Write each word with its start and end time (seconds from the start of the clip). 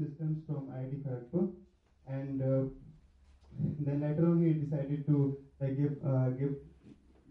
systems 0.00 0.42
from 0.46 0.68
IIT 0.78 1.04
Kharagpur, 1.06 1.48
and 2.16 2.42
uh, 2.50 2.60
then 3.88 4.02
later 4.06 4.26
on 4.32 4.42
he 4.46 4.52
decided 4.64 5.06
to 5.06 5.36
like, 5.60 5.76
give 5.80 5.96
uh, 6.12 6.28
give 6.40 6.54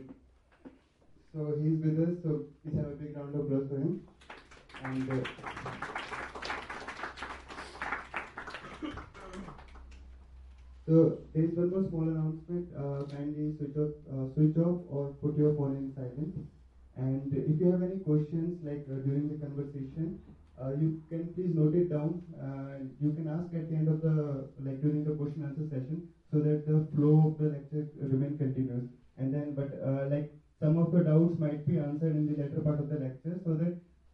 so 1.34 1.50
he's 1.62 1.78
with 1.88 2.02
us. 2.04 2.16
So 2.24 2.44
please 2.64 2.78
have 2.78 2.88
a 2.88 3.00
big 3.04 3.18
round 3.18 3.36
of 3.36 3.46
applause 3.46 3.70
for 3.70 3.84
him. 3.86 4.02
And. 4.84 5.28
So 10.88 11.18
there 11.34 11.44
is 11.46 11.52
one 11.58 11.70
more 11.72 11.84
small 11.90 12.08
announcement. 12.14 12.72
Uh, 12.86 13.04
kindly 13.12 13.54
switch 13.58 13.78
off, 13.84 13.92
uh, 14.16 14.24
switch 14.34 14.58
off 14.58 14.80
or 14.90 15.04
put 15.22 15.38
your 15.38 15.54
phone 15.60 15.76
in 15.82 15.94
silent. 15.98 16.34
And 17.02 17.34
if 17.34 17.60
you 17.60 17.72
have 17.72 17.82
any 17.82 17.98
questions 18.08 18.60
like 18.64 18.86
uh, 18.94 18.98
during 19.06 19.26
the 19.32 19.38
conversation, 19.44 20.20
uh, 20.62 20.70
you 20.80 21.02
can 21.10 21.26
please 21.34 21.50
note 21.60 21.74
it 21.74 21.90
down. 21.90 22.22
Uh, 22.48 22.74
you 23.02 23.12
can 23.14 23.26
ask 23.38 23.50
at 23.58 23.66
the 23.72 23.76
end 23.76 23.88
of 23.94 24.02
the 24.06 24.14
like 24.68 24.78
during 24.84 25.02
the 25.10 25.16
question 25.22 25.42
answer 25.50 25.66
session 25.74 26.06
so 26.32 26.38
that 26.48 26.68
the 26.70 26.76
flow 26.96 27.14
of 27.30 27.40
the 27.42 27.50
lecture 27.58 27.88
uh, 27.98 28.08
remain 28.14 28.38
continuous. 28.38 28.86
And 29.18 29.34
then, 29.34 29.56
but 29.58 29.74
uh, 29.84 30.10
like 30.14 30.30
some 30.62 30.78
of 30.78 30.92
the 30.94 31.02
doubts 31.10 31.40
might 31.42 31.66
be 31.68 31.80
answered 31.82 32.16
in 32.22 32.28
the 32.30 32.38
later 32.40 32.62
part 32.70 32.78
of 32.80 32.90
the 32.94 33.00
lecture, 33.02 33.36
so 33.46 33.56
that 33.62 33.74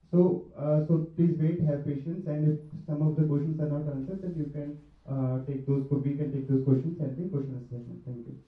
so 0.09 0.21
uh, 0.57 0.79
so 0.87 0.99
please 1.19 1.35
wait, 1.43 1.59
have 1.67 1.83
patience, 1.85 2.23
and 2.31 2.53
if 2.55 2.57
some 2.87 3.01
of 3.03 3.17
the 3.19 3.27
questions 3.33 3.59
are 3.59 3.71
not 3.75 3.83
answered, 3.95 4.23
then 4.23 4.35
you 4.39 4.47
can 4.55 5.43
take 5.49 5.67
those. 5.67 5.83
We 5.91 6.15
can 6.15 6.31
take 6.31 6.47
those 6.47 6.63
questions 6.63 6.95
at 7.03 7.19
the 7.19 7.27
question 7.35 7.59
answer 7.59 7.83
session. 7.83 7.99
Thank 8.07 8.31
you. 8.31 8.39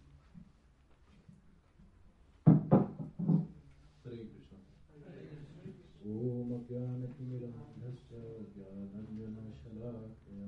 ज्ञानतिमिरान्धस्य 6.71 8.17
ज्ञानञ्जनशलाकया 8.55 10.41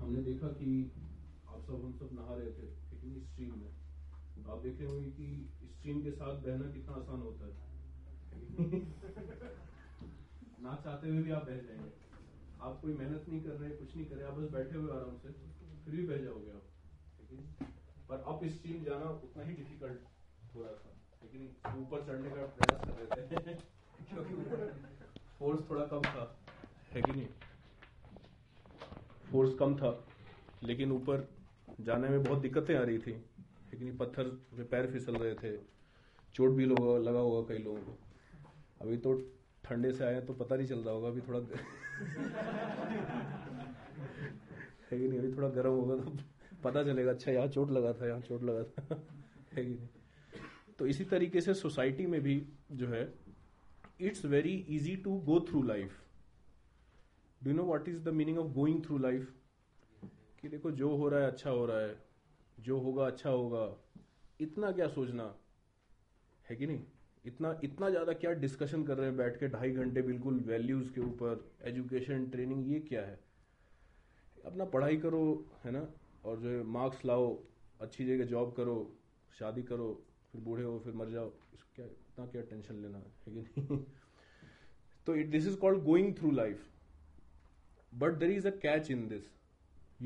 हमने 0.00 0.24
देखा 0.28 0.50
कि 0.60 0.68
आप 1.48 1.62
सब 1.68 1.86
हम 1.86 1.94
सब 2.02 2.12
नहा 2.20 2.36
रहे 2.42 2.50
थे 2.60 2.68
लेकिन 2.90 3.22
स्ट्रीम 3.28 3.54
में 3.62 3.70
तो 4.34 4.44
आप 4.52 4.58
देखे 4.68 4.84
होंगे 4.90 5.08
कि 5.20 5.30
स्ट्रीम 5.72 5.96
के 6.08 6.12
साथ 6.20 6.36
बहना 6.48 6.68
कितना 6.76 7.00
आसान 7.00 7.24
होता 7.28 7.42
है 7.46 7.54
ना 10.62 10.70
चाहते 10.84 11.04
हुए 11.08 11.20
भी 11.22 11.30
आप 11.40 11.44
बह 11.50 11.58
जाएंगे 11.70 11.88
आप 12.66 12.78
कोई 12.82 12.92
मेहनत 12.94 13.24
नहीं 13.28 13.40
कर 13.42 13.50
रहे 13.60 13.68
कुछ 13.78 13.94
नहीं 13.96 14.06
कर 14.06 14.16
रहे 14.16 14.26
आप 14.28 14.38
बस 14.38 14.50
बैठे 14.52 14.76
हुए 14.78 14.90
आराम 14.92 15.16
से 15.22 15.32
फिर 15.84 15.94
भी 15.94 16.06
बह 16.06 16.16
जाओगे 16.24 16.52
आप 16.56 16.64
ठीक 17.28 17.68
पर 18.08 18.24
अब 18.32 18.40
इस 18.44 18.62
चीज 18.62 18.82
जाना 18.86 19.10
उतना 19.26 19.44
ही 19.50 19.54
डिफिकल्ट 19.54 20.54
हो 20.54 20.62
रहा 20.62 20.72
था 20.72 20.94
लेकिन 21.22 21.46
तो 21.66 21.78
ऊपर 21.82 22.04
चढ़ने 22.06 22.30
का 22.38 22.46
प्रयास 22.56 22.82
कर 22.84 23.00
रहे 23.00 23.40
थे 23.46 23.54
क्योंकि 24.08 25.14
फोर्स 25.38 25.68
थोड़ा 25.70 25.84
कम 25.92 26.02
था 26.08 26.24
है 26.94 27.02
कि 27.06 27.12
नहीं 27.12 27.26
फोर्स 29.32 29.54
कम 29.60 29.76
था 29.76 29.92
लेकिन 30.62 30.92
ऊपर 30.92 31.26
जाने 31.90 32.08
में 32.08 32.22
बहुत 32.24 32.38
दिक्कतें 32.48 32.74
आ 32.76 32.82
रही 32.82 32.98
थी 33.06 33.12
लेकिन 33.72 33.96
पत्थर 34.02 34.36
में 34.58 34.68
पैर 34.68 34.90
फिसल 34.92 35.16
रहे 35.24 35.34
थे 35.42 35.56
चोट 36.34 36.50
भी 36.60 36.64
लगा 36.74 36.98
लगा 37.10 37.20
होगा 37.28 37.46
कई 37.54 37.62
लोगों 37.64 37.80
को 37.80 38.84
अभी 38.84 38.96
तो 39.08 39.14
ठंडे 39.64 39.92
से 39.92 40.04
आए 40.04 40.20
तो 40.26 40.32
पता 40.34 40.56
नहीं 40.56 40.66
चल 40.66 40.78
रहा 40.82 40.94
होगा 40.94 41.08
अभी 41.08 41.20
थोड़ा 41.28 41.38
है 44.90 44.98
कि 44.98 45.08
नहीं 45.08 45.18
अभी 45.18 45.32
थोड़ा 45.36 45.48
गर्म 45.60 45.72
होगा 45.74 45.96
तो 46.04 46.16
पता 46.64 46.82
चलेगा 46.84 47.10
अच्छा 47.10 47.32
यहाँ 47.32 47.46
चोट 47.56 47.70
लगा 47.70 47.92
था 48.00 48.08
यहाँ 48.08 48.20
चोट 48.28 48.42
लगा 48.50 48.62
था 48.70 48.86
है 49.54 49.64
कि 49.64 49.70
नहीं 49.70 50.42
तो 50.78 50.86
इसी 50.86 51.04
तरीके 51.12 51.40
से 51.40 51.54
सोसाइटी 51.54 52.06
में 52.06 52.20
भी 52.22 52.40
जो 52.80 52.88
है 52.88 53.02
it's 54.08 54.24
very 54.24 54.54
easy 54.76 54.96
to 55.04 55.14
go 55.30 55.40
through 55.48 55.62
life 55.62 55.98
do 57.44 57.52
know 57.54 57.62
what 57.64 57.88
is 57.88 57.98
the 58.04 58.08
meaning 58.20 58.38
of 58.38 58.52
going 58.54 58.82
through 58.84 58.98
life 58.98 59.34
कि 60.40 60.48
देखो 60.48 60.70
जो 60.80 60.94
हो 60.96 61.08
रहा 61.08 61.20
है 61.24 61.30
अच्छा 61.30 61.50
हो 61.50 61.64
रहा 61.66 61.78
है 61.80 61.94
जो 62.66 62.78
होगा 62.80 63.06
अच्छा 63.06 63.30
होगा 63.30 63.66
इतना 64.40 64.70
क्या 64.72 64.88
सोचना 64.88 65.34
है 66.50 66.56
कि 66.56 66.66
नहीं 66.66 66.84
इतना 67.28 67.48
इतना 67.64 67.88
ज़्यादा 67.90 68.12
क्या 68.20 68.30
डिस्कशन 68.42 68.84
कर 68.90 68.96
रहे 68.98 69.06
हैं 69.08 69.16
बैठ 69.16 69.36
के 69.40 69.48
ढाई 69.54 69.70
घंटे 69.80 70.02
बिल्कुल 70.02 70.38
वैल्यूज़ 70.50 70.88
के 70.92 71.00
ऊपर 71.00 71.42
एजुकेशन 71.70 72.26
ट्रेनिंग 72.36 72.68
ये 72.72 72.78
क्या 72.90 73.02
है 73.06 73.18
अपना 74.50 74.64
पढ़ाई 74.76 74.96
करो 75.02 75.20
है 75.64 75.70
ना 75.76 75.82
और 76.28 76.38
जो 76.42 76.48
है 76.50 76.62
मार्क्स 76.76 77.04
लाओ 77.10 77.26
अच्छी 77.88 78.06
जगह 78.12 78.24
जॉब 78.34 78.52
करो 78.60 78.76
शादी 79.40 79.62
करो 79.72 79.88
फिर 80.32 80.40
बूढ़े 80.48 80.64
हो 80.68 80.78
फिर 80.86 80.92
मर 81.02 81.10
जाओ 81.16 81.28
क्या 81.74 81.86
इतना 81.86 82.26
क्या 82.36 82.42
टेंशन 82.54 82.80
लेना 82.86 82.98
है 83.04 83.12
कि 83.24 83.30
नहीं 83.36 83.78
तो 85.06 85.16
it 85.24 85.30
this 85.36 85.46
is 85.52 85.58
called 85.66 85.82
going 85.92 86.14
through 86.18 86.30
life 86.40 86.66
but 88.04 88.18
there 88.24 88.30
is 88.40 88.46
a 88.46 88.50
catch 88.66 88.90
in 88.98 89.06
this 89.14 89.30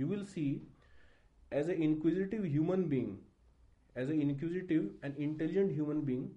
you 0.00 0.08
will 0.14 0.24
see 0.34 0.46
as 1.62 1.70
a 1.70 1.74
inquisitive 1.90 2.44
human 2.54 2.84
being 2.98 3.16
as 4.04 4.10
a 4.10 4.20
inquisitive 4.28 4.94
and 5.04 5.16
intelligent 5.24 5.72
human 5.78 6.02
being 6.12 6.28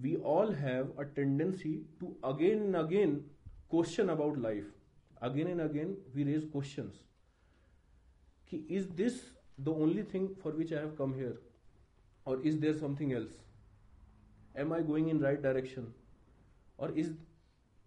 we 0.00 0.16
all 0.16 0.50
have 0.50 0.88
a 0.98 1.04
tendency 1.04 1.80
to 2.00 2.14
again 2.24 2.62
and 2.62 2.76
again 2.76 3.22
question 3.68 4.10
about 4.10 4.38
life. 4.38 4.64
Again 5.20 5.46
and 5.48 5.60
again, 5.60 5.96
we 6.14 6.24
raise 6.24 6.44
questions. 6.50 6.94
Ki, 8.48 8.64
is 8.68 8.86
this 8.88 9.20
the 9.58 9.72
only 9.72 10.02
thing 10.02 10.34
for 10.42 10.50
which 10.52 10.72
I 10.72 10.80
have 10.80 10.96
come 10.96 11.14
here? 11.14 11.36
Or 12.24 12.40
is 12.42 12.58
there 12.58 12.74
something 12.74 13.12
else? 13.12 13.30
Am 14.56 14.72
I 14.72 14.80
going 14.80 15.08
in 15.08 15.20
right 15.20 15.40
direction? 15.40 15.92
Or 16.78 16.90
is 16.92 17.12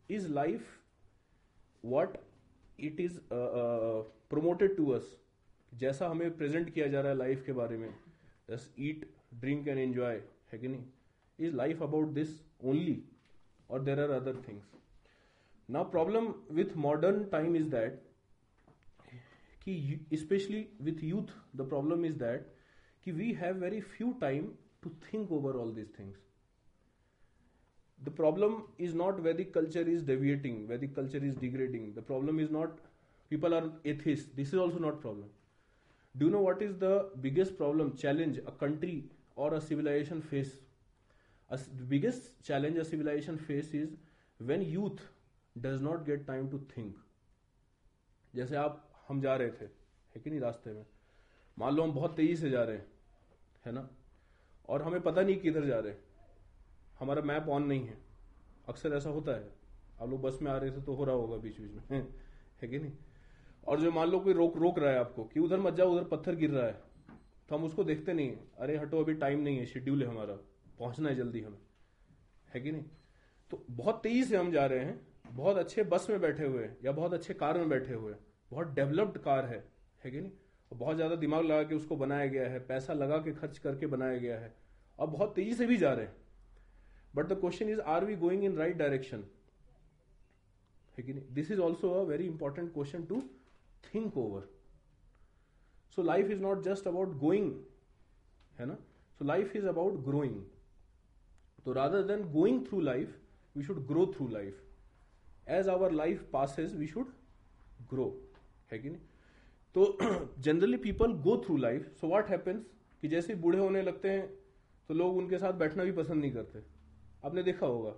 is 0.08 0.28
life 0.30 0.66
what 1.82 2.16
it 2.78 3.00
is 3.00 3.20
promoted 4.30 4.78
to 4.78 4.94
us? 4.96 5.04
जैसा 5.80 6.08
हमें 6.10 6.30
present 6.38 6.70
किया 6.74 6.88
जा 6.88 7.02
रहा 7.02 7.12
है 7.12 7.18
life 7.18 7.44
के 7.46 7.54
बारे 7.54 7.78
में 7.78 7.90
just 8.50 8.80
eat 8.90 9.10
drink 9.40 9.68
and 9.68 9.80
enjoy 9.80 10.22
है 10.52 10.60
कि 10.60 10.68
नहीं 10.68 10.84
is 11.38 11.54
life 11.54 11.82
about 11.82 12.14
this 12.14 12.30
only 12.64 13.02
or 13.68 13.80
there 13.80 14.00
are 14.04 14.14
other 14.16 14.34
things 14.48 14.64
now 15.68 15.84
problem 15.84 16.34
with 16.60 16.76
modern 16.76 17.30
time 17.30 17.56
is 17.56 17.70
that 17.70 18.02
especially 20.14 20.68
with 20.84 21.02
youth 21.04 21.32
the 21.56 21.64
problem 21.64 22.06
is 22.06 22.16
that 22.18 22.52
we 23.08 23.34
have 23.34 23.56
very 23.58 23.82
few 23.82 24.16
time 24.22 24.50
to 24.84 24.92
think 25.10 25.32
over 25.32 25.54
all 25.60 25.72
these 25.72 25.90
things 25.98 26.16
the 28.04 28.12
problem 28.12 28.64
is 28.78 28.94
not 28.94 29.20
where 29.24 29.34
the 29.34 29.46
culture 29.58 29.86
is 29.96 30.04
deviating 30.04 30.68
where 30.68 30.78
the 30.78 30.88
culture 30.98 31.22
is 31.32 31.36
degrading 31.44 31.94
the 31.96 32.02
problem 32.02 32.40
is 32.40 32.52
not 32.52 32.78
people 33.30 33.54
are 33.60 33.64
atheists 33.94 34.30
this 34.40 34.50
is 34.54 34.60
also 34.66 34.80
not 34.86 35.02
problem 35.02 35.28
do 36.18 36.26
you 36.28 36.32
know 36.32 36.42
what 36.48 36.62
is 36.62 36.76
the 36.80 36.94
biggest 37.28 37.58
problem 37.58 37.96
challenge 37.98 38.40
a 38.46 38.52
country 38.64 38.96
or 39.36 39.54
a 39.56 39.62
civilization 39.62 40.22
face 40.34 40.58
biggest 41.90 42.32
challenge 42.46 42.80
civilization 42.90 43.36
face 43.38 43.74
is 43.76 43.98
when 44.52 44.62
youth 44.70 45.00
does 45.62 45.82
not 45.82 46.04
get 46.06 46.26
time 46.28 46.48
to 46.50 46.60
think 46.76 46.96
जैसे 48.36 48.56
आप 48.62 48.82
हम 49.08 49.22
जा 49.22 49.36
रहे 49.36 49.50
थे 49.60 49.66
है 49.66 50.22
कि 50.24 50.30
नहीं 50.30 50.40
रास्ते 50.40 50.72
में 50.74 50.86
मान 51.60 51.76
लो 51.76 51.84
हम 51.84 51.94
बहुत 51.94 52.16
तेजी 52.18 52.36
से 52.36 52.50
जा 52.50 52.64
रहे 52.64 52.78
हैं 52.78 52.88
है 53.66 53.72
ना 53.74 53.88
और 54.70 54.82
हमें 54.82 55.00
पता 55.02 55.22
नहीं 55.22 55.38
किधर 55.42 55.66
जा 55.66 55.80
रहे 55.80 55.94
हमारा 57.00 57.22
मैप 57.32 57.50
ऑन 57.58 57.64
नहीं 57.68 57.86
है 57.88 57.98
अक्सर 58.70 58.94
ऐसा 58.96 59.10
होता 59.20 59.36
है 59.40 59.50
आप 60.02 60.10
लोग 60.10 60.22
बस 60.22 60.40
में 60.42 60.52
आ 60.52 60.58
रहे 60.58 60.72
थे 60.78 60.82
तो 60.86 60.94
हो 60.96 61.04
रहा 61.06 61.16
होगा 61.16 61.38
बीच 61.44 61.60
बीच 61.60 61.72
में 61.92 62.00
है 62.62 62.68
कि 62.70 62.80
नहीं 62.80 62.92
और 63.68 63.80
जो 63.82 63.92
मान 63.92 64.08
लो 64.10 64.20
कोई 64.20 64.34
रोक 64.34 64.58
रोक 64.62 64.80
रहा 64.80 64.92
है 64.92 65.00
आपको 65.00 65.24
कि 65.34 65.40
उधर 65.40 65.60
मत 65.60 65.74
जाओ 65.76 65.94
उधर 65.94 66.04
पत्थर 66.16 66.36
गिर 66.44 66.52
रहा 66.52 66.66
है 66.66 66.78
तो 67.50 67.56
हम 67.56 67.64
उसको 67.64 67.84
देखते 67.84 68.14
नहीं 68.14 68.36
अरे 68.66 68.78
हटो 68.78 69.02
अभी 69.04 69.14
टाइम 69.26 69.40
नहीं 69.44 69.58
है 69.58 69.66
शेड्यूल 69.74 70.04
है 70.04 70.10
हमारा 70.10 70.38
पहुंचना 70.80 71.10
है 71.10 71.16
जल्दी 71.16 71.42
हमें 71.42 71.58
है 72.54 72.62
कि 72.62 72.72
नहीं 72.72 72.84
तो 73.52 73.64
बहुत 73.78 74.00
तेजी 74.04 74.24
से 74.26 74.38
हम 74.38 74.52
जा 74.52 74.66
रहे 74.72 74.86
हैं 74.86 75.00
बहुत 75.36 75.58
अच्छे 75.58 75.84
बस 75.94 76.08
में 76.10 76.20
बैठे 76.22 76.46
हुए 76.46 76.64
हैं 76.64 76.78
या 76.86 76.92
बहुत 77.00 77.14
अच्छे 77.14 77.34
कार 77.44 77.58
में 77.58 77.70
बैठे 77.70 77.94
हुए 77.94 78.12
हैं 78.14 78.20
बहुत 78.52 78.74
डेवलप्ड 78.76 79.18
कार 79.22 79.46
है 79.54 79.64
है 80.04 80.12
कि 80.12 80.22
नहीं 80.22 80.32
और 80.72 80.78
बहुत 80.78 80.96
ज़्यादा 80.96 81.16
दिमाग 81.26 81.46
लगा 81.46 81.64
के 81.70 81.76
उसको 81.76 81.96
बनाया 81.98 82.26
गया 82.36 82.48
है 82.50 82.60
पैसा 82.68 82.94
लगा 82.94 83.18
के 83.26 83.34
खर्च 83.34 83.58
करके 83.66 83.88
बनाया 83.96 84.18
गया 84.20 84.40
है 84.40 84.54
और 85.00 85.08
बहुत 85.16 85.34
तेजी 85.36 85.54
से 85.60 85.66
भी 85.68 85.78
जा 85.78 85.94
रहे 85.94 86.06
हैं 86.06 86.16
but 87.16 87.28
the 87.28 87.40
question 87.40 87.70
is 87.70 87.80
are 87.96 88.06
we 88.06 88.16
going 88.24 88.44
in 88.44 88.56
right 88.58 88.78
direction 88.78 89.24
है 90.98 91.04
कि 91.04 91.14
नहीं 91.14 91.34
this 91.36 91.52
is 91.52 91.60
also 91.70 91.92
a 91.94 92.02
very 92.10 92.26
important 92.26 92.74
question 92.74 93.04
to 93.14 93.22
think 93.94 94.18
over 94.18 94.48
so 95.96 96.04
life 96.04 96.30
is 96.32 96.42
not 96.42 96.64
just 96.64 96.88
about 96.88 97.18
going 97.24 97.52
है 98.60 98.66
ना 98.66 98.78
so 99.20 99.26
life 99.26 99.56
is 99.56 99.66
about 99.74 100.04
growing 100.06 100.42
तो 101.66 101.72
rather 101.74 102.02
than 102.08 102.24
going 102.32 102.62
through 102.66 102.80
life 102.80 103.18
we 103.58 103.64
should 103.64 103.78
grow 103.88 104.06
through 104.16 104.28
life 104.32 104.62
as 105.60 105.70
our 105.70 105.92
life 105.92 106.28
passes 106.34 106.76
we 106.78 106.88
should 106.88 107.08
grow 107.90 108.06
है 108.72 108.80
कि 108.80 108.90
नहीं 108.90 109.02
तो 109.74 110.36
generally 110.48 110.78
people 110.88 111.14
go 111.28 111.38
through 111.46 111.58
life 111.64 111.88
so 112.02 112.08
what 112.08 112.30
happens 112.30 112.68
कि 113.02 113.08
जैसे 113.14 113.36
बूढ़े 113.46 113.60
होने 113.60 113.82
लगते 113.82 114.10
हैं 114.10 114.28
तो 114.88 114.94
लोग 114.94 115.18
उनके 115.18 115.38
साथ 115.38 115.54
बैठना 115.64 115.84
भी 115.84 115.92
पसंद 116.02 116.22
नहीं 116.22 116.32
करते 116.34 116.64
आपने 117.26 117.44
देखा 117.44 117.66
होगा 117.66 117.96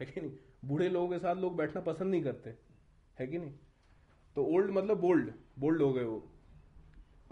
है 0.00 0.06
कि 0.06 0.20
नहीं 0.20 0.30
बूढ़े 0.68 0.88
लोगों 0.88 1.08
के 1.08 1.18
साथ 1.26 1.36
लोग 1.46 1.56
बैठना 1.56 1.80
पसंद 1.90 2.10
नहीं 2.10 2.22
करते 2.24 2.54
है 3.18 3.26
कि 3.26 3.38
नहीं 3.38 3.52
तो 4.34 4.44
ओल्ड 4.56 4.70
मतलब 4.76 5.00
बोल्ड 5.00 5.32
बोल्ड 5.66 5.82
हो 5.82 5.92
गए 5.92 6.04
वो 6.04 6.22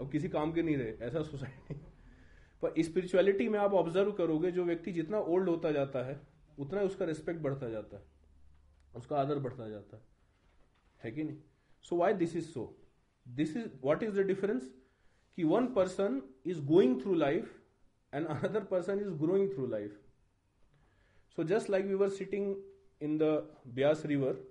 अब 0.01 0.11
किसी 0.11 0.29
काम 0.37 0.51
के 0.53 0.61
नहीं 0.63 0.77
रहे 0.77 0.93
ऐसा 1.07 1.23
सोसाइटी 1.31 1.81
पर 2.61 2.81
स्पिरिचुअलिटी 2.83 3.47
में 3.49 3.57
आप 3.59 3.73
ऑब्जर्व 3.81 4.11
करोगे 4.11 4.51
जो 4.51 4.63
व्यक्ति 4.65 4.91
जितना 4.91 5.19
ओल्ड 5.33 5.49
होता 5.49 5.71
जाता 5.71 6.03
है 6.05 6.19
उतना 6.59 6.81
उसका 6.87 7.05
रिस्पेक्ट 7.05 7.41
बढ़ता 7.41 7.69
जाता 7.69 7.97
है 7.97 8.03
उसका 8.95 9.19
आदर 9.21 9.39
बढ़ता 9.39 9.67
जाता 9.69 9.97
है 9.97 10.03
है 11.03 11.11
कि 11.11 11.23
नहीं 11.23 11.37
so 11.89 11.95
why 11.97 12.13
this 12.21 12.35
is 12.35 12.49
so 12.53 12.63
this 13.39 13.55
is 13.57 13.71
what 13.83 14.03
is 14.03 14.11
the 14.17 14.25
difference 14.31 14.69
कि 15.35 15.43
one 15.51 15.67
person 15.73 16.21
is 16.53 16.63
going 16.65 17.01
through 17.01 17.13
life 17.15 17.53
and 18.13 18.27
another 18.27 18.63
person 18.73 18.99
is 18.99 19.07
growing 19.21 19.49
through 19.53 19.67
life 19.67 19.99
so 21.35 21.43
just 21.53 21.69
like 21.69 21.85
we 21.85 21.93
were 22.01 22.09
sitting 22.17 22.55
in 23.03 23.17
the 23.17 23.23
Beas 23.75 24.05
river 24.13 24.43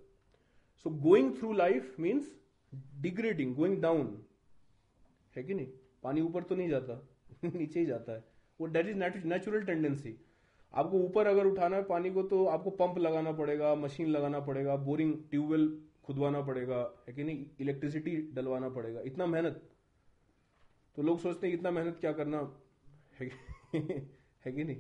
so 0.83 0.91
going 1.09 1.35
through 1.39 1.53
life 1.53 1.95
means 2.01 2.35
degrading 3.03 3.55
going 3.57 3.81
down 3.83 4.07
है 5.37 5.43
कि 5.45 5.55
नहीं 5.55 5.67
पानी 6.03 6.21
ऊपर 6.21 6.43
तो 6.51 6.55
नहीं 6.57 6.69
जाता 6.69 7.01
नीचे 7.55 7.79
ही 7.81 7.85
जाता 7.87 8.13
है 8.13 8.25
वो 8.61 8.67
डेट 8.77 8.87
इज 8.89 9.25
नेचुरल 9.33 9.63
टेंडेंसी 9.65 10.15
आपको 10.81 10.99
ऊपर 11.03 11.27
अगर 11.27 11.47
उठाना 11.47 11.77
है 11.77 11.83
पानी 11.91 12.11
को 12.13 12.23
तो 12.33 12.45
आपको 12.55 12.71
पंप 12.83 12.99
लगाना 12.99 13.33
पड़ेगा 13.43 13.75
मशीन 13.85 14.09
लगाना 14.11 14.41
पड़ेगा 14.49 14.77
बोरिंग 14.89 15.15
ट्यूबवेल 15.31 15.69
खुदवाना 16.07 16.41
पड़ेगा 16.43 16.77
है 17.09 17.15
कि 17.15 17.25
नहीं 17.25 17.45
इलेक्ट्रिसिटी 17.61 18.17
डलवाना 18.35 18.69
पड़ेगा 18.77 19.01
इतना 19.11 19.27
मेहनत 19.35 19.61
तो 20.97 21.03
लोग 21.03 21.19
सोचते 21.21 21.47
हैं 21.47 21.55
इतना 21.55 21.71
मेहनत 21.71 21.97
क्या 22.01 22.13
करना 22.21 22.41
है 23.21 23.29
है 23.75 24.53
कि 24.53 24.65
नहीं 24.65 24.77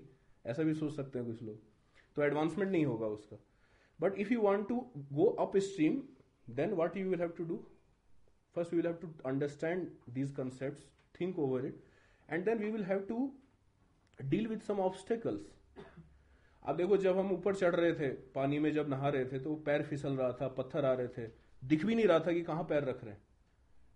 ऐसा 0.52 0.62
भी 0.62 0.74
सोच 0.74 0.94
सकते 0.96 1.18
हैं 1.18 1.26
कुछ 1.28 1.42
लोग 1.42 1.58
तो 2.16 2.22
एडवांसमेंट 2.24 2.70
नहीं 2.70 2.84
होगा 2.86 3.06
उसका 3.18 3.36
but 4.00 4.18
if 4.20 4.32
you 4.32 4.40
want 4.40 4.68
to 4.68 4.80
go 5.12 5.24
up 5.46 5.56
stream 5.70 6.02
then 6.60 6.72
what 6.80 6.96
you 6.96 7.08
will 7.10 7.20
have 7.20 7.32
to 7.38 7.44
do 7.44 7.62
first 8.54 8.72
you 8.72 8.76
will 8.80 8.86
have 8.86 8.96
to 9.02 9.08
understand 9.28 9.88
these 10.14 10.30
concept 10.36 10.86
think 11.20 11.38
over 11.46 11.66
it 11.66 11.82
and 12.32 12.44
then 12.44 12.58
we 12.58 12.70
will 12.70 12.82
have 12.84 12.98
to 13.08 13.18
deal 14.30 14.46
with 14.48 14.58
some 14.68 14.78
obstacles 14.80 15.54
अब 16.68 16.76
देखो 16.76 16.96
जब 17.04 17.18
हम 17.18 17.30
ऊपर 17.32 17.54
चढ़ 17.54 17.74
रहे 17.74 17.92
थे 17.98 18.08
पानी 18.34 18.58
में 18.64 18.70
जब 18.72 18.88
नहा 18.90 19.08
रहे 19.08 19.24
थे 19.32 19.38
तो 19.44 19.54
पैर 19.66 19.82
फिसल 19.90 20.16
रहा 20.16 20.32
था 20.40 20.48
पत्थर 20.58 20.84
आ 20.84 20.92
रहे 21.00 21.08
थे 21.16 21.26
दिख 21.68 21.84
भी 21.84 21.94
नहीं 21.94 22.06
रहा 22.06 22.18
था 22.26 22.32
कि 22.32 22.42
कहाँ 22.50 22.64
पैर 22.70 22.84
रख 22.88 23.04
रहे 23.04 23.12
हैं 23.14 23.20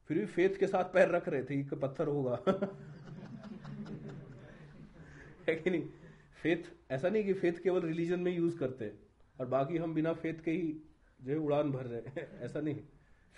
फिर 0.08 0.18
भी 0.18 0.24
फेथ 0.36 0.56
के 0.60 0.66
साथ 0.66 0.84
पैर 0.94 1.08
रख 1.16 1.28
रहे 1.28 1.42
थे 1.50 1.62
कि 1.62 1.76
पत्थर 1.82 2.06
होगा 2.14 2.38
है 5.48 5.54
कि 5.56 5.70
नहीं 5.70 5.82
फेथ 6.42 6.70
ऐसा 6.92 7.08
नहीं 7.08 7.24
कि 7.24 7.32
फेथ 7.44 7.62
केवल 7.62 7.82
रिलीजन 7.86 8.20
में 8.20 8.30
यूज 8.36 8.54
करते 8.58 8.84
हैं 8.84 8.92
और 9.40 9.46
बाकी 9.54 9.78
हम 9.84 9.94
बिना 9.94 10.12
फेथ 10.24 10.42
के 10.44 10.50
ही 10.50 10.70
जो 11.24 11.30
है 11.32 11.36
उड़ान 11.38 11.70
भर 11.72 11.86
रहे 11.92 12.02
हैं 12.20 12.26
ऐसा 12.46 12.60
नहीं 12.60 12.74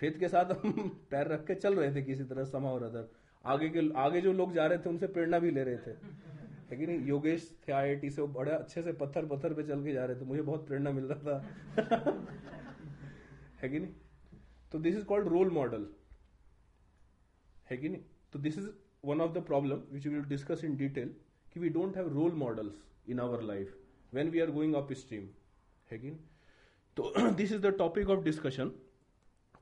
फेथ 0.01 0.19
के 0.21 0.29
साथ 0.29 0.51
हम 0.65 0.89
पैर 1.11 1.29
रख 1.33 1.47
के 1.47 1.55
चल 1.55 1.75
रहे 1.79 1.95
थे 1.95 2.03
किसी 2.03 2.25
तरह 2.35 2.45
समा 2.55 2.71
और 2.73 2.83
अदर 2.83 3.09
आगे 3.53 3.69
के 3.69 3.81
आगे 4.01 4.21
जो 4.25 4.33
लोग 4.33 4.53
जा 4.55 4.67
रहे 4.67 4.79
थे 4.85 4.89
उनसे 4.91 5.07
प्रेरणा 5.15 5.39
भी 5.39 5.51
ले 5.51 5.63
रहे 5.69 5.77
थे 5.87 5.93
लेकिन 6.71 7.05
योगेश 7.09 7.51
थे 7.67 7.73
आई 7.79 8.11
से 8.11 8.21
वो 8.21 8.27
बड़े 8.39 8.51
अच्छे 8.53 8.83
से 8.83 8.93
पत्थर 9.03 9.27
पत्थर 9.33 9.55
पे 9.55 9.63
चल 9.69 9.83
के 9.85 9.93
जा 9.93 10.05
रहे 10.05 10.21
थे 10.21 10.25
मुझे 10.29 10.43
बहुत 10.43 10.67
प्रेरणा 10.69 10.91
मिल 10.99 11.05
रहा 11.13 11.39
था 11.83 12.07
है 13.63 13.69
कि 13.69 13.79
नहीं 13.79 13.89
तो 14.73 14.79
this 14.87 14.97
is 14.99 15.05
called 15.13 15.29
role 15.33 15.51
model 15.59 15.87
है 17.71 17.77
कि 17.77 17.89
नहीं 17.89 18.01
तो 18.33 18.39
this 18.47 18.59
is 18.59 18.71
one 19.13 19.21
of 19.21 19.35
the 19.35 19.43
problem 19.53 19.83
which 19.93 20.07
will 20.07 20.25
discuss 20.33 20.65
in 20.65 20.77
detail 20.77 21.15
कि 21.53 21.61
we 21.61 21.69
don't 21.77 21.97
have 21.97 22.09
role 22.15 22.33
models 22.47 22.83
in 23.11 23.21
our 23.21 23.43
life 23.53 23.77
when 24.15 24.31
we 24.31 24.41
are 24.41 24.51
going 24.59 24.75
up 24.83 24.93
stream 25.03 25.29
है 25.93 25.99
कि 25.99 26.11
तो 26.97 27.31
this 27.43 27.53
is 27.53 27.61
the 27.67 27.75
topic 27.79 28.11
of 28.11 28.23
discussion 28.25 28.73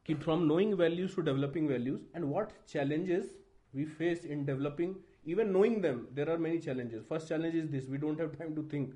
कि 0.07 0.15
from 0.27 0.45
knowing 0.47 0.75
values 0.85 1.15
to 1.17 1.23
developing 1.31 1.69
values 1.69 2.01
and 2.15 2.25
what 2.33 2.49
challenges 2.69 3.31
we 3.75 3.85
face 3.85 4.25
in 4.25 4.45
developing 4.45 4.95
even 5.25 5.53
knowing 5.53 5.81
them 5.81 6.07
there 6.15 6.29
are 6.35 6.39
many 6.47 6.59
challenges 6.67 7.05
first 7.11 7.29
challenge 7.29 7.55
is 7.61 7.69
this 7.75 7.87
we 7.95 7.99
don't 8.05 8.21
have 8.25 8.35
time 8.39 8.55
to 8.55 8.65
think 8.75 8.93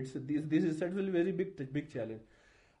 it's 0.00 0.12
this 0.30 0.46
this 0.54 0.64
is 0.70 0.78
such 0.78 0.98
a 1.02 1.04
very 1.18 1.32
big 1.40 1.54
big 1.78 1.88
challenge 1.92 2.22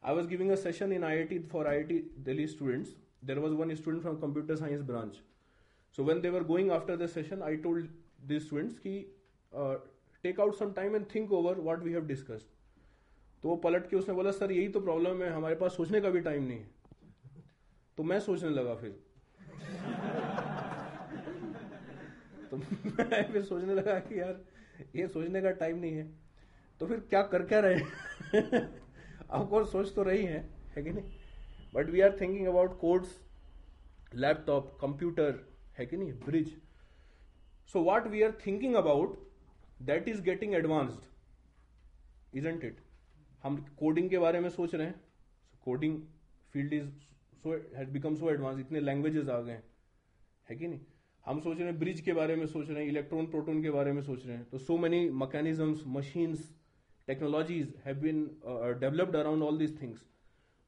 i 0.02 0.12
was 0.18 0.26
giving 0.32 0.50
a 0.50 0.56
session 0.64 0.92
in 0.98 1.06
iit 1.10 1.34
for 1.54 1.64
iit 1.72 1.92
delhi 2.28 2.46
students 2.54 2.92
there 3.30 3.40
was 3.46 3.54
one 3.62 3.74
student 3.82 4.02
from 4.08 4.18
computer 4.26 4.56
science 4.64 4.82
branch 4.90 5.20
so 5.96 6.06
when 6.10 6.20
they 6.26 6.30
were 6.36 6.44
going 6.52 6.70
after 6.78 6.96
the 7.04 7.08
session 7.16 7.46
i 7.50 7.54
told 7.68 7.88
these 8.32 8.44
students 8.50 8.82
ki 8.86 8.94
uh, 9.64 9.76
take 10.26 10.38
out 10.46 10.54
some 10.62 10.74
time 10.80 10.96
and 11.00 11.08
think 11.16 11.32
over 11.40 11.54
what 11.70 11.86
we 11.90 12.00
have 12.00 12.10
discussed 12.16 12.58
तो 13.44 13.48
वो 13.48 13.54
पलट 13.62 13.88
के 13.90 13.96
उसने 13.96 14.14
बोला 14.14 14.30
sir 14.32 14.50
यही 14.52 14.66
तो 14.74 14.80
problem 14.80 15.22
है 15.22 15.32
हमारे 15.32 15.54
पास 15.62 15.76
सोचने 15.76 16.00
का 16.00 16.10
भी 16.16 16.20
टाइम 16.28 16.42
नहीं 16.48 16.58
है 16.58 17.44
तो 17.96 18.02
मैं 18.10 18.18
सोचने 18.26 18.50
लगा 18.50 18.74
फिर 18.82 18.94
तो 22.52 22.56
मैं 22.98 23.32
फिर 23.32 23.42
सोचने 23.42 23.74
लगा 23.74 23.98
कि 24.08 24.18
यार 24.20 24.40
ये 24.96 25.06
सोचने 25.08 25.40
का 25.42 25.50
टाइम 25.60 25.78
नहीं 25.80 25.92
है 25.96 26.04
तो 26.80 26.86
फिर 26.86 26.98
क्या 27.10 27.22
कर 27.34 27.42
क्या 27.52 27.60
रहे 27.66 28.40
ऑफकोर्स 29.38 29.72
सोच 29.72 29.94
तो 29.96 30.02
रही 30.08 30.24
है, 30.24 30.40
है 30.76 30.82
कि 30.82 30.90
नहीं 30.98 31.72
but 31.74 31.88
we 31.90 32.00
are 32.06 32.16
thinking 32.20 32.46
about 32.48 32.78
codes 32.80 33.16
laptop 34.24 34.76
computer 34.80 35.40
है 35.78 35.86
कि 35.86 35.96
नहीं 35.96 36.12
bridge 36.26 36.54
so 37.72 37.80
what 37.84 38.06
we 38.16 38.22
are 38.22 38.32
thinking 38.46 38.74
about 38.82 39.16
that 39.92 40.08
is 40.08 40.20
getting 40.30 40.54
advanced 40.54 42.34
isn't 42.38 42.64
it 42.64 42.80
हम 43.42 43.56
कोडिंग 43.78 44.10
के 44.10 44.18
बारे 44.28 44.40
में 44.40 44.48
सोच 44.60 44.74
रहे 44.74 44.86
हैं 44.86 45.00
coding 45.64 45.98
field 46.52 46.72
is 46.82 46.92
so 47.42 47.56
has 47.76 47.88
become 47.98 48.16
so 48.16 48.30
advance 48.30 48.58
इतने 48.66 48.80
लैंग्वेजेस 48.80 49.28
आ 49.28 49.40
गए 49.40 49.52
हैं 49.52 49.62
है 50.50 50.56
कि 50.56 50.68
नहीं 50.68 50.80
हम 51.26 51.40
सोच 51.40 51.56
रहे 51.58 51.66
हैं 51.68 51.78
ब्रिज 51.78 52.00
के 52.06 52.12
बारे 52.12 52.34
में 52.36 52.46
सोच 52.52 52.68
रहे 52.68 52.82
हैं 52.82 52.88
इलेक्ट्रॉन 52.90 53.26
प्रोटोन 53.30 53.62
के 53.62 53.70
बारे 53.70 53.92
में 53.92 54.00
सोच 54.02 54.24
रहे 54.26 54.36
हैं 54.36 54.44
तो 54.50 54.58
so 54.58 54.76
many 54.84 54.98
mechanisms 55.24 55.82
machines 55.96 56.48
technologies 57.06 57.74
have 57.84 57.98
been 58.06 58.24
developed 58.80 59.16
around 59.16 59.42
all 59.42 59.58
these 59.58 59.80
things 59.82 60.06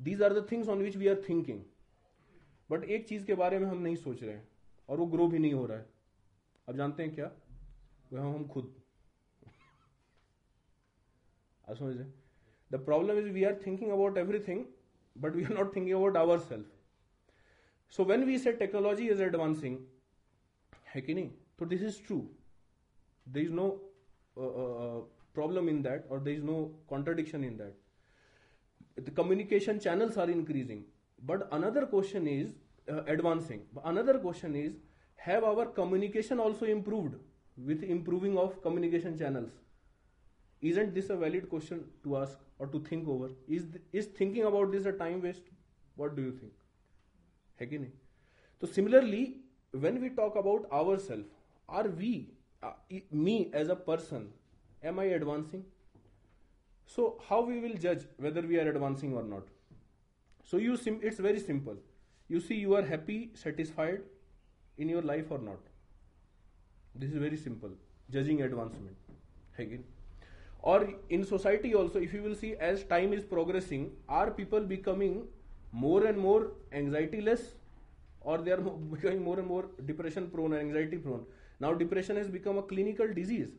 these 0.08 0.22
are 0.22 0.32
the 0.40 0.46
things 0.50 0.68
on 0.74 0.82
which 0.82 0.96
we 0.96 1.08
are 1.08 1.22
thinking 1.28 1.60
but 2.70 2.84
एक 2.98 3.08
चीज 3.08 3.24
के 3.24 3.34
बारे 3.40 3.58
में 3.58 3.66
हम 3.68 3.80
नहीं 3.82 3.96
सोच 4.02 4.22
रहे 4.22 4.34
हैं 4.34 4.46
और 4.88 4.98
वो 4.98 5.06
ग्रो 5.16 5.26
भी 5.32 5.38
नहीं 5.38 5.52
हो 5.54 5.64
रहा 5.66 5.78
है 5.78 5.86
अब 6.68 6.76
जानते 6.76 7.02
हैं 7.02 7.14
क्या 7.14 7.30
वह 8.12 8.20
हम 8.34 8.44
खुद 8.52 8.74
आप 11.68 11.76
समझ 11.76 11.96
रहे 11.96 12.06
the 12.72 12.82
problem 12.84 13.18
is 13.26 13.32
we 13.38 13.44
are 13.50 13.58
thinking 13.66 13.90
about 13.90 14.18
everything 14.22 14.64
but 15.26 15.34
we 15.36 15.44
are 15.44 15.50
not 15.58 15.74
thinking 15.76 15.96
about 15.96 16.16
our 16.22 16.38
self 16.48 16.72
so 17.96 18.04
when 18.12 18.24
we 18.30 18.38
say 18.46 18.52
technology 18.64 19.08
is 19.16 19.20
advancing 19.22 19.78
है 20.94 21.00
कि 21.02 21.14
नहीं 21.14 21.28
तो 21.58 21.66
this 21.72 21.82
is 21.82 22.06
true 22.06 22.18
there 23.36 23.42
is 23.44 23.50
no 23.60 23.68
problem 24.38 25.68
in 25.68 25.82
that 25.82 26.06
और 26.12 26.20
there 26.22 26.34
is 26.38 26.44
no 26.44 26.58
contradiction 26.88 27.44
in 27.44 27.56
that 27.56 29.02
the 29.06 29.14
communication 29.16 29.78
channels 29.86 30.18
are 30.24 30.30
increasing 30.30 30.82
but 31.30 31.42
another 31.58 31.84
question 31.94 32.28
is 32.28 32.54
advancing 33.16 33.76
another 33.92 34.18
question 34.26 34.56
is 34.56 34.76
have 35.26 35.46
our 35.50 35.70
communication 35.76 36.40
also 36.46 36.66
improved 36.76 37.82
improving 37.96 38.38
of 38.38 38.60
communication 38.64 39.16
channels 39.16 39.60
is 40.70 40.78
isn't 40.78 40.92
this 40.94 41.10
a 41.10 41.14
valid 41.22 41.48
question 41.50 41.84
to 42.04 42.14
ask 42.22 42.60
और 42.60 42.70
to 42.70 42.80
think 42.90 43.08
over 43.08 43.36
is 43.56 43.78
is 43.94 44.14
thinking 44.20 44.44
about 44.46 44.70
this 44.72 44.86
a 44.86 44.90
time 45.04 45.20
waste 45.20 45.48
what 45.98 46.14
do 46.16 46.22
you 46.22 46.32
think 46.42 46.52
है 47.60 47.66
कि 47.66 47.78
नहीं 47.78 47.92
तो 48.60 48.66
similarly 48.66 49.24
when 49.82 50.00
we 50.00 50.10
talk 50.10 50.36
about 50.36 50.70
ourselves, 50.72 51.24
are 51.68 51.88
we, 51.88 52.28
uh, 52.62 52.72
me 53.10 53.50
as 53.52 53.68
a 53.68 53.76
person, 53.76 54.28
am 54.82 54.98
I 54.98 55.04
advancing? 55.20 55.64
So 56.86 57.20
how 57.28 57.40
we 57.42 57.60
will 57.60 57.74
judge 57.74 58.04
whether 58.18 58.40
we 58.42 58.58
are 58.58 58.68
advancing 58.68 59.14
or 59.14 59.22
not? 59.22 59.42
So 60.44 60.56
you 60.58 60.76
sim- 60.76 61.00
it's 61.02 61.18
very 61.18 61.40
simple. 61.40 61.76
You 62.28 62.40
see, 62.40 62.54
you 62.54 62.74
are 62.74 62.82
happy, 62.82 63.30
satisfied 63.34 64.00
in 64.76 64.88
your 64.88 65.02
life 65.02 65.30
or 65.30 65.38
not. 65.38 65.58
This 66.94 67.10
is 67.10 67.16
very 67.16 67.36
simple. 67.36 67.70
Judging 68.10 68.42
advancement 68.42 68.94
again. 69.58 69.84
Or 70.62 70.88
in 71.08 71.24
society 71.24 71.74
also, 71.74 71.98
if 71.98 72.12
you 72.14 72.22
will 72.22 72.34
see, 72.34 72.54
as 72.56 72.84
time 72.84 73.12
is 73.12 73.24
progressing, 73.24 73.90
are 74.08 74.30
people 74.30 74.60
becoming 74.60 75.24
more 75.72 76.04
and 76.06 76.16
more 76.16 76.52
anxiety 76.72 77.20
less 77.20 77.54
or 78.24 78.38
they 78.44 78.52
are 78.52 78.60
becoming 78.64 79.18
more 79.24 79.38
and 79.38 79.46
more 79.48 79.74
depression 79.88 80.26
prone 80.34 80.52
and 80.56 80.66
anxiety 80.66 80.98
prone 81.06 81.24
now 81.64 81.72
depression 81.82 82.20
has 82.20 82.28
become 82.38 82.60
a 82.62 82.66
clinical 82.72 83.12
disease 83.20 83.52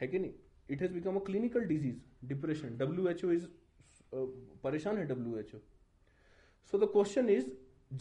है 0.00 0.08
कि 0.12 0.18
नहीं 0.18 0.32
it 0.70 0.80
has 0.82 0.92
become 0.92 1.16
a 1.16 1.18
clinical 1.26 1.64
disease 1.70 2.00
depression 2.32 2.76
W 2.76 3.06
H 3.08 3.24
O 3.24 3.30
is 3.32 3.48
परेशान 4.62 4.98
है 4.98 5.06
W 5.06 5.36
H 5.38 5.54
O 5.54 5.58
so 6.70 6.78
the 6.84 6.88
question 6.92 7.28
is 7.30 7.50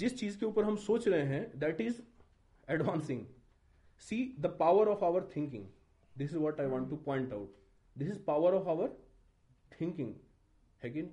जिस 0.02 0.16
चीज 0.20 0.36
के 0.40 0.46
ऊपर 0.46 0.64
हम 0.64 0.76
सोच 0.86 1.08
रहे 1.08 1.24
हैं 1.32 1.42
that 1.60 1.82
is 1.82 2.02
advancing 2.76 3.26
see 4.10 4.18
the 4.46 4.56
power 4.60 4.88
of 4.90 5.04
our 5.04 5.30
thinking 5.36 5.66
this 6.18 6.32
is 6.34 6.38
what 6.46 6.60
I 6.62 6.68
want 6.76 6.90
to 6.90 6.96
point 7.10 7.34
out 7.34 7.56
this 7.98 8.10
is 8.12 8.24
power 8.26 8.54
of 8.60 8.68
our 8.76 8.96
thinking 9.80 10.14
है 10.84 10.90
कि 10.90 11.02
नहीं 11.02 11.12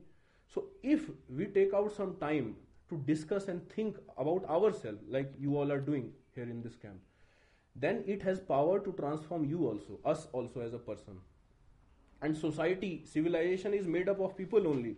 so 0.54 0.66
if 0.94 1.10
we 1.40 1.44
take 1.58 1.74
out 1.74 1.90
some 1.96 2.12
time 2.20 2.54
to 2.90 2.98
discuss 3.08 3.48
and 3.52 3.64
think 3.74 3.96
about 4.22 4.44
ourselves 4.58 5.04
like 5.16 5.32
you 5.46 5.56
all 5.62 5.70
are 5.74 5.80
doing 5.88 6.04
here 6.34 6.48
in 6.54 6.60
this 6.66 6.76
camp 6.84 7.80
then 7.82 8.02
it 8.14 8.22
has 8.28 8.38
power 8.50 8.78
to 8.88 8.94
transform 9.00 9.44
you 9.48 9.64
also 9.70 9.98
us 10.12 10.26
also 10.40 10.60
as 10.66 10.74
a 10.74 10.80
person 10.90 11.18
and 12.22 12.36
society 12.42 12.92
civilization 13.12 13.74
is 13.80 13.86
made 13.96 14.08
up 14.12 14.20
of 14.28 14.36
people 14.38 14.68
only 14.74 14.94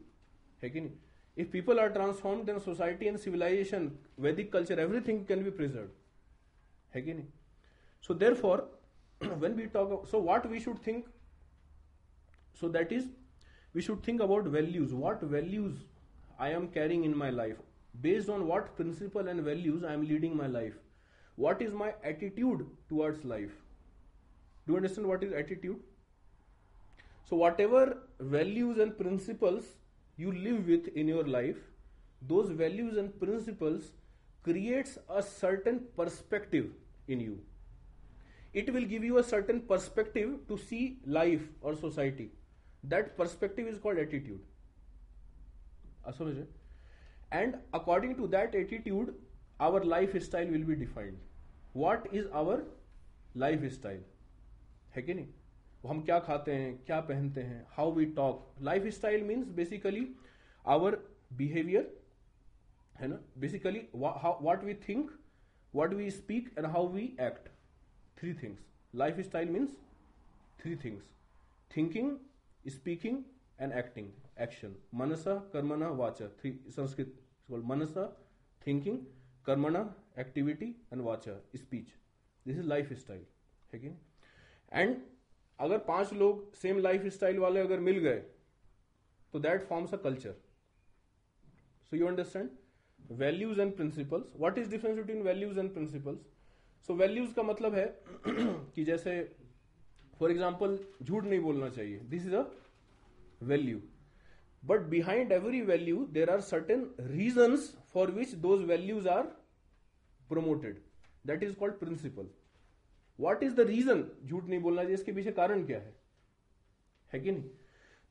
if 0.67 1.51
people 1.55 1.81
are 1.85 1.91
transformed 1.97 2.47
then 2.51 2.61
society 2.69 3.09
and 3.13 3.19
civilization 3.25 3.91
vedic 4.29 4.51
culture 4.53 4.79
everything 4.89 5.19
can 5.33 5.43
be 5.43 5.51
preserved 5.51 7.21
so 8.09 8.15
therefore 8.23 8.65
when 9.43 9.57
we 9.57 9.67
talk 9.67 9.91
of, 9.97 10.09
so 10.11 10.19
what 10.31 10.49
we 10.53 10.61
should 10.61 10.79
think 10.87 11.11
so 12.63 12.69
that 12.79 12.93
is 13.01 13.09
we 13.75 13.83
should 13.87 14.03
think 14.11 14.21
about 14.29 14.45
values 14.57 14.93
what 15.05 15.21
values 15.37 15.77
i 16.39 16.49
am 16.61 16.69
carrying 16.79 17.05
in 17.11 17.17
my 17.25 17.31
life 17.41 17.59
based 18.02 18.30
on 18.30 18.48
what 18.48 18.76
principle 18.76 19.28
and 19.28 19.42
values 19.42 19.84
I 19.84 19.94
am 19.94 20.08
leading 20.08 20.36
my 20.38 20.48
life. 20.48 20.74
What 21.36 21.62
is 21.62 21.74
my 21.74 21.94
attitude 22.04 22.66
towards 22.90 23.24
life? 23.26 23.52
Do 24.66 24.74
you 24.74 24.78
understand 24.78 25.08
what 25.08 25.24
is 25.24 25.34
attitude? 25.34 25.80
So, 27.30 27.36
whatever 27.36 27.98
values 28.20 28.80
and 28.80 28.98
principles 28.98 29.66
you 30.18 30.32
live 30.32 30.68
with 30.68 30.88
in 30.96 31.08
your 31.08 31.26
life, 31.28 31.58
those 32.22 32.50
values 32.50 32.98
and 32.98 33.20
principles 33.20 33.92
creates 34.44 34.98
a 35.10 35.22
certain 35.22 35.82
perspective 35.98 36.70
in 37.08 37.20
you. 37.20 37.40
It 38.54 38.72
will 38.74 38.86
give 38.86 39.04
you 39.04 39.18
a 39.18 39.24
certain 39.24 39.62
perspective 39.62 40.48
to 40.48 40.58
see 40.58 41.00
life 41.06 41.42
or 41.62 41.76
society. 41.76 42.32
That 42.84 43.18
perspective 43.18 43.68
is 43.68 43.78
called 43.78 43.98
attitude. 43.98 44.40
समझे 46.18 46.46
and 47.33 47.55
according 47.75 48.15
to 48.17 48.27
that 48.29 48.55
attitude 48.55 49.15
our 49.63 49.85
life 49.85 50.17
style 50.23 50.51
will 50.51 50.65
be 50.65 50.75
defined 50.77 51.19
what 51.77 52.07
is 52.15 52.27
our 52.43 52.63
life 53.37 53.65
style 53.73 54.05
है 54.97 55.03
कि 55.03 55.15
नहीं 55.15 55.27
वो 55.85 55.89
हम 55.91 56.01
क्या 56.05 56.19
खाते 56.27 56.55
हैं 56.55 56.77
क्या 56.87 57.01
पहनते 57.11 57.43
हैं 57.43 57.67
how 57.77 57.93
we 57.95 58.07
talk 58.17 58.55
life 58.71 58.87
style 58.95 59.25
means 59.25 59.49
basically 59.61 60.07
our 60.75 60.99
behaviour 61.37 61.99
है 63.01 63.09
ना 63.09 63.19
basically 63.45 63.83
what 63.97 64.65
we 64.65 64.75
think 64.89 65.11
what 65.75 65.93
we 65.95 66.11
speak 66.11 66.51
and 66.59 66.67
how 66.73 66.89
we 66.93 67.05
act 67.29 67.49
three 68.19 68.35
things 68.43 68.67
life 69.03 69.21
style 69.27 69.51
means 69.51 69.77
three 70.63 70.77
things 70.85 71.09
thinking 71.77 72.17
speaking 72.71 73.23
and 73.61 73.73
acting 73.73 74.11
action 74.49 74.75
मनसा 74.95 75.35
कर्मना 75.53 75.89
वाचा 76.05 76.27
three 76.41 76.53
Sanskrit 76.77 77.20
called 77.51 77.69
manasa, 77.73 78.09
thinking, 78.65 78.99
karmana, 79.47 79.83
activity, 80.25 80.71
and 80.93 81.11
vacha, 81.11 81.37
speech. 81.67 81.97
This 82.47 82.59
is 82.59 82.65
life 82.67 82.93
style 82.99 83.25
है 83.73 83.91
and 84.83 84.95
अगर 85.65 85.79
पांच 85.89 86.13
लोग 86.21 86.55
same 86.57 86.79
life 86.87 87.05
style 87.17 87.39
वाले 87.39 87.61
अगर 87.61 87.81
मिल 87.89 87.99
गए 88.05 88.21
तो 89.33 89.39
that 89.47 89.63
forms 89.69 89.93
a 89.95 89.97
culture 90.07 90.35
so 91.91 91.97
you 91.97 92.07
understand 92.07 93.13
values 93.23 93.59
and 93.65 93.75
principles 93.77 94.33
what 94.37 94.59
is 94.59 94.71
difference 94.71 94.97
between 94.97 95.23
values 95.23 95.59
and 95.59 95.73
principles 95.75 96.33
so 96.87 96.95
values 97.03 97.33
का 97.39 97.43
मतलब 97.53 97.75
है 97.81 97.87
कि 98.75 98.85
जैसे 98.91 99.21
फॉर 100.19 100.31
एग्जाम्पल 100.37 100.79
झूठ 101.03 101.25
नहीं 101.25 101.41
बोलना 101.51 101.69
चाहिए 101.79 101.99
this 102.15 102.27
is 102.27 102.35
a 102.35 102.45
value 103.53 103.83
but 104.64 104.90
behind 104.90 105.32
every 105.32 105.62
value 105.62 106.08
there 106.12 106.30
are 106.36 106.42
certain 106.42 106.90
reasons 107.10 107.72
for 107.94 108.08
which 108.08 108.34
those 108.48 108.64
values 108.74 109.06
are 109.06 109.28
promoted 110.30 110.82
that 111.26 111.44
is 111.44 111.56
called 111.56 111.80
principle 111.80 112.26
what 113.18 113.44
is 113.48 113.56
the 113.62 113.66
reason 113.72 114.04
झूठ 114.28 114.48
नहीं 114.50 114.60
बोलना 114.62 114.84
चाहिए 114.84 114.96
इसके 114.96 115.12
पीछे 115.12 115.32
कारण 115.32 115.66
क्या 115.66 115.80
है 115.80 115.94
है 117.14 117.20
कि 117.20 117.32
नहीं 117.32 117.50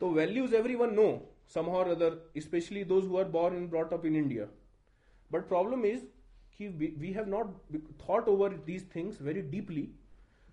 तो 0.01 0.11
values 0.13 0.55
everyone 0.75 0.95
know 0.95 1.09
somehow 1.55 1.81
or 1.85 1.89
other 1.95 2.11
especially 2.41 2.83
those 2.83 3.05
who 3.05 3.17
are 3.23 3.25
born 3.25 3.57
and 3.57 3.71
brought 3.71 3.93
up 3.93 4.05
in 4.11 4.15
india 4.21 4.47
but 5.31 5.49
problem 5.49 5.85
is 5.85 6.05
we, 6.59 6.95
we 7.01 7.13
have 7.13 7.29
not 7.29 7.49
thought 8.07 8.29
over 8.29 8.49
these 8.65 8.83
things 8.95 9.19
very 9.19 9.43
deeply 9.43 9.91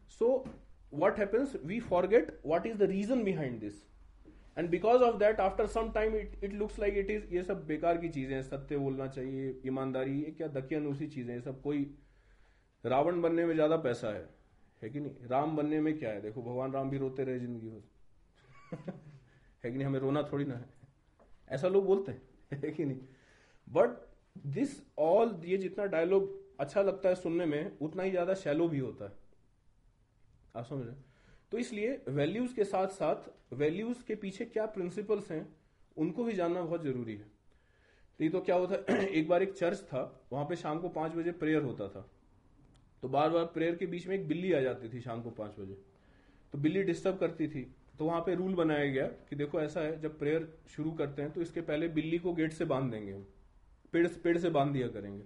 so 0.08 0.46
what 0.90 1.18
happens 1.18 1.56
we 1.64 1.80
forget 1.80 2.32
what 2.42 2.66
is 2.66 2.78
the 2.78 2.88
reason 2.88 3.24
behind 3.24 3.62
this 3.62 3.76
and 4.59 4.69
because 4.71 5.03
of 5.03 5.15
that 5.19 5.41
after 5.41 5.67
some 5.73 5.91
time 5.95 6.15
it 6.17 6.45
it 6.45 6.53
looks 6.53 6.79
like 6.79 6.95
it 6.99 7.11
is 7.11 7.33
ये 7.33 7.43
सब 7.45 7.67
बेकार 7.67 7.99
की 8.01 8.09
चीजें 8.09 8.35
हैं 8.35 8.43
सत्य 8.43 8.77
बोलना 8.79 9.07
चाहिए 9.17 9.55
ईमानदारी 9.67 10.19
ये 10.23 10.31
क्या 10.37 10.47
दकियानूसी 10.55 11.07
चीजें 11.17 11.41
सब 11.41 11.61
कोई 11.63 11.83
रावण 12.85 13.21
बनने 13.23 13.45
में 13.47 13.55
ज्यादा 13.55 13.77
पैसा 13.89 14.13
है 14.15 14.29
है 14.83 14.91
कि 14.91 15.01
नहीं 15.01 15.27
राम 15.31 15.57
बनने 15.57 15.81
में 15.81 15.97
क्या 15.99 16.11
है 16.13 16.21
देखो 16.23 16.43
भगवान 16.43 16.73
राम 16.73 16.91
भी 16.91 16.99
रोते 16.99 17.25
रहे 17.25 17.39
जिंदगी 17.41 17.69
भर 17.71 18.79
है 19.65 19.71
कि 19.71 19.77
नहीं 19.77 19.87
हमें 19.87 19.99
रोना 20.01 20.23
थोड़ी 20.33 20.45
ना 20.45 20.55
है 20.55 20.69
ऐसा 21.59 21.69
लोग 21.69 21.87
बोलते 21.87 22.13
हैं 22.13 22.61
है 22.63 22.71
कि 22.73 22.85
नहीं 22.85 23.01
बट 23.77 24.03
दिस 24.55 24.81
ऑल 25.09 25.39
ये 25.45 25.57
जितना 25.67 25.85
डायलॉग 25.97 26.35
अच्छा 26.61 26.83
लगता 26.83 27.09
है 27.09 27.15
सुनने 27.23 27.47
में 27.47 27.79
उतना 27.83 28.03
ही 28.03 28.11
ज्यादा 28.11 28.35
शैलो 28.45 28.69
भी 28.69 28.79
होता 28.79 29.05
है 29.09 29.13
आप 30.57 30.65
समझ 30.67 30.87
रहे 30.87 30.95
तो 31.51 31.59
इसलिए 31.59 32.01
वैल्यूज 32.15 32.53
के 32.53 32.65
साथ 32.65 32.89
साथ 32.95 33.29
वैल्यूज 33.59 34.03
के 34.07 34.15
पीछे 34.23 34.45
क्या 34.57 34.67
प्रिंसिपल्स 34.77 35.31
हैं 35.31 35.47
उनको 36.05 36.25
भी 36.25 36.33
जानना 36.39 36.63
बहुत 36.63 36.83
जरूरी 36.85 37.15
है 37.17 37.27
नहीं 38.21 38.31
तो, 38.31 38.39
तो 38.39 38.45
क्या 38.45 38.57
होता 38.57 38.93
है 38.93 39.07
एक 39.19 39.29
बार 39.29 39.43
एक 39.43 39.53
चर्च 39.57 39.83
था 39.93 40.03
वहां 40.33 40.45
पे 40.47 40.57
शाम 40.63 40.79
को 40.81 40.89
पांच 40.99 41.13
बजे 41.15 41.33
प्रेयर 41.43 41.63
होता 41.63 41.89
था 41.89 42.09
तो 43.03 43.09
बार 43.17 43.29
बार 43.31 43.45
प्रेयर 43.55 43.77
के 43.77 43.87
बीच 43.87 44.07
में 44.07 44.15
एक 44.17 44.27
बिल्ली 44.29 44.53
आ 44.53 44.61
जाती 44.61 44.89
थी 44.93 45.01
शाम 45.01 45.23
को 45.23 45.31
पांच 45.39 45.55
बजे 45.59 45.75
तो 46.53 46.59
बिल्ली 46.67 46.83
डिस्टर्ब 46.83 47.17
करती 47.19 47.49
थी 47.49 47.63
तो 47.99 48.05
वहां 48.05 48.21
पे 48.23 48.35
रूल 48.35 48.55
बनाया 48.55 48.87
गया 48.93 49.07
कि 49.29 49.37
देखो 49.37 49.61
ऐसा 49.61 49.81
है 49.81 50.01
जब 50.01 50.19
प्रेयर 50.19 50.49
शुरू 50.75 50.93
करते 51.01 51.23
हैं 51.23 51.31
तो 51.33 51.43
इसके 51.43 51.61
पहले 51.71 51.89
बिल्ली 51.99 52.19
को 52.27 52.33
गेट 52.41 52.53
से 52.53 52.65
बांध 52.73 52.91
देंगे 52.93 53.13
हम 53.13 53.25
पेड़ 53.93 54.07
से 54.07 54.19
पेड़ 54.25 54.37
से 54.39 54.51
बांध 54.57 54.73
दिया 54.73 54.89
करेंगे 54.99 55.25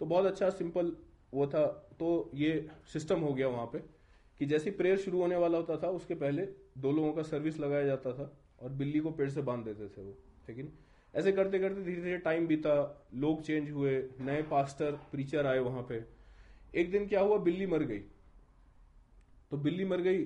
तो 0.00 0.06
बहुत 0.12 0.26
अच्छा 0.26 0.50
सिंपल 0.60 0.92
वो 1.34 1.46
था 1.54 1.66
तो 1.98 2.12
ये 2.44 2.54
सिस्टम 2.92 3.20
हो 3.20 3.32
गया 3.34 3.48
वहां 3.48 3.66
पे 3.74 3.78
कि 4.40 4.46
जैसे 4.50 4.70
प्रेयर 4.76 4.96
शुरू 4.98 5.20
होने 5.20 5.36
वाला 5.36 5.56
होता 5.58 5.76
था 5.82 5.88
उसके 5.96 6.14
पहले 6.20 6.42
दो 6.84 6.90
लोगों 6.96 7.08
का 7.12 7.22
सर्विस 7.30 7.56
लगाया 7.60 7.84
जाता 7.86 8.10
था 8.18 8.26
और 8.62 8.68
बिल्ली 8.78 9.00
को 9.06 9.10
पेड़ 9.18 9.28
से 9.30 9.42
बांध 9.48 9.64
देते 9.64 9.86
थे 9.96 10.02
वो 10.02 10.12
ठीक 10.46 10.58
है 10.58 10.64
ऐसे 11.20 11.32
करते 11.38 11.58
करते 11.58 11.82
धीरे 11.84 12.00
धीरे 12.02 12.18
टाइम 12.28 12.46
बीता 12.46 12.74
लोग 13.24 13.42
चेंज 13.46 13.70
हुए 13.70 13.92
नए 14.28 14.42
पास्टर 14.50 14.92
प्रीचर 15.12 15.46
आए 15.46 15.58
वहां 15.68 15.82
पे 15.90 15.98
एक 16.80 16.90
दिन 16.92 17.06
क्या 17.08 17.20
हुआ 17.20 17.36
बिल्ली 17.48 17.66
मर 17.74 17.82
गई 17.92 17.98
तो 19.50 19.56
बिल्ली 19.66 19.84
मर 19.92 20.00
गई 20.06 20.22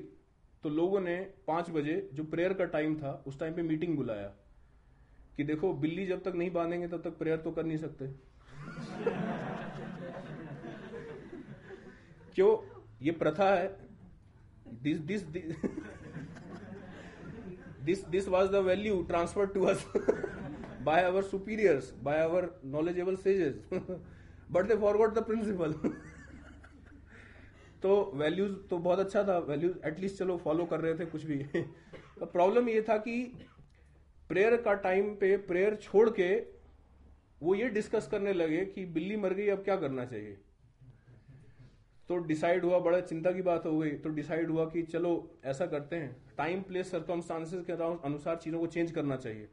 तो 0.63 0.69
लोगों 0.79 1.01
ने 1.01 1.17
पांच 1.47 1.71
बजे 1.71 1.97
जो 2.15 2.25
प्रेयर 2.35 2.53
का 2.61 2.65
टाइम 2.77 2.95
था 3.03 3.11
उस 3.27 3.39
टाइम 3.41 3.55
पे 3.57 3.63
मीटिंग 3.71 3.97
बुलाया 3.97 4.29
कि 5.37 5.45
देखो 5.45 5.73
बिल्ली 5.87 6.07
जब 6.07 6.23
तक 6.29 6.35
नहीं 6.37 6.51
बांधेंगे 6.59 6.89
तब 6.89 7.03
तक 7.09 7.17
प्रेयर 7.19 7.37
तो 7.49 7.53
कर 7.59 7.65
नहीं 7.67 7.79
सकते 7.87 8.07
क्यों 12.35 12.49
ये 13.03 13.11
प्रथा 13.23 13.49
है 13.55 13.67
this 14.83 15.01
this 15.09 15.25
this 15.33 15.57
this, 17.87 18.01
this 18.11 18.27
was 18.27 18.51
the 18.51 18.63
value 18.63 19.05
transferred 19.09 19.53
to 19.55 19.69
us 19.69 19.85
by 20.83 21.05
our 21.05 21.23
superiors 21.23 21.91
by 22.09 22.21
our 22.21 22.51
knowledgeable 22.63 23.17
sages 23.17 23.57
but 24.51 24.69
they 24.69 24.77
forgot 24.77 25.15
the 25.15 25.23
principle 25.23 25.75
तो 27.83 27.95
वैल्यूज 28.17 28.51
तो 28.69 28.77
बहुत 28.85 28.99
अच्छा 28.99 29.23
था 29.25 29.37
वैल्यूज 29.49 29.73
एटलीस्ट 29.87 30.17
चलो 30.19 30.37
फॉलो 30.45 30.65
कर 30.67 30.81
रहे 30.81 30.95
थे 30.99 31.05
कुछ 31.07 31.25
भी 31.31 31.37
प्रॉब्लम 32.35 32.69
ये 32.69 32.83
था 32.83 32.97
कि 33.09 33.15
प्रेयर 34.29 34.57
का 34.69 34.73
टाइम 34.87 35.13
पे 35.21 35.37
प्रेयर 35.51 35.75
छोड़ 35.83 36.09
के 36.21 36.29
वो 37.43 37.55
ये 37.55 37.69
डिस्कस 37.75 38.07
करने 38.11 38.33
लगे 38.33 38.65
कि 38.77 38.85
बिल्ली 38.95 39.17
मर 39.25 39.35
गई 39.41 39.49
अब 39.57 39.63
क्या 39.65 39.77
करना 39.85 40.05
चाहिए 40.15 40.37
तो 42.09 42.17
डिसाइड 42.31 42.65
हुआ 42.65 42.79
बड़ा 42.87 43.01
चिंता 43.01 43.31
की 43.33 43.43
बात 43.43 43.67
हो 43.67 43.79
गई 43.79 43.91
तो 44.05 44.09
डिसाइड 44.17 44.51
हुआ 44.51 44.65
कि 44.71 44.83
चलो 44.95 45.13
ऐसा 45.53 45.67
करते 45.67 45.97
हैं 45.97 46.17
टाइम 46.39 46.63
प्लेस 46.63 46.91
सर्कमस्टांसेस 46.91 47.65
के 47.71 47.73
अनुसार 48.07 48.37
चीज़ों 48.43 48.59
को 48.61 48.67
चेंज 48.75 48.91
करना 48.99 49.17
चाहिए 49.27 49.49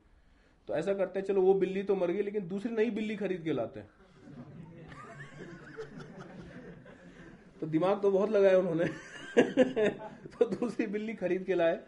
तो 0.68 0.74
ऐसा 0.76 0.94
करते 0.94 1.20
हैं 1.20 1.26
चलो 1.26 1.42
वो 1.42 1.54
बिल्ली 1.64 1.84
तो 1.92 1.96
मर 1.96 2.12
गई 2.12 2.22
लेकिन 2.24 2.48
दूसरी 2.48 2.72
नई 2.76 2.90
बिल्ली 2.98 3.16
खरीद 3.22 3.44
के 3.44 3.54
लाते 3.54 3.80
हैं 3.80 3.90
तो 7.62 7.68
दिमाग 7.78 8.02
तो 8.02 8.12
बहुत 8.12 8.30
लगाया 8.32 8.58
उन्होंने 8.60 8.86
तो 10.40 10.46
दूसरी 10.56 10.88
बिल्ली 10.94 11.14
खरीद 11.24 11.44
के 11.46 11.56
लाए 11.56 11.80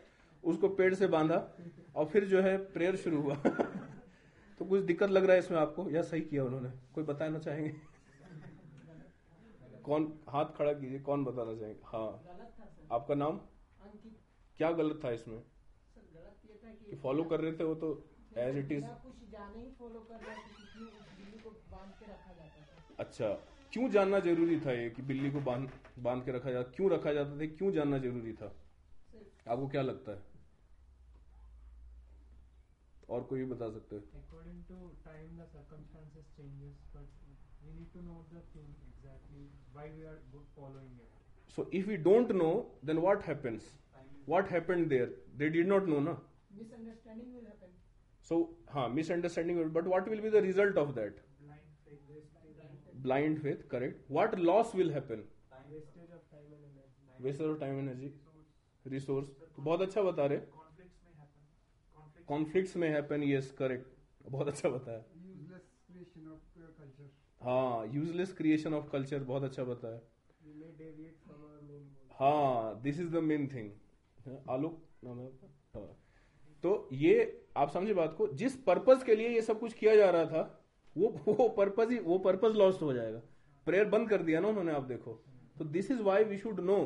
उसको 0.51 0.67
पेड़ 0.79 0.93
से 0.95 1.07
बांधा 1.15 1.47
और 1.95 2.05
फिर 2.13 2.25
जो 2.33 2.41
है 2.41 2.57
प्रेयर 2.73 2.95
शुरू 3.03 3.21
हुआ 3.21 3.35
तो 3.45 4.65
कुछ 4.65 4.81
दिक्कत 4.85 5.09
लग 5.09 5.25
रहा 5.25 5.33
है 5.33 5.39
इसमें 5.39 5.57
आपको 5.59 5.89
या 5.89 6.01
सही 6.11 6.21
किया 6.21 6.43
उन्होंने 6.43 6.69
कोई 6.95 7.03
बताना 7.03 7.39
चाहेंगे 7.47 7.71
कौन 9.85 10.05
हाथ 10.29 10.51
खड़ा 10.57 10.73
कीजिए 10.81 10.99
कौन 11.09 11.23
बताना 11.25 11.55
चाहेंगे 11.59 11.79
हाँ 11.85 12.89
आपका 12.97 13.15
नाम 13.21 13.39
क्या 14.57 14.71
गलत 14.81 14.99
था 15.03 15.11
इसमें 15.19 15.39
कि 16.89 16.95
फॉलो 17.03 17.23
कर 17.31 17.39
रहे 17.41 17.51
थे 17.59 17.63
वो 17.69 17.75
तो 17.83 17.89
एज 18.43 18.57
इट 18.57 18.71
इज 18.71 18.83
अच्छा 23.03 23.29
क्यों 23.73 23.89
जानना 23.91 24.19
जरूरी 24.27 24.59
था 24.65 24.71
ये 24.79 24.89
कि 24.97 25.01
बिल्ली 25.11 25.31
को 25.31 25.39
बांध 25.51 25.69
बांध 26.07 26.23
के 26.25 26.31
रखा 26.31 26.51
जाता 26.51 26.71
क्यों 26.75 26.89
रखा 26.91 27.13
जाता 27.13 27.39
था 27.39 27.45
क्यों 27.57 27.71
जानना 27.79 27.97
जरूरी 28.05 28.33
था 28.41 28.53
आपको 29.15 29.67
क्या 29.75 29.81
लगता 29.81 30.11
है 30.17 30.31
और 33.15 33.23
कोई 33.29 33.39
भी 33.43 33.51
बता 33.51 33.69
सकते 33.71 33.95
हैं 33.95 34.23
according 34.27 34.63
to 34.69 34.87
time 35.09 35.37
the 35.39 36.23
changes 36.35 36.85
but 36.95 37.21
we 37.65 37.73
need 37.79 37.91
to 37.95 38.01
know 38.05 38.19
the 38.31 38.41
thing 38.53 38.67
exactly 38.87 39.43
why 39.73 39.83
we 39.97 40.03
are 40.11 40.19
following 40.55 40.95
it 40.99 41.09
so 41.57 41.65
if 41.81 41.87
we 41.91 41.97
don't 42.07 42.33
know 42.39 42.51
then 42.89 43.01
what 43.05 43.21
happens 43.29 43.67
what 44.33 44.49
happened 44.55 44.89
there 44.95 45.09
they 45.41 45.49
did 45.57 45.69
not 45.73 45.87
know 45.93 45.99
na 46.07 46.15
misunderstanding 46.61 47.29
will 47.35 47.45
happen 47.51 47.75
so 48.31 48.39
ha 48.75 48.87
misunderstanding 48.97 49.61
will 49.61 49.71
but 49.77 49.89
what 49.93 50.09
will 50.13 50.25
be 50.27 50.33
the 50.37 50.43
result 50.47 50.81
of 50.83 50.91
that 50.99 51.21
blind 51.45 51.87
faith 51.87 52.89
blind 53.07 53.41
faith 53.47 53.63
correct 53.75 54.11
what 54.19 54.37
loss 54.51 54.75
will 54.81 54.91
happen 54.97 55.23
wastage 55.63 56.13
of 56.19 56.23
time 56.35 56.51
and 56.57 56.67
energy 56.67 57.15
wastage 57.29 57.51
of 57.55 57.63
time 57.65 57.79
and 57.85 57.95
energy 57.95 58.13
resource 58.91 59.27
तो 59.57 59.61
बहुत 59.63 59.81
अच्छा 59.81 60.01
बता 60.03 60.25
रहे 60.31 60.87
conflicts 62.31 62.75
में 62.83 62.87
happen 62.93 63.23
yes 63.23 63.51
correct 63.59 64.31
बहुत 64.31 64.47
अच्छा 64.47 64.69
बताया 64.69 65.01
हाँ 67.45 67.85
यूजलेस 67.93 68.31
क्रिएशन 68.33 68.73
ऑफ 68.73 68.87
कल्चर 68.91 69.23
बहुत 69.29 69.43
अच्छा 69.43 69.63
बताया 69.69 69.99
हाँ 72.19 72.81
this 72.83 72.99
is 72.99 73.09
the 73.11 73.21
main 73.31 73.47
thing 73.53 74.31
Alok 74.51 74.77
नाम 75.05 75.19
है 75.19 75.25
हाँ. 75.27 75.87
तो 76.63 76.71
ये 76.93 77.25
आप 77.63 77.69
समझे 77.71 77.93
बात 77.93 78.13
को 78.17 78.27
जिस 78.43 78.55
पर्पज 78.67 79.03
के 79.05 79.15
लिए 79.15 79.29
ये 79.35 79.41
सब 79.49 79.59
कुछ 79.59 79.73
किया 79.81 79.95
जा 79.95 80.09
रहा 80.09 80.25
था 80.25 80.43
वो 80.97 81.09
वो 81.27 81.47
पर्पज 81.57 81.91
ही 81.91 81.99
वो 82.05 82.17
पर्पज 82.29 82.55
लॉस्ट 82.57 82.81
हो 82.81 82.93
जाएगा 82.93 83.19
प्रेयर 83.65 83.89
बंद 83.95 84.09
कर 84.09 84.21
दिया 84.29 84.39
ना 84.41 84.47
उन्होंने 84.55 84.71
आप 84.75 84.83
देखो 84.93 85.13
तो 85.59 85.65
this 85.75 85.91
is 85.91 86.01
why 86.07 86.23
we 86.31 86.37
should 86.39 86.59
know 86.71 86.77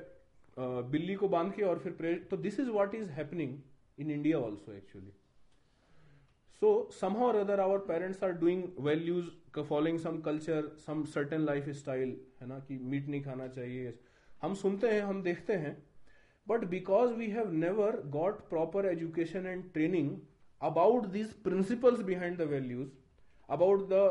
बिल्ली 0.91 1.15
को 1.23 1.29
बांध 1.29 1.53
के 1.55 1.63
और 1.65 1.79
फिर 1.79 1.93
प्रेयर 2.03 2.27
तो 2.31 2.37
this 2.47 2.61
is 2.61 2.69
what 2.79 2.95
is 2.95 3.09
happening 3.21 3.59
in 4.03 4.11
India 4.19 4.39
also 4.39 4.75
actually. 4.79 5.13
So 6.61 6.73
somehow 7.03 7.29
or 7.33 7.41
other 7.41 7.59
our 7.67 7.79
parents 7.93 8.23
are 8.29 8.33
doing 8.45 8.67
values 8.89 9.31
following 9.71 9.99
some 10.07 10.21
culture, 10.23 10.61
some 10.87 11.07
certain 11.15 11.47
lifestyle, 11.51 12.11
style 12.11 12.19
है 12.43 12.49
ना 12.53 12.59
कि 12.69 12.79
मीट 12.95 13.09
नहीं 13.15 13.21
खाना 13.29 13.47
चाहिए 13.57 13.95
हम 14.43 14.55
सुनते 14.61 14.93
हैं 14.95 15.03
हम 15.13 15.23
देखते 15.23 15.57
हैं 15.65 15.75
but 16.49 16.65
because 16.75 17.13
we 17.23 17.27
have 17.39 17.51
never 17.65 17.99
got 18.17 18.41
proper 18.53 18.87
education 18.93 19.47
and 19.47 19.65
training 19.75 20.11
about 20.69 21.05
these 21.17 21.33
principles 21.49 22.01
behind 22.13 22.37
the 22.45 22.49
values 22.57 22.91
about 23.59 23.89
the 23.95 24.05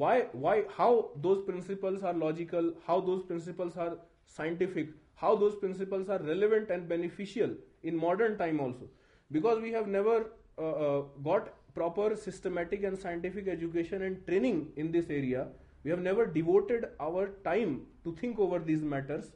why 0.00 0.14
why 0.44 0.52
how 0.78 0.86
those 1.26 1.38
principles 1.44 2.02
are 2.08 2.14
logical 2.22 2.66
how 2.88 2.96
those 3.04 3.20
principles 3.28 3.76
are 3.84 3.92
scientific 4.32 4.90
how 5.22 5.30
those 5.42 5.54
principles 5.62 6.10
are 6.16 6.18
relevant 6.24 6.72
and 6.74 6.86
beneficial 6.90 7.54
in 7.85 7.95
modern 7.95 8.37
time 8.37 8.59
also, 8.59 8.87
because 9.31 9.61
we 9.61 9.71
have 9.71 9.87
never 9.87 10.31
uh, 10.57 10.61
uh, 10.61 11.01
got 11.23 11.53
proper 11.73 12.15
systematic 12.15 12.83
and 12.83 12.97
scientific 12.99 13.47
education 13.47 14.01
and 14.03 14.25
training 14.27 14.71
in 14.75 14.91
this 14.91 15.09
area. 15.09 15.47
We 15.83 15.89
have 15.89 15.99
never 15.99 16.25
devoted 16.25 16.89
our 16.99 17.29
time 17.43 17.87
to 18.03 18.15
think 18.15 18.39
over 18.39 18.59
these 18.59 18.81
matters. 18.81 19.31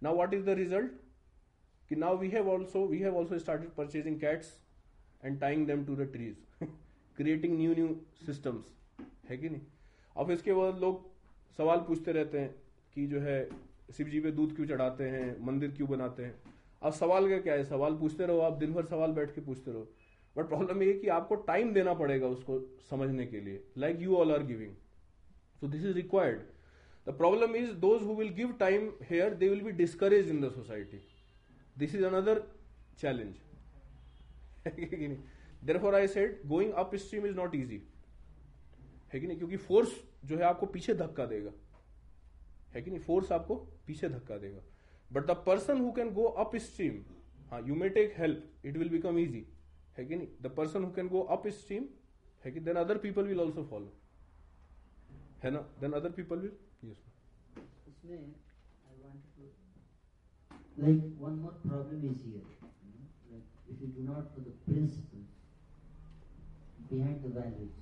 Now, 0.00 0.14
what 0.14 0.32
is 0.32 0.44
the 0.44 0.54
result? 0.54 0.90
कि 1.90 1.96
now 1.96 2.14
we 2.14 2.28
have 2.30 2.48
also 2.54 2.84
we 2.86 3.00
have 3.00 3.14
also 3.14 3.38
started 3.38 3.74
purchasing 3.76 4.18
cats 4.20 4.48
and 5.22 5.40
tying 5.40 5.66
them 5.66 5.84
to 5.86 5.94
the 6.00 6.06
trees 6.16 6.66
creating 7.20 7.56
new 7.60 7.76
new 7.78 7.88
systems 8.26 8.74
है 9.28 9.36
कि 9.36 9.48
नहीं 9.48 9.60
अब 10.16 10.30
इसके 10.30 10.52
बाद 10.54 10.78
लोग 10.80 11.06
सवाल 11.56 11.78
पूछते 11.88 12.12
रहते 12.12 12.38
हैं 12.40 12.54
कि 12.94 13.06
जो 13.06 13.20
है 13.20 13.38
शिव 13.96 14.08
जी 14.08 14.20
पे 14.20 14.30
दूध 14.38 14.54
क्यों 14.56 14.66
चढ़ाते 14.66 15.08
हैं 15.10 15.26
मंदिर 15.46 15.70
क्यों 15.76 15.88
बनाते 15.88 16.24
हैं 16.24 16.34
अब 16.85 16.91
सवाल 16.93 17.29
का 17.29 17.37
क्या 17.41 17.53
है 17.55 17.63
सवाल 17.63 17.93
पूछते 17.97 18.25
रहो 18.25 18.39
आप 18.45 18.53
दिन 18.59 18.73
भर 18.73 18.85
सवाल 18.85 19.11
बैठ 19.17 19.33
के 19.35 19.41
पूछते 19.41 19.71
रहो 19.71 19.87
बट 20.37 20.47
प्रॉब्लम 20.47 20.81
ये 20.83 20.93
कि 20.99 21.07
आपको 21.17 21.35
टाइम 21.49 21.73
देना 21.73 21.93
पड़ेगा 22.01 22.27
उसको 22.27 22.59
समझने 22.89 23.25
के 23.25 23.39
लिए 23.41 23.63
like 23.83 24.01
you 24.01 24.15
all 24.17 24.31
are 24.35 24.43
giving 24.45 24.73
so 25.59 25.67
this 25.75 25.85
is 25.85 25.95
required 25.95 26.39
the 27.11 27.15
problem 27.17 27.55
is 27.55 27.69
those 27.85 28.01
who 28.07 28.15
will 28.15 28.29
give 28.39 28.51
time 28.59 28.89
here 29.09 29.33
they 29.43 29.49
will 29.49 29.61
be 29.63 29.71
discourage 29.83 30.29
in 30.29 30.41
the 30.41 30.49
society 30.55 30.99
this 31.77 31.95
is 31.95 32.03
another 32.11 32.43
challenge 33.01 33.39
therefore 35.81 35.95
I 35.95 36.07
said 36.17 36.41
going 36.55 36.73
up 36.83 36.95
stream 37.05 37.25
is 37.27 37.35
not 37.37 37.55
easy 37.55 37.81
है 39.13 39.19
कि 39.19 39.27
नहीं 39.27 39.37
क्योंकि 39.37 39.57
force 39.71 39.95
जो 40.25 40.37
है 40.37 40.43
आपको 40.51 40.65
पीछे 40.75 40.93
धक्का 41.05 41.25
देगा 41.35 41.51
है 42.75 42.81
कि 42.81 42.91
नहीं 42.91 42.99
फोर्स 43.09 43.31
आपको 43.31 43.55
पीछे 43.87 44.09
धक्का 44.09 44.37
देगा 44.37 44.61
But 45.12 45.26
the 45.26 45.36
person 45.46 45.80
who 45.80 45.92
can 45.98 46.12
go 46.14 46.24
upstream 46.66 47.02
हाँ 47.50 47.60
you 47.66 47.74
may 47.82 47.88
take 48.00 48.14
help 48.18 48.66
it 48.66 48.76
will 48.76 48.88
become 48.90 49.18
easy 49.18 49.46
है 49.98 50.04
कि 50.04 50.16
नहीं 50.16 50.28
the 50.42 50.54
person 50.56 50.84
who 50.84 50.90
can 50.98 51.08
go 51.08 51.20
upstream 51.60 51.88
है 52.44 52.52
कि 52.52 52.60
then 52.68 52.76
other 52.84 52.98
people 53.06 53.26
will 53.26 53.40
also 53.40 53.64
follow 53.70 53.92
है 55.44 55.50
ना 55.50 55.60
then 55.80 55.92
other 56.00 56.10
people 56.20 56.38
will 56.38 56.52
yes 56.90 57.06
इसमें 57.88 58.18
I 58.90 58.92
wanted 59.00 59.30
to 59.38 59.44
like 60.82 61.02
one 61.22 61.36
more 61.42 61.56
problem 61.64 62.04
is 62.10 62.18
here. 62.26 62.42
you 62.82 62.90
know, 62.92 63.06
Like 63.32 63.48
if 63.72 63.80
you 63.84 63.88
do 63.96 64.04
not 64.08 64.36
know 64.36 64.44
the 64.44 64.54
principles 64.66 65.32
behind 66.90 67.24
the 67.24 67.32
values, 67.38 67.74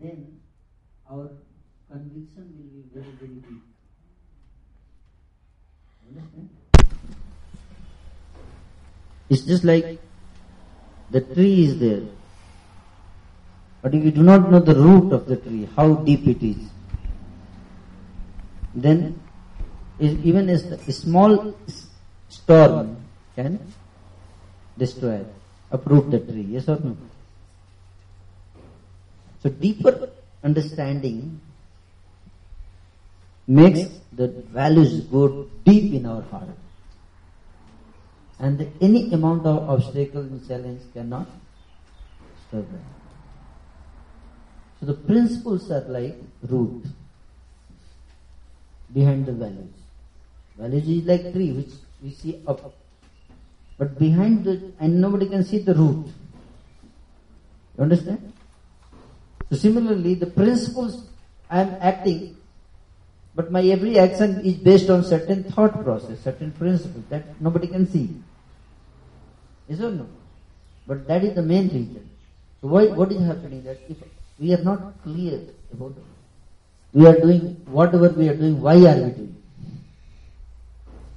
then 0.00 0.24
our 1.08 1.26
conviction 1.90 2.48
will 2.56 2.70
be 2.76 2.82
very 2.94 3.14
very 3.22 3.38
weak. 3.50 3.66
It's 9.29 9.43
just 9.43 9.63
like 9.63 9.99
the 11.09 11.21
tree 11.21 11.65
is 11.65 11.79
there. 11.79 12.03
But 13.81 13.93
if 13.95 14.03
you 14.03 14.11
do 14.11 14.23
not 14.23 14.49
know 14.51 14.59
the 14.59 14.75
root 14.75 15.11
of 15.11 15.25
the 15.25 15.35
tree, 15.37 15.67
how 15.75 15.95
deep 15.95 16.27
it 16.27 16.43
is, 16.43 16.57
then 18.75 19.19
even 19.99 20.49
a 20.49 20.57
small 20.91 21.53
storm 22.29 22.97
can 23.35 23.59
destroy, 24.77 25.25
uproot 25.71 26.11
the 26.11 26.19
tree. 26.19 26.47
Yes 26.49 26.67
or 26.69 26.79
no? 26.79 26.95
So 29.41 29.49
deeper 29.49 30.09
understanding 30.43 31.39
makes 33.47 33.85
the 34.15 34.27
values 34.57 35.01
go 35.05 35.49
deep 35.65 35.93
in 35.93 36.05
our 36.05 36.21
heart. 36.23 36.49
And 38.39 38.71
any 38.81 39.11
amount 39.13 39.45
of 39.45 39.69
obstacle 39.69 40.21
and 40.21 40.45
challenge 40.47 40.81
cannot 40.93 41.27
disturb 42.35 42.71
them. 42.71 42.83
So 44.79 44.85
the 44.87 44.93
principles 44.93 45.69
are 45.71 45.81
like 45.87 46.17
root 46.49 46.83
behind 48.93 49.25
the 49.25 49.33
values. 49.33 49.73
Values 50.57 50.89
is 50.89 51.05
like 51.05 51.31
tree 51.31 51.51
which 51.53 51.71
we 52.03 52.11
see 52.11 52.41
up, 52.45 52.63
up. 52.65 52.73
But 53.77 53.97
behind 53.97 54.43
the 54.43 54.71
and 54.79 54.99
nobody 54.99 55.29
can 55.29 55.43
see 55.45 55.59
the 55.59 55.73
root. 55.73 56.07
You 57.77 57.83
understand? 57.85 58.33
So 59.49 59.55
similarly 59.55 60.15
the 60.15 60.27
principles 60.27 61.07
I 61.49 61.61
am 61.61 61.75
acting 61.79 62.35
but 63.35 63.51
my 63.51 63.61
every 63.65 63.97
action 63.97 64.41
is 64.41 64.53
based 64.55 64.89
on 64.91 65.03
certain 65.03 65.43
thought 65.43 65.83
process, 65.83 66.19
certain 66.21 66.51
principle 66.51 67.03
that 67.09 67.39
nobody 67.41 67.67
can 67.67 67.87
see. 67.89 68.15
Is 69.67 69.81
or 69.81 69.91
no? 69.91 70.07
But 70.85 71.07
that 71.07 71.23
is 71.23 71.33
the 71.33 71.41
main 71.41 71.67
reason. 71.69 72.09
So 72.61 72.67
why, 72.67 72.85
what 72.87 73.11
is 73.11 73.21
happening 73.25 73.63
that 73.63 73.79
if 73.89 73.97
we 74.39 74.53
are 74.53 74.63
not 74.63 75.01
clear 75.03 75.39
about 75.73 75.91
it, 75.91 76.03
we 76.93 77.07
are 77.07 77.19
doing 77.19 77.57
whatever 77.65 78.09
we 78.09 78.29
are 78.29 78.35
doing, 78.35 78.61
why 78.61 78.75
are 78.75 79.01
we 79.05 79.09
doing 79.19 79.29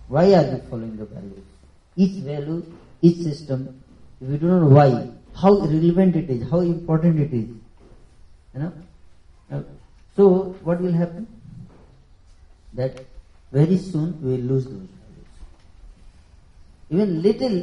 Why 0.08 0.24
are 0.34 0.44
we 0.54 0.60
following 0.70 0.96
the 0.96 1.04
values? 1.04 1.44
Each 1.96 2.22
value, 2.24 2.64
each 3.02 3.18
system, 3.18 3.82
if 4.22 4.28
we 4.28 4.38
do 4.38 4.46
not 4.46 4.60
know 4.60 4.74
why, 4.74 5.10
how 5.36 5.52
relevant 5.58 6.16
it 6.16 6.30
is, 6.30 6.48
how 6.50 6.60
important 6.60 7.20
it 7.20 7.32
is, 7.34 7.48
you 8.54 8.60
know. 8.60 8.72
So 10.16 10.28
what 10.62 10.80
will 10.80 10.92
happen? 10.92 11.26
that 12.76 13.04
very 13.58 13.78
soon 13.78 14.08
we 14.22 14.30
will 14.32 14.46
lose 14.54 14.64
those 14.64 14.86
values. 14.92 15.36
Even 16.96 17.10
little 17.26 17.56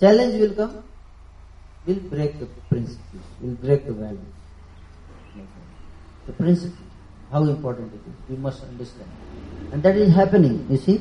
challenge 0.00 0.34
will 0.42 0.54
come, 0.60 0.74
will 1.86 2.02
break 2.14 2.38
the 2.40 2.46
principles, 2.70 3.26
will 3.42 3.56
break 3.66 3.84
the 3.86 3.92
values. 3.92 4.32
The 6.26 6.32
principle, 6.32 6.86
how 7.30 7.42
important 7.44 7.92
it 7.92 8.00
is, 8.10 8.16
we 8.30 8.36
must 8.36 8.62
understand. 8.64 9.10
And 9.72 9.82
that 9.82 9.96
is 9.96 10.14
happening, 10.14 10.56
you 10.70 10.76
see. 10.78 11.00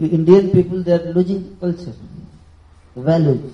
The 0.00 0.08
Indian 0.18 0.50
people, 0.50 0.82
they 0.82 0.92
are 0.92 1.12
losing 1.12 1.42
culture, 1.60 1.92
the 2.94 3.02
values, 3.02 3.52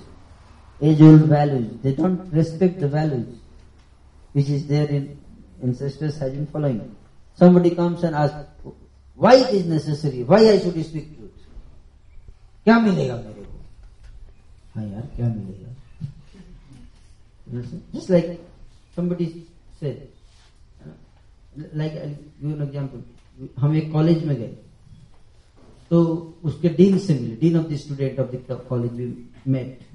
age-old 0.81 1.25
values. 1.37 1.73
They 1.83 1.91
don't 1.93 2.31
respect 2.33 2.79
the 2.79 2.87
values 2.87 3.27
which 4.31 4.49
is 4.49 4.65
there 4.67 4.85
in 4.87 5.17
ancestors 5.61 6.17
have 6.19 6.31
been 6.33 6.47
following. 6.47 6.79
somebody 7.41 7.71
comes 7.81 8.03
and 8.07 8.15
asks 8.21 8.35
why 9.25 9.33
it 9.43 9.49
is 9.59 9.65
necessary 9.75 10.21
why 10.31 10.39
i 10.53 10.55
should 10.65 10.77
speak 10.89 11.07
truth 11.17 11.47
क्या 12.65 12.77
मिलेगा 12.79 13.15
मेरे 13.19 13.43
को 13.51 13.59
हाँ 14.75 14.83
यार 14.87 15.05
क्या 15.15 15.27
मिलेगा 15.35 15.69
just 17.93 18.11
like 18.15 18.27
somebody 18.97 19.27
said 19.79 20.03
like 21.81 21.95
I'll 22.01 22.13
give 22.43 22.53
an 22.57 22.67
example 22.67 23.49
हम 23.63 23.75
एक 23.77 23.91
कॉलेज 23.93 24.23
में 24.25 24.35
गए 24.39 24.53
तो 25.89 26.03
उसके 26.51 26.69
डीन 26.77 26.97
से 27.07 27.13
मिले 27.21 27.35
dean 27.41 27.57
of 27.59 27.65
the 27.71 27.75
student 27.85 28.19
of 28.19 28.31
the 28.35 28.65
college 28.69 28.93
we 29.01 29.11
met 29.57 29.89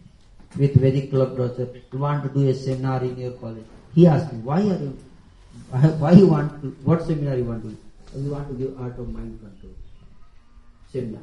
with 0.60 0.76
very 0.82 1.00
club 1.08 1.32
brother 1.38 1.64
want 2.02 2.22
to 2.26 2.28
do 2.34 2.42
a 2.50 2.52
seminar 2.58 2.98
in 3.06 3.16
your 3.22 3.30
college 3.40 3.72
he 3.96 4.04
asked 4.10 4.30
me 4.34 4.44
why 4.50 4.56
are 4.74 4.76
you 4.82 4.90
why 5.70 6.12
you 6.12 6.26
want 6.28 6.62
to, 6.62 6.68
what 6.84 7.02
seminar 7.06 7.36
you 7.36 7.44
want 7.44 7.62
to 7.64 7.70
give? 7.70 7.78
Oh, 8.14 8.20
you 8.20 8.30
want 8.30 8.48
to 8.48 8.54
give 8.54 8.80
art 8.80 8.98
of 8.98 9.12
mind 9.12 9.38
control 9.40 9.72
seminar, 10.92 11.22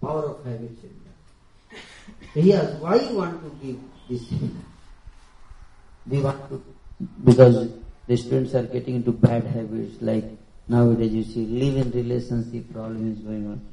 power 0.00 0.28
of 0.30 0.44
habit 0.44 0.70
seminar. 0.78 1.84
He 2.34 2.52
asked, 2.54 2.74
why 2.76 2.96
you 3.00 3.16
want 3.16 3.42
to 3.42 3.66
give 3.66 3.78
this 4.08 4.28
seminar? 4.28 4.54
want 6.22 6.48
to, 6.48 6.62
because 7.24 7.70
the 8.06 8.16
students 8.16 8.54
are 8.54 8.62
getting 8.64 8.96
into 8.96 9.12
bad 9.12 9.44
habits 9.44 9.96
like 10.00 10.24
nowadays 10.68 11.12
you 11.12 11.24
see 11.24 11.46
live-in 11.46 11.90
relationship 11.92 12.72
problem 12.72 13.12
is 13.12 13.18
going 13.20 13.46
on. 13.50 13.66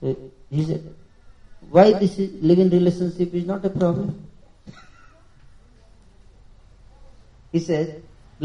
So 0.00 0.30
he 0.50 0.64
said, 0.64 0.94
why 1.70 1.92
this 1.98 2.18
is, 2.18 2.42
live-in 2.42 2.70
relationship 2.70 3.34
is 3.34 3.44
not 3.46 3.64
a 3.64 3.70
problem? 3.70 4.28
He 7.50 7.60
says, 7.60 8.00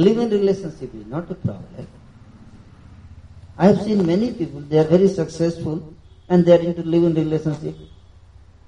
Living 0.06 0.30
relationship 0.30 0.92
is 0.98 1.06
not 1.14 1.30
a 1.32 1.36
problem. 1.46 1.86
I 3.58 3.66
have 3.66 3.82
seen 3.84 4.06
many 4.08 4.32
people, 4.32 4.62
they 4.62 4.78
are 4.80 4.88
very 4.92 5.10
successful 5.10 5.94
and 6.30 6.46
they 6.46 6.54
are 6.58 6.62
into 6.68 6.84
living 6.84 7.16
relationship. 7.22 7.76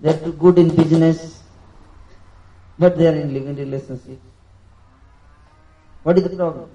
They 0.02 0.10
are 0.14 0.30
good 0.44 0.58
in 0.60 0.76
business, 0.76 1.42
but 2.78 2.98
they 2.98 3.08
are 3.08 3.16
in 3.16 3.34
living 3.34 3.56
relationship. 3.56 4.20
What 6.04 6.18
is 6.18 6.24
the 6.26 6.36
problem? 6.36 6.68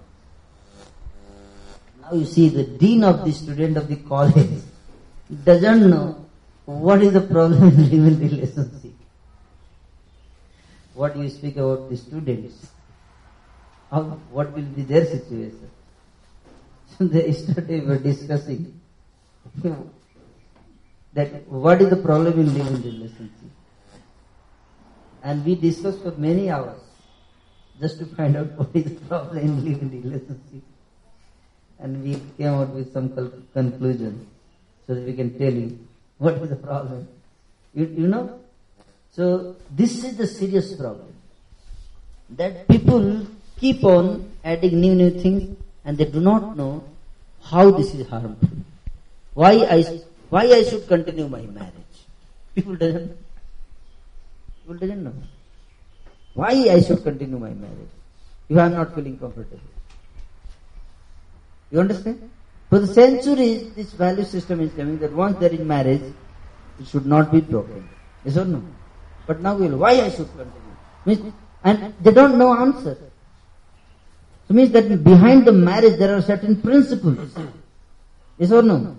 Now 2.00 2.12
you 2.14 2.24
see 2.24 2.48
the 2.48 2.62
dean 2.64 3.04
of 3.04 3.26
the 3.26 3.32
student 3.32 3.76
of 3.76 3.88
the 3.88 3.96
college 3.96 4.62
doesn't 5.50 5.90
know 5.90 6.24
what 6.64 7.02
is 7.02 7.12
the 7.12 7.20
problem 7.20 7.62
in 7.68 7.90
living 7.90 8.18
relationship. 8.30 8.94
What 10.94 11.14
you 11.18 11.28
speak 11.28 11.58
about 11.58 11.90
the 11.90 11.98
students 11.98 12.68
how, 13.90 14.02
what 14.30 14.52
will 14.52 14.62
be 14.78 14.82
their 14.82 15.04
situation? 15.04 15.70
So 16.98 17.04
they 17.06 17.32
started 17.32 18.02
discussing 18.02 18.80
that 21.14 21.46
what 21.48 21.82
is 21.82 21.90
the 21.90 21.96
problem 21.96 22.34
in 22.40 22.54
living 22.54 22.82
relationship. 22.82 23.50
And 25.22 25.44
we 25.44 25.54
discussed 25.56 26.02
for 26.02 26.12
many 26.12 26.50
hours 26.50 26.80
just 27.80 27.98
to 27.98 28.06
find 28.06 28.36
out 28.36 28.52
what 28.58 28.70
is 28.74 28.84
the 28.84 29.00
problem 29.06 29.38
in 29.38 29.64
living 29.64 30.02
relationship. 30.02 30.62
And 31.78 32.02
we 32.02 32.18
came 32.38 32.48
out 32.54 32.68
with 32.74 32.92
some 32.92 33.10
conclusion 33.52 34.26
so 34.86 34.94
that 34.94 35.04
we 35.04 35.12
can 35.12 35.36
tell 35.38 35.52
you 35.52 35.78
what 36.18 36.34
is 36.36 36.48
the 36.50 36.56
problem. 36.56 37.08
You, 37.74 37.86
you 37.86 38.06
know? 38.06 38.40
So 39.12 39.56
this 39.70 40.04
is 40.04 40.16
the 40.16 40.26
serious 40.26 40.72
problem 40.74 41.12
that 42.30 42.66
people 42.68 43.26
keep 43.60 43.82
on 43.84 44.06
adding 44.44 44.80
new, 44.80 44.94
new 44.94 45.10
things 45.10 45.56
and 45.84 45.98
they 45.98 46.04
do 46.04 46.20
not 46.20 46.56
know 46.56 46.84
how 47.42 47.70
this 47.70 47.94
is 47.94 48.06
harmful. 48.06 48.48
Why 49.34 49.52
I, 49.78 50.00
why 50.28 50.42
I 50.44 50.62
should 50.64 50.86
continue 50.88 51.28
my 51.28 51.40
marriage? 51.40 51.96
People 52.54 52.76
doesn't 52.76 53.06
know. 53.08 53.16
People 54.60 54.74
doesn't 54.76 55.02
know. 55.04 55.12
Why 56.34 56.52
I 56.76 56.80
should 56.80 57.02
continue 57.02 57.38
my 57.38 57.50
marriage? 57.50 57.92
If 58.48 58.58
I 58.58 58.66
am 58.66 58.72
not 58.74 58.94
feeling 58.94 59.18
comfortable. 59.18 59.60
You 61.70 61.80
understand? 61.80 62.30
For 62.68 62.80
the 62.80 62.86
centuries, 62.86 63.74
this 63.74 63.92
value 63.92 64.24
system 64.24 64.60
is 64.60 64.72
coming 64.72 64.98
that 64.98 65.12
once 65.12 65.38
there 65.38 65.52
is 65.52 65.60
marriage, 65.60 66.02
it 66.80 66.86
should 66.88 67.06
not 67.06 67.30
be 67.32 67.40
broken. 67.40 67.88
Yes 68.24 68.36
or 68.36 68.44
no? 68.44 68.62
But 69.26 69.40
now 69.40 69.54
we'll, 69.56 69.76
why 69.76 69.92
I 69.92 70.10
should 70.10 70.28
continue? 70.36 71.32
and 71.64 71.94
they 72.00 72.12
don't 72.12 72.38
know 72.38 72.54
answer. 72.54 72.96
So 74.48 74.54
means 74.54 74.70
that 74.72 75.02
behind 75.02 75.44
the 75.44 75.52
marriage 75.52 75.98
there 75.98 76.16
are 76.16 76.22
certain 76.22 76.56
principles. 76.60 77.32
Yes 78.38 78.52
or 78.52 78.62
no? 78.62 78.96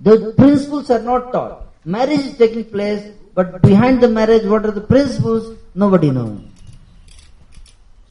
The 0.00 0.32
principles 0.38 0.90
are 0.90 1.00
not 1.02 1.32
taught. 1.32 1.66
Marriage 1.84 2.20
is 2.20 2.36
taking 2.38 2.64
place, 2.64 3.02
but 3.34 3.62
behind 3.62 4.00
the 4.00 4.08
marriage, 4.08 4.44
what 4.46 4.64
are 4.64 4.70
the 4.70 4.80
principles? 4.80 5.58
Nobody 5.74 6.10
knows. 6.10 6.40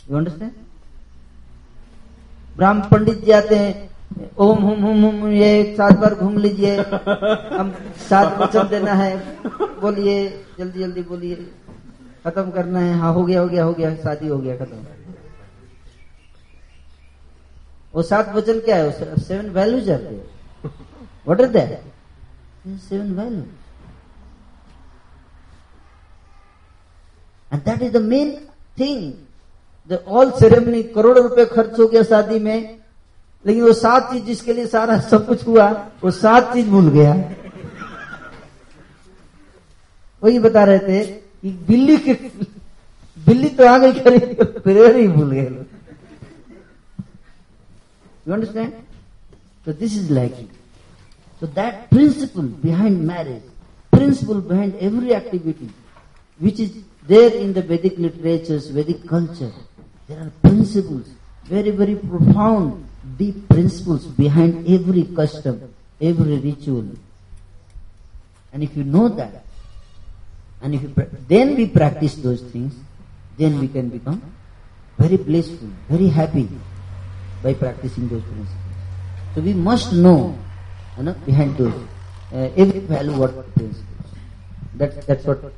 You 0.09 0.17
understand? 0.23 0.55
ब्राह्म 2.57 2.81
पंडित 2.89 3.23
जी 3.25 3.31
आते 3.31 3.55
हैं 3.57 4.29
ओम 4.45 4.61
हुम 4.63 4.81
हुम 4.85 5.01
हुम 5.05 5.31
ये 5.33 5.49
सात 5.77 5.95
बार 6.03 6.13
घूम 6.21 6.37
लीजिए 6.37 6.75
हम 7.57 7.71
सात 8.09 8.37
वचन 8.41 8.67
देना 8.77 8.93
है 9.01 9.11
बोलिए 9.81 10.17
जल्दी 10.59 10.79
जल्दी 10.79 11.01
बोलिए 11.09 11.35
खत्म 12.29 12.49
करना 12.53 12.79
है 12.79 12.93
हाँ 13.01 13.13
हो 13.13 13.23
गया 13.25 13.39
हो 13.41 13.47
गया 13.47 13.63
हो 13.63 13.73
गया 13.73 13.95
शादी 14.05 14.27
हो 14.27 14.37
गया 14.37 14.55
खत्म 14.57 14.83
वो 17.95 18.01
सात 18.01 18.29
वचन 18.35 18.59
क्या 18.65 18.75
है 18.75 19.17
seven 19.23 19.49
values 19.59 19.89
are 19.91 19.97
there 20.01 20.69
what 21.27 21.41
are 21.41 21.47
there 21.55 22.77
seven 22.87 23.11
values 23.19 23.47
and 27.53 27.61
that 27.65 27.81
is 27.87 27.91
the 27.93 28.01
main 28.13 28.31
thing 28.79 29.11
the 29.91 30.03
all 30.21 30.31
ceremony 30.39 30.81
crore 30.97 31.17
रुपए 31.17 31.45
खर्च 31.55 31.79
हो 31.79 31.87
गया 31.87 32.03
शादी 32.13 32.39
में 32.47 32.55
लेकिन 33.47 33.63
वो 33.63 33.73
सात 33.83 34.11
चीज 34.11 34.23
जिसके 34.25 34.53
लिए 34.53 34.67
सारा 34.67 34.97
सब 35.11 35.25
कुछ 35.27 35.45
हुआ 35.47 35.69
वो 36.03 36.11
सात 36.21 36.51
चीज 36.53 36.67
भूल 36.69 36.87
गया 36.97 37.13
वही 40.23 40.39
बता 40.39 40.63
रहे 40.63 40.79
थे 40.79 41.03
कि 41.05 41.49
बिल्ली 41.67 41.97
के 42.07 42.13
बिल्ली 43.27 43.49
तो 43.57 43.67
आ 43.67 43.77
गई 43.77 43.93
खरीद 44.03 44.61
फिर 44.63 44.95
ही 44.95 45.07
भूल 45.07 45.31
गए 45.31 45.47
लोग 45.49 45.72
You 48.25 48.33
understand? 48.33 48.73
So 49.65 49.73
this 49.73 49.95
is 49.95 50.09
lacking. 50.09 50.49
So 51.39 51.45
that 51.47 51.89
principle 51.89 52.43
behind 52.43 53.05
marriage, 53.05 53.43
principle 53.91 54.41
behind 54.41 54.75
every 54.75 55.13
activity, 55.13 55.69
which 56.39 56.59
is 56.59 56.77
there 57.05 57.33
in 57.35 57.53
the 57.53 57.61
Vedic 57.61 57.97
literatures, 57.97 58.67
Vedic 58.69 59.07
culture, 59.07 59.51
there 60.07 60.19
are 60.19 60.31
principles, 60.41 61.09
very, 61.45 61.71
very 61.71 61.95
profound, 61.95 62.85
deep 63.17 63.47
principles 63.49 64.05
behind 64.05 64.67
every 64.67 65.03
custom, 65.15 65.73
every 65.99 66.37
ritual. 66.39 66.85
And 68.53 68.63
if 68.63 68.75
you 68.77 68.83
know 68.85 69.09
that, 69.09 69.43
and 70.61 70.75
if 70.75 70.81
you 70.81 70.89
pra- 70.89 71.09
then 71.27 71.55
we 71.57 71.67
practice 71.67 72.15
those 72.15 72.41
things, 72.41 72.73
then 73.37 73.59
we 73.59 73.67
can 73.67 73.89
become 73.89 74.21
very 74.97 75.17
blissful, 75.17 75.67
very 75.89 76.07
happy 76.07 76.47
by 77.43 77.53
practicing 77.53 78.07
those 78.07 78.23
principles. 78.23 79.35
So 79.35 79.41
we 79.41 79.53
must 79.53 79.91
know, 79.93 80.37
you 80.97 81.03
know 81.03 81.13
behind 81.27 81.57
those, 81.57 81.75
uh, 82.31 82.49
every 82.65 82.79
value 82.79 83.13
what 83.17 83.33
principles. 83.33 83.83
That, 84.75 85.05
that's 85.07 85.25
what. 85.25 85.53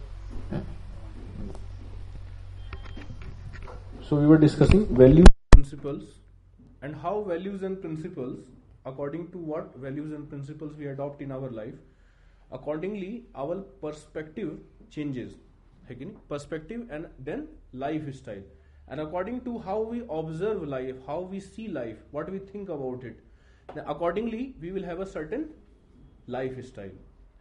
So 4.10 4.18
we 4.18 4.28
were 4.28 4.38
discussing 4.38 4.82
value 4.98 5.24
principles 5.52 6.02
and 6.82 6.96
how 6.96 7.24
values 7.28 7.64
and 7.64 7.80
principles, 7.82 8.40
according 8.86 9.32
to 9.32 9.38
what 9.38 9.76
values 9.86 10.12
and 10.12 10.30
principles 10.30 10.76
we 10.76 10.88
adopt 10.88 11.22
in 11.24 11.32
our 11.32 11.50
life, 11.50 11.74
accordingly 12.52 13.26
our 13.36 13.56
perspective 13.86 14.60
changes. 14.92 15.34
Perspective 16.30 16.88
and 16.90 17.08
then 17.20 17.48
lifestyle. 17.72 18.42
And 18.88 19.02
according 19.02 19.42
to 19.46 19.58
how 19.60 19.82
we 19.82 20.04
observe 20.10 20.64
life, 20.72 20.98
how 21.08 21.22
we 21.22 21.40
see 21.40 21.68
life, 21.68 21.98
what 22.12 22.32
we 22.36 22.40
think 22.52 22.74
about 22.78 23.08
it, 23.12 23.22
accordingly 23.86 24.44
we 24.60 24.70
will 24.72 24.84
have 24.86 25.00
a 25.02 25.06
certain 25.14 25.46
life 26.30 26.60
style 26.66 26.92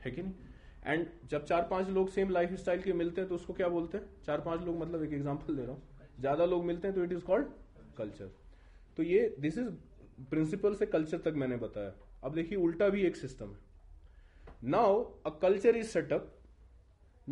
है 0.04 0.10
कि 0.10 0.22
नहीं 0.22 0.92
and 0.94 1.06
जब 1.30 1.44
चार 1.50 1.62
पांच 1.72 1.88
लोग 1.96 2.08
same 2.14 2.30
life 2.36 2.52
style 2.60 2.82
के 2.82 2.92
मिलते 3.00 3.20
हैं 3.20 3.28
तो 3.28 3.34
उसको 3.34 3.52
क्या 3.58 3.68
बोलते 3.74 3.98
हैं 3.98 4.06
चार 4.26 4.40
पांच 4.46 4.60
लोग 4.64 4.78
मतलब 4.80 5.02
एक 5.02 5.12
एग्जाम्पल 5.18 5.56
दे 5.56 5.62
रहा 5.64 5.72
हूं 5.72 6.20
ज्यादा 6.20 6.44
लोग 6.52 6.64
मिलते 6.64 6.88
हैं 6.88 6.96
तो 6.96 7.04
इट 7.04 7.12
इज 7.12 7.22
कॉल्ड 7.22 7.46
कल्चर 7.98 8.30
तो 8.96 9.02
ये 9.02 9.28
दिस 9.40 9.58
इज 9.58 9.68
प्रिंसिपल 10.30 10.74
से 10.80 10.86
कल्चर 10.96 11.18
तक 11.28 11.34
मैंने 11.44 11.56
बताया 11.66 11.92
अब 12.28 12.34
देखिए 12.40 12.58
उल्टा 12.68 12.88
भी 12.96 13.02
एक 13.10 13.16
सिस्टम 13.16 13.50
है 13.56 14.52
now 14.76 15.02
a 15.26 15.38
culture 15.42 15.76
is 15.76 15.86
set up 15.90 16.34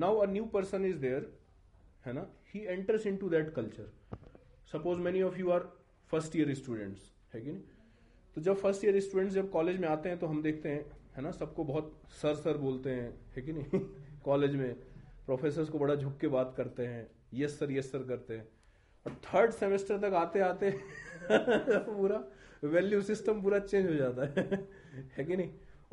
now 0.05 0.18
a 0.27 0.27
new 0.33 0.44
person 0.59 0.85
is 0.90 0.96
there 1.07 1.33
है 2.07 2.12
ना 2.20 2.27
he 2.55 2.64
enters 2.77 3.07
into 3.25 3.29
that 3.37 3.53
culture 3.55 3.90
suppose 4.73 4.99
many 5.05 5.23
of 5.23 5.39
you 5.39 5.51
are 5.53 5.63
first 6.11 6.37
year 6.37 6.53
students 6.55 7.01
है 7.35 7.41
कि 7.41 7.53
नहीं 7.53 8.33
तो 8.35 8.41
जब 8.43 8.57
फर्स्ट 8.61 8.85
ईयर 8.85 8.99
स्टूडेंट्स 9.07 9.35
जब 9.35 9.51
कॉलेज 9.51 9.79
में 9.81 9.89
आते 9.89 10.09
हैं 10.09 10.19
तो 10.19 10.27
हम 10.27 10.41
देखते 10.43 10.69
हैं 10.69 10.85
है 11.17 11.23
ना 11.23 11.31
सबको 11.31 11.65
बहुत 11.71 11.93
सर 12.21 12.35
सर 12.35 12.57
बोलते 12.59 12.91
हैं 12.95 13.11
है 13.37 13.43
कि 13.49 13.53
नहीं 13.53 13.81
कॉलेज 14.25 14.55
में 14.57 14.73
प्रोफेसर 15.27 15.65
को 15.73 15.79
बड़ा 15.79 15.95
झुक 15.95 16.17
के 16.21 16.29
बात 16.37 16.55
करते 16.57 16.87
हैं 16.87 17.07
यस 17.43 17.59
सर 17.61 17.73
यस 17.73 17.91
सर 17.93 18.03
करते 18.09 18.37
हैं 18.37 18.47
और 19.07 19.15
थर्ड 19.27 19.51
सेमेस्टर 19.55 19.99
तक 20.07 20.15
आते 20.23 20.41
आते 20.49 20.71
पूरा 21.91 22.25
वैल्यू 22.77 23.03
सिस्टम 23.11 23.43
पूरा 23.43 23.59
चेंज 23.69 23.87
हो 23.89 23.95
जाता 23.95 24.27
है 24.41 24.61
है 25.17 25.25
कि 25.25 25.37
नहीं 25.37 25.51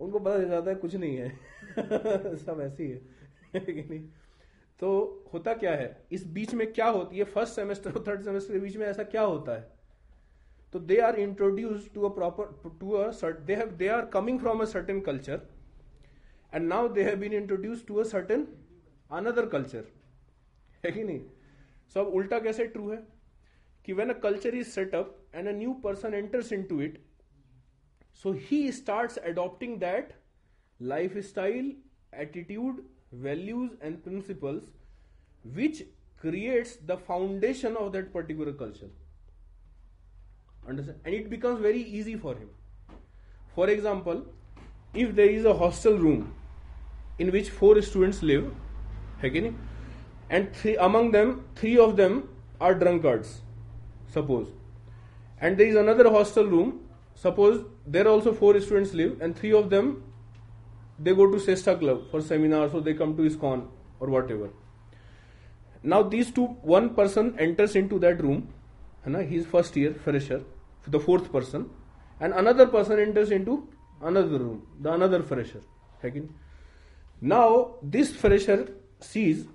उनको 0.08 0.20
पता 0.20 0.38
चल 0.44 0.50
जाता 0.50 0.70
है 0.70 0.76
कुछ 0.86 0.96
नहीं 1.04 1.18
है 1.18 2.36
सब 2.46 2.62
ऐसी 2.72 2.90
है 3.56 3.60
कि 3.60 3.74
नहीं 3.82 4.04
तो 4.80 4.90
होता 5.34 5.54
क्या 5.62 5.72
है 5.76 5.88
इस 6.18 6.26
बीच 6.34 6.54
में 6.56 6.72
क्या 6.74 6.86
होती 6.98 7.18
है 7.18 7.24
फर्स्ट 7.36 7.54
सेमेस्टर 7.56 7.92
और 7.94 8.04
थर्ड 8.08 8.24
सेमेस्टर 8.26 8.54
के 8.54 8.60
बीच 8.60 8.76
में 8.78 8.86
ऐसा 8.88 9.04
क्या 9.16 9.22
होता 9.22 9.56
है 9.56 9.68
तो 10.74 10.80
they 10.92 10.98
are 11.08 11.16
introduce 11.20 11.90
to 11.94 12.04
a 12.10 12.14
proper 12.16 12.70
to 12.80 12.92
uh 12.98 13.70
they 13.78 13.88
are 13.96 14.06
coming 14.14 14.40
from 14.40 14.62
a 14.62 14.66
certain 14.74 15.00
culture 15.10 15.42
and 16.54 16.68
now 16.68 16.88
they 16.94 17.04
have 17.04 17.16
been 17.20 17.34
introduce 17.34 17.86
to 17.88 17.96
a 17.96 18.04
certain 18.12 18.48
another 19.18 19.46
culture 19.56 19.86
है 20.86 20.92
कि 20.92 21.04
नहीं 21.04 21.20
सो 21.20 22.00
so, 22.00 22.06
अब 22.06 22.14
उल्टा 22.14 22.40
कैसे 22.40 22.66
ट्रू 22.74 22.90
है 22.92 22.98
कि 23.86 23.94
when 23.94 24.10
a 24.14 24.20
culture 24.28 24.56
is 24.56 24.68
set up 24.68 25.16
and 25.36 25.48
a 25.48 25.52
new 25.52 25.74
person 25.84 26.14
enters 26.14 26.54
into 26.72 26.82
it 26.82 26.98
so 28.24 28.32
he 28.50 28.62
start 28.72 29.18
adopting 29.32 29.78
that 29.80 30.14
life 30.94 31.18
style 31.32 31.74
attitude 32.26 32.84
values 33.12 33.72
and 33.82 34.04
principles 34.04 34.64
which 35.54 35.84
creates 36.20 36.76
the 36.86 36.98
foundation 36.98 37.76
of 37.78 37.92
that 37.92 38.14
particular 38.14 38.52
culture 38.54 38.90
understand 40.68 40.98
and 41.06 41.16
it 41.16 41.30
becomes 41.30 41.60
very 41.60 41.82
easy 41.82 42.16
for 42.16 42.36
him 42.36 42.50
for 43.56 43.70
example 43.70 44.24
if 44.94 45.16
there 45.16 45.30
is 45.30 45.46
a 45.46 45.54
hostel 45.56 45.94
room 45.98 46.34
in 47.18 47.32
which 47.32 47.50
four 47.50 47.82
students 47.82 48.22
live 48.22 48.52
okay 49.24 49.52
and 50.30 50.54
three 50.56 50.76
among 50.78 51.10
them 51.12 51.44
three 51.56 51.78
of 51.78 51.96
them 51.96 52.28
are 52.62 52.76
drunkards 52.76 53.42
suppose 54.12 54.48
and 55.42 55.58
there 55.58 55.68
is 55.68 55.76
another 55.76 56.10
hostel 56.12 56.46
room 56.46 56.80
suppose 57.16 57.64
there 57.88 58.08
also 58.08 58.32
four 58.34 58.60
students 58.60 58.94
live 58.94 59.20
and 59.22 59.36
three 59.36 59.52
of 59.54 59.70
them 59.72 60.04
they 61.02 61.16
go 61.16 61.26
to 61.32 61.38
Sesta 61.40 61.78
Club 61.80 62.10
for 62.12 62.22
seminars 62.22 62.74
or 62.74 62.82
they 62.82 62.94
come 62.94 63.16
to 63.16 63.24
ISKCON 63.24 63.66
or 64.00 64.10
whatever. 64.10 64.50
Now 65.82 66.04
these 66.04 66.32
two, 66.32 66.48
one 66.78 66.94
person 66.94 67.36
enters 67.40 67.76
into 67.76 68.00
that 68.00 68.22
room, 68.22 68.48
है 69.06 69.12
ना, 69.12 69.28
he 69.30 69.38
is 69.38 69.46
first 69.46 69.76
year 69.78 69.94
fresher, 70.04 70.42
the 70.88 71.00
fourth 71.00 71.32
person, 71.32 71.70
and 72.20 72.34
another 72.34 72.68
person 72.68 73.00
enters 73.00 73.32
into 73.32 73.66
another 74.02 74.40
room, 74.40 74.64
the 74.82 74.92
another 74.92 75.24
fresher. 75.24 75.62
Again. 76.04 76.34
Now 77.22 77.76
this 77.82 78.14
fresher 78.14 78.72
sees 79.00 79.48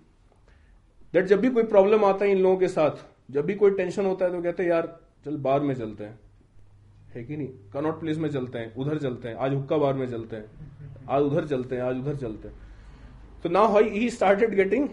that 1.13 1.27
जब 1.27 1.41
भी 1.41 1.49
कोई 1.59 1.63
problem 1.75 2.05
आता 2.05 2.25
है 2.25 2.31
इन 2.33 2.39
लोगों 2.43 2.57
के 2.65 2.69
साथ 2.69 3.05
जब 3.35 3.45
भी 3.47 3.55
कोई 3.65 3.71
टेंशन 3.81 4.07
होता 4.07 4.25
है 4.25 4.33
तो 4.33 4.43
कहते 4.43 4.63
हैं 4.63 4.71
यार 4.71 4.95
चल 5.25 5.37
बार 5.49 5.61
में 5.71 5.75
चलते 5.75 6.05
हैं 6.05 6.19
है 7.17 7.25
कि 7.25 7.37
नहीं 7.37 7.49
कनॉट 7.73 7.99
प्लेस 8.01 8.17
में 8.19 8.29
चलते 8.31 8.59
हैं 8.59 8.75
उधर 8.83 8.99
चलते 8.99 9.29
हैं 9.29 9.35
आज 9.47 9.55
हुक्का 9.55 9.77
बार 9.79 9.95
में 9.95 10.07
चलते 10.11 10.37
हैं 10.37 10.95
आज 11.17 11.23
उधर 11.23 11.47
चलते 11.49 11.77
हैं 11.77 11.83
आज 11.83 11.97
उधर 11.99 12.17
चलते 12.25 12.49
हैं 12.49 12.57
तो 13.43 13.49
ना 13.49 13.67
नाउ 13.67 13.83
ही 13.95 14.09
स्टार्टेड 14.11 14.55
गेटिंग 14.57 14.89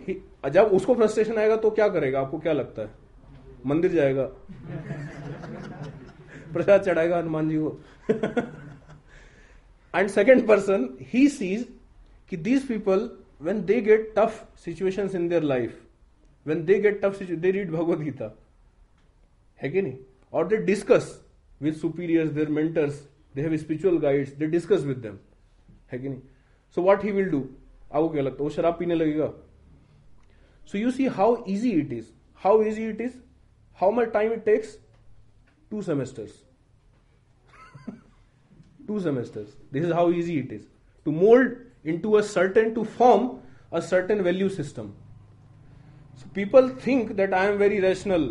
जब 0.54 0.72
उसको 0.78 0.96
फ्रस्ट्रेशन 0.96 1.38
आएगा 1.40 1.56
तो 1.66 1.70
क्या 1.78 1.88
करेगा 1.90 2.22
आपको 2.22 2.40
क्या 2.46 2.54
लगता 2.54 2.82
है 2.82 2.90
मंदिर 3.72 3.92
जाएगा 3.92 4.24
प्रसाद 6.54 6.82
चढ़ाएगा 6.86 7.18
हनुमान 7.18 7.50
जी 7.50 7.58
को 7.58 7.80
and 10.00 10.10
second 10.10 10.48
person 10.48 10.90
he 11.14 11.28
sees 11.30 11.66
कि 12.30 12.38
these 12.48 12.68
people 12.68 13.10
when 13.46 13.62
they 13.66 13.80
get 13.90 14.12
tough 14.18 14.46
situation 14.66 15.10
in 15.16 15.28
their 15.30 15.44
life 15.54 15.80
when 16.48 16.64
they 16.66 16.80
get 16.88 17.02
tough 17.02 17.22
they 17.32 17.52
read 17.52 17.72
Bhagavad Gita 17.72 18.34
है 19.64 19.70
कि 19.70 19.82
नहीं 19.82 19.98
और 20.34 20.48
they 20.48 20.58
discuss 20.66 21.10
with 21.62 21.80
superiors, 21.80 22.34
their 22.34 22.50
mentors, 22.50 23.04
they 23.36 23.42
have 23.44 23.58
spiritual 23.60 23.98
guides, 24.00 24.34
they 24.34 24.48
discuss 24.58 24.84
with 24.92 25.02
them. 25.08 25.20
है 25.94 25.98
कि 26.02 26.10
नहीं 26.10 26.22
so 26.76 26.82
what 26.82 27.04
he 27.04 27.12
will 27.12 27.30
do 27.30 27.40
आपको 27.92 28.10
क्या 28.10 28.22
लगता 28.22 28.44
है 28.44 28.44
वो 28.44 28.50
शराब 28.56 28.74
पीने 28.80 28.96
लगेगा 28.96 29.26
so 30.72 30.78
you 30.78 30.92
see 30.98 31.06
how 31.18 31.36
easy 31.54 31.72
it 31.80 31.92
is 31.94 32.06
how 32.44 32.62
easy 32.64 32.88
it 32.90 33.02
is 33.02 33.12
how 33.80 33.92
much 33.98 34.08
time 34.14 34.34
it 34.34 34.44
takes 34.46 34.78
two 35.72 35.82
semesters 35.90 36.32
two 38.88 39.00
semesters 39.08 39.48
this 39.74 39.84
is 39.86 39.92
how 40.00 40.12
easy 40.22 40.36
it 40.40 40.54
is 40.54 40.62
to 41.06 41.12
mould 41.20 41.56
into 42.06 42.12
a 42.16 42.22
certain 42.32 42.74
to 42.74 42.84
form 42.98 43.22
a 43.74 43.80
certain 43.92 44.22
value 44.30 44.50
system 44.62 44.86
so 46.22 46.26
people 46.36 46.62
think 46.88 47.12
that 47.22 47.32
I 47.42 47.46
am 47.52 47.56
very 47.66 47.80
rational 47.90 48.24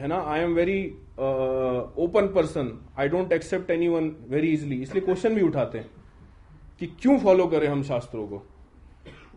है 0.00 0.06
ना 0.14 0.18
I 0.34 0.38
am 0.40 0.52
very 0.60 0.80
open 1.18 2.26
person 2.34 2.70
I 3.00 3.08
don't 3.08 3.32
accept 3.32 3.70
anyone 3.88 4.08
very 4.30 4.52
easily 4.54 4.76
इसलिए 4.82 5.02
question 5.04 5.34
भी 5.34 5.42
उठाते 5.42 5.78
हैं 5.78 5.88
कि 6.78 6.86
क्यों 7.00 7.18
follow 7.20 7.46
करें 7.54 7.66
हम 7.68 7.82
शास्त्रों 7.82 8.26
को 8.28 8.42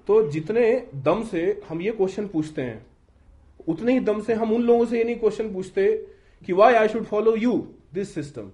तो 0.08 0.22
जितने 0.32 0.64
दम 1.06 1.24
से 1.32 1.44
हम 1.70 1.82
ये 1.82 1.92
क्वेश्चन 2.02 2.28
पूछते 2.34 2.62
हैं 2.62 2.86
उतने 3.70 3.94
ही 3.94 4.00
दम 4.10 4.22
से 4.28 4.34
हम 4.34 4.52
उन 4.56 4.62
लोगों 4.64 4.86
से 4.86 4.98
ये 4.98 5.04
नहीं 5.04 5.16
क्वेश्चन 5.20 5.52
पूछते 5.54 5.88
कि 6.46 6.54
why 6.60 6.74
I 6.76 6.88
should 6.88 7.04
follow 7.06 7.36
you 7.36 7.54
this 7.94 8.14
system 8.16 8.52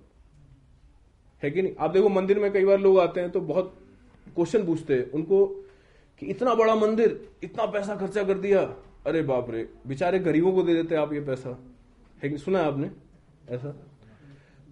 है 1.44 1.52
कि 1.52 1.62
नहीं 1.62 1.74
आप 1.80 1.92
देखो 1.92 2.10
मंदिर 2.10 2.40
में 2.40 2.52
कई 2.54 2.66
बार 2.66 2.80
लोग 2.82 3.00
आते 3.00 3.22
हैं 3.22 3.32
तो 3.32 3.42
बहुत 3.52 3.74
क्वेश्चन 4.36 4.66
पूछते 4.66 4.94
हैं 4.94 5.10
उनको 5.20 5.46
कि 6.20 6.26
इतना 6.32 6.54
बड़ा 6.62 6.76
मंदिर 6.76 7.20
इतना 7.44 7.66
पैसा 7.76 7.96
खर्चा 7.96 8.24
कर 8.32 8.38
दिया 8.48 8.62
अरे 9.08 9.22
बाप 9.34 9.50
रे 9.52 9.68
बेचारे 9.88 10.20
गरीबों 10.30 10.52
को 10.54 10.63
दे 10.63 10.74
देते 10.82 10.96
आप 11.06 11.13
ये 11.13 11.22
पैसा 11.32 11.58
है 12.24 12.30
कि 12.30 12.38
सुना 12.38 12.60
है 12.60 12.66
आपने 12.68 12.90
ऐसा 13.56 13.70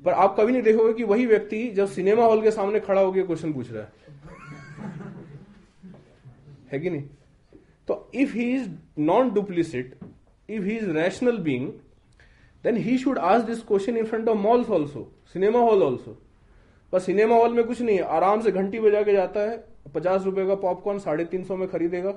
पर 0.05 0.11
आप 0.23 0.35
कभी 0.39 0.51
नहीं 0.53 0.61
देखोगे 0.61 0.93
कि 0.93 1.03
वही 1.11 1.25
व्यक्ति 1.25 1.67
जब 1.75 1.87
सिनेमा 1.89 2.25
हॉल 2.25 2.41
के 2.41 2.51
सामने 2.51 2.79
खड़ा 2.79 3.01
हो 3.01 3.11
गया 3.11 3.23
क्वेश्चन 3.25 3.53
पूछ 3.53 3.71
रहा 3.71 3.83
है 3.83 3.93
है 6.71 6.79
कि 6.79 6.89
नहीं 6.89 7.03
तो 7.87 7.97
if 8.23 8.33
he 8.35 8.51
is 8.55 8.69
non 9.07 9.29
duplicit 9.33 9.95
if 10.49 10.63
he 10.63 10.75
is 10.77 10.89
rational 10.95 11.37
being 11.47 11.67
then 12.63 12.77
he 12.83 12.97
should 12.97 13.17
ask 13.31 13.41
this 13.45 13.61
question 13.63 13.97
in 13.97 14.05
front 14.05 14.29
of 14.29 14.37
malls 14.43 14.69
also 14.77 15.07
cinema 15.33 15.59
hall 15.69 15.83
also 15.83 16.17
पर 16.91 16.99
सिनेमा 17.09 17.35
हॉल 17.35 17.53
में 17.53 17.63
कुछ 17.65 17.81
नहीं 17.81 17.97
है 17.97 18.03
आराम 18.17 18.41
से 18.41 18.51
घंटी 18.51 18.79
बजा 18.79 19.01
के 19.03 19.13
जाता 19.13 19.39
है 19.49 19.63
पचास 19.95 20.23
रुपए 20.25 20.45
का 20.47 20.55
पॉपकॉर्न 20.65 20.99
साढ़े 20.99 21.25
तीन 21.33 21.43
सौ 21.45 21.55
में 21.55 21.67
खरीदेगा 21.69 22.13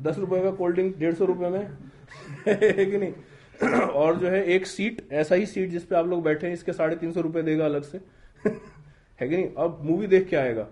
दस 0.00 0.18
रुपए 0.18 0.42
का 0.42 0.50
कोल्ड 0.60 0.74
ड्रिंक 0.74 0.96
डेढ़ 0.98 1.14
सौ 1.14 1.24
रुपए 1.26 1.48
में 1.48 1.62
है 2.48 2.84
कि 2.84 2.98
नहीं 2.98 3.12
और 3.62 4.16
जो 4.18 4.28
है 4.30 4.42
एक 4.56 4.66
सीट 4.66 5.00
ऐसा 5.20 5.34
ही 5.34 5.46
सीट 5.46 5.68
जिसपे 5.70 5.96
आप 5.96 6.06
लोग 6.08 6.22
बैठे 6.24 6.46
हैं 6.46 6.54
इसके 6.54 6.72
साढ़े 6.72 6.96
तीन 6.96 7.12
सौ 7.12 7.20
रुपये 7.20 7.42
देगा 7.42 7.64
अलग 7.64 7.82
से 7.84 7.98
है 8.48 9.28
कि 9.28 9.36
नहीं 9.36 9.46
अब 9.64 9.80
मूवी 9.84 10.06
देख 10.12 10.28
के 10.28 10.36
आएगा 10.36 10.66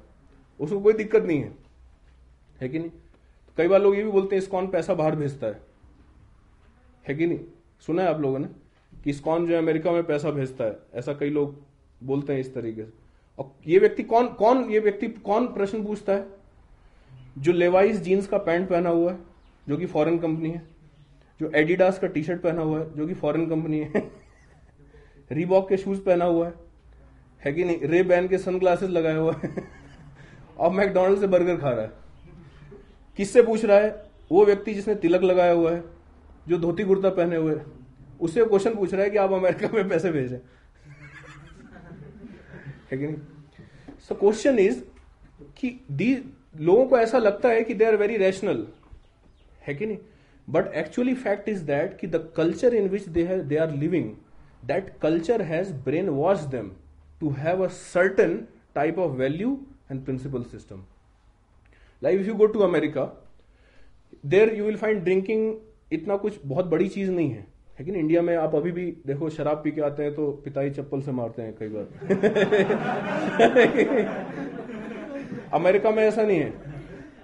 उसको 0.61 0.79
कोई 0.81 0.93
दिक्कत 1.01 1.23
नहीं 1.25 1.41
है 1.43 1.53
है 2.61 2.69
कि 2.69 2.79
नहीं 2.79 2.91
तो 2.91 3.53
कई 3.57 3.69
बार 3.69 3.83
लोग 3.83 3.97
ये 3.97 4.05
भी 4.05 4.11
बोलते 4.11 4.37
हैं 4.37 4.43
इसकॉन 4.43 4.67
पैसा 4.69 4.95
बाहर 5.01 5.17
भेजता 5.17 5.47
है 5.47 5.61
है 7.09 7.15
कि 7.17 7.27
नहीं 7.27 7.41
सुना 7.87 8.03
है 8.03 8.09
आप 8.15 8.21
लोगों 8.21 8.39
ने 8.39 8.47
कि 9.05 9.11
इसकॉन 9.11 9.47
जो 9.47 9.53
है 9.55 9.59
अमेरिका 9.63 9.93
में 9.93 10.03
पैसा 10.07 10.31
भेजता 10.39 10.65
है 10.65 10.79
ऐसा 11.03 11.15
कई 11.21 11.31
लोग 11.31 11.57
बोलते 12.13 12.33
हैं 12.33 12.41
इस 12.41 12.53
तरीके 12.55 12.85
से 12.85 12.91
और 13.43 13.53
ये 13.67 13.79
व्यक्ति 13.79 14.03
कौन 14.15 14.29
कौन 14.43 14.65
ये 14.71 14.79
व्यक्ति 14.89 15.09
कौन 15.31 15.47
प्रश्न 15.55 15.85
पूछता 15.85 16.13
है 16.13 16.27
जो 17.47 17.53
लेवाइस 17.53 18.01
जीन्स 18.03 18.27
का 18.29 18.39
पैंट 18.51 18.69
पहना 18.69 18.91
हुआ 18.91 19.13
है 19.13 19.19
जो 19.69 19.77
कि 19.79 19.87
फॉरेन 19.87 20.19
कंपनी 20.19 20.51
है 20.51 20.67
जो 21.41 21.51
एडिडास 21.57 21.99
का 21.99 22.07
टी 22.15 22.23
शर्ट 22.25 22.41
पहना 22.43 22.63
हुआ 22.63 22.79
है 22.79 22.85
जो 22.95 23.07
कि 23.07 23.15
फॉरेन 23.15 23.47
कंपनी 23.49 23.79
है 23.95 24.11
रिबॉक 25.33 25.69
के 25.69 25.77
शूज 25.77 25.99
पहना 26.05 26.25
हुआ 26.25 26.47
है 26.47 26.53
है 27.45 27.53
कि 27.53 27.65
नहीं 27.65 27.87
रे 27.89 28.03
बैन 28.03 28.29
के 28.29 28.39
सनग्लासेस 28.39 28.89
लगाए 28.91 29.17
हुआ 29.17 29.33
है 29.43 29.51
और 30.59 30.71
मैकडोनल्ड 30.75 31.21
से 31.21 31.27
बर्गर 31.35 31.57
खा 31.61 31.71
रहा 31.75 31.83
है 31.85 31.93
किससे 33.17 33.43
पूछ 33.43 33.65
रहा 33.65 33.77
है 33.79 33.95
वो 34.33 34.45
व्यक्ति 34.45 34.75
जिसने 34.75 34.95
तिलक 35.05 35.23
लगाया 35.23 35.53
हुआ 35.53 35.71
है 35.73 35.83
जो 36.49 36.59
धोती 36.59 36.85
कुर्ता 36.91 37.09
पहने 37.21 37.37
हुए 37.37 37.55
उससे 38.29 38.45
क्वेश्चन 38.45 38.75
पूछ 38.75 38.95
रहा 38.95 39.03
है 39.03 39.11
कि 39.11 39.19
आप 39.25 39.33
अमेरिका 39.33 39.69
में 39.75 39.89
पैसे 39.89 40.11
भेजें 40.13 40.37
है 42.91 42.99
कि 42.99 43.07
नहीं 43.07 43.17
सो 44.09 44.15
क्वेश्चन 44.15 44.59
इज 44.59 44.83
कि 45.59 45.71
दी 46.03 46.09
लोगों 46.71 46.85
को 46.89 46.99
ऐसा 46.99 47.19
लगता 47.19 47.49
है 47.49 47.63
कि 47.65 47.75
दे 47.75 47.85
आर 47.85 47.97
वेरी 48.07 48.17
रैशनल 48.27 48.67
है 49.69 49.75
कि 49.75 49.87
नहीं 49.87 49.99
but 50.51 50.67
actually 50.83 51.13
fact 51.15 51.49
is 51.49 51.59
that 51.71 51.97
कि 52.01 52.07
the 52.13 52.17
culture 52.37 52.75
in 52.75 52.89
which 52.89 53.09
they 53.17 53.57
are 53.63 53.71
living 53.77 54.09
that 54.67 54.89
culture 55.03 55.43
has 55.53 55.73
brainwash 56.21 56.41
them 56.55 56.71
to 57.21 57.31
have 57.39 57.65
a 57.65 57.69
certain 57.79 58.37
type 58.75 58.99
of 58.99 59.15
value 59.17 59.51
and 59.91 60.05
principle 60.05 60.43
system 60.53 60.83
like 62.05 62.21
if 62.21 62.27
you 62.29 62.35
go 62.35 62.47
to 62.55 62.61
America 62.71 63.05
there 64.37 64.55
you 64.59 64.65
will 64.65 64.77
find 64.77 65.03
drinking 65.05 65.51
इतना 65.93 66.17
कुछ 66.25 66.41
बहुत 66.47 66.67
बड़ी 66.77 66.89
चीज 66.97 67.11
नहीं 67.11 67.31
है 67.31 67.47
लेकिन 67.81 67.97
India 67.97 68.23
में 68.23 68.35
आप 68.37 68.55
अभी 68.55 68.71
भी 68.79 68.87
देखो 69.07 69.29
शराब 69.31 69.61
पी 69.65 69.71
के 69.73 69.81
आते 69.89 70.03
हैं 70.03 70.15
तो 70.15 70.31
पिताई 70.45 70.71
चप्पल 70.79 71.01
से 71.09 71.13
मारते 71.21 71.43
हैं 71.43 71.55
कई 71.63 71.69
बार 71.77 72.09
अमेरिका 75.61 75.91
में 75.97 76.03
ऐसा 76.07 76.23
नहीं 76.23 76.39
है 76.39 76.53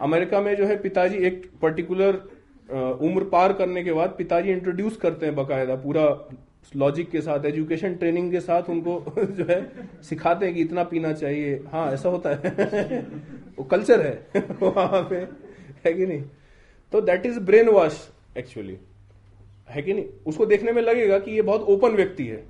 अमेरिका 0.02 0.40
में 0.40 0.54
जो 0.56 0.66
है 0.66 0.76
पिताजी 0.82 1.18
एक 1.28 1.50
पर्टिकुलर 1.62 2.20
उम्र 2.72 3.24
पार 3.33 3.53
करने 3.53 3.83
के 3.85 3.92
बाद 3.92 4.14
पिताजी 4.18 4.50
इंट्रोड्यूस 4.50 4.96
करते 4.96 5.27
हैं 5.27 5.35
बकायदा 5.37 5.74
पूरा 5.81 6.05
लॉजिक 6.77 7.11
के 7.11 7.20
साथ 7.20 7.44
एजुकेशन 7.46 7.94
ट्रेनिंग 7.94 8.31
के 8.33 8.40
साथ 8.40 8.70
उनको 8.70 9.05
जो 9.24 9.44
है 9.50 9.88
सिखाते 10.09 10.46
हैं 10.46 10.55
कि 10.55 10.61
इतना 10.61 10.83
पीना 10.92 11.12
चाहिए 11.12 11.59
हाँ 11.72 11.90
ऐसा 11.92 12.09
होता 12.09 12.31
है 12.44 12.55
वो 13.59 13.64
कल्चर 13.72 14.07
है 14.07 14.42
वहां 14.62 15.03
पे 15.11 15.16
है 15.85 15.92
कि 15.94 16.07
नहीं 16.07 16.22
तो 16.92 17.00
that 17.00 17.27
is 17.27 17.38
brain 17.50 17.68
wash 17.68 18.00
actually 18.38 18.77
है 19.70 19.83
कि 19.83 19.92
नहीं 19.94 20.05
उसको 20.27 20.46
देखने 20.46 20.72
में 20.72 20.83
लगेगा 20.83 21.18
कि 21.18 21.31
ये 21.35 21.42
बहुत 21.42 21.62
ओपन 21.77 21.94
व्यक्ति 21.96 22.27
है 22.27 22.42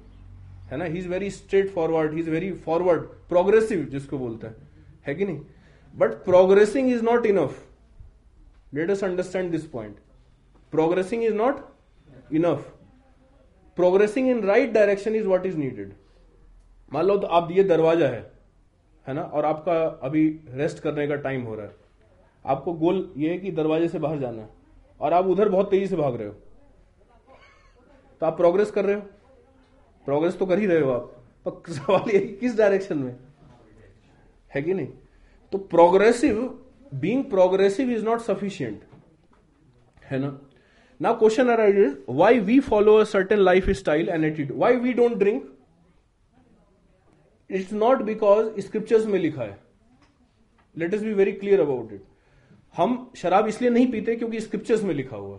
है 0.70 0.76
ना 0.78 0.84
he 0.84 0.98
is 0.98 1.06
very 1.08 1.30
straightforward 1.70 2.12
he 2.14 2.20
is 2.20 2.28
very 2.28 2.52
forward 2.66 3.02
progressive 3.28 3.84
जिसको 3.92 4.18
बोलते 4.18 4.46
हैं 4.46 4.56
है 5.06 5.14
कि 5.14 5.24
नहीं 5.24 5.40
but 5.98 6.14
progressing 6.24 6.92
is 6.92 7.02
not 7.04 7.26
enough 7.26 7.62
let 8.74 8.90
us 8.90 9.04
understand 9.04 9.50
this 9.50 9.66
point 9.76 9.94
progressing 10.74 11.22
is 11.24 11.34
not 11.36 11.56
enough 12.38 12.70
progressing 13.76 14.28
in 14.30 14.40
right 14.46 14.70
direction 14.72 15.14
is 15.14 15.26
what 15.32 15.44
is 15.46 15.56
needed 15.58 15.92
मान 16.94 17.04
लो 17.06 17.16
तो 17.24 17.26
आप 17.36 17.50
ये 17.50 17.64
दरवाजा 17.72 18.06
है 18.14 18.22
है 19.08 19.14
ना 19.14 19.22
और 19.38 19.44
आपका 19.44 19.76
अभी 20.08 20.22
रेस्ट 20.62 20.78
करने 20.82 21.06
का 21.08 21.14
टाइम 21.26 21.42
हो 21.50 21.54
रहा 21.54 21.66
है 21.66 21.74
आपको 22.54 22.72
गोल 22.80 22.98
ये 23.22 23.30
है 23.30 23.38
कि 23.38 23.50
दरवाजे 23.58 23.88
से 23.88 23.98
बाहर 24.04 24.18
जाना 24.18 24.42
है 24.42 24.48
और 25.06 25.12
आप 25.18 25.26
उधर 25.34 25.48
बहुत 25.54 25.70
तेजी 25.70 25.86
से 25.88 25.96
भाग 25.96 26.16
रहे 26.20 26.28
हो 26.28 26.34
तो 28.20 28.26
आप 28.26 28.36
प्रोग्रेस 28.36 28.70
कर 28.78 28.84
रहे 28.84 28.94
हो 28.96 29.02
प्रोग्रेस 30.04 30.38
तो 30.38 30.46
कर 30.46 30.58
ही 30.58 30.66
रहे 30.72 30.80
हो 30.80 30.90
आप 30.92 31.12
पर 31.46 31.72
सवाल 31.72 32.10
ये 32.14 32.18
किस 32.40 32.56
डायरेक्शन 32.58 32.98
में 33.04 33.14
है 34.54 34.62
कि 34.62 34.74
नहीं 34.80 34.88
तो 35.52 35.58
progressive 35.76 36.42
being 37.06 37.24
progressive 37.36 37.90
is 37.96 38.04
not 38.10 38.20
sufficient 38.30 38.82
है 40.10 40.18
ना 40.18 40.38
Now 41.00 41.14
question 41.14 41.50
arises, 41.50 41.96
why 42.06 42.38
we 42.38 42.60
follow 42.60 42.98
a 43.00 43.06
certain 43.06 43.42
lifestyle 43.44 44.08
and 44.08 44.24
attitude? 44.24 44.52
Why 44.52 44.76
we 44.76 44.92
don't 44.94 45.18
drink? 45.18 45.44
It's 47.48 47.72
not 47.72 48.04
because 48.06 48.50
scriptures 48.64 49.06
में 49.06 49.18
लिखा 49.18 49.42
है 49.42 49.56
let 50.78 50.94
is 50.94 51.02
be 51.04 51.12
very 51.14 51.32
clear 51.32 51.60
about 51.60 51.92
it 51.92 52.02
हम 52.76 52.94
शराब 53.16 53.46
इसलिए 53.48 53.70
नहीं 53.70 53.90
पीते 53.90 54.14
क्योंकि 54.16 54.40
स्क्रिप्चर्स 54.40 54.82
में 54.84 54.94
लिखा 54.94 55.16
हुआ 55.16 55.38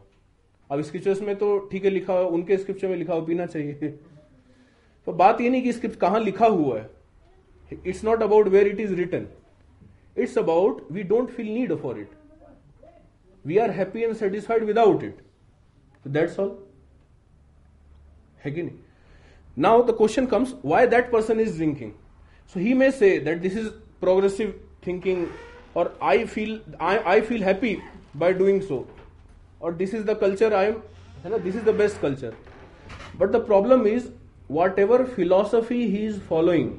अब 0.71 0.81
स्क्रिप्चर्स 0.81 1.21
में 1.21 1.35
तो 1.37 1.57
ठीक 1.71 1.83
है 1.85 1.89
लिखा 1.91 2.13
हुआ 2.13 2.27
उनके 2.37 2.57
स्क्रिप्चर 2.57 2.87
में 2.87 2.95
लिखा 2.97 3.13
हुआ 3.13 3.25
पीना 3.25 3.45
चाहिए 3.45 3.89
तो 5.05 5.13
बात 5.23 5.41
ये 5.41 5.49
नहीं 5.49 5.61
कि 5.63 5.73
स्क्रिप्ट 5.73 5.99
कहां 5.99 6.23
लिखा 6.23 6.45
हुआ 6.59 6.79
है 6.79 7.79
it's 7.85 8.03
not 8.03 8.23
about 8.23 8.47
where 8.57 8.67
it 8.67 8.79
is 8.79 8.93
written 8.99 9.27
it's 10.23 10.37
about 10.37 10.85
we 10.91 11.03
don't 11.13 11.29
feel 11.29 11.53
need 11.53 11.73
for 11.81 11.99
it 11.99 12.09
we 13.47 13.57
are 13.67 13.71
happy 13.81 14.03
and 14.03 14.13
satisfied 14.15 14.63
without 14.65 15.03
it 15.03 15.21
that's 16.04 16.38
all 16.40 16.56
है 18.44 18.50
कि 18.50 18.62
नहीं 18.62 18.78
now 19.56 19.82
the 19.82 19.96
question 19.96 20.26
comes 20.26 20.54
why 20.64 20.86
that 20.86 21.10
person 21.12 21.40
is 21.40 21.56
drinking 21.56 21.92
so 22.54 22.60
he 22.60 22.74
may 22.74 22.90
say 22.90 23.18
that 23.20 23.40
this 23.40 23.56
is 23.56 23.66
progressive 24.00 24.54
thinking 24.86 25.26
और 25.76 25.98
I 26.02 26.24
feel 26.26 26.60
I 26.80 27.20
feel 27.20 27.42
happy 27.44 27.76
by 28.16 28.32
doing 28.32 28.60
so 28.62 28.86
और 29.62 29.74
this 29.74 29.94
is 29.94 30.04
the 30.04 30.16
culture 30.20 30.54
I 30.54 30.66
am 30.66 30.82
है 31.24 31.30
ना 31.30 31.38
this 31.38 31.56
is 31.56 31.64
the 31.64 31.74
best 31.76 32.00
culture 32.00 32.34
but 33.16 33.28
the 33.28 33.44
problem 33.46 33.86
is 33.86 34.12
whatever 34.78 35.04
philosophy 35.06 35.84
he 35.86 36.06
is 36.06 36.20
following 36.20 36.70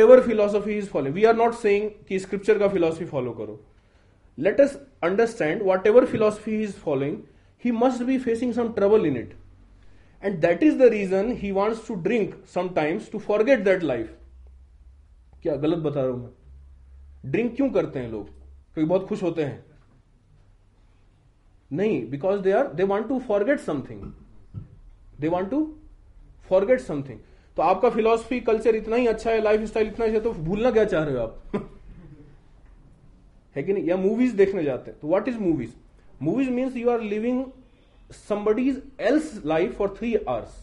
whatever 0.00 0.20
philosophy 0.20 0.76
is 0.78 0.88
following 0.88 1.14
we 1.14 1.24
are 1.24 1.36
not 1.36 1.54
saying 1.54 1.90
कि 2.08 2.18
scripture 2.18 2.58
का 2.58 2.68
philosophy 2.68 3.04
follow 3.04 3.32
करो 3.32 3.60
let 4.38 4.60
us 4.60 4.78
understand 5.02 5.62
whatever 5.86 6.04
philosophy 6.06 6.62
is 6.62 6.74
following 6.74 7.16
he 7.63 7.71
must 7.81 8.05
be 8.07 8.17
facing 8.23 8.53
some 8.55 8.73
trouble 8.77 9.05
in 9.09 9.15
it. 9.23 9.31
And 10.21 10.41
that 10.45 10.61
is 10.69 10.77
the 10.77 10.87
reason 10.93 11.35
he 11.43 11.51
wants 11.57 11.85
to 11.87 11.95
drink 12.07 12.35
sometimes 12.45 13.07
to 13.15 13.19
forget 13.29 13.61
that 13.71 13.83
life. 13.93 14.09
क्या 15.43 15.55
गलत 15.65 15.77
बता 15.87 16.01
रहा 16.01 16.11
हूं 16.11 16.19
मैं 16.19 17.31
drink 17.31 17.55
क्यों 17.55 17.69
करते 17.77 17.99
हैं 17.99 18.09
लोग 18.11 18.27
क्योंकि 18.29 18.87
बहुत 18.89 19.07
खुश 19.07 19.23
होते 19.23 19.43
हैं 19.43 19.65
नहीं 21.79 21.97
because 22.09 22.39
they 22.45 22.51
are 22.59 22.67
they 22.81 22.83
want 22.91 23.07
to 23.07 23.19
forget 23.27 23.59
something 23.59 24.01
they 25.19 25.27
want 25.35 25.49
to 25.51 25.59
forget 26.49 26.79
something 26.81 27.19
तो 27.57 27.61
आपका 27.63 27.89
फिलॉसफी 27.97 28.39
कल्चर 28.51 28.75
इतना 28.75 28.95
ही 28.95 29.07
अच्छा 29.07 29.31
है 29.31 29.41
लाइफ 29.41 29.63
स्टाइल 29.71 29.87
इतना 29.87 30.05
अच्छा 30.05 30.17
है 30.17 30.23
तो 30.23 30.31
भूलना 30.49 30.71
क्या 30.79 30.85
चाह 30.95 31.03
रहे 31.09 31.15
हो 31.15 31.21
आप 31.21 31.67
है 33.55 33.63
कि 33.63 33.73
नहीं 33.73 33.85
या 33.91 33.97
मूवीज 34.07 34.33
देखने 34.43 34.63
जाते 34.63 34.91
हैं 34.91 34.99
तो 34.99 35.07
what 35.07 35.27
is 35.29 35.39
movies 35.41 35.73
movies 36.21 36.49
means 36.49 36.75
you 36.77 36.89
are 36.89 37.01
living 37.01 37.43
somebody's 38.27 38.81
else 39.09 39.41
life 39.45 39.75
for 39.77 39.93
three 39.97 40.13
hours 40.27 40.61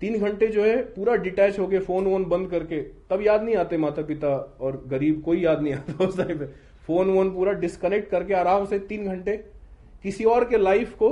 तीन 0.00 0.18
घंटे 0.18 0.46
जो 0.46 0.64
है 0.64 0.76
पूरा 0.96 1.14
डिटैच 1.22 1.58
गए 1.60 1.78
फोन 1.86 2.04
वोन 2.06 2.24
बंद 2.28 2.50
करके 2.50 2.80
तब 3.10 3.22
याद 3.26 3.42
नहीं 3.42 3.54
आते 3.62 3.76
माता 3.84 4.02
पिता 4.10 4.28
और 4.60 4.82
गरीब 4.90 5.22
कोई 5.24 5.40
याद 5.44 5.62
नहीं 5.62 5.74
आता 5.74 6.04
उस 6.06 6.16
टाइम 6.16 6.38
पे 6.38 6.46
फोन 6.86 7.10
वोन 7.10 7.30
पूरा 7.34 7.52
डिस्कनेक्ट 7.64 8.08
करके 8.10 8.34
आराम 8.34 8.66
से 8.66 8.78
तीन 8.90 9.04
घंटे 9.08 9.36
किसी 10.02 10.24
और 10.34 10.44
के 10.50 10.58
लाइफ 10.58 10.94
को 10.96 11.10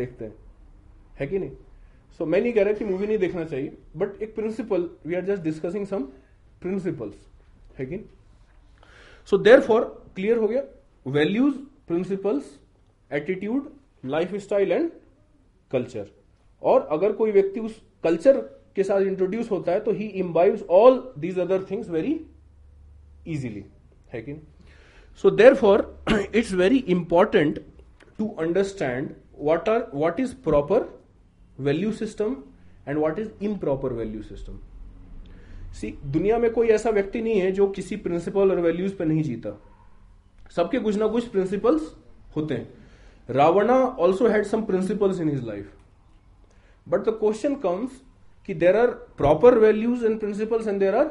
देखते 0.00 0.24
हैं 0.24 0.34
है 1.20 1.26
कि 1.26 1.38
नहीं 1.38 1.50
सो 1.50 2.24
so, 2.24 2.30
मैं 2.30 2.40
नहीं 2.40 2.52
कह 2.52 2.62
रहा 2.62 2.72
कि 2.74 2.84
मूवी 2.84 3.06
नहीं 3.06 3.18
देखना 3.18 3.44
चाहिए 3.44 3.76
बट 3.96 4.22
एक 4.22 4.34
principle 4.34 4.88
we 5.06 5.14
are 5.14 5.24
just 5.24 5.42
discussing 5.42 5.86
some 5.86 6.02
principles 6.62 7.28
है 7.78 7.86
कि 7.86 8.00
सो 9.30 9.38
देर 9.48 9.60
फॉर 9.68 9.84
क्लियर 10.16 10.36
हो 10.38 10.48
गया 10.48 10.62
values 11.16 11.54
principles 11.88 12.44
attitude 13.18 13.68
life 14.14 14.34
style 14.46 14.72
and 14.72 14.90
culture 15.72 16.06
और 16.72 16.86
अगर 16.98 17.12
कोई 17.22 17.30
व्यक्ति 17.32 17.60
उस 17.68 17.80
कल्चर 18.04 18.36
के 18.76 18.82
साथ 18.88 19.00
इंट्रोड्यूस 19.12 19.50
होता 19.50 19.72
है 19.72 19.80
तो 19.84 19.90
he 20.00 20.06
imbibe 20.24 20.66
all 20.78 20.98
these 21.24 21.38
other 21.46 21.64
things 21.70 21.88
very 21.96 22.20
easily 23.36 23.64
है 24.14 24.20
कि 24.22 24.36
so 25.22 25.30
therefore 25.64 25.80
it's 26.18 26.52
very 26.62 26.78
important 26.98 27.62
to 28.18 28.28
understand 28.46 29.10
are 29.50 29.84
are 30.06 30.20
is 30.20 30.32
proper 30.44 30.88
value 31.68 31.92
system 32.02 32.36
and 32.88 32.98
what 32.98 33.18
is 33.18 33.30
improper 33.64 33.92
value 34.02 34.22
system 34.22 34.58
see 35.80 35.90
दुनिया 36.18 36.38
में 36.44 36.50
कोई 36.52 36.68
ऐसा 36.78 36.90
व्यक्ति 36.98 37.20
नहीं 37.22 37.40
है 37.40 37.50
जो 37.60 37.66
किसी 37.78 37.96
प्रिंसिपल 38.06 38.50
और 38.50 38.60
वैल्यूज 38.68 38.92
पर 38.96 39.06
नहीं 39.06 39.22
जीता 39.22 39.56
सबके 40.56 40.78
कुछ 40.80 40.96
ना 40.96 41.06
कुछ 41.08 41.26
प्रिंसिपल्स 41.28 41.82
होते 42.36 42.54
हैं 42.54 43.34
Ravana 43.34 43.74
also 44.06 44.28
had 44.28 44.44
some 44.52 44.62
principles 44.64 45.20
in 45.20 45.28
his 45.28 45.44
life 45.46 45.72
but 46.88 47.00
the 47.08 47.16
question 47.20 47.54
comes 47.66 48.00
कि 48.46 48.54
there 48.62 48.76
are 48.76 48.90
proper 49.16 49.58
values 49.58 50.04
and 50.04 50.18
principles 50.20 50.66
and 50.68 50.80
there 50.80 50.94
are 50.96 51.10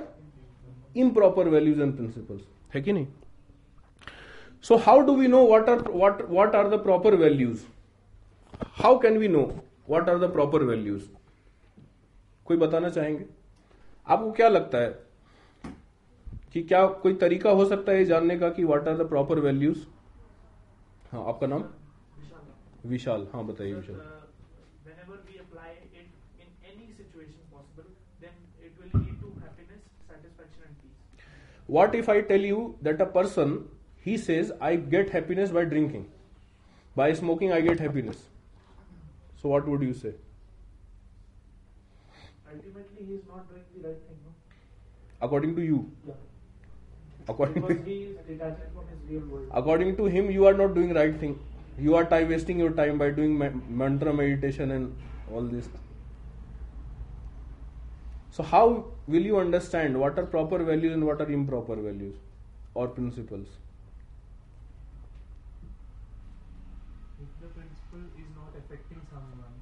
proper 1.16 1.48
values 1.50 1.80
and 1.82 1.96
principles 1.98 2.44
है 2.76 2.82
कि 2.82 2.94
नहीं 2.94 3.08
so 4.68 4.76
how 4.86 5.00
do 5.06 5.16
we 5.16 5.28
know 5.28 5.40
what 5.48 5.70
are 5.70 5.84
what 5.92 6.22
what 6.30 6.56
are 6.56 6.70
the 6.70 6.80
proper 6.84 7.16
values 7.16 7.60
how 8.84 8.98
can 9.00 9.18
we 9.18 9.28
know 9.28 9.42
what 9.90 10.10
are 10.10 10.18
the 10.20 10.32
proper 10.34 10.64
values 10.72 11.02
कोई 12.46 12.58
बताना 12.58 12.90
चाहेंगे 12.98 13.26
आपको 14.16 14.32
क्या 14.32 14.48
लगता 14.50 14.78
है 14.82 14.90
कि 16.54 16.62
क्या 16.64 16.86
कोई 17.04 17.14
तरीका 17.24 17.50
हो 17.60 17.66
सकता 17.70 17.92
है 17.92 18.04
जानने 18.12 18.38
का 18.40 18.50
कि 18.58 18.64
what 18.64 18.88
are 18.88 18.98
the 18.98 19.08
proper 19.10 19.40
values 19.48 19.86
हाँ 21.12 21.24
आपका 21.30 21.48
नाम 21.48 21.64
विशाल 22.90 23.28
हाँ 23.34 23.46
बताइए 23.48 23.74
Vishal 23.74 24.06
what 31.72 31.96
if 31.96 32.10
I 32.10 32.22
tell 32.28 32.46
you 32.46 32.60
that 32.84 33.02
a 33.02 33.06
person 33.14 33.58
he 34.06 34.18
says 34.18 34.52
I 34.64 34.78
get 34.92 35.10
happiness 35.14 35.50
by 35.52 35.66
drinking 35.74 36.04
by 36.98 37.14
smoking 37.16 37.52
I 37.52 37.62
get 37.62 37.82
happiness 37.82 38.24
so 39.42 39.50
what 39.50 39.66
would 39.68 39.84
you 39.84 39.94
say 39.94 40.16
according 45.26 45.56
to 45.56 45.62
you 45.62 45.84
according 47.30 47.62
to, 47.62 47.68
him, 47.76 48.18
according 49.54 49.96
to 49.98 50.06
him 50.06 50.32
you 50.32 50.46
are 50.48 50.54
not 50.54 50.74
doing 50.74 50.94
right 50.94 51.18
thing 51.20 51.38
you 51.78 51.94
are 51.96 52.06
time 52.06 52.30
wasting 52.30 52.58
your 52.60 52.72
time 52.72 52.98
by 52.98 53.10
doing 53.10 53.38
ma- 53.38 53.50
mantra 53.82 54.14
meditation 54.14 54.72
and 54.72 54.96
all 55.34 55.42
this 55.44 55.68
so 58.32 58.42
how 58.44 58.64
will 59.08 59.24
you 59.32 59.38
understand 59.38 60.00
what 60.06 60.18
are 60.18 60.26
proper 60.26 60.64
values 60.64 60.94
and 60.94 61.06
what 61.06 61.20
are 61.22 61.30
improper 61.30 61.76
values 61.76 62.16
or 62.74 62.88
principles 62.88 63.48
if 63.78 63.94
the 67.44 67.50
principle 67.56 68.00
is 68.26 68.32
not 68.42 68.52
affecting 68.64 69.02
someone 69.14 69.56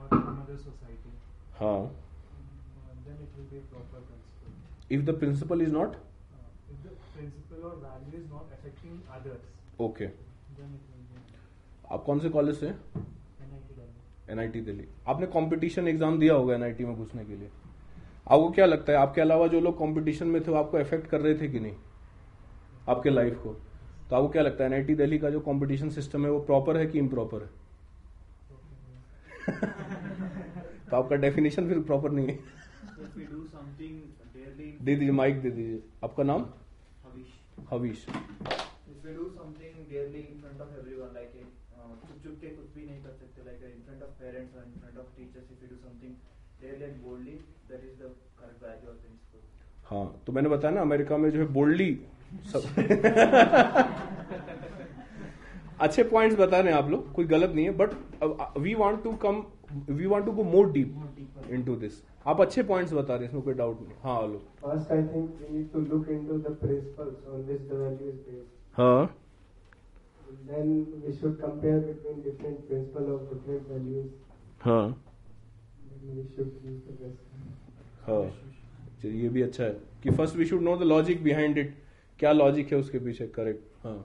or 0.00 0.04
another 0.34 0.56
society 0.56 1.10
huh. 1.62 1.80
then 3.06 3.16
it 3.20 3.28
will 3.36 3.46
be 3.56 3.60
a 3.62 3.62
proper 3.76 3.96
principle 3.96 4.52
if 4.98 5.04
the 5.04 5.12
principle 5.12 5.60
is 5.60 5.72
not 5.80 5.96
principle 7.58 7.70
or 7.70 7.76
values 7.84 8.24
not 8.30 8.46
affecting 8.56 9.00
others. 9.18 9.42
Okay. 9.80 10.08
आप 11.92 12.02
कौन 12.04 12.18
से 12.20 12.28
college 12.28 12.58
से 12.60 12.66
NIT 14.32 14.60
Delhi 14.60 14.84
आपने 15.08 15.26
competition 15.34 15.86
exam 15.88 16.18
दिया 16.18 16.34
होगा 16.34 16.54
NIT 16.54 16.84
में 16.84 16.94
घुसने 16.96 17.24
के 17.24 17.36
लिए 17.36 17.48
आपको 18.30 18.50
क्या 18.58 18.66
लगता 18.66 18.92
है 18.92 18.98
आपके 18.98 19.20
अलावा 19.20 19.46
जो 19.54 19.60
लोग 19.60 19.78
कंपटीशन 19.78 20.26
में 20.34 20.40
थे 20.46 20.50
वो 20.50 20.56
आपको 20.58 20.80
इफेक्ट 20.80 21.06
कर 21.10 21.20
रहे 21.20 21.34
थे 21.40 21.48
कि 21.52 21.60
नहीं 21.66 21.74
आपके 22.94 23.10
लाइफ 23.10 23.38
को 23.42 23.52
तो 24.10 24.16
आपको 24.16 24.28
क्या 24.34 24.42
लगता 24.42 24.64
है 24.64 24.70
एनआईटी 24.70 24.94
दिल्ली 25.02 25.18
का 25.18 25.30
जो 25.30 25.40
कंपटीशन 25.48 25.90
सिस्टम 25.96 26.24
है 26.24 26.30
वो 26.30 26.40
प्रॉपर 26.50 26.76
है 26.76 26.86
कि 26.92 26.98
इम्प्रॉपर 26.98 27.42
है 27.48 27.66
तो 30.90 30.96
आपका 30.96 31.16
डेफिनेशन 31.26 31.68
फिर 31.68 31.78
प्रॉपर 31.90 32.10
नहीं 32.18 32.26
है 32.26 33.26
दे 34.58 34.94
दीजिए 34.94 35.10
माइक 35.24 35.40
दे 35.42 35.50
दीजिए 35.50 35.82
आपका 36.04 36.22
नाम 36.32 36.46
हवीश 37.70 38.04
if 38.10 39.00
you 39.06 39.14
do 39.14 39.24
something 39.38 39.72
barely 39.88 40.20
in 40.28 40.38
front 40.44 40.60
of 40.66 40.70
everyone 40.82 41.10
like 41.18 41.34
चुप 41.38 42.14
चुप 42.22 42.36
के 42.42 42.50
कुछ 42.56 42.70
भी 42.76 42.84
नहीं 42.86 43.00
कर 43.06 43.16
सकते 43.22 43.44
like 43.48 43.64
in 43.70 43.82
front 43.88 44.04
of 44.06 44.14
parents 44.22 44.56
or 44.56 44.60
in 44.62 44.70
front 44.84 45.00
of 45.02 45.10
teachers 45.18 45.50
if 45.54 45.58
you 45.64 45.68
do 45.72 45.76
something 45.84 46.14
really 46.64 46.86
and 46.88 47.04
boldly 47.08 47.36
that 47.72 47.84
is 47.88 47.92
the 48.04 48.08
correct 48.38 48.64
value 48.68 48.92
of 48.94 48.96
principle 49.02 49.42
हाँ 49.90 50.04
तो 50.26 50.36
मैंने 50.38 50.52
बताया 50.54 50.72
ना 50.78 50.86
अमेरिका 50.90 51.16
में 51.24 51.28
जो 51.30 51.36
है 51.40 51.46
बोल्डली 51.58 51.90
सब 52.52 52.62
अच्छे 55.86 56.02
पॉइंट्स 56.10 56.38
बता 56.38 56.58
रहे 56.60 56.66
हैं 56.72 56.78
आप 56.82 56.88
लोग 56.96 57.12
कोई 57.18 57.24
गलत 57.34 57.52
नहीं 57.58 57.64
है 57.66 57.70
but 57.82 57.98
we 58.66 58.72
want 58.84 58.96
to 59.02 59.12
come 59.26 59.42
we 60.00 60.06
want 60.14 60.24
to 60.26 60.32
go 60.40 60.44
more 60.56 60.70
deep 60.78 61.52
into 61.58 61.76
this 61.84 62.00
आप 62.30 62.40
अच्छे 62.40 62.62
पॉइंट्स 62.68 62.92
बता 62.92 63.14
रहे 63.14 63.22
हैं 63.24 63.28
इसमें 63.30 63.42
कोई 63.44 63.54
डाउट 63.58 63.80
नहीं 63.82 63.94
हाँ 64.04 64.18
आलोक 64.22 64.42
हाँ। 74.62 74.96
हाँ। 78.08 78.22
हाँ। 78.26 79.08
ये 79.22 79.28
भी 79.36 79.42
अच्छा 79.42 79.62
है 79.64 79.70
कि 80.02 80.10
first 80.16 80.36
we 80.36 80.44
should 80.50 80.62
know 80.62 80.76
the 80.82 80.88
logic 80.92 81.22
behind 81.24 81.58
it 81.58 81.74
क्या 82.18 82.32
लॉजिक 82.32 82.72
है 82.72 82.78
उसके 82.78 82.98
पीछे 83.08 83.26
करेक्ट 83.38 83.86
हां 83.86 83.98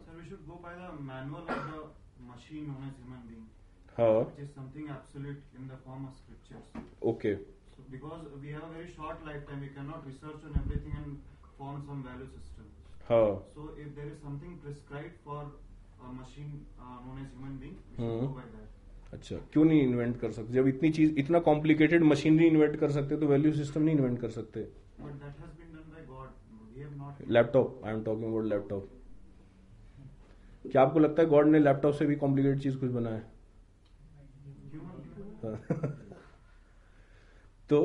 okay 7.11 7.36
because 7.93 8.25
we 8.41 8.51
have 8.53 8.63
a 8.69 8.73
very 8.75 8.91
short 8.97 9.25
lifetime. 9.29 9.61
We 9.65 9.69
cannot 9.77 10.05
research 10.09 10.43
on 10.49 10.57
everything 10.65 10.99
and 10.99 11.47
form 11.61 11.79
some 11.89 12.01
value 12.09 12.29
system. 12.35 12.65
Oh. 13.15 13.31
So 13.55 13.63
if 13.85 13.89
there 14.01 14.09
is 14.11 14.17
something 14.27 14.53
prescribed 14.65 15.17
for 15.27 15.41
a 15.41 15.43
machine 16.21 16.51
uh, 16.53 16.95
known 17.07 17.23
as 17.25 17.33
human 17.37 17.59
being, 17.63 17.75
we 17.89 17.93
should 18.03 18.23
go 18.27 18.37
by 18.41 18.45
that. 18.55 18.65
अच्छा 19.17 19.35
क्यों 19.53 19.63
नहीं 19.65 19.81
invent 19.87 20.15
कर 20.21 20.31
सकते 20.35 20.53
जब 20.53 20.67
इतनी 20.67 20.89
चीज 20.97 21.17
इतना 21.23 21.39
complicated 21.47 22.03
machinery 22.11 22.45
invent 22.53 22.75
कर 22.83 22.91
सकते 22.91 23.17
तो 23.23 23.27
वैल्यू 23.31 23.49
सिस्टम 23.57 23.81
नहीं 23.83 23.91
इन्वेंट 23.95 24.15
कर 24.21 24.29
सकते 24.37 24.61
laptop 27.37 27.83
I 27.85 27.89
am 27.93 27.99
talking 28.03 28.23
about 28.29 28.45
laptop 28.53 30.07
क्या 30.71 30.81
आपको 30.85 30.99
लगता 31.05 31.23
है 31.23 31.27
गॉड 31.35 31.49
ने 31.49 31.59
लैपटॉप 31.67 31.93
से 31.99 32.05
भी 32.11 32.15
कॉम्प्लिकेटेड 32.23 32.63
चीज 32.63 32.75
कुछ 32.85 32.91
बनाया 32.99 35.67
तो 37.70 37.78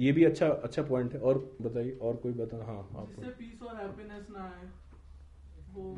ये 0.00 0.12
भी 0.12 0.24
अच्छा 0.24 0.48
अच्छा 0.50 0.82
पॉइंट 0.82 1.12
है 1.14 1.18
और 1.30 1.38
बताइए 1.62 1.98
और 2.08 2.16
कोई 2.22 2.32
बता 2.38 2.64
हाँ 2.66 2.76
आप 3.02 3.10
पीस 3.38 3.62
और 3.68 3.76
हैप्पीनेस 3.80 4.26
ना 4.36 4.44
आए 4.44 4.68
वो 5.74 5.92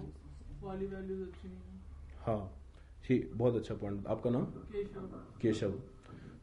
वाली 0.63 0.87
वैल्यूज 0.87 1.19
तो 1.19 1.27
अच्छी 1.27 1.49
हाँ 2.27 2.43
ठीक 3.05 3.31
बहुत 3.37 3.55
अच्छा 3.57 3.75
पॉइंट 3.75 4.07
आपका 4.17 4.31
नाम 4.31 4.45
केशव 4.45 5.17
केशव 5.43 5.79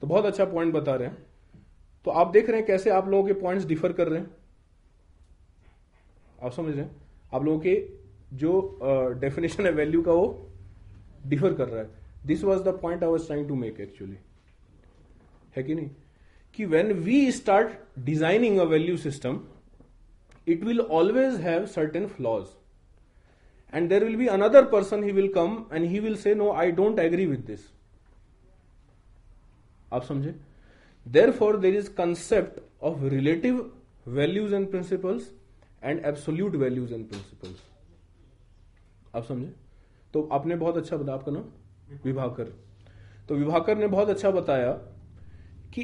तो 0.01 0.07
बहुत 0.07 0.25
अच्छा 0.25 0.45
पॉइंट 0.55 0.73
बता 0.73 0.95
रहे 0.95 1.07
हैं 1.07 1.17
तो 2.05 2.11
आप 2.21 2.31
देख 2.31 2.49
रहे 2.49 2.57
हैं 2.57 2.65
कैसे 2.67 2.89
आप 2.97 3.07
लोगों 3.09 3.23
के 3.27 3.33
पॉइंट्स 3.41 3.65
डिफर 3.67 3.93
कर 3.93 4.07
रहे 4.07 4.19
हैं 4.19 4.35
आप 6.45 6.51
समझ 6.51 6.75
रहे 6.75 6.83
हैं 6.83 7.01
आप 7.33 7.43
लोगों 7.43 7.59
के 7.65 7.75
जो 8.43 8.53
डेफिनेशन 9.21 9.65
है 9.65 9.71
वैल्यू 9.79 10.01
का 10.01 10.11
वो 10.19 10.27
डिफर 11.27 11.53
कर 11.53 11.67
रहा 11.69 11.81
है 11.81 11.89
this 12.27 12.43
was 12.43 12.61
the 12.67 12.77
point 12.81 13.03
I 13.03 13.09
was 13.09 13.25
trying 13.27 13.47
to 13.47 13.55
make 13.65 13.79
actually 13.81 14.15
है 15.55 15.63
कि 15.63 15.75
नहीं 15.75 15.89
कि 16.55 16.65
when 16.65 16.91
we 17.07 17.19
start 17.31 17.71
designing 18.05 18.59
a 18.59 18.63
value 18.73 18.97
system 18.97 19.39
it 20.53 20.63
will 20.63 20.79
always 20.99 21.39
have 21.41 21.65
certain 21.77 22.07
flaws 22.13 22.45
and 23.73 23.89
there 23.89 24.03
will 24.05 24.15
be 24.17 24.27
another 24.37 24.65
person 24.69 25.03
he 25.03 25.11
will 25.17 25.27
come 25.33 25.63
and 25.71 25.85
he 25.89 25.99
will 26.05 26.15
say 26.23 26.33
no 26.35 26.51
I 26.63 26.71
don't 26.81 26.99
agree 26.99 27.25
with 27.25 27.43
this 27.51 27.67
आप 29.93 30.03
समझे 30.05 30.35
therefore 31.31 31.57
there 31.57 31.75
is 31.75 31.87
concept 31.97 32.59
of 32.87 32.99
relative 33.13 33.61
values 34.17 34.53
and 34.53 34.69
principles 34.71 35.31
and 35.83 36.05
absolute 36.05 36.55
values 36.65 36.91
and 36.93 37.07
principles 37.09 37.63
आप 39.15 39.23
समझे 39.27 39.51
तो 40.13 40.23
आपने 40.33 40.55
बहुत 40.55 40.77
अच्छा 40.77 40.97
बताया 40.97 41.17
आपका 41.17 41.31
नाम 41.31 41.99
विभाकर 42.05 42.51
तो 43.29 43.35
विभाकर 43.35 43.77
ने 43.77 43.87
बहुत 43.87 44.09
अच्छा 44.09 44.29
बताया 44.31 44.71
कि 45.73 45.83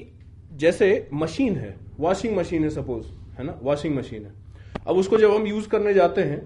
जैसे 0.60 0.88
मशीन 1.14 1.56
है 1.58 1.76
वॉशिंग 2.00 2.36
मशीन 2.38 2.64
है 2.64 2.70
सपोज 2.70 3.06
है 3.38 3.44
ना 3.46 3.58
वॉशिंग 3.64 3.96
मशीन 3.98 4.26
है 4.26 4.34
अब 4.88 4.98
उसको 4.98 5.18
जब 5.18 5.32
हम 5.34 5.46
यूज 5.48 5.66
करने 5.72 5.94
जाते 5.94 6.22
हैं 6.30 6.38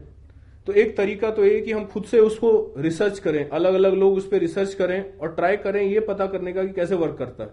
तो 0.68 0.74
एक 0.84 0.96
तरीका 0.98 1.30
तो 1.40 1.44
ये 1.46 1.60
कि 1.62 1.72
हम 1.72 1.86
खुद 1.94 2.04
से 2.12 2.20
उसको 2.20 2.52
रिसर्च 2.82 3.20
करें 3.20 3.48
अलग 3.60 3.74
अलग 3.74 3.94
लोग 4.00 4.16
उस 4.18 4.28
पर 4.32 4.38
रिसर्च 4.40 4.74
करें 4.82 5.04
और 5.18 5.32
ट्राई 5.36 5.58
करें 5.66 5.82
ये 5.82 6.00
पता 6.08 6.26
करने 6.34 6.54
का 6.54 6.64
कि 6.66 6.74
कैसे 6.74 6.96
वर्क 7.04 7.16
करता 7.20 7.44
है 7.44 7.50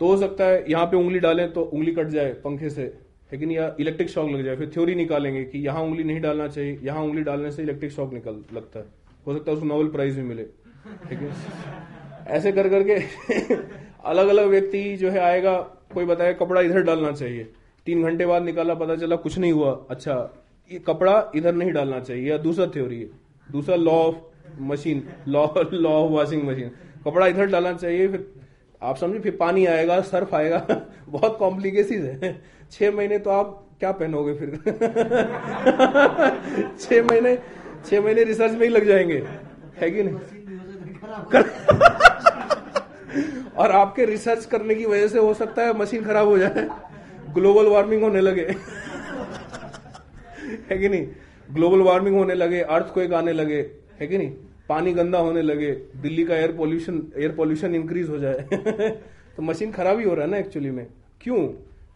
तो 0.00 0.06
हो 0.08 0.16
सकता 0.20 0.44
है 0.48 0.64
यहां 0.70 0.86
पे 0.90 0.96
उंगली 0.96 1.18
डालें 1.26 1.52
तो 1.52 1.62
उंगली 1.62 1.92
कट 1.94 2.08
जाए 2.16 2.32
पंखे 2.44 2.70
से 2.70 2.84
लेकिन 3.32 3.50
या 3.50 3.74
इलेक्ट्रिक 3.80 4.08
शॉक 4.10 4.30
लग 4.30 4.44
जाए 4.44 4.56
फिर 4.56 4.70
थ्योरी 4.74 4.94
निकालेंगे 4.94 5.44
कि 5.44 5.58
यहां 5.66 5.82
उंगली 5.84 6.04
नहीं 6.04 6.20
डालना 6.20 6.48
चाहिए 6.48 6.78
यहाँ 6.84 7.02
उंगली 7.04 7.22
डालने 7.30 7.50
से 7.52 7.62
इलेक्ट्रिक 7.62 7.92
शॉक 7.92 8.12
निकल 8.14 8.42
लगता 8.56 8.78
है 8.78 8.84
हो 9.26 9.34
सकता 9.34 9.50
है 9.50 9.56
उसको 9.56 9.68
नोबेल 9.68 9.88
प्राइज 9.92 10.16
भी 10.16 10.22
मिले 10.22 10.42
ठीक 11.08 11.18
है 11.18 12.22
ऐसे 12.36 12.52
कर 12.52 12.68
करके 12.70 12.98
अलग 14.12 14.28
अलग 14.28 14.46
व्यक्ति 14.50 14.80
जो 15.00 15.10
है 15.10 15.18
आएगा 15.24 15.52
कोई 15.92 16.04
बताएगा 16.06 16.38
कपड़ा 16.44 16.60
इधर 16.60 16.82
डालना 16.84 17.10
चाहिए 17.12 17.44
तीन 17.86 18.02
घंटे 18.04 18.24
बाद 18.26 18.42
निकाला 18.42 18.74
पता 18.82 18.96
चला 18.96 19.16
कुछ 19.24 19.36
नहीं 19.38 19.52
हुआ 19.52 19.70
अच्छा 19.90 20.14
ये 20.72 20.78
कपड़ा 20.86 21.12
इधर 21.36 21.54
नहीं 21.54 21.72
डालना 21.72 22.00
चाहिए 22.00 22.30
या 22.30 22.36
दूसरा 22.42 22.66
थ्योरी 22.74 22.98
है 23.00 23.06
दूसरा 23.52 23.76
law 23.76 23.92
of 24.06 24.20
machine 24.72 25.02
law 25.28 25.46
law 25.72 25.90
of 25.92 26.10
washing 26.10 26.42
machine 26.48 26.68
कपड़ा 27.04 27.26
इधर 27.26 27.46
डालना 27.54 27.72
चाहिए 27.72 28.08
फिर 28.08 28.26
आप 28.90 28.96
समझे 28.96 29.18
फिर 29.26 29.36
पानी 29.40 29.64
आएगा 29.74 30.00
सर्फ 30.12 30.34
आएगा 30.34 30.58
बहुत 31.08 31.36
कॉम्प्लिकेसीज 31.38 32.04
है 32.24 32.32
छह 32.72 32.90
महीने 32.96 33.18
तो 33.26 33.30
आप 33.30 33.60
क्या 33.80 33.92
पहनोगे 34.02 34.34
फिर 34.42 34.50
छह 36.80 37.02
महीने 37.10 37.32
छह 37.90 38.00
महीने 38.00 38.24
रिसर्च 38.24 38.52
में 38.52 38.62
ही 38.66 38.72
लग 38.74 38.86
जाएंगे 38.88 39.16
है 39.80 39.90
कि 39.90 40.02
नहीं 40.02 40.18
और 43.58 43.70
आपके 43.72 44.04
रिसर्च 44.04 44.44
करने 44.52 44.74
की 44.74 44.84
वजह 44.84 45.08
से 45.08 45.18
हो 45.18 45.32
सकता 45.34 45.62
है 45.62 45.76
मशीन 45.78 46.02
खराब 46.04 46.28
हो 46.28 46.38
जाए 46.38 46.68
ग्लोबल 47.34 47.66
वार्मिंग 47.72 48.02
होने 48.02 48.20
लगे 48.20 48.46
है 50.70 50.78
कि 50.78 50.88
नहीं 50.88 51.06
ग्लोबल 51.54 51.80
वार्मिंग 51.88 52.16
होने 52.16 52.34
लगे 52.34 52.60
अर्थ 52.76 52.92
को 52.94 53.00
एक 53.00 53.12
आने 53.20 53.32
लगे 53.32 53.58
है 54.00 54.06
कि 54.06 54.18
नहीं 54.18 54.30
पानी 54.68 54.92
गंदा 54.92 55.18
होने 55.26 55.42
लगे 55.42 55.70
दिल्ली 56.02 56.24
का 56.24 56.36
air 56.36 56.52
pollution 56.56 57.02
air 57.18 57.32
pollution 57.36 57.74
increase 57.74 58.08
हो 58.08 58.18
जाए 58.18 58.46
तो 59.36 59.42
मशीन 59.42 59.72
खराब 59.72 59.98
ही 59.98 60.04
हो 60.04 60.14
रहा 60.14 60.24
है 60.24 60.30
ना 60.30 60.36
एक्चुअली 60.38 60.70
में 60.70 60.86
क्यों 61.20 61.36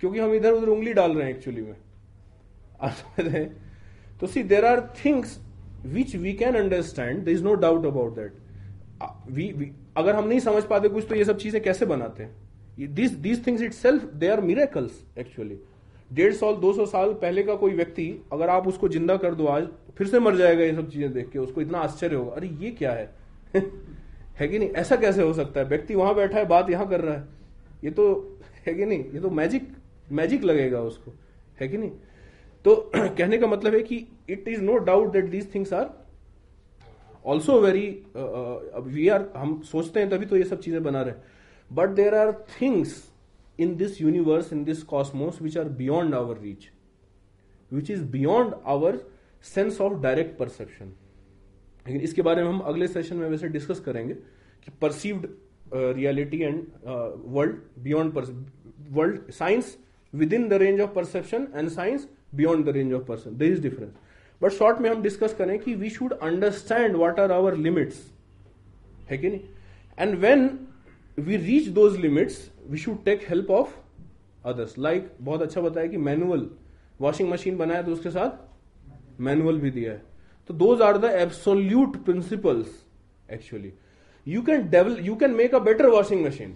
क्योंकि 0.01 0.19
हम 0.19 0.35
इधर 0.35 0.53
उधर 0.53 0.69
उंगली 0.75 0.93
डाल 0.95 1.13
रहे 1.17 1.29
हैं 1.29 1.35
एक्चुअली 1.35 1.63
में 1.63 1.75
आप 2.81 2.91
समझ 2.97 3.27
रहे 3.29 3.45
तो 4.21 4.27
see 4.33 4.43
there 4.53 4.65
are 4.65 4.81
things 5.05 5.39
which 5.97 6.15
we 6.27 6.33
can 6.43 6.55
understand 6.63 7.25
there 7.25 7.31
is 7.33 7.43
no 7.45 7.55
doubt 7.67 7.87
about 7.87 8.15
that 8.19 8.41
we 9.33 9.49
अगर 9.99 10.17
हम 10.17 10.27
नहीं 10.29 10.41
समझ 10.41 10.63
पाते 10.65 10.89
कुछ 10.89 11.07
तो 11.09 11.15
ये 11.15 11.25
सब 11.25 11.39
चीजें 11.39 11.61
कैसे 11.63 11.87
बनाते 11.93 12.23
हैं 12.23 12.93
this 12.99 13.47
things 13.47 13.63
itself 13.79 14.03
they 14.25 14.29
are 14.35 14.41
miracles 14.51 15.01
actually 15.19 15.57
डेढ़ 16.19 16.33
साल 16.35 16.57
दो 16.65 16.73
सौ 16.73 16.85
साल 16.93 17.13
पहले 17.23 17.43
का 17.49 17.55
कोई 17.63 17.73
व्यक्ति 17.81 18.05
अगर 18.33 18.49
आप 18.57 18.69
उसको 18.69 18.89
जिंदा 18.97 19.17
कर 19.25 19.35
दो 19.41 19.47
आज 19.55 19.67
फिर 19.99 20.07
से 20.15 20.21
मर 20.27 20.37
जाएगा 20.37 20.63
ये 20.65 20.75
सब 20.77 20.91
चीजें 20.91 21.13
देख 21.13 21.29
के 21.31 21.39
उसको 21.39 21.61
इतना 21.61 21.79
आश्चर्य 21.89 22.17
होगा 22.17 22.35
अरे 22.41 22.49
ये 22.61 22.71
क्या 22.83 22.93
है 22.99 23.09
है 24.41 24.49
कि 24.49 24.59
नहीं 24.59 24.71
ऐसा 24.87 24.97
कैसे 25.07 25.23
हो 25.23 25.33
सकता 25.41 25.61
है 25.61 25.67
व्यक्ति 25.69 25.95
वहां 26.05 26.15
बैठा 26.15 26.39
है 26.39 26.45
बात 26.55 26.71
यहां 26.71 26.87
कर 26.95 27.01
रहा 27.09 27.15
है 27.15 27.27
ये 27.85 27.91
तो 28.01 28.07
है 28.67 28.75
कि 28.75 28.85
नहीं 28.93 29.05
ये 29.15 29.21
तो 29.21 29.31
मैजिक 29.43 29.69
मैजिक 30.21 30.45
लगेगा 30.53 30.81
उसको 30.93 31.13
है 31.61 31.69
कि 31.69 31.79
नहीं 31.79 31.91
तो 32.65 32.75
कहने 32.97 33.39
का 33.39 33.47
मतलब 33.57 33.75
है 33.75 33.83
कि 33.91 34.07
it 34.37 34.49
is 34.57 34.63
no 34.71 34.77
doubt 34.93 35.13
that 35.19 35.29
these 35.37 35.53
things 35.55 35.73
are 35.83 35.89
also 37.33 37.59
very 37.61 37.87
we 38.91 39.09
are 39.15 39.25
हम 39.37 39.61
सोचते 39.73 40.01
हैं 40.01 40.09
तभी 40.11 40.27
तो 40.27 40.37
ये 40.37 40.45
सब 40.53 40.61
चीजें 40.61 40.83
बना 40.83 41.01
रहे 41.09 41.75
but 41.77 41.89
there 42.01 42.15
are 42.15 42.31
things 42.61 42.95
in 43.67 43.75
this 43.77 44.01
universe 44.01 44.53
in 44.53 44.63
this 44.65 44.83
cosmos 44.93 45.41
which 45.43 45.57
are 45.59 45.69
beyond 45.81 46.15
our 46.15 46.39
reach 46.43 46.69
which 47.73 47.91
is 47.91 48.01
beyond 48.11 48.55
our 48.77 48.97
sense 49.55 49.81
of 49.89 50.01
direct 50.03 50.37
perception 50.39 50.87
लेकिन 51.89 52.01
इसके 52.09 52.23
बारे 52.31 52.43
में 52.43 52.49
हम 52.51 52.61
अगले 52.73 52.89
सेशन 52.95 53.17
में 53.17 53.29
वैसे 53.31 53.49
डिस्कस 53.59 53.81
करेंगे 53.89 54.15
कि 54.65 54.73
perceived 54.83 55.27
reality 55.75 56.41
and 56.43 56.63
world 56.87 57.57
beyond 57.89 58.19
world 58.99 59.31
science 59.43 59.77
within 60.41 60.49
the 60.49 60.63
range 60.67 60.81
of 60.81 60.95
perception 60.95 61.47
and 61.55 61.69
science 61.79 62.09
beyond 62.35 62.67
the 62.67 62.77
range 62.79 62.93
of 63.01 63.07
perception 63.09 63.37
this 63.45 63.51
is 63.57 63.61
difference 63.63 63.93
but 64.43 64.51
short 64.53 64.79
में 64.81 64.89
हम 64.91 65.03
डिस्कस 65.03 65.35
करें 65.39 65.59
कि 65.61 65.75
we 65.75 65.89
should 65.91 66.13
understand 66.23 66.97
what 66.97 67.21
are 67.21 67.33
our 67.33 67.57
limits 67.67 68.05
है 69.11 69.19
कि 69.19 69.29
नहीं 69.29 69.41
and 69.99 70.15
when 70.25 70.49
we 71.29 71.37
reach 71.51 71.69
those 71.79 71.97
limits 72.01 72.49
we 72.71 72.79
should 72.79 73.03
take 73.05 73.27
help 73.29 73.51
of 73.51 73.77
others 74.47 74.79
like 74.79 75.11
बहुत 75.21 75.43
अच्छा 75.43 75.61
बताया 75.61 75.87
कि 75.87 75.97
मैनुअल 76.11 76.49
वॉशिंग 77.01 77.29
मशीन 77.31 77.57
बनाया 77.57 77.83
तो 77.83 77.93
उसके 77.93 78.11
साथ 78.11 79.21
मैनुअल 79.29 79.59
भी 79.61 79.71
दिया 79.71 79.93
है 79.93 80.03
तो 80.49 80.55
those 80.55 80.81
are 80.83 80.99
the 80.99 81.05
absolute 81.25 81.97
principles 82.05 82.69
actually 83.33 83.73
you 84.33 84.43
can 84.43 84.69
develop 84.71 84.99
you 85.07 85.15
can 85.17 85.31
make 85.41 85.55
a 85.55 85.59
better 85.71 85.87
washing 85.89 86.25
machine 86.27 86.55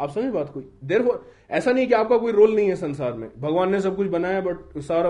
आप 0.00 0.10
समझ 0.14 0.30
बात 0.32 0.50
कोई 0.54 0.64
देर 0.88 1.02
हो 1.02 1.22
ऐसा 1.58 1.72
नहीं 1.72 1.86
कि 1.88 1.94
आपका 1.94 2.16
कोई 2.18 2.32
रोल 2.32 2.54
नहीं 2.54 2.68
है 2.68 2.74
संसार 2.76 3.12
में 3.12 3.28
भगवान 3.40 3.70
ने 3.72 3.80
सब 3.82 3.96
कुछ 3.96 4.08
बनाया 4.08 4.40
बट 4.40 4.78
सारा 4.88 5.08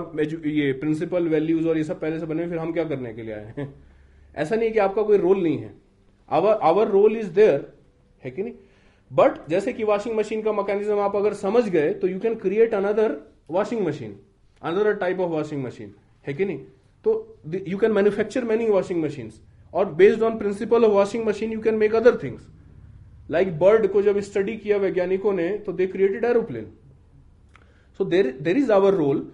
ये 0.51 0.73
प्रिंसिपल 0.85 1.29
वैल्यूज 1.29 1.67
और 1.69 1.79
ये 1.79 1.83
सब 1.85 2.01
पहले 2.01 2.19
से 2.21 2.27
बने 2.27 2.49
फिर 2.49 2.59
हम 2.59 2.73
क्या 2.73 2.85
करने 2.93 3.13
के 3.15 3.23
लिए 3.23 3.35
आए 3.35 3.55
हैं 3.57 3.69
ऐसा 4.37 4.55
नहीं 4.55 4.67
है 4.67 4.71
कि 4.73 4.79
आपका 4.87 5.03
कोई 5.11 5.17
रोल 5.19 5.43
नहीं 5.43 5.59
है 5.59 5.73
our 6.39 6.59
our 6.69 6.89
role 6.89 7.17
is 7.17 7.27
there 7.41 7.67
है 8.25 8.31
कि 8.31 8.43
नहीं 8.43 8.55
बट 9.21 9.49
जैसे 9.49 9.73
कि 9.73 9.85
वॉशिंग 9.91 10.17
मशीन 10.17 10.43
का 10.43 10.53
मैकेनिज्म 10.53 10.99
आप 11.01 11.17
अगर 11.17 11.35
समझ 11.45 11.69
गए 11.69 11.93
तो 12.03 12.07
you 12.09 12.19
can 12.21 12.35
create 12.47 12.75
another 12.75 13.17
washing 13.59 13.87
machine 13.87 14.19
another 14.71 14.93
type 15.05 15.21
of 15.21 15.31
washing 15.31 15.65
machine 15.65 15.95
है 16.27 16.35
कि 16.35 16.45
नहीं 16.45 16.59
तो 17.05 17.39
you 17.69 17.79
can 17.79 17.93
manufacture 17.93 18.45
many 18.45 18.69
washing 18.71 19.03
machine 19.05 19.31
और 19.79 19.93
based 20.03 20.23
on 20.31 20.39
principle 20.39 20.85
of 20.85 20.91
washing 20.93 21.25
machine 21.27 21.53
you 21.53 21.61
can 21.63 21.75
make 21.85 21.95
other 21.97 22.19
things 22.23 22.47
like 23.31 23.49
like 23.49 23.61
bird 23.61 23.87
को 23.93 24.01
जब 24.03 24.19
study 24.27 24.57
किया 24.57 24.77
वैज्ञानिकों 24.85 25.33
ने 25.33 25.49
तो 25.67 25.73
they 25.79 25.87
created 25.87 26.25
aeroplane 26.25 26.71
so 27.99 28.05
there 28.13 28.31
there 28.43 28.57
is 28.59 28.71
our 28.77 28.95
role 28.95 29.27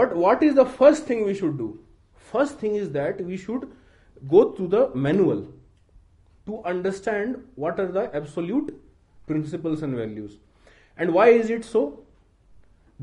but 0.00 0.12
what 0.24 0.42
is 0.42 0.54
the 0.54 0.64
first 0.80 1.08
thing 1.10 1.24
we 1.26 1.34
should 1.34 1.56
do 1.58 1.68
first 2.32 2.62
thing 2.62 2.76
is 2.76 2.86
that 2.96 3.20
we 3.28 3.36
should 3.44 3.64
go 4.34 4.44
through 4.56 4.66
the 4.74 4.90
manual 5.06 5.44
to 6.46 6.56
understand 6.72 7.36
what 7.64 7.80
are 7.80 7.86
the 7.92 8.10
absolute 8.14 8.70
principles 9.26 9.82
and 9.82 9.96
values 9.96 10.36
and 11.00 11.10
why 11.14 11.38
is 11.38 11.50
it 11.52 11.64
so 11.64 11.82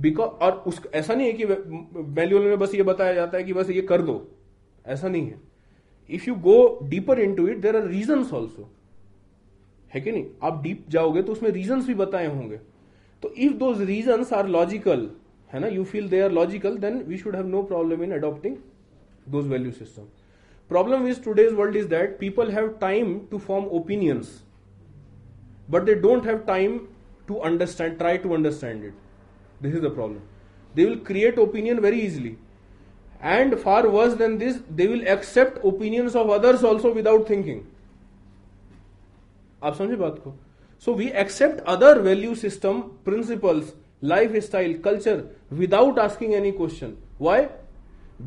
because 0.06 0.30
और 0.46 0.64
उस 0.68 0.82
ऐसा 1.02 1.14
नहीं 1.16 1.28
है 1.28 1.34
कि 1.34 1.46
manual 2.22 2.46
में 2.46 2.58
बस 2.60 2.74
ये 2.76 2.84
बताया 2.94 3.14
जाता 3.14 3.38
है 3.38 3.44
कि 3.44 3.54
बस 3.54 3.70
ये 3.70 3.82
कर 3.92 4.02
दो 4.12 4.20
ऐसा 4.96 5.08
नहीं 5.10 5.28
है 5.28 5.40
if 6.18 6.28
you 6.28 6.36
go 6.50 6.58
deeper 6.90 7.20
into 7.36 7.48
it 7.48 7.62
there 7.62 7.76
are 7.76 7.88
reason 7.88 8.20
also 8.40 8.70
है 9.96 10.02
कि 10.02 10.12
नहीं 10.12 10.26
आप 10.50 10.62
डीप 10.64 10.86
जाओगे 10.96 11.22
तो 11.28 11.32
उसमें 11.32 11.50
रीजन 11.60 11.82
भी 11.86 11.94
बताए 12.06 12.28
होंगे 12.28 12.58
तो 13.22 13.30
if 13.48 13.52
those 13.64 13.72
reason 13.92 14.26
are 14.38 14.48
logical 14.58 15.10
है 15.54 15.60
ना 15.60 15.68
you 15.80 15.84
feel 15.96 16.08
they 16.10 16.20
are 16.22 16.32
logical 16.42 16.78
then 16.86 16.98
we 17.08 17.18
should 17.18 17.36
have 17.36 17.46
no 17.58 17.62
problem 17.74 18.04
in 18.04 18.12
adopting 18.20 18.56
those 19.36 19.48
value 19.54 19.72
system 19.82 20.10
problem 20.70 21.08
is 21.08 21.24
today's 21.24 21.52
world 21.60 21.76
is 21.78 21.86
that 21.96 22.18
people 22.20 22.52
have 22.52 22.68
time 22.82 23.18
to 23.32 23.38
form 23.50 23.66
opinions 23.82 24.42
but 25.72 25.84
they 25.84 25.96
don't 26.08 26.28
have 26.28 26.38
time 26.48 26.80
to 27.28 27.36
understand 27.50 27.98
try 27.98 28.18
to 28.26 28.34
understand 28.34 28.84
it 28.86 28.94
this 29.62 29.76
is 29.76 29.82
the 29.84 29.94
problem 29.94 30.20
they 30.76 30.86
will 30.86 31.00
create 31.08 31.40
opinion 31.40 31.80
very 31.88 32.00
easily 32.10 32.36
and 33.24 33.56
far 33.66 33.88
worse 33.98 34.14
than 34.24 34.38
this 34.38 34.56
they 34.82 34.88
will 34.88 35.08
accept 35.18 35.64
opinions 35.74 36.16
of 36.24 36.32
others 36.40 36.64
also 36.72 36.92
without 36.94 37.30
thinking 37.30 37.62
आप 39.66 39.76
समझे 39.78 39.96
बात 39.98 40.20
को 40.24 40.34
so 40.86 40.94
we 40.94 41.08
accept 41.22 41.60
other 41.76 42.00
value 42.08 42.34
system 42.42 42.80
principles 43.06 43.74
life 44.12 44.36
style 44.46 44.74
culture 44.86 45.24
without 45.62 46.00
asking 46.00 46.34
any 46.42 46.52
question 46.60 46.94
why 47.28 47.42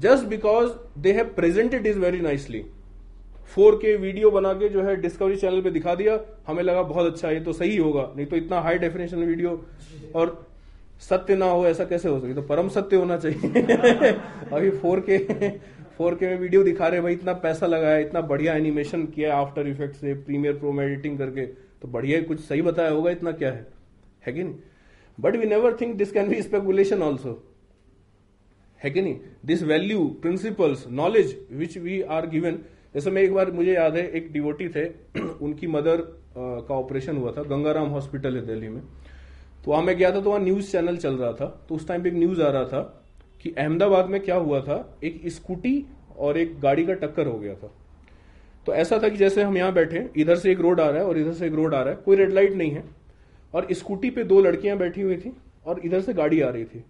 just 0.07 0.25
because 0.35 0.71
they 1.05 1.13
have 1.19 1.31
presented 1.37 1.87
is 1.87 1.97
very 2.07 2.21
nicely 2.27 2.65
four 3.55 3.75
K 3.83 3.95
video 3.97 4.31
बना 4.31 4.53
के 4.63 4.69
जो 4.69 4.83
है 4.85 4.97
Discovery 5.07 5.37
channel 5.45 5.61
पे 5.67 5.71
दिखा 5.77 5.95
दिया 6.01 6.19
हमें 6.47 6.63
लगा 6.63 6.83
बहुत 6.91 7.13
अच्छा 7.13 7.31
ये 7.31 7.41
तो 7.49 7.53
सही 7.63 7.77
होगा 7.77 8.09
नहीं 8.17 8.27
तो 8.33 8.37
इतना 8.37 8.61
हाई 8.67 8.79
डेफिनेशन 8.89 9.23
वीडियो 9.31 9.55
और 10.23 10.37
सत्य 11.09 11.35
ना 11.43 11.47
हो 11.57 11.67
ऐसा 11.67 11.85
कैसे 11.95 12.09
हो 12.09 12.19
सके 12.21 12.35
तो 12.35 12.43
परम 12.53 12.69
सत्य 12.77 12.97
होना 13.05 13.17
चाहिए 13.25 14.13
अभी 14.53 14.71
फोर 14.83 15.01
के 15.11 15.19
फोर 15.99 16.15
के 16.15 16.27
में 16.29 16.37
वीडियो 16.39 16.63
दिखा 16.65 16.89
रहे 16.89 17.01
भाई 17.01 17.13
इतना 17.13 17.33
पैसा 17.45 17.67
लगाया 17.67 17.99
इतना 17.99 18.21
बढ़िया 18.33 18.53
एनिमेशन 18.57 19.05
किया 19.15 19.37
आफ्टर 19.37 19.67
इफेक्ट 19.69 19.97
से 19.97 20.13
प्रीमियर 20.27 20.53
प्रो 20.59 20.73
में 20.73 20.85
एडिटिंग 20.85 21.17
करके 21.19 21.47
तो 21.83 21.89
बढ़िया 21.97 22.21
कुछ 22.27 22.41
सही 22.41 22.63
बताया 22.63 22.91
होगा 22.91 23.11
इतना 23.11 23.31
क्या 23.41 23.51
है 23.53 23.67
है 24.27 24.33
कि 24.33 24.43
नहीं 24.43 24.55
but 25.21 25.37
we 25.37 25.47
never 25.55 25.77
think 25.81 25.97
this 26.03 26.13
can 26.13 26.29
be 26.29 26.41
speculation 26.43 27.03
also 27.03 27.33
है 28.85 28.91
कि 28.91 29.03
नहीं 29.03 29.17
this 29.51 29.63
value 29.73 30.05
principles 30.23 30.85
knowledge 31.03 31.37
which 31.63 31.77
we 31.89 32.01
are 32.19 32.27
given 32.37 32.59
जैसे 32.95 33.11
मैं 33.17 33.23
एक 33.23 33.35
बार 33.35 33.51
मुझे 33.59 33.75
याद 33.75 33.97
है 33.97 34.09
एक 34.21 34.31
डिवोटी 34.33 34.69
थे 34.77 34.85
उनकी 35.47 35.67
मदर 35.79 36.03
का 36.37 36.75
ऑपरेशन 36.75 37.17
हुआ 37.17 37.33
था 37.37 37.43
गंगाराम 37.55 37.89
हॉस्पिटल 37.99 38.37
है 38.37 38.47
दिल्ली 38.47 38.69
में 38.77 38.81
तो 39.65 39.71
वहां 39.71 39.83
मैं 39.85 39.97
गया 39.97 40.13
था 40.15 40.21
तो 40.21 40.31
वहां 40.31 40.43
न्यूज 40.45 40.71
चैनल 40.73 40.97
चल 41.07 41.17
रहा 41.23 41.33
था 41.41 41.47
तो 41.69 41.75
उस 41.75 41.89
टाइम 41.89 42.03
पे 42.03 42.09
एक 42.09 42.15
न्यूज 42.15 42.41
आ 42.41 42.51
रहा 42.51 42.65
था 42.77 42.98
कि 43.43 43.51
अहमदाबाद 43.59 44.09
में 44.11 44.21
क्या 44.23 44.37
हुआ 44.37 44.61
था 44.61 44.77
एक 45.05 45.21
स्कूटी 45.33 45.75
और 46.29 46.39
एक 46.39 46.59
गाड़ी 46.61 46.85
का 46.87 46.95
टक्कर 47.07 47.27
हो 47.27 47.39
गया 47.39 47.55
था 47.57 47.71
तो 48.67 48.75
ऐसा 48.75 48.99
था 49.03 49.09
कि 49.09 49.17
जैसे 49.17 49.43
हम 49.43 49.57
यहां 49.57 49.73
बैठे 49.75 50.09
इधर 50.23 50.37
से 50.37 50.51
एक 50.53 50.61
रोड 50.61 50.81
आ 50.81 50.89
रहा 50.89 50.99
है 51.03 51.09
और 51.09 51.19
इधर 51.19 51.33
से 51.35 51.47
एक 51.47 51.53
रोड 51.55 51.75
आ 51.75 51.81
रहा 51.83 51.95
है 51.95 52.01
कोई 52.05 52.17
रेड 52.17 52.33
लाइट 52.33 52.55
नहीं 52.55 52.71
है 52.71 52.85
और 53.55 53.67
स्कूटी 53.75 54.11
पे 54.17 54.25
दो 54.33 54.41
लड़कियां 54.43 54.79
बैठी 54.79 55.01
हुई 55.03 55.17
थी 55.17 55.37
और 55.67 55.81
इधर 55.85 56.01
से 56.01 56.13
गाड़ी 56.15 56.41
आ 56.41 56.49
रही 56.49 56.65
थी 56.65 56.85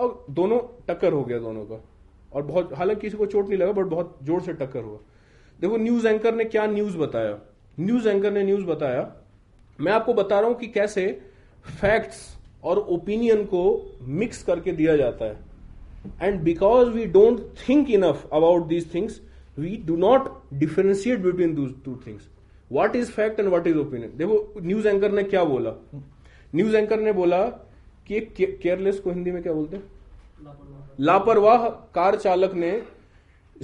और 0.00 0.24
दोनों 0.38 0.58
टक्कर 0.88 1.12
हो 1.12 1.24
गया 1.24 1.38
दोनों 1.38 1.64
का 1.66 1.80
और 2.36 2.42
बहुत 2.46 2.72
हालांकि 2.76 3.00
किसी 3.00 3.16
को 3.16 3.26
चोट 3.26 3.48
नहीं 3.48 3.58
लगा 3.58 3.72
बट 3.72 3.86
बहुत 3.90 4.16
जोर 4.22 4.40
से 4.42 4.52
टक्कर 4.54 4.82
हुआ 4.84 4.98
देखो 5.60 5.76
न्यूज 5.76 6.06
एंकर 6.06 6.34
ने 6.34 6.44
क्या 6.44 6.66
न्यूज 6.72 6.96
बताया 6.96 7.38
न्यूज 7.80 8.06
एंकर 8.06 8.32
ने 8.32 8.42
न्यूज 8.42 8.62
बताया 8.68 9.12
मैं 9.80 9.92
आपको 9.92 10.14
बता 10.14 10.38
रहा 10.40 10.48
हूं 10.48 10.56
कि 10.58 10.66
कैसे 10.76 11.06
फैक्ट्स 11.80 12.26
और 12.68 12.78
ओपिनियन 12.78 13.44
को 13.54 13.62
मिक्स 14.22 14.42
करके 14.44 14.72
दिया 14.76 14.96
जाता 14.96 15.24
है 15.24 15.36
and 16.22 16.40
because 16.44 16.88
we 16.94 17.04
don't 17.18 17.40
think 17.68 17.90
enough 17.90 18.28
about 18.32 18.66
these 18.68 18.92
things 18.94 19.20
we 19.58 19.76
do 19.86 19.96
not 20.06 20.26
differentiate 20.58 21.18
between 21.24 21.54
those 21.56 21.72
two 21.86 21.94
things 22.02 22.28
what 22.76 22.94
is 22.98 23.08
fact 23.14 23.40
and 23.42 23.52
what 23.54 23.66
is 23.70 23.74
देखो 24.20 24.60
न्यूज 24.66 24.86
एंकर 24.86 25.12
ने 25.18 25.22
क्या 25.32 25.42
बोला 25.50 25.70
न्यूज 26.54 26.74
एंकर 26.74 27.00
ने 27.00 27.12
बोला 27.18 27.42
कि 28.06 28.20
केयरलेस 28.40 29.00
को 29.00 29.10
हिंदी 29.10 29.30
में 29.32 29.42
क्या 29.42 29.52
बोलते 29.52 29.76
हैं 29.76 30.52
लापरवाह 31.06 31.68
कार 31.98 32.16
चालक 32.24 32.54
ने 32.64 32.70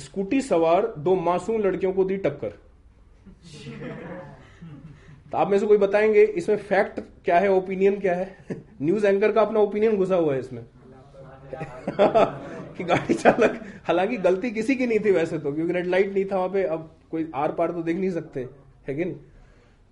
स्कूटी 0.06 0.40
सवार 0.50 0.86
दो 1.06 1.14
मासूम 1.30 1.60
लड़कियों 1.62 1.92
को 1.92 2.04
दी 2.04 2.16
टक्कर 2.26 2.54
तो 5.32 5.38
आप 5.38 5.50
में 5.50 5.58
से 5.58 5.66
कोई 5.66 5.78
बताएंगे 5.86 6.24
इसमें 6.42 6.56
फैक्ट 6.70 7.00
क्या 7.24 7.38
है 7.40 7.50
ओपिनियन 7.52 7.98
क्या 8.00 8.14
है 8.14 8.62
न्यूज 8.82 9.04
एंकर 9.04 9.32
का 9.32 9.42
अपना 9.42 9.60
ओपिनियन 9.70 9.96
घुसा 9.98 10.16
हुआ 10.16 10.34
है 10.34 10.40
इसमें 10.40 10.64
कि 11.62 12.84
गाड़ी 12.84 13.14
चालक 13.14 13.58
हालांकि 13.86 14.16
गलती 14.26 14.50
किसी 14.50 14.74
की 14.76 14.86
नहीं 14.86 14.98
थी 15.04 15.10
वैसे 15.12 15.38
तो 15.38 15.52
क्योंकि 15.54 15.72
रेड 15.72 15.86
लाइट 15.90 16.12
नहीं 16.14 16.24
था 16.32 16.36
वहां 16.36 16.48
पे 16.50 16.62
अब 16.76 16.90
कोई 17.10 17.30
आर 17.44 17.52
पार 17.58 17.70
तो 17.72 17.82
देख 17.82 17.96
नहीं 17.96 18.10
सकते 18.10 18.48
है 18.88 18.94
कि 19.00 19.04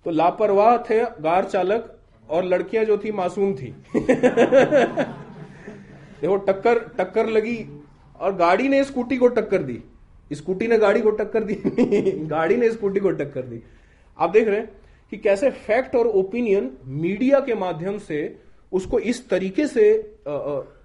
तो 0.05 0.11
लापरवाह 0.11 0.77
थे 0.89 1.03
गार 1.21 1.45
चालक 1.45 1.93
और 2.31 2.43
लड़कियां 2.45 2.85
जो 2.85 2.97
थी 3.03 3.11
मासूम 3.21 3.53
थी 3.55 3.73
देखो 6.19 6.35
टक्कर 6.51 6.79
टक्कर 6.97 7.27
लगी 7.29 7.57
और 8.21 8.35
गाड़ी 8.35 8.67
ने 8.69 8.83
स्कूटी 8.83 9.17
को 9.17 9.27
टक्कर 9.37 9.63
दी 9.63 9.81
स्कूटी 10.35 10.67
ने 10.67 10.77
गाड़ी 10.77 11.01
को 11.01 11.11
टक्कर 11.21 11.43
दी 11.43 11.55
गाड़ी 12.27 12.55
ने 12.57 12.71
स्कूटी 12.71 12.99
को 12.99 13.11
टक्कर 13.21 13.41
दी 13.45 13.61
आप 14.21 14.29
देख 14.31 14.47
रहे 14.47 14.59
हैं 14.59 14.69
कि 15.09 15.17
कैसे 15.25 15.49
फैक्ट 15.51 15.95
और 15.95 16.07
ओपिनियन 16.07 16.71
मीडिया 17.01 17.39
के 17.49 17.55
माध्यम 17.55 17.97
से 18.07 18.21
उसको 18.79 18.99
इस 19.13 19.27
तरीके 19.29 19.65
से 19.67 19.83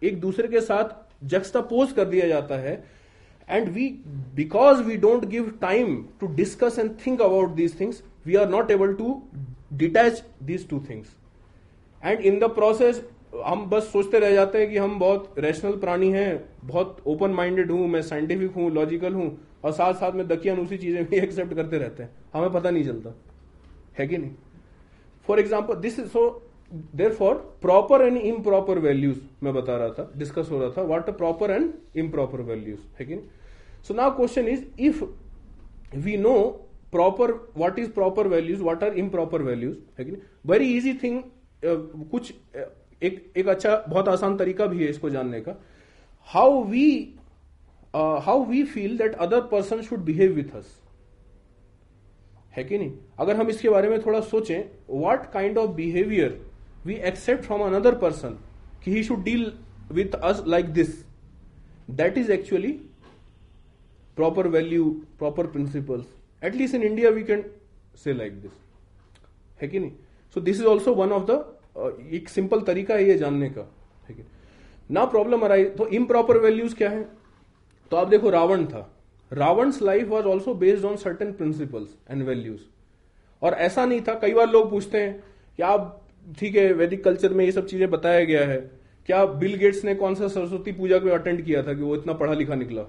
एक 0.08 0.18
दूसरे 0.20 0.48
के 0.48 0.60
साथ 0.60 0.92
जक्स्टापोज 1.34 1.92
कर 1.92 2.04
दिया 2.08 2.26
जाता 2.28 2.56
है 2.62 2.72
and 3.50 3.68
we 3.76 3.88
because 4.40 4.80
we 4.86 4.96
don't 5.04 5.24
give 5.34 5.50
time 5.60 5.96
to 6.20 6.26
discuss 6.40 6.78
and 6.78 6.90
think 7.06 7.20
about 7.28 7.50
these 7.60 7.78
things 7.80 8.02
we 8.26 8.34
are 8.40 8.48
not 8.50 8.70
able 8.70 8.92
to 8.94 9.14
detach 9.82 10.22
these 10.50 10.68
two 10.68 10.80
things 10.88 11.14
and 12.04 12.20
in 12.30 12.38
the 12.38 12.50
process 12.58 13.02
हम 13.46 13.64
बस 13.70 13.88
सोचते 13.92 14.18
रह 14.18 14.32
जाते 14.34 14.58
हैं 14.58 14.70
कि 14.70 14.76
हम 14.78 14.98
बहुत 14.98 15.34
रैशनल 15.46 15.76
प्राणी 15.80 16.10
हैं 16.12 16.28
बहुत 16.64 16.96
ओपन 17.14 17.30
माइंडेड 17.40 17.70
हूं 17.70 17.86
मैं 17.94 18.02
साइंटिफिक 18.10 18.52
हूं 18.56 18.70
लॉजिकल 18.74 19.14
हूं 19.14 19.28
और 19.64 19.72
साथ 19.80 19.94
साथ 20.02 20.12
में 20.20 20.26
दकियान 20.28 20.58
उसी 20.60 20.76
चीजें 20.84 21.04
भी 21.08 21.16
एक्सेप्ट 21.16 21.54
करते 21.60 21.78
रहते 21.78 22.02
हैं 22.02 22.10
हमें 22.34 22.52
पता 22.52 22.70
नहीं 22.70 22.84
चलता 22.84 23.14
है 23.98 24.06
कि 24.08 24.18
नहीं 24.18 24.30
for 25.26 25.40
example 25.40 25.74
this 25.86 25.98
is 25.98 26.06
so 26.12 26.22
therefore 26.72 27.34
proper 27.62 28.02
and 28.06 28.16
improper 28.16 28.78
values 28.78 29.18
मैं 29.42 29.52
बता 29.54 29.76
रहा 29.78 29.88
था 29.98 30.10
डिस्कस 30.16 30.48
हो 30.50 30.58
रहा 30.60 30.70
था 30.76 30.82
what 30.86 31.08
proper 31.18 31.50
and 31.50 31.72
improper 32.04 32.40
values 32.48 32.78
है 33.00 33.18
so 33.88 33.94
now 33.94 34.10
question 34.16 34.48
is 34.48 34.66
if 34.88 35.02
we 36.06 36.16
know 36.16 36.34
proper 36.92 37.32
what 37.56 37.78
is 37.78 37.92
proper 37.94 38.26
values 38.28 38.60
what 38.60 38.84
are 38.84 38.98
improper 38.98 39.42
values 39.42 39.76
है 39.98 40.04
कि 40.04 40.16
वेरी 40.50 40.72
इजी 40.76 40.92
थिंग 41.02 41.20
कुछ 41.64 42.32
एक 43.08 43.32
एक 43.36 43.48
अच्छा 43.48 43.74
बहुत 43.88 44.08
आसान 44.08 44.36
तरीका 44.36 44.66
भी 44.66 44.82
है 44.84 44.88
इसको 44.90 45.10
जानने 45.10 45.40
का 45.40 45.54
how 46.32 46.62
we 46.70 46.88
how 47.96 48.44
we 48.48 48.62
feel 48.74 48.96
that 48.98 49.14
other 49.26 49.40
person 49.52 49.80
should 49.82 50.04
behave 50.04 50.32
with 50.34 50.54
us 50.56 50.76
है 52.56 52.64
कि 52.64 52.78
नहीं 52.78 52.92
अगर 53.20 53.36
हम 53.36 53.48
इसके 53.50 53.68
बारे 53.70 53.88
में 53.90 54.00
थोड़ा 54.06 54.20
सोचें 54.34 54.60
what 54.90 55.30
kind 55.32 55.58
of 55.58 55.74
behavior 55.74 56.40
we 56.84 56.96
accept 57.12 57.44
from 57.50 57.62
another 57.68 57.92
person 58.04 58.36
कि 58.84 58.92
he 58.92 59.02
should 59.02 59.24
deal 59.24 59.50
with 59.90 60.14
us 60.30 60.40
like 60.46 60.72
this. 60.74 61.04
That 62.00 62.16
is 62.18 62.30
actually 62.30 62.80
proper 64.16 64.48
value, 64.48 65.04
proper 65.18 65.44
principles. 65.46 66.04
At 66.42 66.54
least 66.54 66.74
in 66.74 66.82
India 66.82 67.10
we 67.10 67.22
can 67.24 67.44
say 67.94 68.12
like 68.14 68.40
this. 68.42 68.52
है 69.62 69.68
कि 69.68 69.80
नहीं? 69.80 69.92
So 70.34 70.40
this 70.40 70.58
is 70.60 70.66
also 70.66 70.92
one 71.02 71.12
of 71.18 71.26
the 71.26 71.38
uh, 71.76 71.90
एक 72.18 72.28
simple 72.36 72.64
तरीका 72.66 72.94
है 72.94 73.08
ये 73.08 73.16
जानने 73.18 73.48
का 73.50 73.66
है 74.08 74.14
कि 74.14 74.22
ना 74.94 75.04
प्रॉब्लम 75.04 75.42
अराई 75.44 75.64
तो 75.78 75.86
इम्प्रॉपर 75.98 76.36
वैल्यूज 76.40 76.72
क्या 76.74 76.90
है 76.90 77.02
तो 77.90 77.96
आप 77.96 78.08
देखो 78.08 78.30
रावण 78.30 78.64
था 78.66 78.88
Ravan's 79.32 79.80
life 79.82 80.06
was 80.08 80.24
also 80.26 80.54
based 80.62 80.84
on 80.84 80.96
certain 81.02 81.32
principles 81.40 81.88
and 82.10 82.22
values 82.28 82.60
और 83.46 83.54
ऐसा 83.66 83.84
नहीं 83.86 84.00
था 84.08 84.14
कई 84.22 84.32
बार 84.34 84.48
लोग 84.50 84.70
पूछते 84.70 85.00
हैं 85.02 85.12
कि 85.56 85.62
आप 85.62 86.07
ठीक 86.38 86.56
है 86.56 86.72
वैदिक 86.74 87.02
कल्चर 87.04 87.32
में 87.34 87.44
ये 87.44 87.52
सब 87.52 87.66
चीजें 87.66 87.90
बताया 87.90 88.24
गया 88.24 88.44
है 88.48 88.56
क्या 89.06 89.24
बिल 89.42 89.54
गेट्स 89.58 89.84
ने 89.84 89.94
कौन 89.94 90.14
सा 90.14 90.26
सरस्वती 90.28 90.72
पूजा 90.72 90.98
को 91.00 91.08
अटेंड 91.10 91.44
किया 91.44 91.62
था 91.66 91.74
कि 91.74 91.82
वो 91.82 91.94
इतना 91.96 92.12
पढ़ा 92.22 92.32
लिखा 92.40 92.54
निकला 92.54 92.82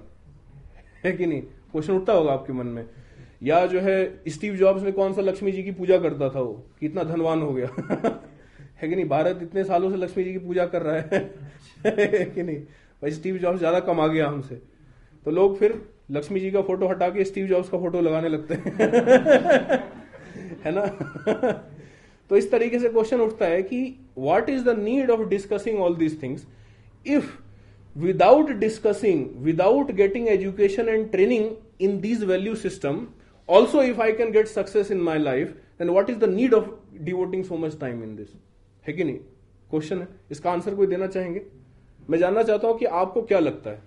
है 1.04 1.12
कि 1.16 1.26
नहीं 1.26 1.40
क्वेश्चन 1.42 1.92
उठता 1.92 2.12
होगा 2.12 2.32
आपके 2.32 2.52
मन 2.52 2.66
में 2.78 2.84
या 3.42 3.64
जो 3.66 3.80
है 3.80 3.94
स्टीव 4.30 4.56
जॉब्स 4.56 4.82
ने 4.82 4.92
कौन 4.92 5.12
सा 5.14 5.20
लक्ष्मी 5.22 5.52
जी 5.52 5.62
की 5.62 5.70
पूजा 5.78 5.98
करता 5.98 6.28
था 6.34 6.40
वो 6.40 6.52
कितना 6.80 7.00
इतना 7.00 7.14
धनवान 7.14 7.42
हो 7.42 7.52
गया 7.52 7.68
है 8.82 8.88
कि 8.88 8.94
नहीं 8.94 9.04
भारत 9.08 9.38
इतने 9.42 9.64
सालों 9.64 9.90
से 9.90 9.96
लक्ष्मी 10.04 10.24
जी 10.24 10.32
की 10.32 10.38
पूजा 10.46 10.66
कर 10.74 10.82
रहा 10.82 10.96
है, 10.96 11.22
है 11.98 12.24
कि 12.34 12.42
नहीं 12.42 12.56
भाई 13.02 13.10
स्टीव 13.10 13.38
जॉब्स 13.38 13.58
ज्यादा 13.60 13.80
कमा 13.88 14.06
गया 14.06 14.28
हमसे 14.28 14.60
तो 15.24 15.30
लोग 15.40 15.58
फिर 15.58 15.80
लक्ष्मी 16.12 16.40
जी 16.40 16.50
का 16.50 16.62
फोटो 16.68 16.88
हटा 16.88 17.08
के 17.16 17.24
स्टीव 17.24 17.46
जॉब्स 17.46 17.68
का 17.68 17.78
फोटो 17.78 18.00
लगाने 18.00 18.28
लगते 18.28 18.54
हैं 18.54 19.82
है 20.64 20.70
ना 20.78 21.62
तो 22.30 22.36
इस 22.36 22.50
तरीके 22.50 22.78
से 22.78 22.88
क्वेश्चन 22.88 23.20
उठता 23.20 23.46
है 23.48 23.62
कि 23.70 23.78
what 24.18 24.50
is 24.50 24.62
the 24.64 24.76
need 24.78 25.10
of 25.10 25.26
discussing 25.28 25.78
all 25.82 25.94
these 25.96 26.20
things 26.22 26.46
if 27.14 27.26
without 28.02 28.50
discussing 28.60 29.24
without 29.44 29.90
getting 30.00 30.28
education 30.34 30.88
and 30.88 31.10
training 31.10 31.50
in 31.88 31.98
these 32.00 32.22
value 32.24 32.54
system 32.66 33.06
also 33.58 33.82
if 33.82 34.00
I 34.00 34.12
can 34.20 34.30
get 34.32 34.46
success 34.48 34.90
in 34.90 35.00
my 35.10 35.18
life 35.18 35.48
then 35.78 35.90
what 35.90 36.10
is 36.10 36.16
the 36.24 36.28
need 36.34 36.54
of 36.54 36.74
devoting 37.10 37.44
so 37.44 37.56
much 37.66 37.78
time 37.80 38.02
in 38.04 38.14
this 38.16 38.28
है 38.86 38.92
कि 38.94 39.04
नहीं 39.10 39.16
question 39.70 39.98
है 40.00 40.08
इसका 40.30 40.50
answer 40.52 40.74
कोई 40.74 40.86
देना 40.94 41.06
चाहेंगे 41.16 41.42
मैं 42.10 42.18
जानना 42.18 42.42
चाहता 42.42 42.68
हूं 42.68 42.74
कि 42.78 42.84
आपको 43.02 43.22
क्या 43.32 43.38
लगता 43.38 43.70
है 43.70 43.82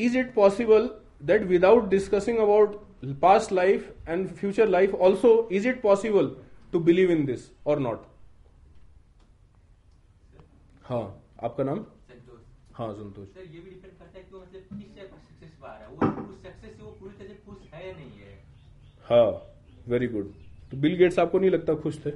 is 0.07 0.17
it 0.17 0.33
possible 0.35 0.89
that 1.31 1.43
without 1.49 1.89
discussing 1.89 2.39
about 2.47 2.75
past 3.21 3.53
life 3.53 3.91
and 4.07 4.31
future 4.39 4.65
life 4.67 4.93
also 4.99 5.47
is 5.49 5.67
it 5.67 5.83
possible 5.83 6.35
to 6.73 6.81
believe 6.81 7.11
in 7.11 7.27
this 7.31 7.51
or 7.65 7.77
not 7.89 8.05
हाँ 10.89 11.09
आपका 11.45 11.65
नाम 11.65 11.79
हाँ 12.75 12.93
संतोष 12.95 13.29
मतलब 13.37 13.65
हाँ 19.09 19.55
वेरी 19.89 20.07
गुड 20.15 20.31
तो 20.71 20.77
बिल 20.85 20.95
गेट्स 21.03 21.19
आपको 21.19 21.39
नहीं 21.39 21.51
लगता 21.51 21.75
खुश 21.85 21.99
थे 22.07 22.11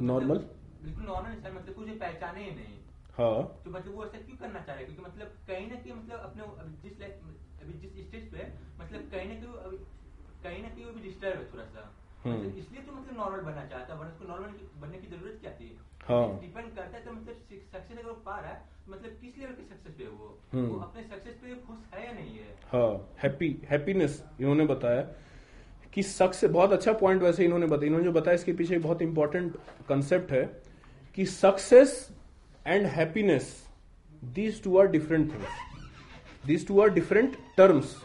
नॉर्मल 0.02 0.38
मतलब 0.38 0.38
मतलब 0.38 0.42
हाँ। 0.42 0.84
बिल्कुल 0.84 1.04
नॉर्मल 1.06 1.32
इंसान 1.32 1.54
मतलब 1.56 1.76
कुछ 1.76 1.90
पहचाने 2.00 2.44
ही 2.44 2.52
नहीं 2.56 2.78
हाँ 3.18 3.34
तो 3.64 3.72
मतलब 3.72 3.96
वो 3.96 4.04
ऐसा 4.06 4.18
क्यों 4.28 4.36
करना 4.38 4.60
चाह 4.68 4.76
रहे 4.76 4.86
क्योंकि 4.86 5.02
मतलब 5.08 5.34
कहीं 5.48 5.66
ना 5.72 5.76
कहीं 5.84 5.94
मतलब 5.94 6.20
अपने 6.28 6.90
जिस 6.90 6.96
लाइफ 7.02 7.26
अभी 7.64 7.74
जिस 7.82 8.06
स्टेज 8.06 8.24
पे 8.32 8.38
है 8.38 8.54
मतलब 8.80 9.02
कहीं 9.12 9.28
ना 9.30 9.36
कहीं 9.44 9.78
कहीं 10.46 10.62
ना 10.64 10.70
कहीं 10.70 10.86
वो 10.86 10.94
भी 10.96 11.02
डिस्टर्ब 11.04 11.38
है 11.38 11.46
थोड़ा 11.52 11.64
सा 11.76 11.84
हम्म। 12.24 12.36
मतलब 12.38 12.58
इसलिए 12.62 12.82
तो 12.88 12.96
मतलब 12.96 13.18
नॉर्मल 13.18 13.42
बनना 13.50 13.66
चाहता 13.74 13.96
है 14.00 14.08
उसको 14.14 14.28
नॉर्मल 14.30 14.56
बनने 14.86 15.02
की 15.04 15.10
जरूरत 15.14 15.38
क्या 15.42 15.52
थी 15.60 15.70
हाँ। 16.06 16.40
डिपेंड 16.40 16.72
करता 16.76 16.98
है 16.98 17.04
तो 17.06 17.12
मतलब 17.20 17.54
सक्सेस 17.76 18.00
अगर 18.04 18.18
पा 18.32 18.40
रहा 18.40 18.52
है 18.56 18.58
तो 18.86 18.92
मतलब 18.94 19.22
किस 19.26 19.38
लेवल 19.44 19.54
के 19.62 19.68
सक्सेस 19.76 19.96
पे 20.02 20.08
वो 20.16 20.32
हम्म। 20.54 20.68
वो 20.74 20.80
अपने 20.88 21.04
सक्सेस 21.14 21.38
पे 21.44 21.56
खुश 21.68 21.86
है 21.94 22.06
या 22.08 22.14
नहीं 22.18 22.36
है 22.40 22.50
हाँ 22.74 23.30
हैप्पीनेस 23.74 24.18
इन्होंने 24.40 24.66
बताया 24.74 25.06
कि 25.94 26.04
सक्सेस 26.16 26.52
बहुत 26.58 26.74
अच्छा 26.82 26.94
पॉइंट 27.06 27.22
वैसे 27.30 27.46
इन्होंने 27.52 27.68
बताया 27.76 27.88
इन्होंने 27.94 28.06
जो 28.12 28.16
बताया 28.20 28.42
इसके 28.44 28.54
पीछे 28.64 28.80
बहुत 28.90 29.02
इंपॉर्टेंट 29.10 29.56
कंसेप्ट 29.94 30.32
है 30.40 30.44
कि 31.20 31.26
success 31.38 31.98
and 32.66 32.86
happiness, 32.86 33.64
these 34.34 34.60
two 34.60 34.78
are 34.78 34.88
different 34.88 35.32
things. 35.32 35.48
These 36.46 36.66
two 36.66 36.82
are 36.82 36.90
different 36.90 37.36
terms. 37.58 37.98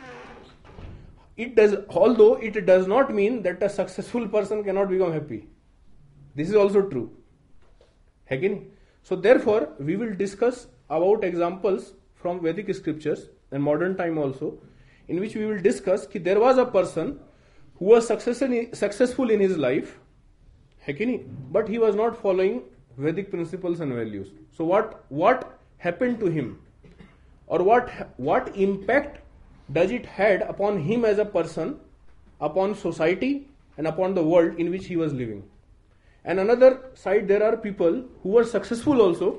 It 1.37 1.55
does, 1.55 1.75
although 1.91 2.35
it 2.37 2.67
does 2.67 2.87
not 2.89 3.15
mean 3.15 3.43
that 3.43 3.63
a 3.63 3.69
successful 3.69 4.27
person 4.29 4.65
cannot 4.65 4.89
become 4.91 5.13
happy. 5.13 5.47
This 6.35 6.49
is 6.49 6.55
also 6.57 6.83
true. 6.83 7.11
Again, 8.31 8.71
so 9.03 9.17
therefore, 9.17 9.69
we 9.79 9.97
will 9.97 10.15
discuss 10.15 10.67
about 10.91 11.25
examples 11.25 11.93
from 12.17 12.41
Vedic 12.43 12.75
scriptures 12.75 13.29
and 13.53 13.63
modern 13.63 13.97
time 13.97 14.19
also, 14.19 14.59
in 15.07 15.21
which 15.21 15.35
we 15.37 15.47
will 15.47 15.61
discuss 15.61 16.07
that 16.07 16.25
there 16.25 16.41
was 16.41 16.59
a 16.59 16.67
person 16.67 17.19
who 17.79 17.85
was 17.85 18.07
successful 18.07 19.31
in 19.31 19.41
his 19.41 19.57
life, 19.57 19.99
but 21.53 21.69
he 21.69 21.79
was 21.79 21.95
not 21.95 22.21
following 22.21 22.63
vedic 22.98 23.30
principles 23.32 23.80
and 23.80 23.94
values 23.94 24.28
so 24.58 24.66
what 24.66 25.06
what 25.10 25.60
happened 25.78 26.20
to 26.20 26.28
him 26.28 26.60
or 27.48 27.64
what 27.64 27.90
what 28.18 28.56
impact 28.56 29.20
does 29.72 29.92
it 29.92 30.06
had 30.06 30.42
upon 30.54 30.80
him 30.90 31.06
as 31.06 31.18
a 31.18 31.26
person 31.26 31.74
upon 32.42 32.76
society 32.76 33.48
and 33.78 33.88
upon 33.88 34.14
the 34.14 34.24
world 34.24 34.60
in 34.60 34.70
which 34.70 34.86
he 34.86 34.96
was 34.96 35.14
living 35.14 35.44
and 36.26 36.40
another 36.40 36.72
side 36.94 37.28
there 37.28 37.44
are 37.44 37.58
people 37.58 38.04
who 38.22 38.30
were 38.30 38.44
successful 38.44 39.02
also 39.02 39.30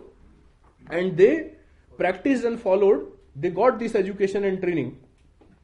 and 0.91 1.17
they 1.17 1.53
practiced 1.97 2.45
and 2.45 2.61
followed 2.61 3.07
they 3.37 3.51
got 3.51 3.79
this 3.79 3.95
education 3.95 4.45
and 4.45 4.61
training 4.61 4.91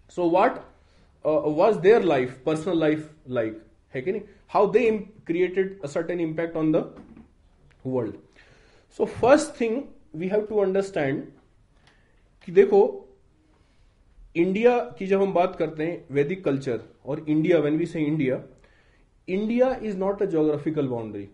so 0.09 0.27
what 0.27 0.65
uh, 1.25 1.41
was 1.63 1.81
their 1.81 2.01
life 2.01 2.45
personal 2.45 2.77
life 2.77 3.09
like 3.27 3.59
है 3.95 4.01
कि 4.03 4.13
नहीं 4.13 4.23
how 4.55 4.67
they 4.75 4.83
im- 4.89 5.05
created 5.29 5.79
a 5.87 5.89
certain 5.89 6.21
impact 6.27 6.57
on 6.57 6.71
world 7.94 8.16
so 8.98 9.06
first 9.22 9.60
thing 9.60 9.82
we 10.20 10.28
have 10.28 10.46
to 10.50 10.60
understand 10.62 11.24
कि 12.46 12.52
देखो 12.52 12.80
India 14.38 14.78
की 15.00 15.08
जब 15.08 15.22
हम 15.22 15.34
बात 15.34 15.56
करते 15.60 15.86
हैं 15.86 16.04
वैदिक 16.16 16.44
कल्चर 16.46 16.80
और 17.06 17.26
India 17.30 17.58
when 17.66 17.78
we 17.78 17.86
say 17.86 18.02
India 18.06 18.42
India 19.38 19.74
is 19.90 19.98
not 20.00 20.22
a 20.22 20.26
geographical 20.34 20.88
boundary 20.88 21.28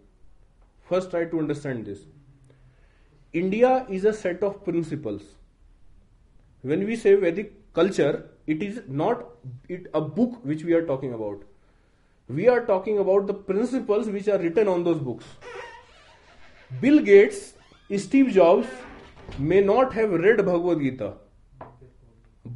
first 0.89 1.09
try 1.09 1.25
to 1.31 1.39
understand 1.39 1.83
this 1.85 2.05
India 3.41 3.75
is 3.99 4.05
a 4.07 4.11
set 4.25 4.43
of 4.43 4.63
principles 4.65 5.35
when 6.65 6.83
we 6.85 6.95
say 7.03 7.15
Vedic 7.23 7.57
culture 7.75 8.23
it 8.49 8.63
is 8.63 8.81
not 9.01 9.25
it 9.71 9.87
a 9.95 9.99
book 10.19 10.45
which 10.45 10.63
we 10.63 10.73
are 10.73 10.81
talking 10.85 11.13
about 11.13 11.43
we 12.39 12.45
are 12.47 12.59
talking 12.65 12.97
about 12.99 13.27
the 13.27 13.31
principles 13.49 14.07
which 14.17 14.29
are 14.29 14.41
written 14.41 14.67
on 14.69 14.83
those 14.83 14.97
books 15.09 15.25
Bill 16.79 16.97
Gates 17.03 17.37
Steve 18.01 18.27
Jobs 18.35 19.39
may 19.49 19.61
not 19.61 19.93
have 19.93 20.15
read 20.23 20.39
Bhagavad Gita 20.41 21.07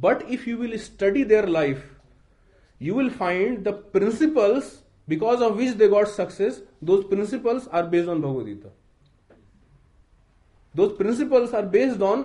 but 0.04 0.22
if 0.34 0.46
you 0.48 0.56
will 0.58 0.76
study 0.84 1.24
their 1.32 1.46
life 1.48 1.82
you 2.82 2.94
will 2.98 3.10
find 3.18 3.58
the 3.68 3.72
principles 3.96 4.70
because 5.08 5.42
of 5.42 5.56
which 5.56 5.74
they 5.82 5.88
got 5.88 6.06
success 6.12 6.62
दो 6.90 7.00
principles 7.08 7.68
are 7.68 7.86
based 7.96 8.08
on 8.10 8.20
Bhagavad Gita 8.22 8.72
दो 10.76 10.88
principles 10.96 11.54
are 11.54 11.66
based 11.76 12.02
on 12.12 12.22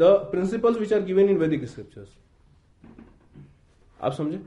the 0.00 0.10
principles 0.32 0.78
which 0.78 0.92
are 0.92 1.02
given 1.10 1.28
in 1.30 1.36
Vedic 1.38 1.68
scriptures 1.68 2.16
आप 4.02 4.12
समझे 4.20 4.40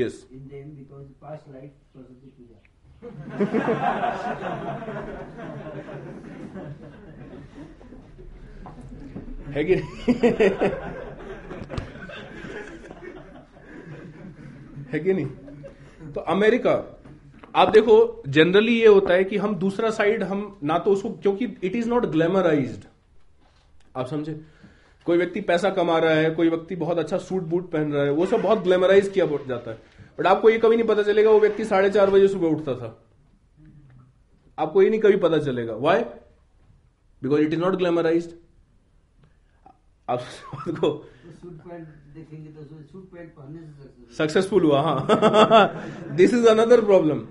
yes 0.00 0.26
in 0.32 0.46
दिकॉज 0.74 1.08
pass 1.22 1.44
life 1.54 1.70
है 9.50 9.64
कि 9.70 9.74
है 14.90 15.00
कि 15.00 15.12
नहीं 15.12 15.26
तो 16.14 16.20
अमेरिका 16.20 16.72
आप 17.62 17.68
देखो 17.72 17.96
जनरली 18.36 18.72
ये 18.80 18.86
होता 18.86 19.14
है 19.14 19.24
कि 19.24 19.36
हम 19.42 19.54
दूसरा 19.58 19.90
साइड 19.98 20.22
हम 20.30 20.46
ना 20.70 20.78
तो 20.86 20.90
उसको 20.92 21.10
क्योंकि 21.22 21.54
इट 21.64 21.76
इज 21.76 21.88
नॉट 21.88 22.06
ग्लैमराइज 22.16 22.78
आप 23.96 24.06
समझे 24.06 24.38
कोई 25.06 25.16
व्यक्ति 25.18 25.40
पैसा 25.48 25.70
कमा 25.76 25.98
रहा 26.04 26.14
है 26.14 26.30
कोई 26.36 26.48
व्यक्ति 26.48 26.76
बहुत 26.82 26.98
अच्छा 26.98 27.18
सूट 27.24 27.42
बूट 27.52 27.70
पहन 27.70 27.92
रहा 27.92 28.04
है 28.04 28.10
वो 28.20 28.26
सब 28.26 28.40
बहुत 28.42 28.62
ग्लैमराइज 28.64 29.08
किया 29.14 29.26
जाता 29.50 29.70
है 29.70 29.92
बट 30.18 30.26
आपको 30.26 30.50
ये 30.50 30.58
कभी 30.58 30.76
नहीं 30.76 30.86
पता 30.88 31.02
चलेगा 31.02 31.30
वो 31.30 31.38
व्यक्ति 31.40 31.64
साढ़े 31.64 31.90
चार 31.98 32.10
बजे 32.10 32.28
सुबह 32.28 32.48
उठता 32.48 32.74
था 32.80 32.98
आपको 34.64 34.82
ये 34.82 34.90
नहीं 34.90 35.00
कभी 35.00 35.16
पता 35.24 35.38
चलेगा 35.46 35.74
why 35.86 36.00
because 37.22 37.40
it 37.42 37.52
is 37.52 37.58
not 37.60 37.76
glamorize 37.76 38.34
आप 40.10 40.22
को 40.80 40.92
सक्सेसफुल 44.18 44.62
हुआ 44.64 44.80
हाँ 44.88 45.76
this 46.16 46.34
is 46.34 46.46
another 46.48 46.84
problem 46.84 47.22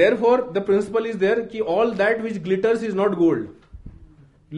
therefore 0.20 0.42
the 0.52 0.62
principle 0.66 1.06
is 1.06 1.16
there 1.24 1.40
that 1.52 1.60
all 1.76 1.94
that 2.02 2.20
which 2.22 2.38
glitters 2.42 2.82
is 2.84 2.94
not 2.96 3.14
gold 3.18 3.48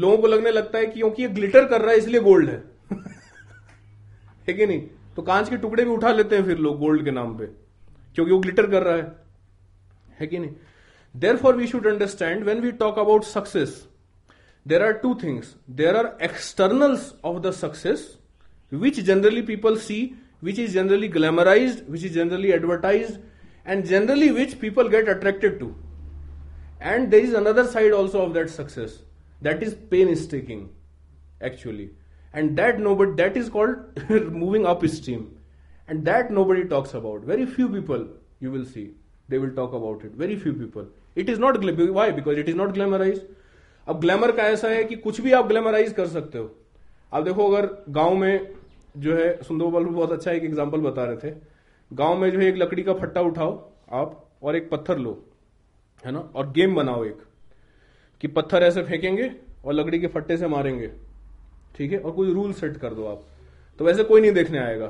लोगों 0.05 0.19
को 0.19 0.27
लगने 0.27 0.51
लगता 0.51 0.79
है 0.79 0.87
क्योंकि 0.87 1.23
ये 1.23 1.29
ग्लिटर 1.39 1.65
कर 1.69 1.81
रहा 1.81 1.91
है 1.91 1.99
इसलिए 1.99 2.21
गोल्ड 2.21 2.51
है 2.51 2.59
ठीक 4.47 4.59
है 4.59 4.67
नहीं 4.67 4.81
तो 5.17 5.23
कांच 5.27 5.49
के 5.51 5.57
टुकड़े 5.57 5.85
भी 5.85 5.91
उठा 5.91 6.13
लेते 6.13 6.37
हैं 6.37 6.45
फिर 6.47 6.59
लोग 6.65 6.79
गोल्ड 6.79 7.05
के 7.05 7.11
नाम 7.11 7.37
पे 7.37 7.47
क्योंकि 8.15 8.33
वो 8.33 8.39
ग्लिटर 8.41 8.67
कर 8.71 8.83
रहा 8.83 8.95
है 8.97 9.13
है 10.21 10.27
कि 10.27 10.39
नहीं 10.39 10.51
therefore 11.37 11.57
we 11.57 11.67
should 11.67 11.87
understand 11.87 12.45
when 12.45 12.61
we 12.61 12.73
talk 12.83 12.99
about 12.99 13.25
success 13.25 13.75
there 14.73 14.83
are 14.83 14.93
two 15.05 15.15
things 15.23 15.55
there 15.81 15.97
are 15.97 16.11
externals 16.29 17.13
of 17.33 17.41
the 17.43 17.51
success 17.63 18.07
which 18.85 19.01
generally 19.09 19.43
people 19.51 19.77
see 19.87 19.99
which 20.45 20.59
is 20.59 20.73
generally 20.75 21.09
glamorize 21.17 21.83
which 21.89 22.05
is 22.05 22.15
generally 22.15 22.51
advertise 22.53 23.19
and 23.67 23.85
generally 23.93 24.29
which 24.41 24.55
people 24.65 24.89
get 24.97 25.09
attracted 25.09 25.59
to 25.61 25.71
and 26.83 27.09
there 27.11 27.25
is 27.25 27.35
another 27.43 27.67
side 27.77 27.93
also 27.95 28.21
of 28.27 28.33
that 28.35 28.49
success 28.61 29.03
that 29.43 29.63
is 29.63 29.75
painstaking 30.25 30.67
actually 31.51 31.91
and 32.41 32.57
that 32.61 32.81
nobody 32.87 33.13
that 33.23 33.37
is 33.41 33.47
called 33.53 34.01
moving 34.43 34.65
upstream 34.73 35.23
and 35.89 36.09
that 36.11 36.31
nobody 36.39 36.65
talks 36.73 36.95
about 37.01 37.23
very 37.33 37.47
few 37.57 37.69
people 37.77 38.03
you 38.47 38.51
will 38.57 38.67
see 38.73 38.85
they 39.35 39.41
will 39.45 39.55
talk 39.59 39.77
about 39.79 40.05
it 40.09 40.19
very 40.23 40.37
few 40.43 40.53
people 40.63 40.87
it 41.25 41.31
is 41.35 41.41
not 41.45 41.63
why 42.01 42.07
because 42.19 42.43
it 42.45 42.51
is 42.55 42.61
not 42.63 42.79
glamorized 42.81 43.33
अब 43.93 43.99
glamour 44.01 44.31
का 44.37 44.43
ऐसा 44.53 44.69
है 44.69 44.83
कि 44.85 44.95
कुछ 45.03 45.21
भी 45.23 45.33
आप 45.39 45.47
glamorize 45.49 45.93
कर 45.97 46.07
सकते 46.15 46.39
हो 46.39 46.51
आप 47.15 47.23
देखो 47.25 47.45
अगर 47.51 47.67
गांव 47.99 48.15
में 48.23 48.49
जो 49.05 49.15
है 49.17 49.27
सुंदर 49.49 49.67
बल्लू 49.75 49.91
बहुत 49.91 50.13
अच्छा 50.13 50.31
एक 50.31 50.45
एग्जांपल 50.45 50.81
बता 50.89 51.05
रहे 51.11 51.17
थे 51.25 51.33
गांव 52.01 52.17
में 52.21 52.31
जो 52.31 52.39
है 52.39 52.47
एक 52.49 52.57
लकड़ी 52.63 52.83
का 52.89 52.95
फट्टा 53.03 53.21
उठाओ 53.29 53.53
आप 54.01 54.17
और 54.43 54.57
एक 54.57 54.69
पत्थर 54.71 54.99
लो 55.05 55.13
है 56.07 56.13
ना 56.13 56.25
और 56.35 56.51
गेम 56.57 56.75
बनाओ 56.75 57.05
एक 57.05 57.23
कि 58.21 58.29
पत्थर 58.41 58.63
ऐसे 58.73 58.83
फेंकेंगे 58.91 59.31
और 59.65 59.73
लकड़ी 59.75 59.99
के 59.99 60.07
फट्टे 60.19 60.37
से 60.45 60.49
मारेंगे 60.57 60.91
ठीक 61.77 61.93
है 61.93 61.99
और 61.99 62.11
कोई 62.19 62.33
रूल 62.35 62.53
सेट 62.61 62.77
कर 62.85 62.95
दो 62.95 63.05
आप 63.07 63.21
तो 63.79 63.85
वैसे 63.85 64.05
कोई 64.11 64.21
नहीं 64.21 64.33
देखने 64.33 64.59
आएगा 64.59 64.87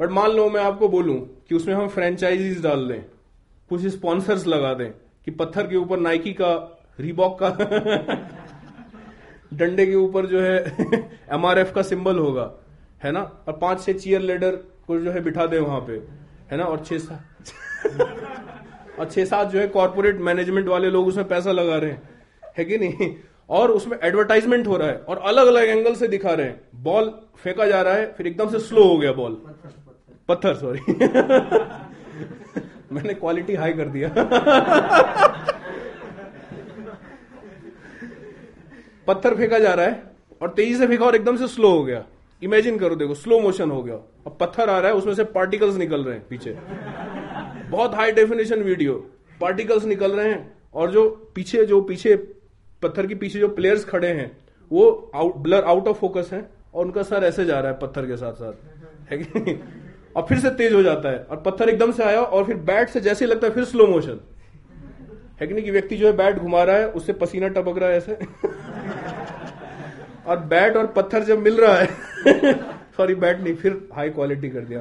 बट 0.00 0.10
मान 0.16 0.30
लो 0.36 0.48
मैं 0.50 0.60
आपको 0.62 0.88
बोलूं 0.94 1.14
कि 1.48 1.54
उसमें 1.54 1.74
हम 1.74 1.88
फ्रेंचाइजीज 1.88 2.62
डाल 2.62 2.86
दें 2.88 3.00
कुछ 3.68 3.86
स्पॉन्सर्स 3.96 4.46
लगा 4.46 4.72
दें 4.80 4.90
कि 5.24 5.30
पत्थर 5.42 5.66
के 5.66 5.76
ऊपर 5.76 5.98
नाइकी 6.06 6.32
का 6.40 6.50
रिबॉक 7.00 7.38
का 7.42 7.50
डंडे 9.58 9.86
के 9.86 9.94
ऊपर 9.94 10.26
जो 10.34 10.40
है 10.42 10.76
एमआरएफ 11.36 11.72
का 11.74 11.82
सिंबल 11.90 12.18
होगा 12.18 12.50
है 13.04 13.12
ना 13.12 13.20
और 13.48 13.56
पांच 13.60 13.82
छह 13.84 13.92
चीयर 14.04 14.20
लेडर 14.30 14.52
को 14.86 14.98
जो 15.00 15.10
है 15.12 15.20
बिठा 15.22 15.46
दे 15.54 15.58
वहां 15.58 15.80
पे 15.86 15.92
है 16.50 16.56
ना 16.58 16.64
और 16.64 16.84
छह 16.84 16.98
सात 16.98 17.50
और 18.98 19.06
छह 19.10 19.24
सात 19.32 19.48
जो 19.52 19.58
है 19.58 19.66
कॉर्पोरेट 19.78 20.16
मैनेजमेंट 20.30 20.68
वाले 20.68 20.90
लोग 20.90 21.06
उसमें 21.08 21.28
पैसा 21.28 21.52
लगा 21.52 21.76
रहे 21.84 21.90
हैं 21.90 22.14
है 22.58 22.64
कि 22.64 22.78
नहीं 22.78 23.14
और 23.48 23.70
उसमें 23.70 23.96
एडवर्टाइजमेंट 24.04 24.66
हो 24.66 24.76
रहा 24.76 24.88
है 24.88 24.96
और 25.08 25.18
अलग 25.32 25.46
अलग 25.46 25.68
एंगल 25.68 25.94
से 25.94 26.06
दिखा 26.08 26.30
रहे 26.34 26.46
हैं 26.46 26.60
बॉल 26.84 27.10
फेंका 27.42 27.66
जा 27.66 27.82
रहा 27.82 27.94
है 27.94 28.12
फिर 28.16 28.26
एकदम 28.26 28.48
से 28.50 28.58
स्लो 28.58 28.84
हो 28.88 28.96
गया 28.98 29.12
बॉल 29.18 29.34
पत्थर 30.28 30.54
सॉरी 30.54 30.80
मैंने 32.94 33.14
क्वालिटी 33.14 33.54
हाई 33.54 33.72
कर 33.80 33.88
दिया 33.96 34.08
पत्थर 39.06 39.34
फेंका 39.36 39.58
जा 39.58 39.74
रहा 39.74 39.86
है 39.86 40.02
और 40.42 40.48
तेजी 40.56 40.76
से 40.78 40.86
फेंका 40.86 41.04
और 41.06 41.14
एकदम 41.16 41.36
से 41.36 41.46
स्लो 41.48 41.68
हो 41.76 41.82
गया 41.84 42.04
इमेजिन 42.44 42.78
करो 42.78 42.94
देखो 42.96 43.14
स्लो 43.14 43.38
मोशन 43.40 43.70
हो 43.70 43.82
गया 43.82 43.94
अब 44.26 44.36
पत्थर 44.40 44.68
आ 44.70 44.78
रहा 44.78 44.88
है 44.90 44.96
उसमें 44.96 45.14
से 45.14 45.24
पार्टिकल्स 45.38 45.76
निकल 45.78 46.04
रहे 46.04 46.14
हैं 46.16 46.26
पीछे 46.28 46.50
बहुत 47.70 47.94
हाई 47.94 48.12
डेफिनेशन 48.12 48.62
वीडियो 48.62 48.92
पार्टिकल्स 49.40 49.84
निकल 49.84 50.12
रहे 50.16 50.28
हैं 50.30 50.40
और 50.82 50.90
जो 50.92 51.08
पीछे 51.36 51.64
जो 51.66 51.80
पीछे 51.90 52.14
पत्थर 52.82 53.06
के 53.06 53.14
पीछे 53.14 53.38
जो 53.38 53.48
प्लेयर्स 53.54 53.84
खड़े 53.88 54.08
हैं 54.08 54.30
वो 54.72 54.90
out 55.14 55.36
blur 55.44 55.64
out 55.72 55.88
of 55.88 55.98
focus 56.00 56.30
है 56.32 56.40
और 56.74 56.84
उनका 56.84 57.02
सर 57.10 57.24
ऐसे 57.24 57.44
जा 57.44 57.58
रहा 57.60 57.72
है 57.72 57.78
पत्थर 57.78 58.06
के 58.06 58.16
साथ 58.16 58.32
साथ 58.42 58.52
है 59.12 59.18
कि 59.18 59.58
और 60.16 60.22
फिर 60.28 60.38
से 60.38 60.50
तेज 60.58 60.72
हो 60.72 60.82
जाता 60.82 61.10
है 61.10 61.18
और 61.22 61.36
पत्थर 61.46 61.68
एकदम 61.68 61.90
से 61.92 62.02
आया 62.04 62.20
और 62.22 62.44
फिर 62.44 62.56
बैट 62.70 62.88
से 62.88 63.00
जैसे 63.00 63.24
ही 63.24 63.30
लगता 63.30 63.46
है 63.46 63.52
फिर 63.54 63.64
स्लो 63.72 63.86
मोशन 63.86 64.20
है 65.40 65.46
कि 65.46 65.54
नहीं 65.54 65.64
कि 65.64 65.70
व्यक्ति 65.70 65.96
जो 65.96 66.06
है 66.06 66.12
बैट 66.16 66.38
घुमा 66.38 66.62
रहा 66.64 66.76
है 66.76 66.88
उससे 67.00 67.12
पसीना 67.22 67.48
टपक 67.56 67.78
रहा 67.78 67.88
है 67.90 67.96
ऐसे 67.96 68.12
और 70.30 70.36
बैट 70.52 70.76
और 70.76 70.86
पत्थर 70.96 71.24
जब 71.24 71.38
मिल 71.38 71.60
रहा 71.60 71.74
है 71.78 71.86
सॉरी 72.96 73.14
बैट 73.24 73.40
नहीं 73.40 73.54
फिर 73.64 73.74
हाई 73.96 74.10
क्वालिटी 74.18 74.48
कर 74.56 74.64
दिया 74.70 74.80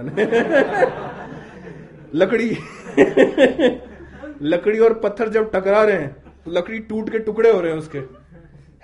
लकड़ी 2.22 2.48
लकड़ी 4.50 4.80
और 4.90 4.94
पत्थर 5.04 5.30
जब 5.38 5.44
टकरा 5.52 5.82
रहे 5.84 5.98
हैं 5.98 6.25
लकड़ी 6.48 6.80
टूट 6.90 7.10
के 7.12 7.20
टुकड़े 7.20 7.52
हो 7.52 7.60
रहे 7.62 7.72
हैं 7.72 7.78
उसके 7.80 7.98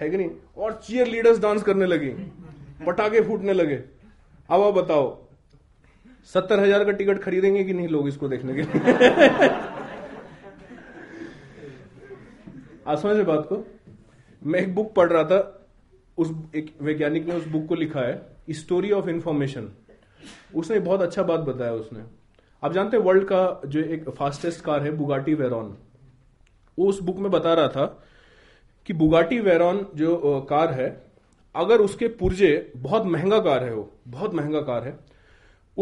है 0.01 0.09
कि 0.09 0.17
नहीं 0.17 0.29
और 0.63 0.73
चीयर 0.85 1.07
लीडर्स 1.07 1.39
डांस 1.39 1.63
करने 1.63 1.85
लगी 1.85 2.09
पटाखे 2.85 3.21
फूटने 3.27 3.53
लगे 3.53 3.75
अब 4.51 4.61
आप 4.61 4.73
बताओ 4.73 5.07
सत्तर 6.33 6.59
हजार 6.59 6.83
का 6.85 6.91
टिकट 6.97 7.19
खरीदेंगे 7.23 7.63
कि 7.63 7.73
नहीं 7.73 7.87
लोग 7.87 8.07
इसको 8.07 8.27
देखने 8.29 8.53
के 8.55 8.61
लिए 8.61 9.29
आसमान 12.93 13.15
से 13.17 13.23
बात 13.23 13.45
को 13.51 13.63
मैं 14.51 14.59
एक 14.59 14.73
बुक 14.75 14.93
पढ़ 14.93 15.09
रहा 15.11 15.23
था 15.29 15.39
उस 16.21 16.31
एक 16.55 16.73
वैज्ञानिक 16.83 17.27
ने 17.27 17.35
उस 17.35 17.45
बुक 17.47 17.67
को 17.67 17.75
लिखा 17.75 17.99
है 18.07 18.53
स्टोरी 18.63 18.91
ऑफ 18.91 19.07
इंफॉर्मेशन 19.07 19.69
उसने 20.61 20.79
बहुत 20.79 21.01
अच्छा 21.01 21.23
बात 21.23 21.39
बताया 21.49 21.73
उसने 21.73 22.03
आप 22.63 22.73
जानते 22.73 22.97
हैं 22.97 23.03
वर्ल्ड 23.03 23.23
का 23.31 23.43
जो 23.65 23.79
एक 23.93 24.09
फास्टेस्ट 24.17 24.63
कार 24.65 24.83
है 24.83 24.91
बुगाटी 24.97 25.33
वेरॉन 25.35 25.75
उस 26.79 27.01
बुक 27.03 27.17
में 27.19 27.29
बता 27.31 27.53
रहा 27.53 27.67
था 27.67 27.85
कि 28.85 28.93
बुगाटी 28.99 29.39
वेरॉन 29.39 29.85
जो 29.95 30.15
कार 30.49 30.73
है 30.73 30.87
अगर 31.63 31.81
उसके 31.81 32.07
पुर्जे 32.19 32.55
बहुत 32.77 33.05
महंगा 33.05 33.39
कार 33.47 33.63
है 33.63 33.73
वो 33.73 33.89
बहुत 34.07 34.33
महंगा 34.35 34.61
कार 34.69 34.83
है 34.87 34.97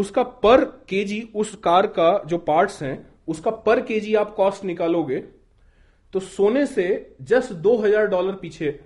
उसका 0.04 0.24
पर 0.44 0.64
केजी 0.90 1.22
उस 1.44 1.56
कार 1.64 1.88
का 2.00 2.12
जो 2.28 2.38
पार्ट्स 2.48 2.82
हैं 2.84 2.98
उसका 3.30 3.52
पर 3.66 3.80
केजी 3.86 4.14
आप 4.16 4.34
कॉस्ट 4.36 4.64
निकालोगे 4.66 5.20
तो 6.14 6.20
सोने 6.20 6.66
से 6.66 6.86
जस्ट 7.32 7.54
दो 7.66 7.76
हजार 7.82 8.08
डॉलर 8.10 8.34
पीछे 8.42 8.80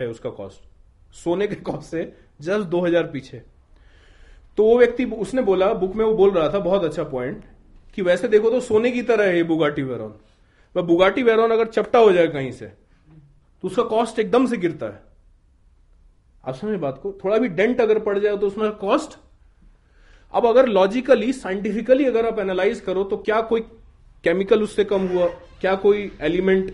है 0.00 0.06
उसका 0.08 0.30
कॉस्ट 0.38 1.14
सोने 1.24 1.46
के 1.46 1.54
कॉस्ट 1.54 1.88
से 1.90 2.04
जस्ट 2.46 2.66
दो 2.68 2.80
हजार 2.86 3.06
पीछे 3.12 3.42
तो 4.56 4.64
वो 4.66 4.78
व्यक्ति 4.78 5.04
उसने 5.26 5.42
बोला 5.42 5.72
बुक 5.84 5.94
में 5.96 6.04
वो 6.04 6.12
बोल 6.16 6.30
रहा 6.30 6.48
था 6.54 6.58
बहुत 6.64 6.84
अच्छा 6.84 7.02
पॉइंट 7.08 7.44
कि 7.94 8.02
वैसे 8.02 8.28
देखो 8.28 8.50
तो 8.50 8.60
सोने 8.60 8.90
की 8.90 9.02
तरह 9.10 9.24
है 9.28 9.36
ये 9.36 9.42
बुगाटी 9.50 9.82
वेरॉन 9.82 10.14
वह 10.76 10.82
बुगाटी 10.82 11.22
वेरॉन 11.22 11.50
अगर 11.50 11.66
चपटा 11.66 11.98
हो 11.98 12.10
जाए 12.12 12.26
कहीं 12.28 12.50
से 12.52 12.66
तो 12.66 13.68
उसका 13.68 13.82
कॉस्ट 13.92 14.18
एकदम 14.18 14.46
से 14.46 14.56
गिरता 14.64 14.86
है 14.94 15.04
आप 16.48 16.54
समझ 16.54 16.78
बात 16.80 16.98
को 17.02 17.12
थोड़ा 17.24 17.38
भी 17.44 17.48
डेंट 17.60 17.80
अगर 17.80 17.98
पड़ 18.08 18.18
जाए 18.18 18.36
तो 18.38 18.46
उसमें 18.46 18.70
कॉस्ट 18.84 19.16
अब 20.34 20.46
अगर 20.46 20.66
लॉजिकली 20.68 21.32
साइंटिफिकली 21.32 22.04
अगर 22.06 22.26
आप 22.26 22.38
एनालाइज 22.38 22.80
करो 22.86 23.04
तो 23.10 23.16
क्या 23.28 23.40
कोई 23.52 23.60
केमिकल 24.24 24.62
उससे 24.62 24.84
कम 24.92 25.06
हुआ 25.08 25.26
क्या 25.60 25.74
कोई 25.86 26.10
एलिमेंट 26.28 26.70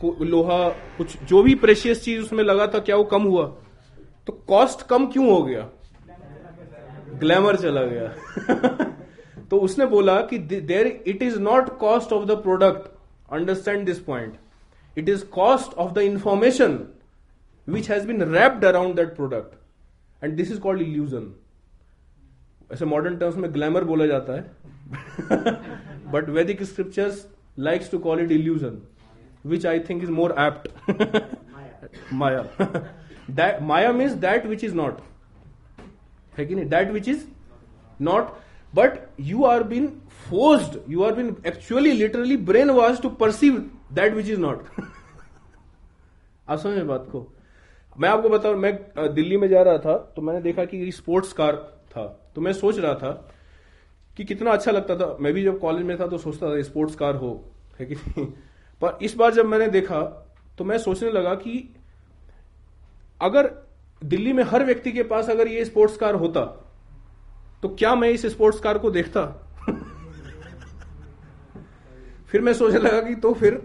को, 0.00 0.16
लोहा 0.24 0.68
कुछ 0.98 1.16
जो 1.30 1.42
भी 1.42 1.54
प्रेशियस 1.64 2.02
चीज 2.04 2.20
उसमें 2.20 2.42
लगा 2.44 2.66
था 2.74 2.78
क्या 2.88 2.96
वो 2.96 3.04
कम 3.14 3.22
हुआ 3.24 3.46
तो 4.26 4.32
कॉस्ट 4.48 4.82
कम 4.88 5.06
क्यों 5.12 5.30
हो 5.30 5.42
गया 5.42 5.68
ग्लैमर 7.20 7.56
चला 7.62 7.82
गया 7.92 8.94
तो 9.50 9.58
उसने 9.60 9.86
बोला 9.86 10.20
कि 10.30 10.38
there 10.70 10.86
it 11.08 11.22
is 11.22 11.36
not 11.50 11.76
cost 11.78 12.12
of 12.12 12.26
the 12.28 12.32
product 12.42 12.88
Understand 13.38 13.86
this 13.86 14.00
point. 14.00 14.34
It 14.96 15.08
is 15.08 15.22
cost 15.36 15.72
of 15.84 15.94
the 15.94 16.02
information 16.04 16.74
which 17.66 17.86
has 17.86 18.04
been 18.06 18.24
wrapped 18.32 18.64
around 18.64 18.96
that 18.96 19.14
product. 19.16 19.54
And 20.22 20.36
this 20.36 20.50
is 20.50 20.58
called 20.58 20.80
illusion. 20.86 21.28
ऐसे 22.72 22.84
मॉडर्न 22.84 23.16
टर्म्स 23.18 23.36
में 23.44 23.52
glamour 23.54 23.84
बोला 23.84 24.06
जाता 24.06 24.32
है 24.32 25.38
but 26.10 26.28
Vedic 26.36 26.62
scriptures 26.64 27.26
likes 27.68 27.90
to 27.90 27.98
call 28.08 28.20
it 28.22 28.30
illusion 28.32 28.76
which 29.52 29.66
I 29.66 29.80
think 29.88 30.02
is 30.02 30.10
more 30.18 30.34
apt 30.38 32.12
maya 32.20 32.44
maya 33.72 33.90
means 33.92 34.12
that 34.26 34.46
which 34.46 34.64
is 34.64 34.74
not 34.82 35.00
है 36.38 36.46
कि 36.46 36.54
नहीं 36.54 36.68
that 36.76 36.90
which 36.98 37.08
is 37.08 37.26
not 38.10 38.30
you 38.78 39.44
are 39.44 39.62
been 39.70 39.88
being 40.32 40.76
you 40.88 41.02
are 41.02 41.12
been 41.14 41.34
actually 41.46 41.92
literally 41.92 42.36
brain 42.50 42.70
was 42.70 43.00
to 43.02 43.08
perceive 43.20 43.56
that 43.92 44.12
which 44.14 44.28
is 44.30 44.38
not 44.38 44.64
आप 46.48 46.58
समझ 46.58 46.82
बात 46.86 47.06
को 47.12 47.26
मैं 48.00 48.08
आपको 48.08 48.28
बता 48.28 48.52
मैं 48.56 48.72
दिल्ली 49.14 49.36
में 49.36 49.48
जा 49.48 49.62
रहा 49.62 49.78
था 49.84 49.96
तो 50.16 50.22
मैंने 50.22 50.40
देखा 50.42 50.64
कि 50.72 50.90
स्पोर्ट्स 50.92 51.32
कार 51.40 51.56
था 51.96 52.04
तो 52.34 52.40
मैं 52.40 52.52
सोच 52.52 52.78
रहा 52.78 52.94
था 53.02 53.10
कि 54.16 54.24
कितना 54.24 54.50
अच्छा 54.52 54.70
लगता 54.70 54.96
था 54.96 55.16
मैं 55.20 55.32
भी 55.32 55.42
जब 55.44 55.58
कॉलेज 55.60 55.84
में 55.86 55.98
था 56.00 56.06
तो 56.08 56.18
सोचता 56.18 56.48
था 56.54 56.62
स्पोर्ट्स 56.62 56.94
कार 57.02 57.16
हो 57.24 57.32
है 57.80 57.86
कि 57.86 57.94
नहीं 57.94 58.24
पर 58.84 58.98
इस 59.04 59.14
बार 59.16 59.32
जब 59.34 59.46
मैंने 59.46 59.66
देखा 59.78 60.00
तो 60.58 60.64
मैं 60.64 60.78
सोचने 60.78 61.10
लगा 61.12 61.34
कि 61.44 61.58
अगर 63.22 63.50
दिल्ली 64.14 64.32
में 64.32 64.42
हर 64.50 64.64
व्यक्ति 64.64 64.92
के 64.92 65.02
पास 65.12 65.28
अगर 65.30 65.48
ये 65.48 65.64
स्पोर्ट्स 65.64 65.96
कार 66.04 66.14
होता 66.24 66.40
तो 67.62 67.68
क्या 67.78 67.94
मैं 67.94 68.08
इस 68.10 68.24
स्पोर्ट्स 68.32 68.58
कार 68.60 68.78
को 68.84 68.90
देखता 68.90 69.24
फिर 72.30 72.40
मैं 72.42 72.52
सोचने 72.54 72.78
लगा 72.80 73.00
कि 73.08 73.14
तो 73.24 73.32
फिर 73.34 73.60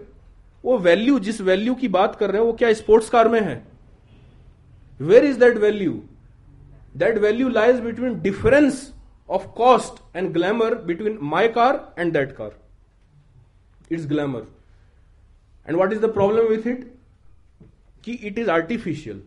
वो 0.64 0.76
वैल्यू 0.86 1.18
जिस 1.26 1.40
वैल्यू 1.48 1.74
की 1.82 1.88
बात 1.96 2.14
कर 2.20 2.30
रहे 2.30 2.40
हैं 2.42 2.46
वो 2.46 2.52
क्या 2.62 2.72
स्पोर्ट्स 2.80 3.08
कार 3.10 3.28
में 3.34 3.40
है 3.40 3.54
where 5.00 5.24
is 5.24 5.36
that 5.38 5.56
value 5.64 5.92
that 7.02 7.18
value 7.24 7.48
lies 7.48 7.80
between 7.80 8.18
difference 8.22 8.82
of 9.38 9.46
cost 9.56 10.02
and 10.16 10.32
glamour 10.32 10.74
between 10.90 11.18
my 11.34 11.48
car 11.58 11.80
and 11.98 12.12
that 12.12 12.32
car 12.36 12.56
it's 13.92 14.06
glamour 14.08 14.46
and 15.68 15.76
what 15.78 15.92
is 15.92 15.98
the 16.04 16.12
problem 16.14 16.48
with 16.54 16.66
it 16.76 16.84
कि 18.04 18.12
it 18.28 18.38
is 18.38 18.48
artificial 18.58 19.22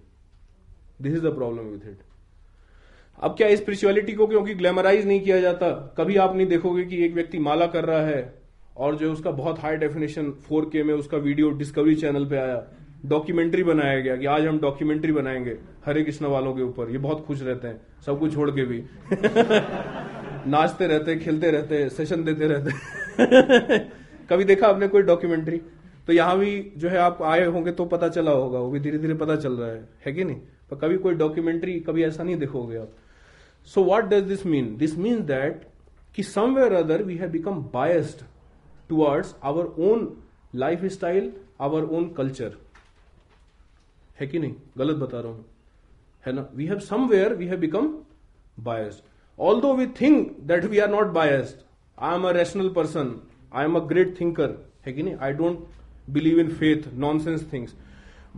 this 1.01 1.13
is 1.17 1.21
the 1.25 1.33
problem 1.35 1.65
with 1.65 1.87
it 1.91 1.97
अब 3.23 3.33
क्या 3.37 3.55
spirituality 3.55 4.13
को 4.15 4.25
क्योंकि 4.27 4.53
glamorize 4.55 5.05
नहीं 5.07 5.19
किया 5.21 5.39
जाता 5.41 5.69
कभी 5.97 6.15
आप 6.25 6.35
नहीं 6.35 6.47
देखोगे 6.47 6.83
कि 6.91 7.03
एक 7.05 7.13
व्यक्ति 7.13 7.39
माला 7.47 7.65
कर 7.73 7.85
रहा 7.85 8.01
है 8.07 8.19
और 8.87 8.95
जो 8.97 9.11
उसका 9.11 9.31
बहुत 9.39 9.59
हाई 9.61 9.77
डेफिनेशन 9.77 10.31
4K 10.51 10.83
में 10.85 10.93
उसका 10.93 11.17
वीडियो 11.25 11.49
डिस्कवरी 11.61 11.95
चैनल 12.03 12.25
पे 12.29 12.37
आया 12.41 12.61
डॉक्यूमेंट्री 13.13 13.63
बनाया 13.69 13.99
गया 14.01 14.15
कि 14.17 14.25
आज 14.35 14.45
हम 14.47 14.59
डॉक्यूमेंट्री 14.59 15.11
बनाएंगे 15.13 15.55
हरे 15.85 16.03
कृष्ण 16.03 16.27
वालों 16.35 16.53
के 16.55 16.61
ऊपर 16.63 16.91
ये 16.91 16.97
बहुत 17.07 17.25
खुश 17.25 17.41
रहते 17.41 17.67
हैं 17.67 17.79
सब 18.05 18.19
कुछ 18.19 18.33
छोड़ 18.33 18.49
के 18.59 18.65
भी 18.71 18.79
नाचते 20.51 20.87
रहते 20.87 21.15
खेलते 21.25 21.51
रहते 21.57 21.89
सेशन 21.97 22.23
देते 22.29 22.47
रहते 22.53 23.79
कभी 24.29 24.43
देखा 24.53 24.67
आपने 24.67 24.87
कोई 24.95 25.01
डॉक्यूमेंट्री 25.11 25.61
तो 26.07 26.13
यहाँ 26.13 26.37
भी 26.39 26.51
जो 26.83 26.89
है 26.89 26.97
आप 27.09 27.21
आए 27.33 27.45
होंगे 27.45 27.71
तो 27.79 27.85
पता 27.97 28.07
चला 28.19 28.31
होगा 28.31 28.59
वो 28.59 28.69
भी 28.71 28.79
धीरे 28.87 28.97
धीरे 28.99 29.13
पता 29.27 29.35
चल 29.47 29.53
रहा 29.57 29.69
है 29.69 29.87
है 30.05 30.13
कि 30.13 30.23
नहीं 30.23 30.39
पर 30.71 30.77
कभी 30.87 30.97
कोई 31.05 31.13
डॉक्यूमेंट्री 31.15 31.79
कभी 31.87 32.03
ऐसा 32.03 32.23
नहीं 32.23 32.35
देखोगे 32.39 32.77
आप 32.77 32.95
So 33.73 33.81
what 33.87 34.09
does 34.09 34.25
this 34.27 34.43
mean? 34.51 34.69
This 34.83 34.93
means 35.05 35.27
that 35.31 35.57
कि 36.15 36.23
somewhere 36.27 36.71
other 36.75 37.01
we 37.09 37.15
have 37.17 37.29
become 37.31 37.59
biased 37.73 38.21
biased 39.01 39.33
our 39.49 39.65
own 39.89 40.07
life 40.63 40.85
style 40.93 41.31
our 41.67 41.83
own 41.97 42.07
culture 42.17 42.55
है 44.21 44.27
कि 44.27 44.39
नहीं 44.45 44.53
गलत 44.77 44.95
बता 45.03 45.19
रहा 45.19 45.31
हूं 45.31 45.43
है 46.25 46.33
ना 46.35 46.47
we 46.61 46.65
have 46.71 46.79
somewhere 46.87 47.33
we 47.41 47.47
have 47.47 47.59
become 47.65 47.93
biased 48.69 49.03
although 49.61 49.73
we 49.81 49.87
think 50.01 50.31
that 50.53 50.65
we 50.73 50.79
are 50.79 50.89
not 50.91 51.13
biased 51.19 51.63
I 52.07 52.15
am 52.15 52.27
a 52.27 52.31
rational 52.41 52.69
person 52.79 53.15
I 53.53 53.65
am 53.65 53.75
a 53.81 53.85
great 53.93 54.19
thinker 54.19 54.57
है 54.85 54.93
कि 54.93 55.03
नहीं 55.03 55.15
I 55.29 55.33
don't 55.43 55.63
believe 56.17 56.39
in 56.45 56.49
faith 56.63 56.93
non 57.05 57.19
sense 57.29 57.47
things 57.53 57.75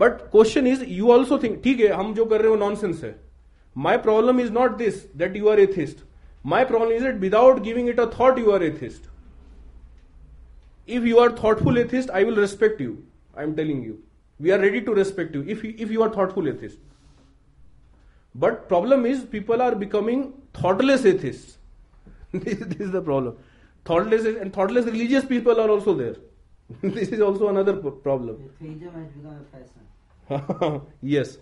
but 0.04 0.22
question 0.32 0.68
is 0.76 0.86
you 1.00 1.12
also 1.16 1.40
think 1.44 1.62
ठीक 1.64 1.80
है 1.86 1.94
हम 2.04 2.14
जो 2.22 2.26
कर 2.36 2.42
रहे 2.42 2.50
हो 2.52 2.56
नॉन 2.68 2.76
सेंस 2.86 3.04
है 3.04 3.20
My 3.74 3.96
problem 3.98 4.40
is 4.40 4.52
not 4.52 4.78
this, 4.78 5.08
that 5.16 5.36
you 5.36 5.48
are 5.50 5.58
atheist. 5.58 6.04
My 6.44 6.64
problem 6.66 6.92
is 6.92 7.04
that 7.04 7.20
without 7.20 7.64
giving 7.64 7.88
it 7.88 8.00
a 8.00 8.08
thought, 8.08 8.38
you 8.38 8.52
are 8.52 8.62
atheist. 8.62 9.08
If 10.88 11.04
you 11.06 11.20
are 11.20 11.30
thoughtful 11.32 11.78
atheist, 11.78 12.10
I 12.10 12.24
will 12.24 12.36
respect 12.36 12.82
you. 12.82 13.06
I 13.36 13.44
am 13.44 13.56
telling 13.56 13.84
you. 13.84 14.04
We 14.40 14.52
are 14.52 14.60
ready 14.60 14.82
to 14.82 14.94
respect 14.94 15.36
you 15.36 15.44
if, 15.48 15.64
you, 15.64 15.74
if 15.78 15.90
you 15.92 16.02
are 16.04 16.10
thoughtful 16.10 16.48
atheist. 16.50 16.80
But 18.34 18.68
problem 18.68 19.06
is 19.06 19.24
people 19.24 19.62
are 19.62 19.76
becoming 19.76 20.34
thoughtless 20.54 21.06
atheists. 21.06 21.58
this, 22.34 22.58
this 22.60 22.80
is 22.80 22.92
the 22.92 23.02
problem. 23.02 23.38
Thoughtless 23.86 24.26
and 24.26 24.52
thoughtless 24.52 24.86
religious 24.86 25.24
people 25.26 25.60
are 25.60 25.70
also 25.70 25.94
there. 25.94 26.16
this 26.82 27.10
is 27.10 27.22
also 27.22 27.50
another 27.50 27.74
problem. 27.76 28.50
Atheism 28.62 28.94
has 28.96 29.12
become 30.30 30.50
a 30.50 30.58
fashion. 30.60 30.82
yes. 31.02 31.38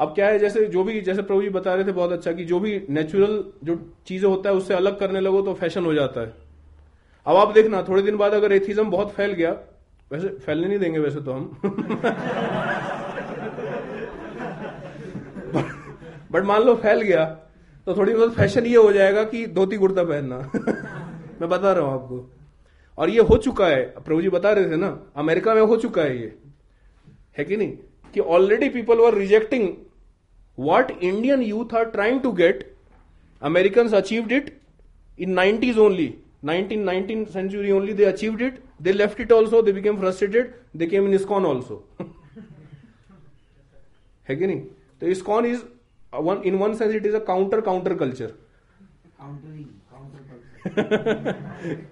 अब 0.00 0.12
क्या 0.14 0.26
है 0.26 0.38
जैसे 0.38 0.64
जो 0.66 0.82
भी 0.84 1.00
जैसे 1.08 1.22
प्रभु 1.22 1.42
जी 1.42 1.48
बता 1.56 1.74
रहे 1.74 1.84
थे 1.84 1.92
बहुत 1.96 2.12
अच्छा 2.12 2.32
कि 2.38 2.44
जो 2.44 2.58
भी 2.60 2.70
नेचुरल 2.90 3.34
जो 3.64 3.74
चीजें 4.06 4.26
होता 4.28 4.50
है 4.50 4.54
उससे 4.56 4.74
अलग 4.74 4.98
करने 5.00 5.20
लगो 5.20 5.42
तो 5.48 5.54
फैशन 5.60 5.84
हो 5.86 5.92
जाता 5.94 6.20
है 6.20 6.34
अब 7.32 7.36
आप 7.36 7.52
देखना 7.54 7.82
थोड़े 7.88 8.02
दिन 8.02 8.16
बाद 8.16 8.34
अगर 8.34 8.52
एथिज्म 8.52 8.90
बहुत 8.90 9.10
फैल 9.14 9.32
गया 9.32 9.50
वैसे 10.12 10.28
फैलने 10.46 10.68
नहीं 10.68 10.78
देंगे 10.78 10.98
वैसे 10.98 11.20
तो 11.28 11.32
हम 11.32 11.60
बट 16.34 16.44
मान 16.46 16.62
लो 16.62 16.74
फैल 16.86 17.00
गया 17.00 17.24
तो 17.86 17.94
थोड़ी 17.96 18.14
बहुत 18.14 18.34
फैशन 18.36 18.66
ये 18.66 18.76
हो 18.76 18.92
जाएगा 18.92 19.24
कि 19.32 19.46
धोती 19.60 19.76
कुर्ता 19.78 20.04
पहनना 20.12 20.38
मैं 21.40 21.48
बता 21.48 21.72
रहा 21.72 21.84
हूं 21.86 21.94
आपको 22.02 22.24
और 23.02 23.10
ये 23.10 23.22
हो 23.30 23.36
चुका 23.46 23.66
है 23.68 23.80
प्रभु 24.04 24.20
जी 24.22 24.28
बता 24.40 24.52
रहे 24.58 24.70
थे 24.70 24.76
ना 24.76 24.88
अमेरिका 25.24 25.54
में 25.54 25.60
हो 25.62 25.76
चुका 25.84 26.02
है 26.02 26.20
ये 26.20 26.34
है 27.38 27.44
कि 27.44 27.56
नहीं 27.56 27.72
कि 28.14 28.20
already 28.34 28.68
people 28.74 28.98
were 29.04 29.14
rejecting 29.18 29.68
what 30.66 30.90
Indian 30.90 31.40
youth 31.42 31.74
are 31.78 31.84
trying 31.94 32.20
to 32.26 32.30
get 32.42 32.62
American 33.50 33.88
achieve 34.02 34.28
it 34.36 34.52
in 35.26 35.30
nineties 35.40 35.78
only 35.86 36.12
nineteen 36.50 36.82
nineteen 36.84 37.24
century 37.36 37.70
only 37.72 37.92
they 38.00 38.04
achieve 38.04 38.42
it 38.46 38.58
they 38.88 38.92
left 38.96 39.20
it 39.20 39.32
also 39.32 39.62
they 39.68 39.72
became 39.78 39.98
frustrated 40.00 40.54
they 40.82 40.86
came 40.94 41.06
in 41.08 41.14
ISKCON 41.14 41.46
also 41.46 41.78
है 44.28 44.36
कि 44.36 44.46
नहीं 44.46 44.60
तो 45.00 45.06
ISKCON 45.16 45.46
is 45.46 45.62
one 46.28 46.42
in 46.50 46.54
one 46.58 46.74
sense 46.74 46.94
it 46.94 47.06
is 47.06 47.14
a 47.14 47.18
counter 47.32 47.60
counter 47.70 47.94
culture 48.04 48.32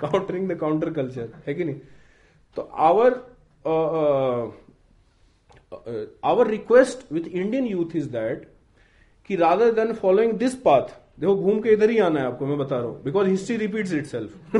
countering 0.04 0.48
the 0.50 0.58
counter 0.60 0.92
culture 1.00 1.30
है 1.46 1.54
कि 1.54 1.64
नहीं 1.64 1.78
तो 2.56 2.62
our 2.92 3.18
our 5.78 6.46
request 6.50 7.12
with 7.12 7.26
Indian 7.32 7.66
youth 7.66 7.96
is 7.96 8.04
that 8.16 8.44
कि 9.26 9.36
rather 9.36 9.72
than 9.80 9.92
following 10.02 10.32
this 10.44 10.54
path 10.66 10.94
देखो 11.20 11.34
घूम 11.36 11.60
के 11.62 11.72
इधर 11.78 11.90
ही 11.90 11.98
आना 12.08 12.20
है 12.20 12.26
आपको 12.26 12.46
मैं 12.46 12.58
बता 12.58 12.76
रहा 12.76 12.86
हूं 12.86 13.02
because 13.04 13.28
history 13.28 13.56
repeat 13.56 13.92
itself 14.12 14.54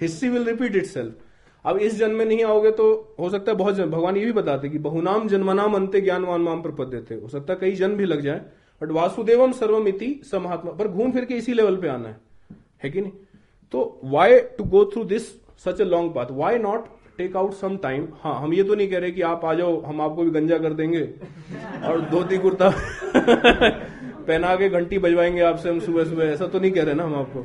history 0.00 0.28
will 0.28 0.44
repeat 0.50 0.76
itself 0.94 1.66
अब 1.70 1.76
इस 1.86 1.94
जन्म 1.98 2.16
में 2.18 2.24
नहीं 2.24 2.42
आओगे 2.50 2.70
तो 2.76 2.84
हो 3.18 3.28
सकता 3.30 3.52
है 3.52 3.58
बहुत 3.58 3.74
जन्म 3.74 3.90
भगवान 3.90 4.16
ये 4.16 4.24
भी 4.26 4.32
बताते 4.32 4.68
कि 4.68 4.78
बहुनाम 4.86 5.26
जन्मनाम 5.28 5.74
अंत्य 5.76 6.00
ज्ञानवान 6.00 6.40
माम 6.42 6.62
प्रपद्य 6.62 6.96
देते 6.96 7.14
हो 7.22 7.28
सकता 7.28 7.52
है 7.52 7.58
कई 7.60 7.72
जन्म 7.82 7.96
भी 7.96 8.04
लग 8.04 8.20
जाए 8.28 8.40
बट 8.82 8.90
वासुदेवम 8.98 9.52
सर्वमिति 9.58 10.08
समहात्मा 10.30 10.72
पर 10.78 10.88
घूम 10.88 11.12
फिर 11.12 11.24
के 11.30 11.34
इसी 11.42 11.54
लेवल 11.54 11.76
पे 11.82 11.88
आना 11.94 12.08
है 12.08 12.20
है 12.84 12.90
कि 12.90 13.00
नहीं 13.00 13.12
तो 13.72 13.82
why 14.12 14.38
to 14.58 14.64
go 14.74 14.84
through 14.92 15.04
this 15.12 15.28
such 15.64 15.80
a 15.80 15.84
long 15.84 16.12
path 16.14 16.30
why 16.42 16.58
not 16.58 16.86
take 17.18 17.36
out 17.36 17.52
some 17.54 17.76
time 17.82 18.06
हाँ 18.22 18.34
हम 18.42 18.52
ये 18.54 18.62
तो 18.64 18.74
नहीं 18.74 18.88
कह 18.90 18.98
रहे 18.98 19.10
कि 19.10 19.22
आप 19.30 19.44
आ 19.44 19.54
जाओ 19.54 19.78
हम 19.86 20.00
आपको 20.00 20.24
भी 20.24 20.30
गंजा 20.30 20.58
कर 20.58 20.72
देंगे 20.80 21.02
और 21.88 22.00
धोती 22.10 22.38
कुर्ता 22.44 22.68
पहना 23.16 24.54
के 24.56 24.68
घंटी 24.68 24.98
बजवाएंगे 25.06 25.40
आपसे 25.42 25.68
हम 25.68 25.80
सुबह 25.86 26.04
सुबह 26.10 26.24
ऐसा 26.32 26.46
तो 26.54 26.58
नहीं 26.58 26.70
कह 26.72 26.82
रहे 26.88 26.94
ना 26.94 27.04
हम 27.04 27.14
आपको 27.22 27.40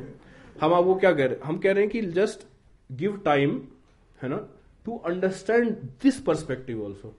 हम 0.60 0.74
आपको 0.74 0.94
क्या 1.04 1.12
कह 1.20 1.26
रहे 1.32 1.38
हम 1.46 1.58
कह 1.66 1.72
रहे 1.72 1.82
हैं 1.84 1.90
कि 1.92 2.02
जस्ट 2.20 2.46
गिव 3.02 3.16
टाइम 3.24 3.56
है 4.22 4.28
ना 4.28 4.36
to 4.86 4.96
understand 5.12 5.70
this 6.02 6.20
perspective 6.26 6.84
also 6.84 7.14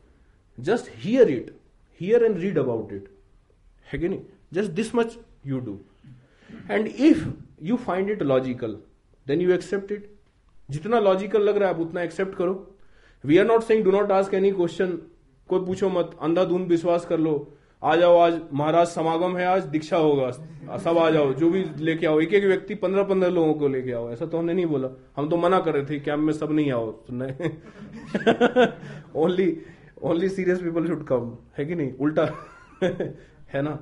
just 0.70 0.92
hear 1.06 1.30
it 1.32 1.54
hear 2.02 2.24
and 2.26 2.38
read 2.40 2.58
about 2.60 2.92
it 2.94 3.10
है 3.92 4.00
कि 4.00 4.08
नहीं 4.10 4.20
just 4.54 4.72
this 4.82 4.94
much 4.96 5.18
you 5.48 5.60
do 5.70 5.80
and 6.72 6.88
if 7.10 7.28
you 7.72 7.76
find 7.88 8.10
it 8.10 8.22
logical 8.34 8.78
then 9.28 9.42
you 9.42 9.52
accept 9.54 9.92
it 9.92 10.12
जितना 10.72 11.00
logical 11.00 11.42
लग 11.42 11.58
रहा 11.58 11.70
है 11.70 11.76
आप 11.76 11.82
उतना 11.82 12.02
एक्सेप्ट 12.04 12.36
करो 12.38 12.54
we 13.26 13.38
are 13.38 13.46
not 13.46 13.64
saying 13.64 13.84
do 13.84 13.92
not 13.92 14.12
ask 14.12 14.34
any 14.34 14.52
question 14.52 14.98
कोई 15.50 15.60
पूछो 15.66 15.90
मत 15.90 16.12
अंधाधुंध 16.28 16.68
विश्वास 16.70 17.06
कर 17.06 17.20
लो 17.20 17.36
आ 17.84 17.96
जाओ 17.96 18.18
आज 18.20 18.40
महाराज 18.60 18.88
समागम 18.88 19.38
है 19.38 19.46
आज 19.46 19.64
दीक्षा 19.76 19.98
होगा 19.98 20.30
सब 20.84 20.98
आ 20.98 21.10
जाओ 21.12 21.34
जो 21.34 21.50
भी 21.50 21.64
लेके 21.90 22.08
आओ 22.08 22.20
एक 22.22 22.34
एक 22.40 22.44
व्यक्ति 22.46 22.76
पंद्रह 22.84 23.04
पंद्रह 23.12 23.30
लोगों 23.30 23.54
को 23.62 23.68
लेके 23.76 23.92
आओ 24.00 24.10
ऐसा 24.12 24.26
तो 24.26 24.38
हमने 24.38 24.54
नहीं 24.54 24.66
बोला 24.74 24.90
हम 25.18 25.30
तो 25.30 25.38
मना 25.42 25.60
कर 25.68 25.74
रहे 25.74 25.86
थे 25.90 26.00
कैंप 26.10 26.20
में 26.24 26.34
सब 26.34 26.52
नहीं 26.60 26.72
आओ 26.72 26.88
only 29.26 29.50
only 30.04 30.30
serious 30.30 30.60
people 30.62 30.88
should 30.88 31.06
come 31.08 31.34
है 31.58 31.66
कि 31.66 31.76
नहीं 31.76 31.94
उल्टा 32.08 32.24
है 33.54 33.62
ना 33.68 33.80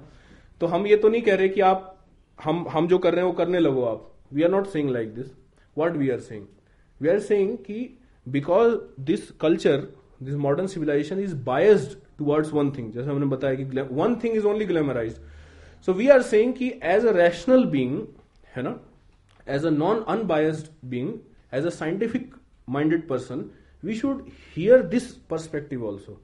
तो 0.59 0.67
हम 0.75 0.85
ये 0.87 0.97
तो 1.05 1.09
नहीं 1.09 1.21
कह 1.21 1.35
रहे 1.35 1.49
कि 1.57 1.61
आप 1.71 1.93
हम 2.43 2.65
हम 2.73 2.87
जो 2.87 2.97
कर 3.05 3.13
रहे 3.13 3.25
हैं 3.25 3.31
वो 3.31 3.37
करने 3.37 3.59
लगो 3.59 3.83
आप 3.85 4.11
we 4.33 4.43
are 4.43 4.49
not 4.51 4.67
saying 4.75 4.89
like 4.89 5.13
this 5.15 5.31
what 5.77 5.95
we 5.97 6.09
are 6.09 6.19
saying 6.29 6.45
we 7.01 7.09
are 7.09 7.19
saying 7.19 7.57
कि 7.65 7.81
because 8.35 8.73
this 9.05 9.29
culture 9.41 9.81
this 10.23 10.35
modern 10.45 10.67
civilization 10.67 11.19
is 11.19 11.33
biased 11.45 11.97
towards 12.17 12.51
one 12.53 12.71
thing 12.77 12.91
जैसे 12.91 13.09
हमने 13.09 13.25
बताया 13.35 13.55
कि 13.55 13.63
one 13.79 14.15
thing 14.23 14.35
is 14.37 14.45
only 14.51 14.65
glamorize 14.65 15.19
so 15.85 15.93
we 15.93 16.07
are 16.09 16.21
saying 16.31 16.53
कि 16.57 16.71
as 16.95 17.05
a 17.05 17.11
rational 17.17 17.65
being 17.73 17.99
है 18.55 18.63
ना 18.63 18.79
as 19.55 19.65
a 19.65 19.69
non 19.69 20.03
unbiased 20.15 20.71
being 20.89 21.13
as 21.57 21.65
a 21.65 21.69
scientific 21.79 22.33
minded 22.77 23.07
person 23.07 23.45
we 23.85 23.95
should 23.95 24.25
hear 24.55 24.81
this 24.95 25.11
perspective 25.31 25.85
also 25.87 26.21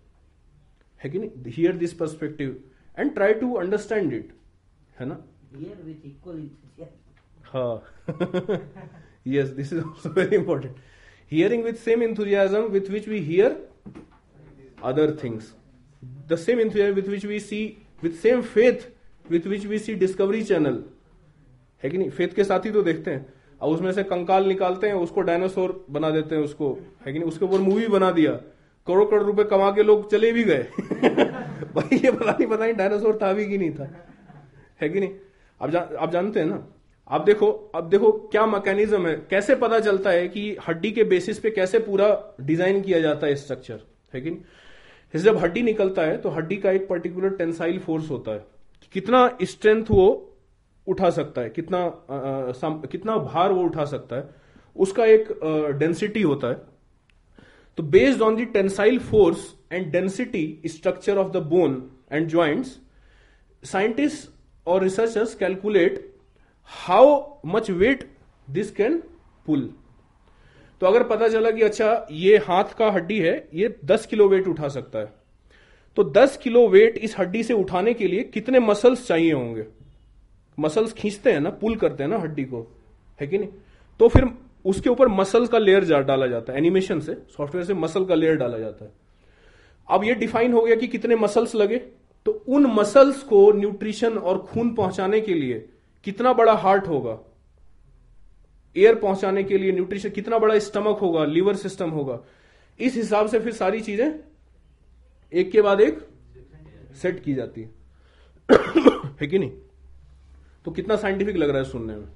है 1.04 1.10
कि 1.10 1.20
नहीं 1.20 1.52
hear 1.58 1.76
this 1.84 1.94
perspective 2.00 2.58
and 3.00 3.14
try 3.14 3.34
to 3.44 3.54
understand 3.66 4.14
it 4.14 4.34
है 5.00 5.06
ना 5.06 5.24
हाँ 7.52 7.78
yes 9.24 9.52
this 9.54 9.72
is 9.72 9.84
also 9.84 10.10
very 10.10 10.36
important 10.36 10.76
hearing 11.28 11.64
with 11.64 11.82
same 11.82 12.02
enthusiasm 12.02 12.72
with 12.72 12.90
which 12.90 13.08
we 13.08 13.22
hear 13.22 13.58
other 14.82 15.12
things 15.14 15.54
the 16.28 16.38
same 16.38 16.60
enthusiasm 16.60 16.96
with 16.96 17.08
which 17.08 17.24
we 17.26 17.40
see 17.40 17.78
with 18.02 18.20
same 18.22 18.42
faith 18.42 18.88
with 19.30 19.46
which 19.46 19.66
we 19.66 19.78
see 19.78 19.96
discovery 20.06 20.44
channel 20.44 20.82
है 21.84 21.90
कि 21.90 21.98
नहीं 21.98 22.10
faith 22.16 22.34
के 22.36 22.44
साथ 22.44 22.66
ही 22.66 22.72
तो 22.72 22.82
देखते 22.84 23.12
हैं 23.12 23.26
और 23.62 23.74
उसमें 23.76 23.92
से 23.92 24.04
कंकाल 24.10 24.46
निकालते 24.48 24.88
हैं 24.88 24.94
उसको 24.96 25.22
डायनासोर 25.30 25.72
बना 25.92 26.10
देते 26.12 26.36
हैं 26.36 26.42
उसको 26.44 26.68
है 27.06 27.14
कि 27.14 27.20
नहीं 27.20 27.28
उसके 27.30 27.46
ऊपर 27.46 27.60
मूवी 27.60 27.88
बना 27.94 28.10
दिया 28.18 28.32
करोड़ 28.88 29.06
करोड़ 29.10 29.22
रुपए 29.24 29.44
कमा 29.56 29.70
के 29.76 29.84
लोग 29.84 30.10
चले 30.12 30.32
भी 30.32 30.44
गए 30.44 30.68
भाई 31.76 31.98
ये 31.98 32.12
पता 32.12 32.32
नहीं 32.32 32.48
पता 32.48 32.64
नहीं 32.64 32.74
डायनासोर 32.82 33.18
था 33.22 33.32
भी 33.40 33.46
कि 33.50 33.58
नहीं 33.58 33.72
था 33.80 33.90
है 34.82 34.90
कि 34.90 35.00
नहीं 35.00 35.10
आप 35.62 35.70
जा, 35.70 35.80
आप 35.98 36.12
जानते 36.12 36.40
हैं 36.40 36.46
ना 36.48 36.64
अब 37.10 37.24
देखो 37.26 37.48
अब 37.76 37.90
देखो 37.90 38.12
क्या 38.32 38.46
मैकेनिज्म 38.48 39.08
है 39.08 39.16
कैसे 39.30 39.56
पता 39.62 39.80
चलता 39.86 40.10
है 40.10 40.28
कि 40.30 40.56
हड्डी 40.68 40.92
के 40.92 41.04
बेसिस 41.14 41.40
पे 41.40 41.50
कैसे 41.52 41.80
पूरा 41.86 42.10
डिजाइन 42.50 42.82
किया 42.82 43.00
जाता 43.02 43.28
है 43.28 43.36
स्ट्रक्चर 43.36 43.80
है 44.16 44.22
कि 44.28 45.20
जब 45.20 45.38
हड्डी 45.38 45.62
निकलता 45.62 46.02
है 46.06 46.18
तो 46.22 46.30
हड्डी 46.36 46.58
का 46.66 46.72
एक 46.72 46.88
पर्टिकुलर 46.90 47.30
टेंसाइल 47.40 47.80
फोर्स 47.86 48.10
होता 48.12 48.32
है 48.34 48.46
कितना 48.94 49.28
स्ट्रेंथ 49.50 49.86
वो 49.92 50.06
उठा 50.90 51.10
सकता 51.18 51.42
है 51.42 51.50
कितना 51.50 51.78
आ, 51.78 52.70
कितना 52.92 53.18
भार 53.18 53.52
वो 53.54 53.64
उठा 53.64 53.86
सकता 53.86 54.16
है 54.16 54.30
उसका 54.86 55.06
एक 55.06 55.32
डेंसिटी 55.80 56.22
होता 56.22 56.48
है 56.48 56.70
तो 57.78 57.84
based 57.98 58.22
on 58.22 58.36
the 58.36 58.48
tensile 58.54 59.00
force 59.00 59.54
and 59.72 59.92
density 59.92 60.44
structure 60.70 61.18
of 61.18 61.32
the 61.34 61.38
bone 61.52 61.82
and 62.12 62.28
joints 62.30 62.80
scientist 63.72 64.30
और 64.72 64.84
researchers 64.84 65.36
calculate 65.36 66.08
how 66.88 67.08
much 67.54 67.70
weight 67.70 68.04
this 68.54 68.72
can 68.76 68.98
pull 69.46 69.70
तो 70.82 70.88
अगर 70.88 71.04
पता 71.08 71.28
चला 71.30 71.52
कि 71.52 71.62
अच्छा 71.64 71.94
ये 72.12 72.38
हाथ 72.48 72.74
का 72.78 72.90
हड्डी 72.92 73.20
है 73.20 73.36
ये 73.54 73.76
10 73.92 74.06
किलो 74.10 74.28
वेट 74.30 74.48
उठा 74.48 74.68
सकता 74.76 75.00
है 75.00 75.12
तो 75.96 76.04
10 76.18 76.38
किलो 76.44 76.68
वेट 76.68 76.98
इस 77.08 77.18
हड्डी 77.20 77.44
से 77.44 77.54
उठाने 77.54 77.94
के 77.94 78.08
लिए 78.08 78.24
कितने 78.34 78.60
मसल्स 78.60 79.06
चाहिए 79.08 79.32
होंगे 79.34 79.66
मसल्स 80.60 80.94
खींचते 80.94 81.32
हैं 81.32 81.40
ना 81.42 81.50
पुल 81.62 81.76
करते 81.84 82.04
हैं 82.04 82.10
ना 82.10 82.18
हड्डी 82.20 82.44
को 82.54 82.66
है 83.22 83.28
कि 83.28 83.38
नहीं 83.38 83.50
तो 84.00 84.08
फिर 84.10 84.26
उसके 84.72 84.90
ऊपर 84.90 85.08
मसल 85.08 85.46
का 85.54 85.58
लेयर 85.58 86.02
डाला 86.04 86.28
जाता 86.28 86.54
है 86.54 86.60
एनिमेशन 86.60 87.00
से 87.06 87.14
सॉफ्टवेयर 87.38 87.66
से 87.68 87.74
मसल 87.74 88.06
का 88.06 88.16
लेयर 88.16 88.36
डाला 88.38 88.58
जाता 88.58 88.86
है 88.86 88.92
अब 89.98 90.04
ये 90.04 90.14
डिफाइन 90.16 90.54
हो 90.54 90.62
गया 90.62 90.76
कि 90.82 90.88
कितने 90.88 91.16
मसल्स 91.16 91.56
लगे 91.56 91.78
तो 92.26 92.32
उन 92.56 92.66
मसल्स 92.74 93.22
को 93.32 93.52
न्यूट्रिशन 93.54 94.18
और 94.18 94.38
खून 94.54 94.74
पहुंचाने 94.76 95.20
के 95.22 95.34
लिए 95.34 95.66
कितना 96.04 96.34
बड़ा 96.34 96.54
हार्ट 96.62 96.88
होगा 96.88 97.18
एयर 98.82 98.96
पहुंचाने 99.00 99.44
के 99.44 99.58
लिए 99.58 99.72
न्यूट्रिशन 99.72 100.10
कितना 100.10 100.38
बड़ा 100.40 100.58
स्टमक 100.68 100.98
होगा 101.02 101.26
लीवर 101.32 101.56
सिस्टम 101.64 101.90
होगा 102.00 102.20
इस 102.88 102.96
हिसाब 102.96 103.28
से 103.30 103.40
फिर 103.40 103.54
सारी 103.54 103.82
चीजें 103.88 104.10
एक 105.42 105.52
के 105.52 105.62
बाद 105.62 105.82
एक 105.82 106.00
सेट 107.02 107.24
की 107.24 107.34
जाती 107.34 107.62
है 108.52 109.28
कि 109.28 109.40
नहीं 109.40 109.50
तो 110.66 110.72
कितना 110.78 110.96
साइंटिफिक 111.04 111.38
लग 111.38 111.50
रहा 111.50 111.62
है 111.62 111.70
सुनने 111.70 111.96
में 111.96 112.08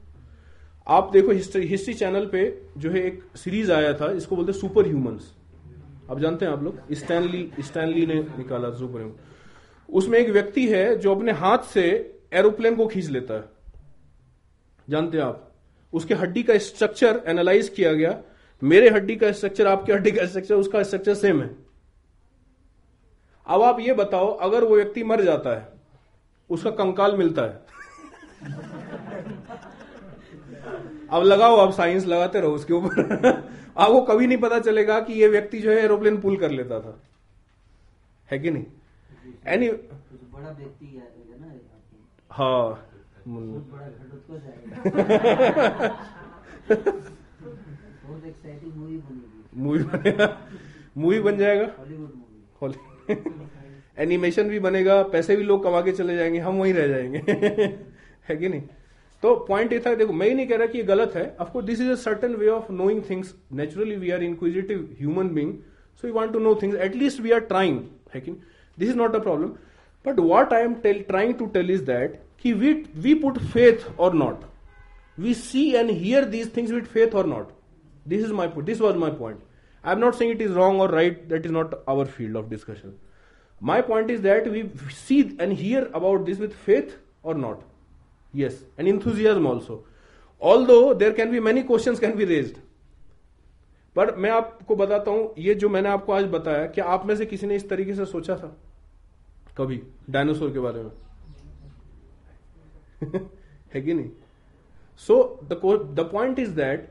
आप 0.95 1.09
देखो 1.13 1.31
हिस्ट्री 1.31 1.65
हिस्ट्री 1.67 1.93
चैनल 2.01 2.25
पे 2.31 2.43
जो 2.81 2.89
है 2.91 3.05
एक 3.07 3.21
सीरीज 3.43 3.71
आया 3.71 3.93
था 4.01 4.11
इसको 4.17 4.35
बोलते 4.35 4.53
सुपर 4.53 4.87
ह्यूमंस 4.87 5.33
आप 6.11 6.19
जानते 6.19 6.45
हैं 6.45 6.51
आप 6.53 6.63
लोग 6.63 6.93
स्टैनली 7.03 7.49
स्टैनली 7.69 8.05
ने 8.05 8.15
निकाला 8.37 8.69
सुपर 8.79 8.99
ह्यूमन 8.99 9.93
उसमें 10.01 10.17
एक 10.19 10.29
व्यक्ति 10.33 10.67
है 10.69 10.85
जो 10.99 11.15
अपने 11.15 11.31
हाथ 11.45 11.63
से 11.73 11.83
एरोप्लेन 12.41 12.75
को 12.75 12.87
खींच 12.87 13.07
लेता 13.09 13.33
है 13.39 13.43
जानते 14.89 15.17
हैं 15.17 15.23
आप 15.25 15.51
उसके 15.99 16.13
हड्डी 16.15 16.43
का 16.43 16.57
स्ट्रक्चर 16.67 17.21
एनालाइज 17.29 17.69
किया 17.75 17.93
गया 17.93 18.17
मेरे 18.71 18.89
हड्डी 18.95 19.15
का 19.15 19.31
स्ट्रक्चर 19.39 19.67
आपके 19.67 19.93
हड्डी 19.93 20.11
का 20.11 20.25
स्ट्रक्चर 20.25 20.55
उसका 20.55 20.83
स्ट्रक्चर 20.83 21.13
सेम 21.21 21.41
है 21.41 21.49
अब 23.55 23.61
आप 23.61 23.79
ये 23.79 23.93
बताओ 23.93 24.27
अगर 24.49 24.63
वो 24.63 24.75
व्यक्ति 24.75 25.03
मर 25.11 25.23
जाता 25.23 25.55
है 25.59 25.67
उसका 26.55 26.69
कंकाल 26.81 27.15
मिलता 27.17 27.41
है 27.41 27.63
अब 31.11 31.23
लगाओ 31.23 31.57
आप 31.65 31.71
साइंस 31.73 32.05
लगाते 32.05 32.39
रहो 32.41 32.53
उसके 32.55 32.73
ऊपर 32.73 33.25
आपको 33.77 34.01
कभी 34.05 34.27
नहीं 34.27 34.37
पता 34.37 34.59
चलेगा 34.67 34.99
कि 35.07 35.13
ये 35.21 35.27
व्यक्ति 35.27 35.59
जो 35.61 35.71
है 35.71 35.77
एरोप्लेन 35.83 36.17
पुल 36.21 36.35
कर 36.43 36.51
लेता 36.51 36.79
था 36.81 36.99
है 38.31 38.39
कि 38.39 38.51
नहीं 38.51 38.65
एनी 38.65 39.67
anyway, 39.67 39.81
बड़ा 40.35 40.49
व्यक्ति 40.49 41.01
हाँ 42.37 42.94
मुन्ना 43.27 43.89
मूवी 48.07 49.79
तो 49.79 49.89
बनेगा 49.97 50.27
मूवी 51.03 51.19
बन 51.27 51.37
जाएगा 51.37 52.71
एनिमेशन 54.03 54.49
भी 54.49 54.59
बनेगा 54.59 55.01
पैसे 55.11 55.35
भी 55.35 55.43
लोग 55.43 55.63
कमा 55.63 55.81
के 55.81 55.91
चले 55.99 56.15
जाएंगे 56.17 56.39
हम 56.47 56.57
वहीं 56.59 56.73
रह 56.73 56.87
जाएंगे 56.87 57.17
है 58.29 58.35
कि 58.37 58.49
नहीं 58.49 58.61
तो 59.21 59.35
पॉइंट 59.47 59.73
ये 59.73 59.79
था 59.85 59.93
देखो 60.01 60.13
मैं 60.13 60.27
ही 60.27 60.33
नहीं 60.35 60.47
कह 60.47 60.57
रहा 60.57 60.67
कि 60.67 60.77
ये 60.77 60.83
गलत 60.83 61.13
है 61.15 61.27
of course 61.41 61.65
this 61.67 61.81
is 61.81 61.89
a 61.91 61.95
certain 62.03 62.35
way 62.35 62.47
of 62.57 62.69
knowing 62.71 63.01
things 63.09 63.33
naturally 63.61 63.95
we 64.03 64.09
are 64.17 64.23
inquisitive 64.23 64.87
human 64.99 65.29
being 65.35 65.53
so 66.01 66.07
you 66.07 66.13
want 66.13 66.33
to 66.33 66.39
know 66.47 66.53
things 66.61 66.77
at least 66.89 67.21
we 67.21 67.31
are 67.31 67.39
trying 67.53 67.79
है 68.15 68.21
कि 68.21 68.31
this 68.79 68.89
is 68.89 68.95
not 68.97 69.15
a 69.15 69.19
problem 69.27 69.49
but 70.07 70.19
what 70.19 70.53
I 70.53 70.63
am 70.63 70.73
trying 70.85 71.33
to 71.39 71.45
tell 71.57 71.71
is 71.71 71.81
that 71.89 72.19
कि 72.45 72.51
we 72.53 72.71
we 73.03 73.13
put 73.21 73.37
faith 73.51 73.85
और 74.05 74.13
not 74.15 74.41
we 75.19 75.33
see 75.33 75.61
and 75.75 75.89
hear 75.89 76.25
these 76.33 76.55
things 76.57 76.71
with 76.71 76.81
faith 76.95 77.13
और 77.21 77.25
not 77.27 77.47
this 78.07 78.23
is 78.25 78.31
my 78.39 78.47
this 78.65 78.81
was 78.81 78.95
my 79.03 79.11
point 79.19 79.39
I 79.85 79.93
am 79.93 79.99
not 79.99 80.13
saying 80.15 80.31
it 80.31 80.41
is 80.41 80.51
wrong 80.57 80.81
और 80.81 80.91
right 80.95 81.23
that 81.29 81.45
is 81.45 81.51
not 81.51 81.73
our 81.89 82.05
field 82.17 82.37
of 82.37 82.49
discussion 82.49 82.93
my 83.69 83.81
point 83.87 84.11
is 84.11 84.19
that 84.27 84.47
we 84.47 84.61
see 84.99 85.19
and 85.39 85.53
hear 85.57 85.91
about 85.95 86.21
this 86.25 86.39
with 86.39 86.49
faith 86.65 86.93
और 87.25 87.37
not 87.37 87.61
yes 88.41 88.63
and 88.79 88.87
enthusiasm 88.89 89.47
also 89.51 89.83
although 90.65 90.93
there 91.01 91.13
can 91.21 91.31
be 91.31 91.39
many 91.49 91.63
question 91.71 91.95
can 92.05 92.15
be 92.17 92.25
raise 92.35 92.53
पर 93.95 94.15
मैं 94.25 94.29
आपको 94.37 94.75
बताता 94.85 95.11
हूं 95.11 95.27
ये 95.43 95.53
जो 95.65 95.69
मैंने 95.77 95.89
आपको 95.89 96.13
आज 96.13 96.25
बताया 96.37 96.65
कि 96.77 96.81
आप 96.97 97.05
में 97.05 97.15
से 97.15 97.25
किसी 97.33 97.47
ने 97.47 97.55
इस 97.55 97.67
तरीके 97.69 97.95
से 97.95 98.05
सोचा 98.15 98.35
था 98.43 98.55
कभी 99.57 99.81
डायनासोर 100.09 100.51
के 100.53 100.59
बारे 100.69 100.83
में 100.83 100.91
है 103.75 103.81
कि 103.81 103.93
नहीं 103.93 104.09
so 105.07 105.17
the 105.51 106.03
point 106.11 106.39
is 106.39 106.49
that 106.59 106.87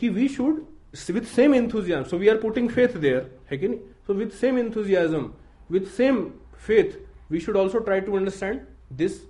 कि 0.00 0.08
we 0.18 0.28
should 0.36 0.64
with 1.10 1.22
same 1.34 1.54
enthusiasm 1.54 2.02
so 2.10 2.16
we 2.18 2.28
are 2.28 2.36
putting 2.42 2.68
faith 2.76 2.96
there 3.06 3.30
है 3.50 3.58
कि 3.58 3.68
नहीं 3.68 3.78
so 4.06 4.14
with 4.14 4.30
same 4.40 4.58
enthusiasm 4.58 5.30
with 5.72 5.86
same 5.96 6.22
faith 6.66 6.98
we 7.32 7.40
should 7.46 7.56
also 7.56 7.78
try 7.88 8.00
to 8.08 8.16
understand 8.16 8.60
this 9.00 9.20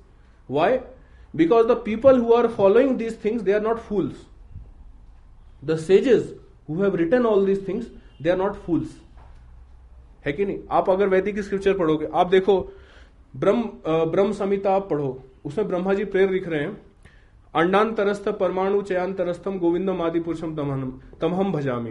why 0.59 0.79
because 1.37 1.67
the 1.67 1.77
people 1.85 2.19
who 2.21 2.33
are 2.35 2.47
following 2.57 2.97
these 2.99 3.25
things 3.25 3.43
they 3.43 3.53
are 3.53 3.61
not 3.63 3.79
fools 3.91 4.27
the 5.71 5.77
sages 5.87 6.35
who 6.69 6.83
have 6.83 6.97
written 7.03 7.27
all 7.27 7.47
these 7.47 7.67
things 7.69 7.87
they 8.23 8.31
are 8.31 8.37
not 8.39 8.55
fools 8.67 8.95
है 10.27 10.33
कि 10.33 10.45
नहीं 10.45 10.59
आप 10.79 10.91
अगर 10.91 11.09
वैदिक 11.09 11.39
scripture 11.49 11.77
पढ़ोगे 11.79 12.09
आप 12.23 12.29
देखो 12.31 12.57
ब्रह्म 13.43 14.07
ब्रह्म 14.11 14.33
संहिता 14.39 14.75
आप 14.75 14.89
पढ़ो 14.91 15.09
उसमें 15.47 15.67
ब्रह्मा 15.69 15.93
जी 15.95 16.05
प्रेयर 16.13 16.31
लिख 16.31 16.47
रहे 16.49 16.61
हैं 16.65 17.95
तरस्थ 17.97 18.29
परमाणु 18.39 18.81
चयांतरस्थम 18.89 19.59
गोविंदम 19.59 20.01
आदि 20.03 20.21
पुरुषम 20.21 20.55
तमहम 20.57 20.91
तमहम 21.21 21.53
भजामी 21.53 21.91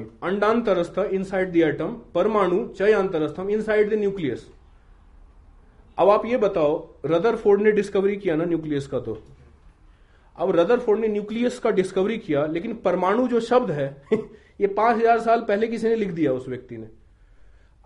इन 1.17 1.23
साइड 1.31 1.51
दी 1.51 1.61
एटम 1.69 1.93
परमाणु 2.15 2.57
इन 2.81 3.61
साइड 3.67 3.89
द 3.89 3.99
न्यूक्लियस 4.01 4.47
अब 6.03 6.09
आप 6.09 6.25
ये 6.25 6.37
बताओ 6.37 6.73
रदर 7.15 7.35
फोर्ड 7.45 7.61
ने 7.61 7.71
डिस्कवरी 7.79 8.15
किया 8.25 8.35
ना 8.35 8.45
न्यूक्लियस 8.51 8.87
का 8.93 8.99
तो 9.07 9.17
अब 10.43 10.51
रदर 10.59 10.79
फोर्ड 10.85 10.99
ने 10.99 11.07
न्यूक्लियस 11.07 11.59
का 11.65 11.71
डिस्कवरी 11.79 12.17
किया 12.27 12.45
लेकिन 12.57 12.73
परमाणु 12.87 13.27
जो 13.33 13.39
शब्द 13.49 13.71
है 13.79 13.87
ये 14.61 14.67
पांच 14.79 14.95
हजार 15.01 15.19
साल 15.27 15.41
पहले 15.47 15.67
किसी 15.73 15.87
ने 15.87 15.95
लिख 16.01 16.09
दिया 16.19 16.33
उस 16.41 16.47
व्यक्ति 16.49 16.77
ने 16.77 16.87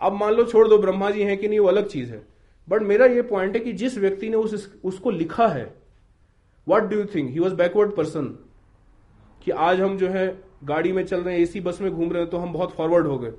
अब 0.08 0.14
मान 0.22 0.34
लो 0.34 0.44
छोड़ 0.54 0.68
दो 0.68 0.78
ब्रह्मा 0.88 1.10
जी 1.12 1.24
हैं 1.30 1.38
कि 1.38 1.48
नहीं 1.48 1.60
वो 1.60 1.68
अलग 1.68 1.88
चीज 1.94 2.12
है 2.12 2.22
बट 2.70 2.82
मेरा 2.90 3.06
ये 3.14 3.22
पॉइंट 3.30 3.56
है 3.56 3.62
कि 3.62 3.72
जिस 3.82 3.98
व्यक्ति 3.98 4.30
ने 4.30 4.38
उस 4.38 4.70
उसको 4.92 5.12
लिखा 5.12 5.48
है 5.48 5.64
what 6.70 6.84
do 6.90 6.98
you 6.98 7.06
think 7.16 7.30
he 7.34 7.40
was 7.40 7.54
backward 7.62 7.96
person 7.96 8.26
कि 9.44 9.52
आज 9.70 9.80
हम 9.82 9.98
जो 9.98 10.08
है 10.10 10.28
गाड़ी 10.72 10.92
में 10.94 11.04
चल 11.06 11.22
रहे 11.22 11.36
हैं 11.36 11.42
एसी 11.42 11.60
बस 11.68 11.80
में 11.82 11.92
घूम 11.92 12.12
रहे 12.12 12.22
हैं 12.22 12.30
तो 12.32 12.38
हम 12.38 12.52
बहुत 12.54 12.76
फॉरवर्ड 12.76 13.08
हो 13.08 13.18
गए 13.20 13.32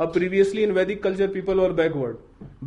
अब 0.00 0.12
previously 0.12 0.62
in 0.64 0.72
Vedic 0.78 1.02
culture 1.02 1.28
people 1.36 1.60
और 1.60 1.72
बैकवर्ड 1.82 2.16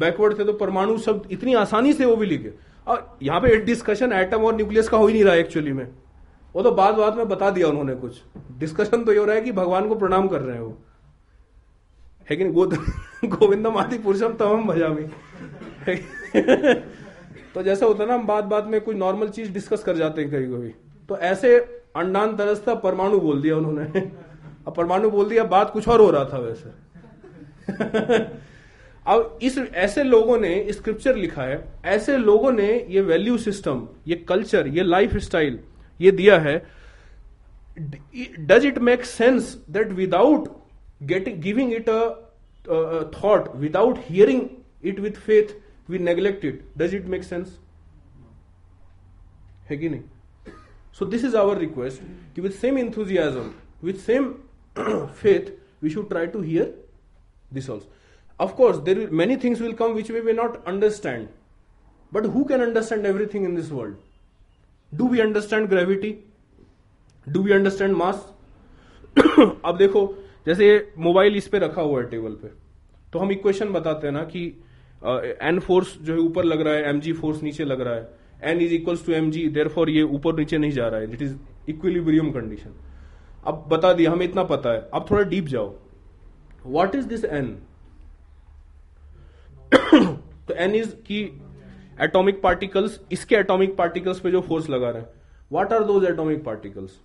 बैकवर्ड 0.03 0.39
थे 0.39 0.45
तो 0.45 0.53
परमाणु 0.63 0.97
शब्द 1.05 1.31
इतनी 1.31 1.53
आसानी 1.63 1.93
से 1.93 2.05
वो 2.05 2.15
भी 2.21 2.25
लिखे 2.25 2.53
और 2.93 3.09
यहाँ 3.23 3.39
पे 3.41 3.55
डिस्कशन 3.65 4.13
एटम 4.19 4.43
और 4.45 4.55
न्यूक्लियस 4.55 4.89
का 4.89 4.97
हो 4.97 5.07
ही 5.07 5.13
नहीं 5.13 5.23
रहा 5.23 5.35
एक्चुअली 5.45 5.73
में 5.79 5.87
वो 6.55 6.61
तो 6.63 6.71
बाद 6.81 6.95
बाद 6.95 7.17
में 7.17 7.27
बता 7.29 7.49
दिया 7.57 7.67
उन्होंने 7.67 7.95
कुछ 8.05 8.21
डिस्कशन 8.59 9.03
तो 9.05 9.11
ये 9.13 9.19
हो 9.19 9.25
रहा 9.25 9.35
है 9.35 9.41
कि 9.41 9.51
भगवान 9.61 9.87
को 9.89 9.95
प्रणाम 10.03 10.27
कर 10.27 10.41
रहे 10.41 10.55
हैं 10.55 10.63
वो 10.63 10.77
है 12.29 12.35
कि 12.37 12.43
नहीं 12.43 12.65
तो 12.75 13.27
गोविंदम 13.37 13.77
आदि 13.77 13.97
पुरुषम 14.07 14.33
तमाम 14.39 14.65
भजामी 14.67 15.05
तो 16.35 17.61
जैसे 17.63 17.85
होता 17.85 18.03
है 18.03 18.07
ना 18.09 18.13
हम 18.15 18.25
बात 18.27 18.43
बात 18.53 18.65
में 18.71 18.79
कोई 18.81 18.95
नॉर्मल 18.95 19.29
चीज 19.37 19.49
डिस्कस 19.53 19.83
कर 19.83 19.97
जाते 19.97 20.21
हैं 20.21 20.31
कभी 20.31 20.45
कभी 20.55 20.69
तो 21.09 21.17
ऐसे 21.31 21.55
अंडान 21.97 22.35
तरसता 22.37 22.73
परमाणु 22.85 23.19
बोल 23.19 23.41
दिया 23.41 23.57
उन्होंने 23.57 24.01
अब 24.67 24.73
परमाणु 24.77 25.09
बोल 25.09 25.29
दिया 25.29 25.43
बात 25.55 25.69
कुछ 25.73 25.87
और 25.89 26.01
हो 26.01 26.09
रहा 26.15 26.25
था 26.33 26.37
वैसे 26.47 26.77
अब 29.11 29.39
इस 29.43 29.57
ऐसे 29.87 30.03
लोगों 30.03 30.37
ने 30.39 30.49
स्क्रिप्चर 30.73 31.15
लिखा 31.15 31.43
है 31.43 31.63
ऐसे 31.95 32.17
लोगों 32.17 32.51
ने 32.51 32.65
ये 32.89 33.01
वैल्यू 33.11 33.37
सिस्टम 33.45 33.87
ये 34.07 34.15
कल्चर 34.29 34.67
ये 34.77 34.83
लाइफ 34.83 35.15
स्टाइल 35.27 35.59
ये 36.01 36.11
दिया 36.19 36.37
है 36.39 36.55
does 38.49 38.65
it 38.65 38.77
make 38.89 39.05
sense 39.05 39.55
that 39.77 39.91
without 40.01 40.47
getting 41.13 41.37
giving 41.41 41.73
it 41.73 41.89
a 41.89 43.03
thought 43.23 43.55
without 43.55 43.97
hearing 44.09 44.41
it 44.91 44.99
with 44.99 45.19
faith 45.27 45.55
we 45.89 45.97
neglect 45.99 46.43
it 46.45 46.63
does 46.77 46.93
it 46.95 47.05
make 47.15 47.23
sense 47.23 47.57
है 49.69 49.77
कि 49.77 49.89
नहीं 49.89 50.53
so 50.99 51.05
this 51.13 51.23
is 51.25 51.35
our 51.35 51.57
request 51.57 52.01
कि 52.35 52.41
with 52.41 52.51
same 52.65 52.77
enthusiasm 52.79 53.49
with 53.83 53.95
same 54.07 54.31
faith 54.77 55.49
we 55.83 55.89
should 55.89 56.07
try 56.09 56.27
to 56.35 56.41
hear 56.41 56.73
this 57.53 57.69
also 57.69 57.87
of course 58.43 58.77
there 58.89 59.09
many 59.21 59.35
things 59.43 59.61
will 59.61 59.73
come 59.81 59.91
which 59.93 60.11
we 60.11 60.19
way 60.27 60.33
not 60.33 60.63
understand 60.73 61.27
but 62.13 62.25
who 62.35 62.43
can 62.51 62.61
understand 62.65 63.05
everything 63.05 63.45
in 63.45 63.55
this 63.55 63.71
world 63.71 64.97
do 64.97 65.07
we 65.09 65.19
understand 65.19 65.67
gravity 65.69 66.15
do 67.29 67.43
we 67.43 67.51
understand 67.53 67.95
mass 67.97 68.27
अब 69.19 69.77
देखो 69.77 70.07
जैसे 70.45 70.67
mobile 71.07 71.35
इस 71.37 71.47
पे 71.55 71.59
रखा 71.65 71.81
हुआ 71.81 72.01
है 72.01 72.09
table 72.09 72.33
पे 72.43 72.47
तो 73.13 73.19
हम 73.19 73.31
इक्वेशन 73.31 73.71
बताते 73.73 74.07
हैं 74.07 74.13
ना 74.13 74.23
कि 74.33 74.41
एन 75.05 75.59
फोर्स 75.65 75.97
जो 76.03 76.13
है 76.13 76.19
ऊपर 76.19 76.43
लग 76.43 76.61
रहा 76.67 76.73
है 76.73 76.89
एम 76.89 76.99
जी 77.01 77.11
फोर्स 77.13 77.41
नीचे 77.43 77.65
लग 77.65 77.81
रहा 77.81 77.95
है 77.95 78.51
N 78.51 78.61
is 78.61 78.73
equal 78.73 78.97
to 79.05 79.11
M 79.13 79.29
G 79.31 79.47
there 79.57 79.69
ये 79.89 80.01
ऊपर 80.03 80.35
नीचे 80.39 80.57
नहीं 80.57 80.71
जा 80.71 80.87
रहा 80.87 80.99
है 80.99 81.13
इट 81.13 81.21
इज 81.21 81.37
इक्विलिब्रियम 81.69 82.31
कंडीशन 82.31 82.73
अब 83.47 83.65
बता 83.71 83.91
दिया 83.93 84.11
हमें 84.11 84.25
इतना 84.25 84.43
पता 84.43 84.71
है 84.73 84.81
अब 84.93 85.05
थोड़ा 85.11 85.21
डीप 85.29 85.45
जाओ 85.47 85.73
वॉट 86.65 86.95
इज 86.95 87.05
दिस 87.13 87.23
एन 87.25 87.57
तो 89.73 90.53
एन 90.53 90.75
इज 90.75 90.91
की 91.07 91.21
एटॉमिक 92.01 92.41
पार्टिकल्स 92.41 92.99
इसके 93.11 93.35
एटॉमिक 93.35 93.75
पार्टिकल्स 93.77 94.19
पे 94.19 94.31
जो 94.31 94.41
फोर्स 94.41 94.69
लगा 94.69 94.89
रहे 94.89 95.01
हैं 95.01 95.09
what 95.51 95.73
are 95.73 95.83
those 95.83 96.05
atomic 96.09 96.43
particles 96.43 96.99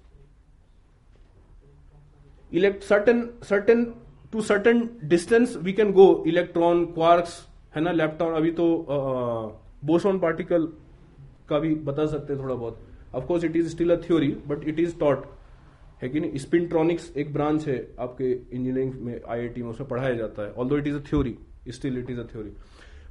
elect 2.60 2.82
certain 2.84 3.28
certain 3.48 3.84
to 4.32 4.40
certain 4.50 4.88
distance 5.14 5.56
we 5.62 5.72
can 5.72 5.92
go 5.92 6.04
electron 6.28 6.84
quarks 6.92 7.42
है 7.76 7.80
ना 7.82 7.92
लैपटॉप 7.92 8.34
अभी 8.36 8.50
तो 8.58 8.64
बोसोन 9.84 10.18
पार्टिकल 10.20 10.66
का 11.48 11.58
भी 11.58 11.74
बता 11.88 12.04
सकते 12.12 12.32
हैं 12.32 12.42
थोड़ा 12.42 12.54
बहुत 12.54 12.82
of course 13.14 13.44
it 13.44 13.56
is 13.56 13.70
still 13.70 13.90
a 13.96 13.96
theory 14.06 14.28
but 14.48 14.64
it 14.68 14.78
is 14.80 14.98
taught 14.98 15.24
है 16.02 16.08
कि 16.08 16.20
नहीं 16.20 16.38
स्पिनट्रॉनिक्स 16.44 17.10
एक 17.24 17.32
ब्रांच 17.32 17.66
है 17.68 17.76
आपके 18.06 18.30
इंजीनियरिंग 18.32 18.92
में 19.06 19.14
आईआईटी 19.20 19.62
में 19.62 19.70
उसमें 19.70 19.88
पढ़ाया 19.88 20.14
जाता 20.16 20.42
है 20.46 20.52
all 20.64 20.78
it 20.78 20.86
is 20.86 20.94
a 20.94 21.02
theory 21.08 21.36
still 21.78 21.98
it 21.98 22.10
is 22.10 22.18
a 22.18 22.24
theory 22.32 22.50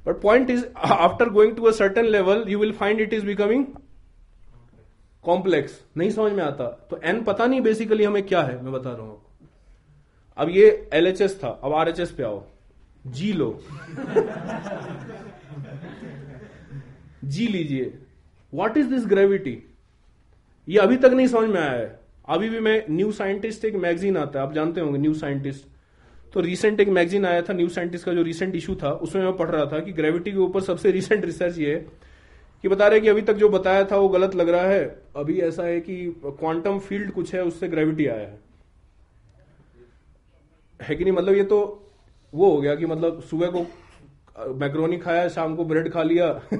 but 0.06 0.20
point 0.22 0.50
is 0.50 0.66
after 0.84 1.30
going 1.38 1.54
to 1.56 1.62
a 1.62 1.70
certain 1.80 2.06
level 2.16 2.44
you 2.48 2.58
will 2.58 2.72
find 2.82 3.00
it 3.00 3.14
is 3.14 3.24
becoming 3.24 3.64
complex 5.24 5.80
नहीं 5.96 6.10
समझ 6.16 6.32
में 6.32 6.42
आता 6.44 6.64
तो 6.90 7.00
एन 7.12 7.22
पता 7.24 7.46
नहीं 7.46 7.60
बेसिकली 7.68 8.04
हमें 8.04 8.22
क्या 8.26 8.42
है 8.50 8.62
मैं 8.62 8.72
बता 8.72 8.92
रहा 8.94 9.06
हूं 9.06 9.16
अब 10.42 10.48
ये 10.50 10.66
एल 10.92 11.12
था 11.22 11.48
अब 11.48 11.72
आर 11.84 11.92
पे 12.16 12.22
आओ 12.22 12.42
जी 13.06 13.32
लो 13.32 13.46
जी 17.24 17.46
लीजिए 17.48 17.92
वॉट 18.54 18.76
इज 18.76 18.86
दिस 18.92 19.04
ग्रेविटी 19.06 19.58
ये 20.68 20.78
अभी 20.80 20.96
तक 20.96 21.12
नहीं 21.14 21.26
समझ 21.26 21.48
में 21.50 21.60
आया 21.60 21.70
है 21.72 21.98
अभी 22.34 22.48
भी 22.50 22.60
मैं 22.66 22.82
न्यू 22.90 23.10
साइंटिस्ट 23.12 23.64
एक 23.64 23.74
मैगजीन 23.82 24.16
आता 24.16 24.40
है 24.40 24.46
आप 24.46 24.52
जानते 24.54 24.80
होंगे 24.80 24.98
न्यू 24.98 25.12
साइंटिस्ट 25.14 25.66
तो 26.34 26.40
रिसेंट 26.46 26.80
एक 26.80 26.88
मैगजीन 26.88 27.26
आया 27.26 27.42
था 27.48 27.52
न्यू 27.52 27.68
साइंटिस्ट 27.68 28.06
का 28.06 28.12
जो 28.14 28.22
रिसेंट 28.30 28.56
इशू 28.56 28.74
था 28.82 28.92
उसमें 29.06 29.22
मैं 29.24 29.36
पढ़ 29.36 29.50
रहा 29.50 29.66
था 29.72 29.80
कि 29.84 29.92
ग्रेविटी 30.00 30.32
के 30.32 30.38
ऊपर 30.46 30.60
सबसे 30.70 30.90
रिसेंट 30.92 31.24
रिसर्च 31.24 31.58
ये 31.58 31.74
है 31.74 31.80
कि 32.62 32.68
बता 32.68 32.88
रहे 32.88 33.00
कि 33.00 33.08
अभी 33.08 33.22
तक 33.22 33.34
जो 33.44 33.48
बताया 33.48 33.84
था 33.92 33.96
वो 33.96 34.08
गलत 34.08 34.34
लग 34.34 34.48
रहा 34.48 34.66
है 34.70 34.82
अभी 35.16 35.38
ऐसा 35.50 35.62
है 35.64 35.80
कि 35.80 36.04
क्वांटम 36.24 36.78
फील्ड 36.88 37.10
कुछ 37.12 37.34
है 37.34 37.44
उससे 37.44 37.68
ग्रेविटी 37.68 38.06
आया 38.06 38.26
है 38.28 38.42
है 40.82 40.94
कि 40.96 41.04
नहीं 41.04 41.14
मतलब 41.14 41.34
ये 41.34 41.42
तो 41.50 41.62
वो 42.34 42.50
हो 42.50 42.60
गया 42.60 42.74
कि 42.76 42.86
मतलब 42.86 43.20
सुबह 43.30 43.50
को 43.56 44.48
मैक्रोनी 44.60 44.96
खाया 44.98 45.26
शाम 45.34 45.54
को 45.56 45.64
ब्रेड 45.72 45.90
खा 45.92 46.02
लिया 46.02 46.28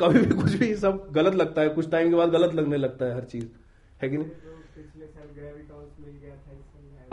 कभी 0.00 0.18
भी 0.20 0.34
कुछ 0.42 0.52
भी 0.60 0.74
सब 0.82 1.06
गलत 1.12 1.34
लगता 1.34 1.62
है 1.62 1.68
कुछ 1.78 1.90
टाइम 1.90 2.10
के 2.10 2.16
बाद 2.16 2.30
गलत 2.30 2.54
लगने 2.54 2.76
लगता 2.76 3.06
है 3.08 3.14
हर 3.14 3.24
चीज 3.32 3.48
है 4.02 4.08
कि 4.08 4.16
नहीं 4.18 4.28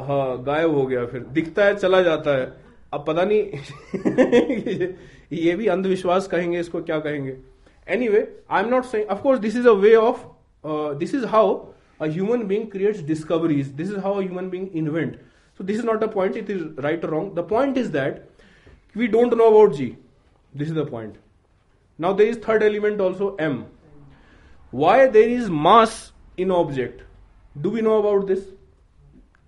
हाँ 0.07 0.19
गायब 0.43 0.73
हो 0.75 0.85
गया 0.85 1.05
फिर 1.07 1.23
दिखता 1.39 1.65
है 1.65 1.75
चला 1.75 2.01
जाता 2.09 2.37
है 2.37 2.45
अब 2.93 3.03
पता 3.07 3.23
नहीं 3.31 4.77
ये 5.41 5.55
भी 5.59 5.67
अंधविश्वास 5.75 6.27
कहेंगे 6.33 6.59
इसको 6.59 6.81
क्या 6.89 6.99
कहेंगे 7.09 7.35
anyway 8.07 8.27
I 8.57 8.63
am 8.63 8.69
not 8.69 8.85
saying 8.91 9.09
of course 9.15 9.39
this 9.47 9.55
is 9.57 9.67
a 9.67 9.71
way 9.85 9.93
of 10.03 10.23
this 11.03 11.13
is 11.15 11.23
how 11.35 11.53
a 12.01 12.05
human 12.07 12.43
being 12.53 12.67
creates 12.71 13.01
discoveries 13.13 13.67
this 13.81 13.91
is 13.91 13.97
how 14.03 14.15
a 14.15 14.21
human 14.21 14.49
being 14.49 14.75
invent 14.83 15.17
So 15.56 15.64
this 15.64 15.78
is 15.78 15.84
not 15.84 16.02
a 16.02 16.08
point. 16.08 16.36
It 16.36 16.50
is 16.50 16.62
right 16.76 17.02
or 17.04 17.10
wrong. 17.10 17.34
The 17.34 17.42
point 17.42 17.76
is 17.76 17.90
that 17.92 18.28
we 18.94 19.08
don't 19.08 19.36
know 19.36 19.48
about 19.54 19.76
G. 19.76 19.96
This 20.54 20.68
is 20.68 20.74
the 20.74 20.86
point. 20.86 21.16
Now 21.98 22.12
there 22.12 22.26
is 22.26 22.36
third 22.36 22.62
element 22.62 23.00
also 23.00 23.34
M. 23.36 23.66
Why 24.70 25.06
there 25.06 25.28
is 25.28 25.50
mass 25.50 26.12
in 26.36 26.50
object? 26.50 27.02
Do 27.60 27.70
we 27.70 27.80
know 27.80 27.98
about 27.98 28.26
this? 28.28 28.44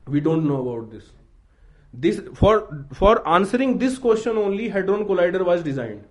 We 0.07 0.21
don't 0.21 0.47
know 0.49 0.61
about 0.67 0.91
this. 0.91 1.05
This 1.93 2.21
for 2.35 2.87
for 2.93 3.27
answering 3.29 3.79
this 3.79 3.99
question 3.99 4.37
only 4.39 4.69
hadron 4.69 5.05
collider 5.05 5.45
was 5.45 5.63
designed. 5.63 6.05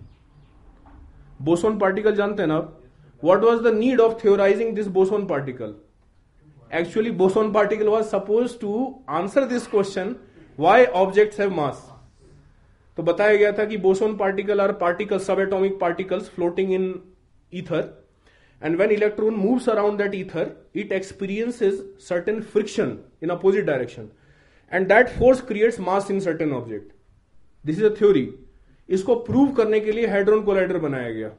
Boson 1.39 1.79
particle 1.79 2.11
जानते 2.11 2.39
हैं 2.39 2.47
ना 2.47 2.57
आप? 2.57 2.73
What 3.21 3.41
was 3.41 3.61
the 3.61 3.71
need 3.71 3.99
of 3.99 4.21
theorizing 4.21 4.73
this 4.75 4.87
boson 4.87 5.25
particle? 5.27 5.75
actually 6.80 7.10
boson 7.18 7.50
particle 7.56 7.90
was 7.94 8.08
supposed 8.12 8.60
to 8.60 8.70
answer 9.18 9.42
this 9.50 9.66
question 9.74 10.08
why 10.66 10.76
objects 11.06 11.44
have 11.44 11.58
mass 11.64 11.90
तो 12.96 13.02
बताया 13.02 13.36
गया 13.36 13.50
था 13.58 13.64
कि 13.66 13.76
boson 13.84 14.14
particle 14.16 14.60
are 14.60 14.72
particle 14.80 15.18
subatomic 15.40 15.78
particles 15.78 16.28
floating 16.34 16.72
in 16.72 16.84
ether 17.60 17.88
and 18.62 18.76
when 18.76 18.90
electron 18.96 19.34
moves 19.44 19.68
around 19.68 19.98
that 20.02 20.14
ether 20.14 20.50
it 20.82 20.92
experiences 20.98 21.80
certain 22.08 22.40
friction 22.52 22.96
in 23.22 23.30
opposite 23.36 23.64
direction 23.66 24.08
and 24.72 24.86
that 24.92 25.08
force 25.18 25.40
creates 25.48 25.80
mass 25.88 26.10
in 26.10 26.20
certain 26.28 26.52
object 26.60 26.92
this 27.66 27.78
is 27.78 27.84
a 27.90 27.94
theory 27.98 28.28
इसको 28.98 29.14
prove 29.30 29.50
करने 29.58 29.80
के 29.88 29.92
लिए 29.98 30.06
hadron 30.14 30.42
collider 30.50 30.78
बनाया 30.86 31.10
गया 31.10 31.30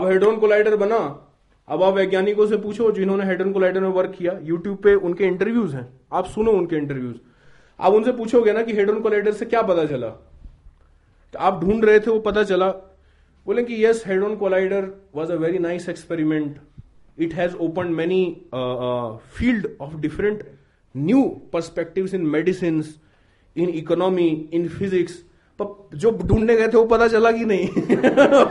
अब 0.00 0.06
hadron 0.10 0.38
collider 0.46 0.76
बना 0.86 0.98
अब 1.72 1.82
आप 1.82 1.92
वैज्ञानिकों 1.94 2.46
से 2.46 2.56
पूछो 2.64 2.86
जिन्होंने 2.92 3.24
हेडन 3.24 3.52
कोलाइडन 3.52 3.82
में 3.82 3.88
वर्क 3.90 4.10
किया 4.18 4.32
यूट्यूब 4.44 4.76
पे 4.84 4.94
उनके 5.10 5.24
इंटरव्यूज 5.24 5.74
हैं 5.74 5.84
आप 6.18 6.24
सुनो 6.32 6.52
उनके 6.52 6.76
इंटरव्यूज 6.76 7.14
आप 7.80 7.92
उनसे 7.92 8.12
पूछोगे 8.16 8.52
ना 8.52 8.62
कि 8.62 8.72
हेडन 8.74 9.00
कोलाइडन 9.06 9.32
से 9.38 9.44
क्या 9.54 9.62
पता 9.70 9.84
चला 9.92 10.08
तो 11.32 11.38
आप 11.50 11.60
ढूंढ 11.62 11.84
रहे 11.84 12.00
थे 12.00 12.10
वो 12.10 12.18
पता 12.26 12.42
चला 12.50 12.68
बोले 13.46 13.62
कि 13.70 13.78
yes 13.84 14.02
Hadron 14.06 14.34
collider 14.42 14.86
was 15.14 15.30
a 15.30 15.34
very 15.46 15.58
nice 15.66 15.88
experiment 15.88 16.60
it 17.26 17.32
has 17.34 17.54
open 17.68 17.86
many 18.02 18.20
field 19.38 19.66
of 19.80 19.96
different 20.04 20.42
new 21.08 21.22
perspective 21.52 22.10
in 22.14 22.26
medicine 22.36 22.82
in 23.56 23.68
economy 23.84 24.28
in 24.60 24.68
physics 24.76 25.14
पर 25.62 25.96
जो 26.04 26.10
ढूंढने 26.22 26.56
गए 26.56 26.68
थे 26.68 26.76
वो 26.76 26.84
पता 26.94 27.08
चला 27.08 27.30
कि 27.32 27.44
नहीं 27.54 27.68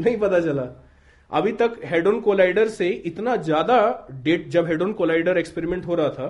नहीं 0.00 0.14
पता 0.20 0.38
चला 0.40 0.62
अभी 1.36 1.50
तक 1.52 1.74
हेडोन 1.84 2.20
कोलाइडर 2.20 2.68
से 2.74 2.88
इतना 3.08 3.34
ज्यादा 3.48 3.80
डेट 4.24 4.48
जब 4.50 4.66
हेडोन 4.66 4.92
कोलाइडर 5.00 5.38
एक्सपेरिमेंट 5.38 5.86
हो 5.86 5.94
रहा 5.94 6.10
था 6.10 6.28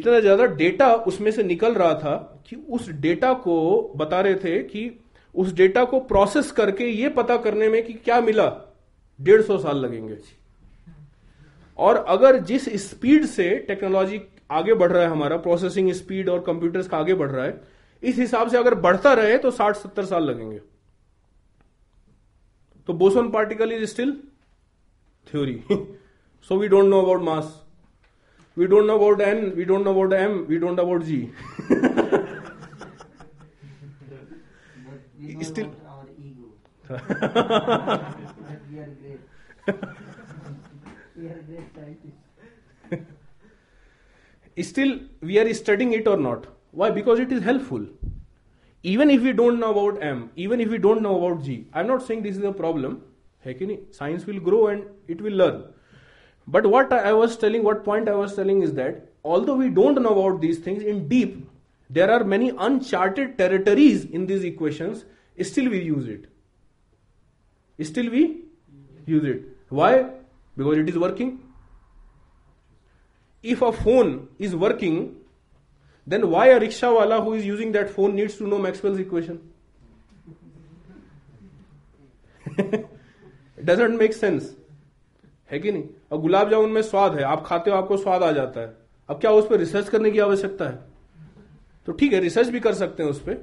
इतना 0.00 0.18
ज्यादा 0.20 0.44
डेटा 0.60 0.92
उसमें 1.10 1.30
से 1.30 1.42
निकल 1.42 1.72
रहा 1.74 1.94
था 1.98 2.14
कि 2.48 2.56
उस 2.76 2.88
डेटा 3.06 3.32
को 3.46 3.56
बता 3.96 4.20
रहे 4.26 4.34
थे 4.44 4.58
कि 4.74 4.90
उस 5.42 5.52
डेटा 5.54 5.84
को 5.92 6.00
प्रोसेस 6.12 6.50
करके 6.60 6.84
ये 6.88 7.08
पता 7.16 7.36
करने 7.46 7.68
में 7.68 7.82
कि 7.86 7.92
क्या 8.04 8.20
मिला 8.28 8.46
डेढ़ 9.28 9.42
सौ 9.48 9.56
साल 9.62 9.78
लगेंगे 9.84 10.16
और 11.86 12.04
अगर 12.08 12.36
जिस 12.50 12.68
स्पीड 12.90 13.24
से 13.26 13.48
टेक्नोलॉजी 13.68 14.20
आगे 14.58 14.74
बढ़ 14.82 14.92
रहा 14.92 15.02
है 15.02 15.08
हमारा 15.10 15.36
प्रोसेसिंग 15.46 15.90
स्पीड 16.02 16.28
और 16.28 16.40
कंप्यूटर्स 16.46 16.88
का 16.88 16.96
आगे 16.98 17.14
बढ़ 17.22 17.30
रहा 17.30 17.44
है 17.44 17.60
इस 18.12 18.18
हिसाब 18.18 18.48
से 18.50 18.58
अगर 18.58 18.74
बढ़ता 18.86 19.12
रहे 19.20 19.36
तो 19.46 19.50
साठ 19.60 19.76
सत्तर 19.76 20.04
साल 20.04 20.24
लगेंगे 20.30 20.58
So 22.86 22.92
boson 22.92 23.30
particle 23.30 23.72
is 23.72 23.90
still 23.90 24.16
theory. 25.26 25.64
So 26.46 26.54
we 26.58 26.68
don't 26.68 26.90
know 26.92 27.00
about 27.02 27.22
mass, 27.26 27.46
we 28.54 28.66
don't 28.72 28.86
know 28.86 28.96
about 28.96 29.20
n, 29.26 29.38
we 29.56 29.64
don't 29.64 29.82
know 29.82 29.92
about 29.98 30.12
m, 30.12 30.34
we 30.46 30.58
don't 30.58 30.76
know 30.76 30.82
about 30.82 31.06
g. 31.06 31.30
We 31.58 31.76
know 35.36 35.40
still 35.40 35.68
about 35.68 35.88
our 35.94 36.06
ego. 36.18 36.50
But 36.88 37.08
we 38.70 38.78
are 38.80 38.90
great. 39.04 39.22
We 41.16 41.28
are 41.28 41.42
great 41.48 41.70
scientists. 41.74 42.18
Still 44.70 44.94
we 45.22 45.38
are 45.38 45.54
studying 45.54 45.94
it 45.94 46.06
or 46.06 46.16
not? 46.18 46.46
Why? 46.72 46.90
Because 46.90 47.20
it 47.20 47.32
is 47.32 47.42
helpful 47.42 47.94
even 48.92 49.08
if 49.10 49.22
we 49.22 49.32
don't 49.40 49.58
know 49.62 49.70
about 49.74 50.00
m 50.10 50.18
even 50.46 50.62
if 50.66 50.72
we 50.76 50.78
don't 50.86 51.02
know 51.06 51.12
about 51.18 51.42
g 51.44 51.54
i'm 51.80 51.86
not 51.92 52.02
saying 52.08 52.22
this 52.28 52.38
is 52.42 52.44
a 52.50 52.52
problem 52.62 52.96
hey, 53.48 53.54
science 53.98 54.26
will 54.30 54.40
grow 54.50 54.66
and 54.72 55.14
it 55.14 55.22
will 55.26 55.36
learn 55.42 55.62
but 56.56 56.68
what 56.74 56.92
i 57.12 57.12
was 57.20 57.36
telling 57.44 57.64
what 57.70 57.82
point 57.88 58.10
i 58.14 58.16
was 58.22 58.34
telling 58.40 58.60
is 58.68 58.74
that 58.80 58.98
although 59.34 59.56
we 59.62 59.70
don't 59.80 60.02
know 60.06 60.12
about 60.18 60.40
these 60.46 60.58
things 60.68 60.82
in 60.94 61.00
deep 61.14 61.38
there 61.98 62.10
are 62.16 62.22
many 62.34 62.50
uncharted 62.68 63.32
territories 63.38 64.04
in 64.18 64.26
these 64.32 64.44
equations 64.52 65.04
still 65.52 65.70
we 65.76 65.80
use 65.86 66.06
it 66.16 67.86
still 67.92 68.10
we 68.16 68.22
use 69.14 69.24
it 69.34 69.48
why 69.80 69.90
because 70.60 70.78
it 70.84 70.92
is 70.94 70.98
working 71.08 71.32
if 73.54 73.62
a 73.68 73.72
phone 73.80 74.12
is 74.48 74.54
working 74.66 74.98
then 76.06 76.28
why 76.30 76.46
a 76.48 76.58
rickshaw 76.60 76.94
wala 76.94 77.20
who 77.24 77.32
is 77.34 77.44
using 77.46 77.72
that 77.72 77.90
phone 77.90 78.14
needs 78.14 78.36
to 78.36 78.46
know 78.46 78.58
Maxwell's 78.68 78.98
equation? 79.08 79.40
Doesn't 83.66 83.98
make 84.00 84.12
sense 84.12 84.50
है 85.52 85.58
कि 85.60 85.70
नहीं 85.72 85.84
और 86.12 86.18
गुलाब 86.20 86.50
जामुन 86.50 86.70
में 86.70 86.80
स्वाद 86.88 87.14
है 87.18 87.22
आप 87.30 87.44
खाते 87.46 87.70
हो 87.70 87.76
आपको 87.76 87.96
स्वाद 87.96 88.22
आ 88.22 88.30
जाता 88.32 88.60
है 88.60 88.72
अब 89.10 89.20
क्या 89.20 89.30
उस 89.38 89.46
पर 89.50 89.58
रिसर्च 89.58 89.88
करने 89.94 90.10
की 90.10 90.18
आवश्यकता 90.26 90.68
है 90.68 90.78
तो 91.86 91.92
ठीक 92.02 92.12
है 92.12 92.20
रिसर्च 92.26 92.48
भी 92.56 92.60
कर 92.66 92.74
सकते 92.82 93.02
हैं 93.02 93.10
उस 93.10 93.20
पर 93.28 93.40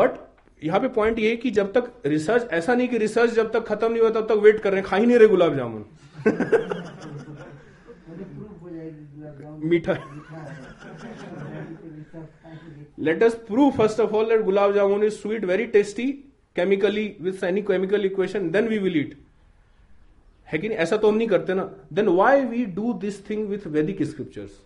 बट 0.00 0.18
यहाँ 0.64 0.80
पे 0.80 0.88
पॉइंट 0.98 1.18
ये 1.18 1.30
है 1.30 1.36
कि 1.44 1.50
जब 1.58 1.72
तक 1.78 1.90
रिसर्च 2.16 2.50
ऐसा 2.60 2.74
नहीं 2.74 2.88
कि 2.88 2.98
रिसर्च 3.04 3.30
जब 3.40 3.52
तक 3.56 3.66
खत्म 3.68 3.90
नहीं 3.92 4.02
हुआ 4.02 4.10
तब 4.18 4.26
तक 4.28 4.42
वेट 4.44 4.60
कर 4.62 4.72
रहे 4.72 4.80
हैं 4.80 4.88
खा 4.90 4.96
ही 4.96 5.06
नहीं 5.06 5.18
रहे 5.18 5.28
गुलाब 5.28 5.56
जामुन 5.56 5.84
मीठा 9.68 9.94
let 13.06 13.22
us 13.22 13.34
prove 13.48 13.70
first 13.78 14.00
of 14.00 14.12
all 14.14 14.28
that 14.28 14.42
gulab 14.44 14.74
jamun 14.74 15.04
is 15.04 15.12
sweet 15.20 15.44
very 15.44 15.64
tasty 15.76 16.06
chemically 16.56 17.06
with 17.26 17.42
any 17.44 17.62
chemical 17.70 18.04
equation 18.06 18.50
then 18.50 18.68
we 18.68 18.78
will 18.78 19.02
eat 19.04 19.14
है 20.52 20.58
कि 20.58 20.68
नहीं 20.68 20.78
ऐसा 20.78 20.96
तो 20.96 21.08
हम 21.08 21.16
नहीं 21.16 21.28
करते 21.28 21.54
ना 21.54 21.64
then 21.92 22.08
why 22.18 22.44
we 22.44 22.64
do 22.76 22.92
this 23.04 23.28
thing 23.30 23.46
with 23.48 23.66
Vedic 23.76 24.02
scriptures 24.10 24.60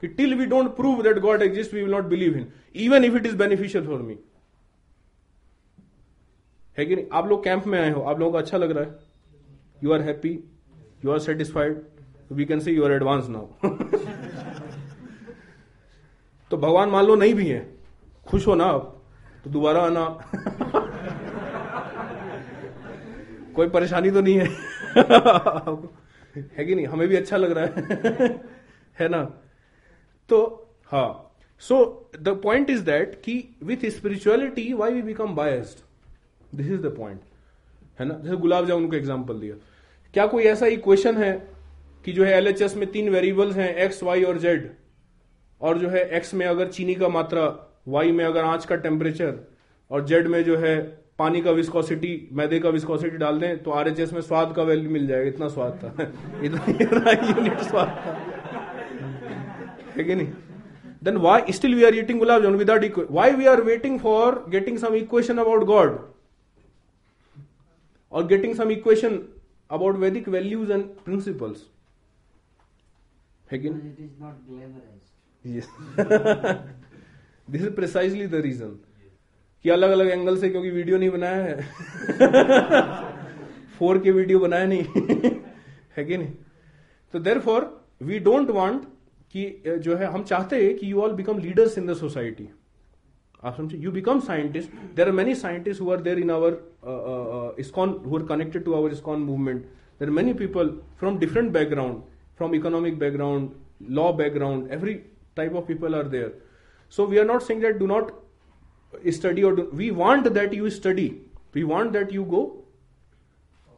कि 0.00 0.08
till 0.08 0.34
we 0.34 0.46
don't 0.52 0.74
prove 0.76 1.02
that 1.02 1.18
God 1.26 1.42
exist 1.42 1.74
we 1.74 1.80
will 1.82 1.90
not 1.92 2.04
believe 2.14 2.36
in 2.38 2.46
even 2.84 3.04
if 3.04 3.16
it 3.16 3.26
is 3.26 3.34
beneficial 3.44 3.86
for 3.86 4.02
me 4.02 4.18
है 6.78 6.86
कि 6.86 6.96
नहीं 6.96 7.06
आप 7.20 7.26
लोग 7.28 7.44
कैंप 7.44 7.66
में 7.66 7.78
आए 7.80 7.90
हो 7.90 8.00
आप 8.00 8.18
लोगों 8.20 8.32
को 8.32 8.38
अच्छा 8.38 8.58
लग 8.58 8.70
रहा 8.76 8.84
है 8.84 8.98
you 9.84 9.92
are 9.92 10.02
happy 10.02 10.38
you 11.04 11.10
are 11.12 11.18
satisfied 11.28 11.82
we 12.38 12.44
can 12.44 12.60
say 12.60 12.72
you 12.72 12.84
are 12.84 12.92
advance 12.92 13.28
now 13.28 13.76
तो 16.50 16.56
भगवान 16.56 16.88
मान 16.90 17.04
लो 17.06 17.14
नहीं 17.16 17.34
भी 17.34 17.46
है 17.46 17.58
खुश 18.28 18.46
हो 18.46 18.54
ना 18.54 18.64
आप 18.66 18.96
तो 19.44 19.50
दोबारा 19.50 19.80
आना 19.90 20.04
कोई 23.56 23.68
परेशानी 23.74 24.10
तो 24.10 24.20
नहीं 24.20 24.34
है 24.38 24.46
है 24.98 26.64
कि 26.64 26.74
नहीं 26.74 26.86
हमें 26.86 27.06
भी 27.08 27.16
अच्छा 27.16 27.36
लग 27.36 27.52
रहा 27.58 27.64
है 27.64 28.28
है 29.00 29.08
ना 29.14 29.22
तो 30.28 30.42
हा 30.92 31.04
so 31.68 31.78
the 32.22 32.28
point 32.42 32.70
is 32.70 32.78
that 32.90 33.14
कि 33.24 33.36
with 33.70 33.88
spirituality 33.96 34.72
why 34.82 34.92
we 34.94 35.02
become 35.02 35.34
biased 35.34 35.84
this 36.56 36.70
is 36.72 36.80
the 36.82 36.94
point 36.98 37.20
है 38.00 38.06
ना 38.08 38.14
जैसे 38.24 38.36
गुलाब 38.46 38.66
जामुन 38.66 38.88
को 38.90 38.96
एग्जाम्पल 38.96 39.40
दिया 39.40 39.54
क्या 40.14 40.26
कोई 40.34 40.44
ऐसा 40.54 40.66
इक्वेशन 40.78 41.18
है 41.22 41.32
कि 42.04 42.12
जो 42.12 42.24
है 42.24 42.36
एलएचएस 42.36 42.76
में 42.76 42.90
तीन 42.92 43.08
वेरिएबल्स 43.10 43.56
हैं 43.56 43.74
एक्स 43.84 44.02
वाई 44.02 44.22
और 44.32 44.38
जेड 44.46 44.70
और 45.62 45.78
जो 45.78 45.88
है 45.90 46.00
एक्स 46.16 46.32
में 46.34 46.44
अगर 46.46 46.68
चीनी 46.72 46.94
का 46.94 47.08
मात्रा 47.16 47.44
वाई 47.94 48.12
में 48.12 48.24
अगर 48.24 48.44
आंच 48.44 48.64
का 48.66 48.76
टेम्परेचर 48.84 49.38
और 49.94 50.04
जेड 50.06 50.26
में 50.34 50.42
जो 50.44 50.56
है 50.58 50.74
पानी 51.18 51.40
का 51.42 51.50
विस्कोसिटी 51.52 52.12
मैदे 52.38 52.58
का 52.60 52.68
विस्कोसिटी 52.76 53.16
डाल 53.18 53.38
दें 53.40 53.62
तो 53.62 53.70
आर 53.80 53.88
में 54.12 54.20
स्वाद 54.20 54.52
का 54.56 54.62
वैल्यू 54.70 54.90
मिल 54.90 55.06
जाएगा 55.06 55.28
इतना 55.28 55.48
स्वाद 55.56 55.78
था 55.82 56.02
इतना 56.44 57.10
यूनिट 57.30 57.58
स्वाद 57.68 57.88
था 58.06 58.16
है 59.96 60.04
कि 60.04 60.14
नहीं 60.14 60.32
then 61.04 61.16
why 61.26 61.52
still 61.58 61.74
we 61.74 61.84
are 61.84 61.94
eating 61.94 62.18
gulab 62.18 62.42
jamun 62.42 62.58
without 62.58 63.06
why 63.18 63.30
we 63.40 63.46
are 63.52 63.60
waiting 63.70 63.98
for 64.00 64.44
getting 64.50 64.78
some 64.84 64.94
equation 65.02 65.38
about 65.44 65.64
God 65.72 65.98
और 68.18 68.26
getting 68.32 68.54
some 68.62 68.70
equation 68.70 69.20
about 69.78 69.96
Vedic 70.06 70.28
values 70.36 70.70
and 70.70 70.84
principles 71.04 71.66
है 73.52 73.58
कि 73.58 73.70
नहीं 73.70 74.08
this 75.46 75.68
is 77.54 77.74
precisely 77.74 78.26
the 78.32 78.40
reason 78.46 78.74
कि 79.62 79.70
अलग 79.70 79.90
अलग 79.90 80.08
angle 80.10 80.36
से 80.40 80.48
क्योंकि 80.50 80.70
video 80.70 80.98
नहीं 80.98 81.10
बनाया 81.10 81.44
है 81.44 83.08
फोर 83.78 83.98
के 84.04 84.10
वीडियो 84.12 84.38
बनाया 84.40 84.66
नहीं 84.72 85.30
है 85.96 86.04
कि 86.04 86.16
नहीं 86.16 86.32
तो 87.12 87.18
there 87.18 87.38
for 87.46 87.64
we 88.02 88.18
don't 88.28 88.50
want 88.58 88.84
कि 89.32 89.50
जो 89.84 89.96
है 89.96 90.06
हम 90.12 90.22
चाहते 90.32 90.62
हैं 90.64 90.74
कि 90.76 90.90
you 90.92 91.00
all 91.02 91.12
become 91.22 91.38
leaders 91.38 91.78
in 91.78 91.86
the 91.86 91.94
society 91.94 92.48
आप 93.44 93.56
समझे 93.56 93.78
you 93.78 93.90
become 93.92 94.20
scientist 94.30 94.74
there 94.96 95.06
are 95.08 95.12
many 95.14 95.34
scientist 95.34 95.80
who 95.82 95.90
are 95.92 96.00
there 96.08 96.18
in 96.18 96.30
our 96.30 97.54
ISKCON 97.60 98.00
who 98.06 98.18
are 98.18 98.24
connected 98.34 98.64
to 98.64 98.74
our 98.74 98.92
ISKCON 98.92 99.20
movement 99.20 99.60
there 99.64 100.08
are 100.08 100.14
many 100.14 100.32
people 100.44 100.68
from 101.00 101.18
different 101.18 101.50
background 101.52 102.02
from 102.38 102.54
economic 102.54 102.98
background 102.98 103.50
law 103.96 104.12
background 104.12 104.70
every 104.72 104.94
type 105.36 105.54
of 105.54 105.66
people 105.66 105.94
are 105.94 106.04
there. 106.04 106.32
So 106.88 107.04
we 107.04 107.18
are 107.18 107.24
not 107.24 107.42
saying 107.42 107.60
that 107.60 107.78
do 107.78 107.86
not 107.86 108.12
study 109.10 109.44
or 109.44 109.52
do, 109.54 109.68
we 109.72 109.90
want 109.90 110.32
that 110.34 110.52
you 110.52 110.70
study. 110.70 111.22
We 111.52 111.64
want 111.64 111.92
that 111.92 112.12
you 112.12 112.24
go. 112.24 112.48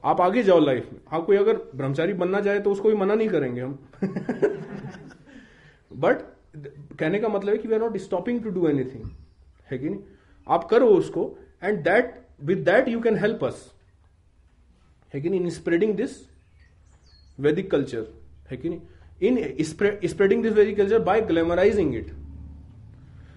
आप 0.05 0.21
आगे 0.21 0.43
जाओ 0.43 0.61
life 0.61 0.89
में 0.93 1.01
आप 1.19 1.25
कोई 1.27 1.37
अगर 1.37 1.57
ब्रह्मचारी 1.77 2.13
बनना 2.23 2.41
चाहे 2.43 2.61
तो 2.61 2.71
उसको 2.73 2.89
भी 2.89 2.95
मना 2.97 3.15
नहीं 3.15 3.29
करेंगे 3.31 3.61
हम 3.61 3.79
बट 6.05 6.23
कहने 6.65 7.19
का 7.21 7.29
मतलब 7.29 7.53
है 7.53 7.59
कि 7.59 7.69
we 7.69 7.75
are 7.75 7.81
not 7.81 7.97
stopping 8.07 8.43
to 8.45 8.51
do 8.57 8.67
anything 8.69 9.05
है 9.71 9.79
कि 9.79 9.89
नहीं 9.89 10.01
आप 10.57 10.65
करो 10.71 10.89
उसको 10.95 11.27
and 11.63 11.79
that 11.85 12.15
with 12.51 12.65
that 12.69 12.89
you 12.89 13.01
can 13.01 13.19
help 13.19 13.45
us 13.45 13.63
है 15.15 15.21
कि 15.21 15.29
नहीं 15.31 15.41
in 15.41 15.51
spreading 15.61 15.95
this 15.97 16.17
Vedic 17.49 17.71
culture 17.71 18.07
है 18.51 18.57
कि 18.57 18.69
नहीं 18.69 18.81
in 19.23 19.65
spread, 19.65 20.11
spreading 20.11 20.43
this 20.43 20.53
very 20.53 20.75
culture 20.75 20.99
by 20.99 21.21
glamorizing 21.21 21.95
it. 21.95 22.13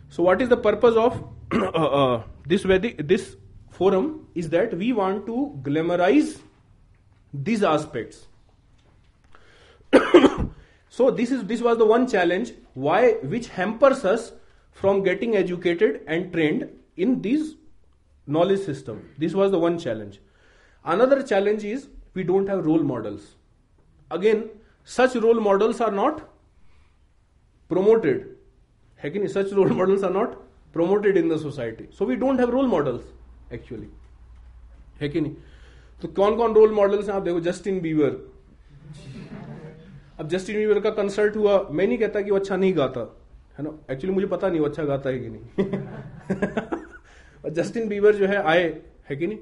So, 0.10 0.24
what 0.24 0.42
is 0.42 0.50
the 0.50 0.58
purpose 0.58 0.96
of 0.96 1.24
uh, 1.54 1.66
uh, 1.68 2.24
this 2.46 2.64
Vedic, 2.64 3.08
this 3.08 3.36
forum? 3.70 4.28
Is 4.36 4.50
that 4.50 4.76
we 4.76 4.94
want 4.94 5.26
to 5.28 5.60
glamorize 5.64 6.40
these 7.34 7.64
aspects. 7.64 8.26
so, 10.90 11.12
this 11.12 11.32
is 11.32 11.44
this 11.46 11.62
was 11.62 11.78
the 11.78 11.86
one 11.86 12.08
challenge 12.08 12.54
why 12.74 13.12
which 13.36 13.50
hampers 13.50 14.04
us 14.06 14.32
from 14.72 15.04
getting 15.04 15.36
educated 15.36 16.02
and 16.08 16.34
trained 16.34 16.68
in 16.98 17.22
these 17.22 17.56
knowledge 18.26 18.62
system. 18.62 19.08
This 19.20 19.34
was 19.34 19.52
the 19.52 19.60
one 19.60 19.78
challenge. 19.78 20.20
Another 20.84 21.22
challenge 21.22 21.64
is 21.64 21.88
we 22.16 22.24
don't 22.24 22.48
have 22.48 22.66
role 22.66 22.84
models. 22.84 23.22
Again, 24.12 24.50
such 24.94 25.16
role 25.18 25.40
models 25.40 25.82
are 25.82 25.94
not 25.94 26.20
promoted 27.70 28.26
है 29.04 29.10
कि 29.12 29.20
नहीं 29.20 29.28
such 29.34 29.54
role 29.54 29.72
models 29.78 30.04
are 30.04 30.12
not 30.14 30.34
promoted 30.74 31.18
in 31.18 31.30
the 31.30 31.38
society 31.42 31.86
so 31.98 32.06
we 32.06 32.16
don't 32.24 32.40
have 32.40 32.50
role 32.52 32.66
models 32.74 33.52
actually 33.54 33.88
है 35.02 35.10
कि 35.10 35.22
नहीं 35.22 35.34
तो 36.02 36.08
कौन 36.22 36.36
कौन 36.38 36.54
role 36.56 36.74
models 36.76 37.10
हैं 37.10 37.16
आप 37.16 37.22
देखो 37.24 37.40
जस्टिन 37.50 37.80
बीवर 37.82 38.16
अब 40.20 40.28
जस्टिन 40.30 40.56
बीवर 40.56 40.80
का 40.80 40.90
कंसर्ट 41.02 41.36
हुआ 41.38 41.60
मैं 41.70 41.88
नहीं 41.88 41.98
कहता 41.98 42.22
कि 42.22 42.32
वो 42.32 42.38
अच्छा 42.40 42.56
नहीं 42.56 42.76
गाता 42.78 43.10
है 43.58 43.64
ना 43.64 43.70
एक्चुअली 43.94 44.14
मुझे 44.16 44.28
पता 44.36 44.50
नहीं 44.50 44.60
वो 44.60 44.68
अच्छा 44.68 44.84
गाता 44.94 45.10
है 45.10 45.20
कि 45.26 45.30
नहीं 45.30 46.52
और 47.44 47.50
जस्टिन 47.60 47.88
बीवर 47.90 48.16
जो 48.16 48.28
है 48.28 48.42
आए 48.54 48.66
है 49.10 49.16
कि 49.16 49.28
नहीं 49.28 49.40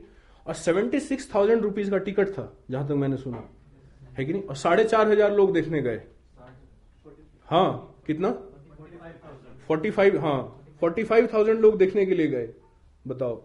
और 0.48 0.54
सेवेंटी 0.64 1.00
सिक्स 1.00 1.34
थाउजेंड 1.36 1.62
रुपीज 1.64 1.90
का 1.90 1.98
टिकट 2.10 2.30
था 2.38 2.52
जहां 2.72 2.86
तक 2.88 2.94
मैंने 3.06 3.18
सुना 3.18 3.44
है 4.18 4.26
कि 4.26 4.34
नहीं 4.34 4.44
और 4.50 4.56
साढ़े 4.56 4.84
चार 4.86 5.08
हजार 5.12 5.32
लोग 5.36 5.52
देखने 5.54 5.80
गए 5.82 6.02
हाँ 7.52 7.68
कितना 8.08 8.30
फोर्टी 9.68 9.92
फाइव 9.92 10.18
हाँ 10.26 10.38
फोर्टी 10.80 11.04
फाइव 11.12 11.28
थाउजेंड 11.34 11.60
लोग 11.62 11.78
देखने 11.78 12.06
के 12.06 12.16
लिए 12.16 12.28
गए 12.28 12.50
बताओ 13.08 13.42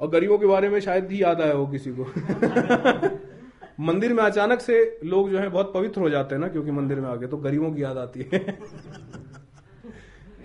और 0.00 0.08
गरीबों 0.10 0.38
के 0.38 0.46
बारे 0.46 0.68
में 0.70 0.78
शायद 0.80 1.10
ही 1.12 1.22
याद 1.22 1.40
आया 1.42 1.52
हो 1.54 1.66
किसी 1.66 1.90
को 1.98 3.14
मंदिर 3.84 4.12
में 4.12 4.22
अचानक 4.22 4.60
से 4.60 4.76
लोग 5.12 5.30
जो 5.30 5.38
है 5.38 5.48
बहुत 5.48 5.72
पवित्र 5.74 6.00
हो 6.00 6.10
जाते 6.10 6.34
हैं 6.34 6.40
ना 6.42 6.48
क्योंकि 6.54 6.70
मंदिर 6.78 7.00
में 7.00 7.08
आ 7.08 7.14
गए 7.16 7.26
तो 7.28 7.36
गरीबों 7.46 7.70
की 7.72 7.82
याद 7.82 7.96
आती 7.98 8.26
है 8.32 8.38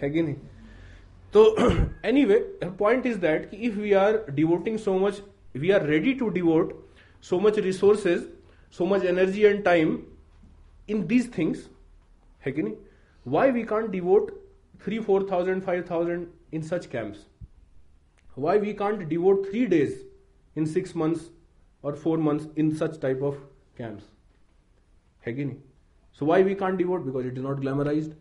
है 0.01 0.09
कि 0.09 0.21
नहीं 0.21 0.35
तो 1.33 1.43
any 2.07 2.23
way 2.31 2.35
point 2.79 3.05
is 3.05 3.15
that 3.25 3.49
कि 3.49 3.57
if 3.67 3.75
we 3.77 3.93
are 4.03 4.23
devoting 4.33 4.77
so 4.85 4.93
much 5.05 5.21
we 5.63 5.71
are 5.77 5.85
ready 5.85 6.13
to 6.21 6.29
devote 6.39 6.73
so 7.31 7.39
much 7.39 7.59
resources 7.69 8.23
so 8.77 8.85
much 8.85 9.03
energy 9.05 9.41
and 9.45 9.63
time 9.63 9.97
in 10.89 11.05
these 11.07 11.29
things 11.37 11.69
है 12.45 12.51
कि 12.51 12.61
नहीं 12.63 12.73
why 13.33 13.51
we 13.57 13.63
can't 13.71 13.89
devote 13.89 14.31
three 14.85 14.99
four 15.09 15.27
thousand 15.31 15.61
five 15.63 15.83
thousand 15.89 16.25
in 16.53 16.61
such 16.69 16.85
camps 16.91 17.25
why 18.45 18.59
we 18.59 18.73
can't 18.79 19.01
devote 19.09 19.45
three 19.49 19.65
days 19.73 19.93
in 20.57 20.65
six 20.73 20.95
months 20.97 21.29
और 21.85 21.95
four 22.03 22.19
months 22.29 22.47
in 22.63 22.71
such 22.81 22.99
type 23.01 23.21
of 23.29 23.37
camps 23.77 24.09
है 25.27 25.33
कि 25.33 25.45
नहीं 25.45 25.57
so 26.19 26.25
why 26.25 26.43
we 26.43 26.55
can't 26.63 26.77
devote 26.77 27.01
because 27.05 27.25
it 27.27 27.33
is 27.37 27.43
not 27.43 27.59
glamorise 27.59 28.11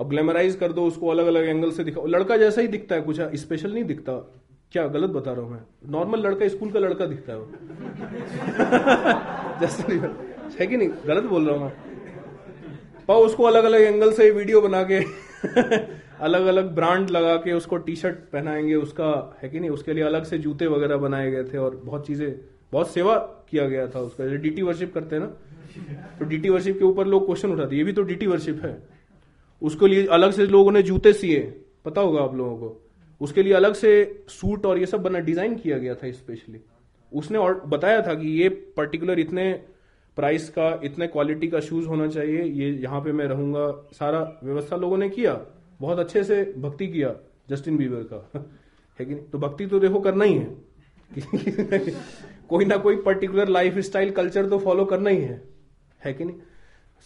अब 0.00 0.08
glamorize 0.10 0.56
कर 0.60 0.72
दो 0.72 0.86
उसको 0.86 1.08
अलग 1.10 1.26
अलग 1.34 1.48
एंगल 1.48 1.72
से 1.72 1.84
दिखाओ 1.84 2.06
लड़का 2.16 2.36
जैसा 2.36 2.60
ही 2.60 2.68
दिखता 2.76 2.94
है 2.94 3.02
कुछ 3.10 3.20
स्पेशल 3.40 3.72
नहीं 3.74 3.84
दिखता 3.84 4.18
क्या 4.72 4.86
गलत 4.88 5.10
बता 5.10 5.32
रहा 5.32 5.40
हूं 5.40 5.50
मैं 5.52 5.58
नॉर्मल 5.92 6.20
लड़का 6.26 6.46
स्कूल 6.48 6.70
का 6.72 6.80
लड़का 6.80 7.06
दिखता 7.06 7.32
है 7.32 7.40
जैसे 9.60 9.82
नहीं 9.88 9.98
है 10.60 10.66
कि 10.66 10.76
नहीं 10.76 10.88
गलत 11.06 11.24
बोल 11.32 11.48
रहा 11.48 11.56
हूं 11.56 11.64
मैं 11.64 13.02
पाओ 13.08 13.24
उसको 13.24 13.44
अलग 13.48 13.64
अलग 13.70 13.80
एंगल 13.82 14.12
से 14.20 14.30
वीडियो 14.38 14.60
बना 14.66 14.82
के 14.92 15.00
अलग 16.28 16.46
अलग 16.52 16.74
ब्रांड 16.74 17.10
लगा 17.16 17.34
के 17.44 17.52
उसको 17.52 17.76
टी 17.88 17.96
शर्ट 18.04 18.16
पहनाएंगे 18.32 18.74
उसका 18.86 19.10
है 19.42 19.48
कि 19.48 19.60
नहीं 19.60 19.70
उसके 19.70 19.92
लिए 19.94 20.04
अलग 20.10 20.24
से 20.32 20.38
जूते 20.46 20.66
वगैरह 20.76 20.96
बनाए 21.06 21.30
गए 21.30 21.44
थे 21.52 21.58
और 21.66 21.80
बहुत 21.84 22.06
चीजें 22.06 22.28
बहुत 22.72 22.90
सेवा 22.92 23.16
किया 23.50 23.66
गया 23.72 23.86
था 23.94 24.00
उसका 24.08 24.24
जैसे 24.24 24.36
डीटी 24.48 24.62
वर्शिप 24.70 24.94
करते 24.94 25.16
हैं 25.16 25.22
ना 25.22 26.08
तो 26.18 26.24
डीटी 26.28 26.48
वर्शिप 26.56 26.78
के 26.78 26.84
ऊपर 26.84 27.06
लोग 27.16 27.26
क्वेश्चन 27.26 27.50
उठाते 27.58 27.76
ये 27.76 27.84
भी 27.84 27.92
तो 27.98 28.02
डीटी 28.12 28.26
वर्शिप 28.36 28.64
है 28.64 28.76
उसके 29.70 29.88
लिए 29.94 30.06
अलग 30.18 30.32
से 30.40 30.46
लोगों 30.56 30.72
ने 30.78 30.82
जूते 30.92 31.12
सिए 31.24 31.40
पता 31.84 32.00
होगा 32.00 32.22
आप 32.22 32.34
लोगों 32.36 32.56
को 32.56 32.78
उसके 33.22 33.42
लिए 33.42 33.52
अलग 33.54 33.74
से 33.78 33.90
सूट 34.28 34.64
और 34.66 34.78
ये 34.78 34.86
सब 34.92 35.02
बना 35.02 35.18
डिजाइन 35.26 35.54
किया 35.56 35.76
गया 35.78 35.94
था 35.94 36.10
स्पेशली 36.12 36.60
उसने 37.20 37.38
और 37.38 37.60
बताया 37.74 38.00
था 38.06 38.14
कि 38.22 38.28
ये 38.40 38.48
पर्टिकुलर 38.76 39.18
इतने 39.20 39.44
प्राइस 40.16 40.48
का 40.56 40.68
इतने 40.84 41.06
क्वालिटी 41.08 41.48
का 41.48 41.60
शूज 41.66 41.86
होना 41.86 42.06
चाहिए 42.16 42.42
ये 42.62 42.70
यहाँ 42.82 43.00
पे 43.00 43.12
मैं 43.20 43.26
रहूंगा 43.34 43.66
सारा 43.98 44.20
व्यवस्था 44.44 44.76
लोगों 44.84 44.96
ने 45.02 45.08
किया 45.08 45.34
बहुत 45.80 45.98
अच्छे 45.98 46.24
से 46.30 46.42
भक्ति 46.64 46.86
किया 46.96 47.14
जस्टिन 47.50 47.76
बीबर 47.76 48.02
का 48.12 48.22
है 48.98 49.04
कि 49.04 49.14
नहीं 49.14 49.22
तो 49.32 49.38
भक्ति 49.46 49.66
तो 49.66 49.78
देखो 49.86 50.00
करना 50.08 50.24
ही 50.24 50.34
है 50.34 50.56
कोई 52.48 52.64
ना 52.64 52.76
कोई 52.88 52.96
पर्टिकुलर 53.06 53.48
लाइफ 53.58 53.78
स्टाइल 53.90 54.10
कल्चर 54.18 54.46
तो 54.54 54.58
फॉलो 54.66 54.84
करना 54.94 55.10
ही 55.10 55.20
है 55.22 55.40
है 56.04 56.12
कि 56.14 56.24
नहीं 56.24 56.36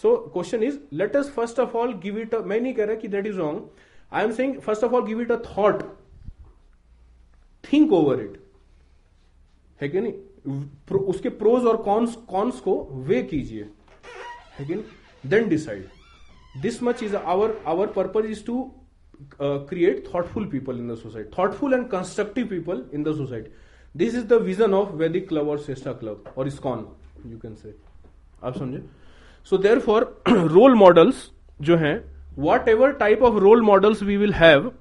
so 0.03 0.17
question 0.33 0.63
is 0.73 0.81
let 1.03 1.17
us 1.17 1.31
first 1.37 1.61
of 1.67 1.77
all 1.85 1.95
give 2.07 2.19
it 2.21 2.35
मैं 2.35 2.61
नहीं 2.61 2.75
कह 2.81 2.85
रहा 2.85 2.97
कि 3.05 3.09
that 3.17 3.27
is 3.27 3.37
wrong 3.39 3.69
I 4.17 4.25
am 4.25 4.33
saying 4.41 4.55
first 4.67 4.85
of 4.85 4.93
all 4.95 5.07
give 5.07 5.21
it 5.21 5.31
a 5.33 5.39
thought 5.51 5.83
think 7.73 7.93
over 7.93 8.21
it 8.21 8.39
है 9.83 9.89
कि 9.89 10.01
नहीं 10.01 10.99
उसके 11.13 11.29
प्रोज 11.43 11.65
और 11.67 11.77
कॉन्स 11.85 12.15
कॉन्स 12.31 12.61
को 12.67 12.75
वे 13.07 13.23
कीजिए 13.35 13.69
है 14.59 14.65
कि 14.67 14.75
नहीं 14.75 15.29
then 15.31 15.49
decide 15.49 15.89
this 16.63 16.83
much 16.83 17.03
is 17.03 17.15
our 17.15 17.57
our 17.75 17.87
purpose 17.97 18.31
is 18.31 18.45
to 18.47 18.63
create 19.43 20.05
thoughtful 20.15 20.45
people 20.51 20.79
in 20.79 20.93
the 20.93 20.95
society 21.03 21.31
thoughtful 21.39 21.75
and 21.75 21.87
constructive 21.91 22.47
people 22.49 22.85
in 22.95 23.03
the 23.03 23.13
society 23.17 23.51
this 24.05 24.15
is 24.15 24.25
the 24.33 24.41
vision 24.49 24.75
of 24.75 24.93
Vedic 25.03 25.29
club 25.29 25.49
और 25.49 25.59
Shreshtha 25.59 25.93
club 26.03 26.35
और 26.39 26.49
ISKCON 26.49 26.87
you 27.27 27.39
can 27.43 27.55
say 27.63 27.75
आप 28.45 28.57
समझे 28.59 28.83
so 29.51 29.57
there 29.67 29.79
for 29.81 30.05
role 30.55 30.75
models 30.85 31.31
जो 31.69 31.77
है 31.85 31.95
whatever 32.69 32.93
type 33.05 33.23
of 33.31 33.41
role 33.43 33.63
models 33.63 34.03
we 34.03 34.17
will 34.17 34.33
have 34.35 34.73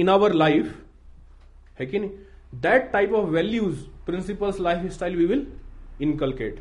in 0.00 0.08
our 0.08 0.32
life 0.44 0.83
है 1.80 1.86
कि 1.86 1.98
नहीं 1.98 2.10
that 2.62 2.90
type 2.92 3.12
of 3.20 3.28
values 3.30 3.76
principles 4.06 4.60
lifestyle 4.92 5.16
we 5.16 5.24
will 5.26 5.46
inculcate 6.02 6.60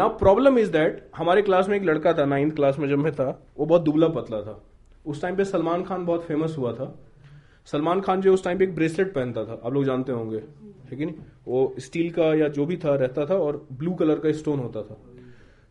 ना 0.00 0.06
प्रॉब्लम 0.22 0.58
इज 0.58 0.68
दैट 0.72 1.04
हमारे 1.16 1.42
class 1.42 1.68
में 1.68 1.76
एक 1.76 1.82
लड़का 1.84 2.12
था 2.18 2.24
नाइन्थ 2.26 2.54
क्लास 2.56 2.78
में 2.78 2.88
जब 2.88 2.98
मैं 2.98 3.12
था 3.14 3.28
वो 3.58 3.66
बहुत 3.66 3.82
दुबला 3.82 4.08
पतला 4.18 4.40
था 4.42 4.60
उस 5.12 5.22
टाइम 5.22 5.36
पे 5.36 5.44
सलमान 5.44 5.82
खान 5.84 6.04
बहुत 6.06 6.24
फेमस 6.26 6.54
हुआ 6.58 6.72
था 6.74 6.94
सलमान 7.72 8.00
खान 8.06 8.20
जो 8.20 8.32
उस 8.34 8.44
टाइम 8.44 8.58
पे 8.58 8.64
एक 8.64 8.74
ब्रेसलेट 8.74 9.12
पहनता 9.14 9.44
था 9.44 9.52
आप 9.64 9.72
लोग 9.72 9.84
जानते 9.84 10.12
होंगे 10.12 10.36
है 10.90 10.96
कि 10.96 11.04
नहीं 11.06 11.14
वो 11.48 11.74
स्टील 11.84 12.10
का 12.18 12.32
या 12.38 12.48
जो 12.56 12.66
भी 12.66 12.76
था 12.84 12.94
रहता 12.94 13.26
था 13.26 13.34
और 13.46 13.66
ब्लू 13.78 13.92
कलर 14.00 14.18
का 14.26 14.32
स्टोन 14.38 14.58
होता 14.60 14.82
था 14.90 14.96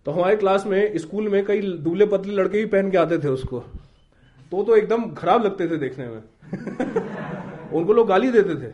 तो 0.05 0.11
हमारे 0.11 0.35
क्लास 0.35 0.65
में 0.67 0.97
स्कूल 0.97 1.27
में 1.29 1.43
कई 1.45 1.61
दुबले 1.83 2.05
पतले 2.15 2.33
लड़के 2.33 2.57
भी 2.57 2.65
पहन 2.71 2.89
के 2.91 2.97
आते 2.97 3.17
थे 3.23 3.27
उसको 3.27 3.59
तो 4.51 4.63
तो 4.63 4.75
एकदम 4.75 5.09
खराब 5.17 5.43
लगते 5.45 5.67
थे 5.69 5.77
देखने 5.87 6.07
में 6.07 6.21
उनको 7.79 7.93
लोग 7.93 8.07
गाली 8.07 8.31
देते 8.31 8.55
थे 8.63 8.71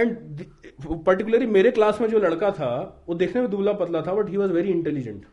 एंड 0.00 0.44
पर्टिकुलरली 1.06 1.46
मेरे 1.56 1.70
क्लास 1.78 2.00
में 2.00 2.08
जो 2.10 2.18
लड़का 2.26 2.50
था 2.58 2.70
वो 3.08 3.14
देखने 3.22 3.40
में 3.42 3.50
दुबला 3.50 3.72
पतला 3.82 4.02
था 4.06 4.14
but 4.14 4.28
he 4.30 4.36
was 4.36 4.50
very 4.52 4.70
intelligent 4.70 5.24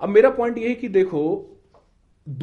अब 0.00 0.08
मेरा 0.08 0.30
पॉइंट 0.40 0.58
ये 0.58 0.68
है 0.68 0.74
कि 0.82 0.88
देखो 0.96 1.22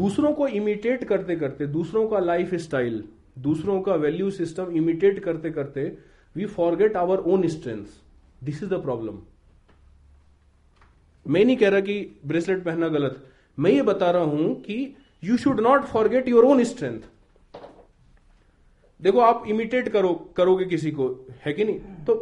दूसरों 0.02 0.32
को 0.34 0.48
इमिटेट 0.62 1.04
करते 1.12 1.36
करते 1.44 1.68
दूसरों 1.76 2.08
का 2.14 2.20
लाइफ 2.20 2.54
स्टाइल 2.68 3.04
दूसरों 3.48 3.80
का 3.88 3.96
वैल्यू 4.06 4.30
सिस्टम 4.40 4.72
इमिटेट 4.82 5.20
करते 5.24 5.52
करते 5.60 5.84
we 6.38 6.46
forget 6.58 6.96
our 6.98 7.18
own 7.34 7.48
strength 7.56 7.86
this 8.44 8.62
is 8.64 8.70
the 8.70 8.82
problem 8.90 9.20
मैं 11.34 11.44
नहीं 11.46 11.58
कह 11.58 11.70
रहा 11.74 11.80
कि 11.90 11.98
ब्रेसलेट 12.32 12.64
पहनना 12.66 12.88
गलत 12.96 13.24
मैं 13.66 13.72
ये 13.72 13.82
बता 13.84 14.10
रहा 14.18 14.24
हूं 14.36 14.54
कि 14.68 14.76
you 15.24 15.38
should 15.44 15.60
not 15.68 15.84
forget 15.94 16.28
your 16.30 16.46
own 16.46 16.64
strength 16.72 17.08
देखो 19.02 19.20
आप 19.20 19.44
इमिटेट 19.50 19.90
करो 19.94 20.14
करोगे 20.38 20.66
किसी 20.66 20.92
को 21.00 21.08
है 21.46 21.54
कि 21.54 21.64
नहीं 21.66 21.80
हाँ। 21.80 22.04
तो 22.06 22.14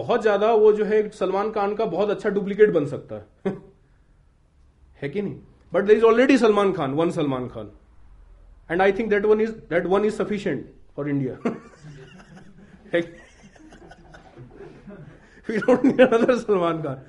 बहुत 0.00 0.22
ज्यादा 0.22 0.52
वो 0.52 0.72
जो 0.72 0.84
है 0.84 1.08
सलमान 1.18 1.50
खान 1.52 1.74
का 1.74 1.84
बहुत 1.86 2.10
अच्छा 2.10 2.28
डुप्लीकेट 2.30 2.70
बन 2.72 2.86
सकता 2.86 3.16
है 3.46 3.56
है 5.02 5.08
कि 5.08 5.22
नहीं 5.22 5.36
but 5.74 5.84
there 5.84 5.96
is 5.96 6.02
already 6.04 6.36
Salman 6.38 6.72
Khan 6.72 6.94
one 6.94 7.10
Salman 7.10 7.48
Khan 7.54 7.70
and 8.70 8.82
I 8.82 8.92
think 8.98 9.10
that 9.10 9.24
one 9.26 9.40
is 9.40 9.50
that 9.70 9.86
one 9.94 10.04
is 10.04 10.14
sufficient 10.16 10.70
for 10.96 11.08
India 11.08 11.38
Salman 16.34 16.82
Khan 16.82 17.02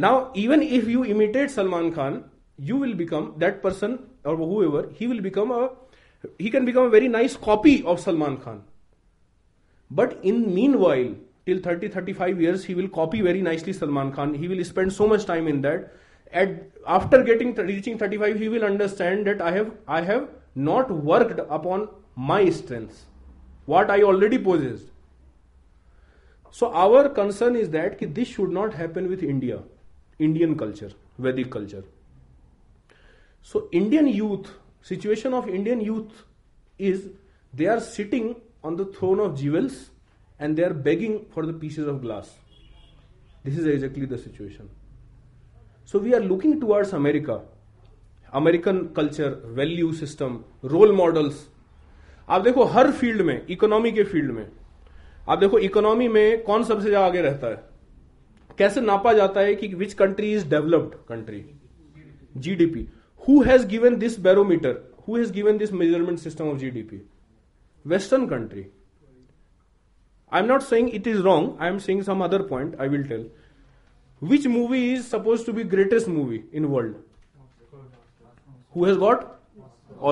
now 0.00 0.24
even 0.44 0.62
if 0.62 0.88
you 0.88 1.04
imitate 1.04 1.50
Salman 1.50 1.90
Khan 1.92 2.22
you 2.60 2.78
will 2.80 2.94
become 2.94 3.32
that 3.38 3.60
person 3.62 3.98
और 4.26 4.36
whoever 4.62 4.88
he 5.00 5.06
will 5.06 5.20
become 5.20 5.50
a 5.54 5.66
he 6.38 6.50
can 6.50 6.64
become 6.64 6.84
a 6.86 6.90
very 6.90 7.08
nice 7.08 7.36
copy 7.36 7.82
of 7.84 8.00
Salman 8.00 8.36
Khan. 8.38 8.62
But 9.90 10.18
in 10.22 10.54
meanwhile, 10.54 11.14
till 11.46 11.60
30 11.60 11.88
35 11.88 12.40
years, 12.40 12.64
he 12.64 12.74
will 12.74 12.88
copy 12.88 13.20
very 13.20 13.42
nicely 13.42 13.72
Salman 13.72 14.12
Khan. 14.12 14.34
He 14.34 14.48
will 14.48 14.64
spend 14.64 14.92
so 14.92 15.06
much 15.06 15.26
time 15.26 15.46
in 15.48 15.60
that. 15.62 15.92
At, 16.32 16.54
after 16.86 17.22
getting 17.22 17.54
reaching 17.54 17.98
35, 17.98 18.38
he 18.38 18.48
will 18.48 18.64
understand 18.64 19.26
that 19.26 19.42
I 19.42 19.52
have 19.58 19.70
I 19.86 20.00
have 20.02 20.28
not 20.54 20.90
worked 21.12 21.38
upon 21.58 21.88
my 22.16 22.48
strengths, 22.50 23.04
what 23.66 23.90
I 23.90 24.02
already 24.02 24.38
possessed. 24.38 24.88
So 26.50 26.72
our 26.72 27.08
concern 27.08 27.56
is 27.56 27.70
that 27.70 27.96
ki 28.00 28.06
this 28.18 28.28
should 28.28 28.50
not 28.58 28.74
happen 28.82 29.08
with 29.08 29.22
India, 29.22 29.62
Indian 30.18 30.56
culture, 30.56 30.90
Vedic 31.18 31.50
culture. 31.56 31.84
So 33.52 33.64
Indian 33.80 34.06
youth 34.08 34.50
situation 34.88 35.34
of 35.34 35.46
Indian 35.48 35.80
youth 35.82 36.24
is 36.90 37.10
they 37.56 37.66
are 37.74 37.78
sitting 37.80 38.30
on 38.66 38.76
the 38.76 38.86
throne 38.96 39.20
of 39.20 39.36
jewels 39.38 39.76
and 40.40 40.56
they 40.56 40.62
are 40.64 40.72
begging 40.88 41.18
for 41.34 41.46
the 41.46 41.58
pieces 41.60 41.86
of 41.88 42.00
glass 42.00 42.34
this 43.44 43.58
is 43.58 43.66
exactly 43.68 44.06
the 44.06 44.16
situation 44.16 44.68
so 45.92 45.98
we 45.98 46.12
are 46.14 46.22
looking 46.22 46.60
towards 46.60 46.94
America 46.94 47.40
American 48.40 48.78
culture 48.96 49.34
value 49.58 49.92
system 50.02 50.38
role 50.72 50.92
models 50.96 51.46
आप 52.34 52.42
देखो 52.42 52.64
हर 52.76 52.90
field 53.00 53.22
में 53.30 53.40
economy 53.50 53.92
के 53.92 54.04
field 54.12 54.30
में 54.34 54.46
आप 55.30 55.38
देखो 55.38 55.58
economy 55.68 56.08
में 56.16 56.42
कौन 56.44 56.64
सबसे 56.64 56.88
ज्यादा 56.90 57.06
आगे 57.06 57.20
रहता 57.22 57.50
है 57.50 58.52
कैसे 58.58 58.80
नापा 58.80 59.12
जाता 59.12 59.40
है 59.40 59.54
कि 59.60 59.68
which 59.84 59.94
country 60.02 60.32
is 60.32 60.48
developed 60.50 60.94
country 61.08 61.44
GDP 62.46 62.86
who 63.26 63.42
has 63.48 63.64
given 63.64 63.98
this 63.98 64.16
barometer 64.26 64.72
who 65.06 65.16
has 65.20 65.30
given 65.30 65.58
this 65.62 65.70
measurement 65.82 66.20
system 66.24 66.50
of 66.52 66.58
gdp 66.64 66.98
western 67.94 68.26
country 68.34 68.64
i'm 70.40 70.48
not 70.52 70.66
saying 70.70 70.90
it 70.98 71.08
is 71.14 71.22
wrong 71.28 71.48
i'm 71.68 71.80
saying 71.86 72.02
some 72.10 72.24
other 72.28 72.42
point 72.52 72.76
i 72.78 72.88
will 72.96 73.06
tell 73.12 73.24
which 74.32 74.46
movie 74.56 74.82
is 74.92 75.06
supposed 75.14 75.50
to 75.50 75.54
be 75.60 75.64
greatest 75.76 76.12
movie 76.18 76.42
in 76.60 76.70
world 76.76 77.82
who 78.76 78.84
has 78.90 79.00
got 79.08 79.26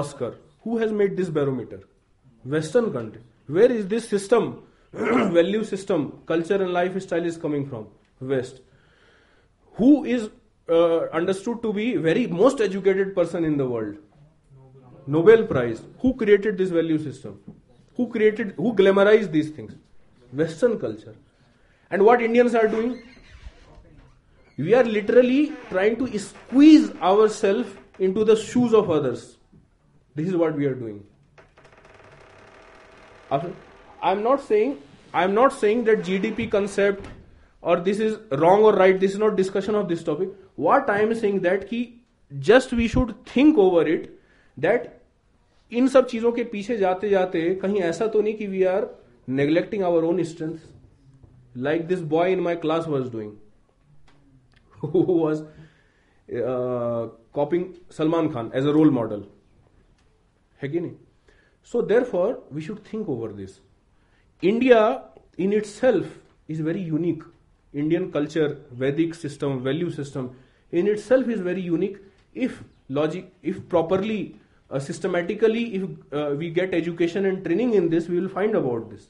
oscar 0.00 0.32
who 0.64 0.78
has 0.84 0.94
made 1.02 1.16
this 1.22 1.30
barometer 1.40 1.80
western 2.56 2.90
country 2.98 3.24
where 3.58 3.72
is 3.80 3.88
this 3.94 4.08
system 4.14 4.50
value 5.38 5.64
system 5.72 6.06
culture 6.34 6.58
and 6.64 6.72
lifestyle 6.78 7.30
is 7.32 7.38
coming 7.46 7.66
from 7.74 7.88
west 8.34 8.60
who 9.80 9.92
is 10.16 10.28
uh, 10.68 11.06
understood 11.12 11.60
to 11.62 11.72
be 11.72 11.96
very 11.96 12.26
most 12.26 12.60
educated 12.60 13.14
person 13.14 13.44
in 13.44 13.56
the 13.56 13.66
world. 13.68 13.96
Nobel 15.06 15.46
Prize. 15.46 15.82
Who 16.00 16.14
created 16.14 16.58
this 16.58 16.70
value 16.70 16.98
system? 16.98 17.40
Who 17.96 18.08
created, 18.08 18.54
who 18.56 18.72
glamorized 18.74 19.32
these 19.32 19.50
things? 19.50 19.74
Western 20.32 20.78
culture. 20.78 21.14
And 21.90 22.04
what 22.04 22.22
Indians 22.22 22.54
are 22.54 22.68
doing? 22.68 23.02
We 24.56 24.74
are 24.74 24.84
literally 24.84 25.52
trying 25.70 25.96
to 25.96 26.18
squeeze 26.18 26.90
ourselves 27.00 27.68
into 27.98 28.24
the 28.24 28.36
shoes 28.36 28.72
of 28.72 28.90
others. 28.90 29.36
This 30.14 30.28
is 30.28 30.36
what 30.36 30.54
we 30.56 30.66
are 30.66 30.74
doing. 30.74 31.04
I'm 34.02 34.22
not 34.22 34.42
saying 34.42 34.76
I'm 35.14 35.34
not 35.34 35.54
saying 35.54 35.84
that 35.84 36.00
GDP 36.02 36.50
concept 36.50 37.06
or 37.62 37.80
this 37.80 37.98
is 37.98 38.18
wrong 38.30 38.62
or 38.62 38.74
right. 38.74 38.98
This 38.98 39.12
is 39.12 39.18
not 39.18 39.36
discussion 39.36 39.74
of 39.74 39.88
this 39.88 40.02
topic. 40.04 40.28
What 40.62 40.90
I 40.90 41.02
am 41.02 41.12
saying 41.20 41.38
that 41.46 41.62
की 41.68 41.78
just 42.48 42.72
we 42.80 42.86
should 42.96 43.12
think 43.36 43.58
over 43.68 43.88
it 43.92 44.04
that 44.66 44.90
इन 45.80 45.88
सब 45.94 46.06
चीजों 46.12 46.32
के 46.36 46.44
पीछे 46.52 46.76
जाते 46.82 47.08
जाते 47.08 47.40
कहीं 47.64 47.80
ऐसा 47.90 48.06
तो 48.16 48.20
नहीं 48.22 48.34
कि 48.40 48.46
we 48.54 48.62
are 48.74 48.86
neglecting 49.40 49.82
our 49.90 50.04
own 50.10 50.22
strength 50.32 51.56
like 51.68 51.86
this 51.92 52.00
boy 52.14 52.32
in 52.32 52.40
my 52.48 52.56
class 52.66 52.86
was 52.94 53.08
doing 53.12 53.32
was 55.08 55.44
copying 57.40 57.64
Salman 57.98 58.28
Khan 58.34 58.50
as 58.60 58.66
a 58.66 58.70
role 58.78 58.90
model 59.00 59.24
है 60.62 60.68
कि 60.74 60.80
नहीं 60.86 60.94
so 61.72 61.82
therefore 62.12 62.32
we 62.52 62.62
should 62.68 62.78
think 62.92 63.08
over 63.16 63.32
this 63.42 63.58
India 64.52 64.80
in 65.44 65.52
itself 65.74 66.50
is 66.54 66.60
very 66.70 66.82
unique 66.94 67.24
Indian 67.82 68.08
culture 68.16 68.56
Vedic 68.84 69.14
system 69.24 69.58
value 69.68 69.90
system 70.00 70.30
in 70.71 70.87
itself 70.87 71.27
is 71.27 71.39
very 71.41 71.61
unique. 71.61 71.97
If 72.33 72.63
logic, 72.89 73.31
if 73.41 73.67
properly, 73.69 74.35
uh, 74.69 74.79
systematically, 74.79 75.75
if 75.75 75.83
uh, 76.13 76.35
we 76.35 76.49
get 76.49 76.73
education 76.73 77.25
and 77.25 77.43
training 77.43 77.73
in 77.73 77.89
this, 77.89 78.07
we 78.07 78.19
will 78.19 78.29
find 78.29 78.55
about 78.55 78.89
this. 78.89 79.07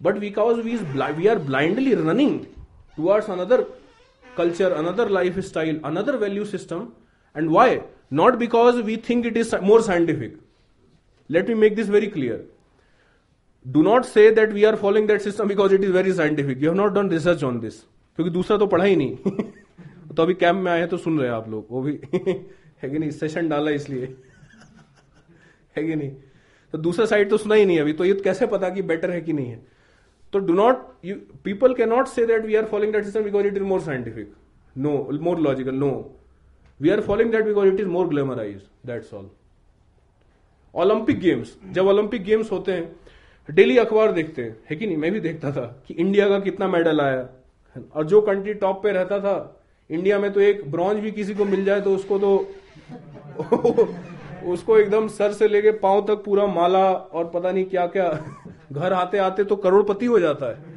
But 0.00 0.20
because 0.20 0.64
we, 0.64 0.72
is 0.72 0.82
bli- 0.82 1.12
we 1.12 1.28
are 1.28 1.38
blindly 1.38 1.94
running 1.94 2.46
towards 2.96 3.28
another 3.28 3.66
culture, 4.36 4.72
another 4.74 5.08
lifestyle, 5.08 5.78
another 5.84 6.16
value 6.16 6.44
system. 6.44 6.94
And 7.34 7.50
why? 7.50 7.82
Not 8.10 8.38
because 8.38 8.82
we 8.82 8.96
think 8.96 9.26
it 9.26 9.36
is 9.36 9.54
more 9.62 9.82
scientific. 9.82 10.34
Let 11.28 11.46
me 11.48 11.54
make 11.54 11.76
this 11.76 11.86
very 11.86 12.08
clear. 12.08 12.40
Do 13.70 13.82
not 13.82 14.06
say 14.06 14.32
that 14.32 14.52
we 14.52 14.64
are 14.64 14.76
following 14.76 15.06
that 15.06 15.22
system 15.22 15.46
because 15.46 15.72
it 15.72 15.84
is 15.84 15.90
very 15.90 16.12
scientific. 16.12 16.60
You 16.60 16.68
have 16.68 16.76
not 16.76 16.94
done 16.94 17.08
research 17.08 17.42
on 17.42 17.60
this. 17.60 17.84
क्योंकि 18.16 18.30
दूसरा 18.30 18.56
तो 18.58 18.66
पढ़ा 18.66 18.84
ही 18.84 18.96
नहीं 18.96 19.16
तो 20.15 20.23
अभी 20.23 20.33
camp 20.41 20.61
में 20.63 20.71
आए 20.71 20.79
हैं 20.79 20.87
तो 20.89 20.97
सुन 20.97 21.19
रहे 21.19 21.27
हैं 21.29 21.35
आप 21.35 21.47
लोग 21.49 21.67
वो 21.71 21.81
भी 21.81 21.93
है 22.81 22.89
कि 22.89 22.99
नहीं 22.99 23.09
सेशन 23.21 23.49
डाला 23.49 23.71
इसलिए 23.81 24.05
है 25.77 25.83
कि 25.87 25.95
नहीं 25.95 26.09
तो 26.71 26.77
दूसरा 26.87 27.05
साइड 27.05 27.29
तो 27.29 27.37
सुना 27.45 27.55
ही 27.55 27.65
नहीं 27.65 27.79
अभी 27.79 27.93
तो 28.01 28.05
ये 28.05 28.13
तो 28.13 28.23
कैसे 28.23 28.45
पता 28.53 28.69
कि 28.77 28.81
बेटर 28.91 29.11
है 29.11 29.21
कि 29.21 29.33
नहीं 29.33 29.49
है 29.49 29.61
तो 30.33 30.39
do 30.49 30.53
not 30.53 30.85
you 31.05 31.15
people 31.43 31.73
can 31.73 31.89
not 31.89 32.07
say 32.07 32.25
that 32.25 32.45
we 32.45 32.55
are 32.61 32.65
following 32.71 32.93
that 32.93 33.03
system 33.03 33.23
because 33.23 33.45
it 33.45 33.57
is 33.57 33.61
more 33.73 33.81
scientific 33.81 34.33
no 34.85 34.91
more 35.29 35.39
logical 35.47 35.75
no 35.83 35.91
we 36.81 36.89
are 36.89 37.01
following 37.01 37.31
that 37.31 37.45
because 37.45 37.73
it 37.73 37.79
is 37.79 37.87
more 37.97 38.07
glamorize 38.07 38.61
that's 38.85 39.13
all 39.13 39.29
Olympic 40.85 41.19
games 41.19 41.57
जब 41.77 41.87
Olympic 41.87 42.23
games 42.23 42.51
होते 42.51 42.71
हैं 42.73 43.53
daily 43.55 43.77
अखबार 43.77 44.11
देखते 44.11 44.43
हैं 44.43 44.55
है 44.69 44.75
कि 44.75 44.87
नहीं 44.87 44.97
मैं 44.97 45.11
भी 45.11 45.19
देखता 45.29 45.51
था 45.55 45.65
कि 45.87 45.93
इंडिया 45.93 46.27
का 46.29 46.39
कितना 46.49 46.67
मेडल 46.67 46.99
आया 47.01 47.29
और 47.95 48.05
जो 48.13 48.21
कंट्री 48.29 48.53
टॉप 48.65 48.81
पे 48.83 48.91
रहता 48.91 49.19
था 49.23 49.35
इंडिया 49.91 50.17
में 50.19 50.31
तो 50.33 50.39
एक 50.41 50.69
ब्रॉन्ज 50.71 50.99
भी 51.01 51.11
किसी 51.11 51.33
को 51.35 51.45
मिल 51.45 51.65
जाए 51.65 51.81
तो 51.81 51.95
उसको 51.95 52.17
तो 52.19 52.35
उसको 54.53 54.77
एकदम 54.77 55.07
सर 55.07 55.31
से 55.33 55.47
लेके 55.47 55.71
पांव 55.85 56.01
तक 56.07 56.23
पूरा 56.25 56.45
माला 56.47 56.83
और 56.93 57.29
पता 57.33 57.51
नहीं 57.51 57.63
क्या 57.65 57.85
क्या 57.95 58.07
घर 58.73 58.93
आते 58.93 59.17
आते 59.17 59.43
तो 59.51 59.55
करोड़पति 59.65 60.05
हो 60.05 60.19
जाता 60.19 60.49
है 60.57 60.73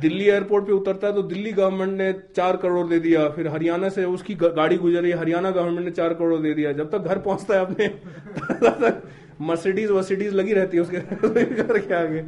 दिल्ली 0.00 0.24
एयरपोर्ट 0.24 0.66
पे 0.66 0.72
उतरता 0.72 1.06
है 1.06 1.14
तो 1.14 1.22
दिल्ली 1.30 1.52
गवर्नमेंट 1.52 1.92
ने 1.98 2.12
चार 2.36 2.56
करोड़ 2.64 2.86
दे 2.88 2.98
दिया 3.06 3.28
फिर 3.36 3.48
हरियाणा 3.48 3.88
से 3.96 4.04
उसकी 4.04 4.34
गाड़ी 4.44 4.76
रही 4.76 5.12
हरियाणा 5.12 5.50
गवर्नमेंट 5.50 5.84
ने 5.84 5.90
चार 5.90 6.14
करोड़ 6.14 6.38
दे 6.42 6.52
दिया 6.54 6.72
जब 6.80 6.90
तक 6.90 7.08
घर 7.14 7.18
पहुंचता 7.28 7.54
है 7.54 7.66
अपने 7.66 8.92
मर्सिडीज 9.46 9.90
वर्सिडीज 9.90 10.32
लगी 10.34 10.52
रहती 10.54 10.76
है 10.76 10.82
उसके 10.82 11.44
घर 11.62 11.78
के 11.78 11.94
आगे 11.94 12.24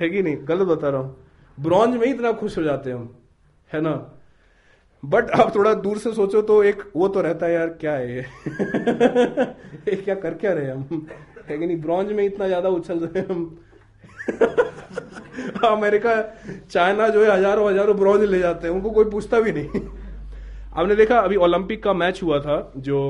है 0.00 0.08
कि 0.10 0.22
नहीं 0.22 0.36
गलत 0.48 0.66
बता 0.68 0.88
रहा 0.88 1.00
हूँ 1.00 1.16
ब्रॉन्ज 1.62 1.96
में 1.96 2.06
ही 2.06 2.12
इतना 2.12 2.32
खुश 2.40 2.58
हो 2.58 2.62
जाते 2.62 2.90
हैं 2.90 2.96
हम 2.96 3.14
है 3.74 3.80
ना 3.80 3.92
बट 5.10 5.30
आप 5.40 5.54
थोड़ा 5.54 5.72
दूर 5.84 5.98
से 5.98 6.12
सोचो 6.14 6.40
तो 6.48 6.62
एक 6.64 6.82
वो 6.96 7.06
तो 7.14 7.20
रहता 7.22 7.46
है 7.46 7.52
यार 7.54 7.68
क्या 7.84 7.92
है 7.92 8.18
ये 8.18 9.96
क्या 10.02 10.14
कर 10.14 10.34
क्या 10.40 10.52
रहे 10.54 10.70
हम 10.70 11.06
लेकिन 11.48 11.66
नहीं 11.68 11.76
ब्रॉन्ज 11.80 12.10
में 12.18 12.24
इतना 12.24 12.46
ज्यादा 12.48 12.68
उछल 12.80 12.98
रहे 13.06 13.20
हम 13.32 13.44
अमेरिका 15.70 16.14
चाइना 16.70 17.08
जो 17.16 17.24
है 17.24 17.30
हजारों 17.30 17.68
हजारों 17.72 17.96
ब्रॉन्ज 17.98 18.22
ले 18.30 18.38
जाते 18.38 18.68
हैं 18.68 18.74
उनको 18.74 18.90
कोई 19.00 19.04
पूछता 19.14 19.40
भी 19.48 19.52
नहीं 19.52 19.80
आपने 20.74 20.96
देखा 20.96 21.18
अभी 21.20 21.36
ओलंपिक 21.48 21.82
का 21.84 21.92
मैच 22.02 22.22
हुआ 22.22 22.38
था 22.40 22.58
जो 22.90 23.00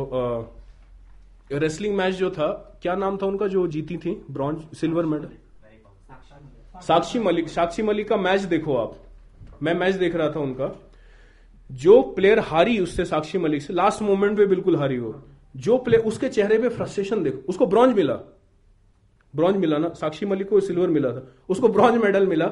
रेसलिंग 1.52 1.94
मैच 1.96 2.14
जो 2.14 2.30
था 2.38 2.48
क्या 2.82 2.94
नाम 3.04 3.16
था 3.22 3.26
उनका 3.34 3.46
जो 3.56 3.66
जीती 3.76 3.96
थी 4.06 4.14
bronze 4.38 4.76
silver 4.78 5.06
medal 5.12 6.80
Sakshi 6.88 7.18
Malik 7.28 7.48
Sakshi 7.48 7.82
Malik 7.88 8.08
का 8.08 8.16
मैच 8.28 8.40
देखो 8.54 8.76
आप 8.84 8.96
मैं 9.66 9.74
मैच 9.84 9.94
देख 10.04 10.14
रहा 10.16 10.28
था 10.30 10.40
उनका 10.40 10.70
जो 11.80 12.00
प्लेयर 12.16 12.38
हारी 12.48 12.78
उससे 12.78 13.04
साक्षी 13.04 13.38
मलिक 13.38 13.62
से 13.62 13.72
लास्ट 13.74 14.02
मोमेंट 14.02 14.36
पे 14.36 14.46
बिल्कुल 14.46 14.76
हारी 14.76 14.96
हो 14.96 15.14
जो 15.66 15.76
प्लेयर 15.86 16.02
उसके 16.08 16.28
चेहरे 16.28 16.58
पे 16.58 16.68
फ्रस्ट्रेशन 16.76 17.22
देखो 17.22 17.38
उसको 17.50 17.66
ब्रॉन्ज 17.74 17.94
मिला 17.96 18.14
ब्रॉन्ज 19.36 19.56
मिला 19.56 19.78
ना 19.84 19.88
साक्षी 20.00 20.26
मलिक 20.26 20.48
को 20.48 20.60
सिल्वर 20.68 20.88
मिला 20.96 21.12
था 21.12 21.26
उसको 21.54 21.68
ब्रॉन्ज 21.76 22.02
मेडल 22.02 22.26
मिला 22.28 22.50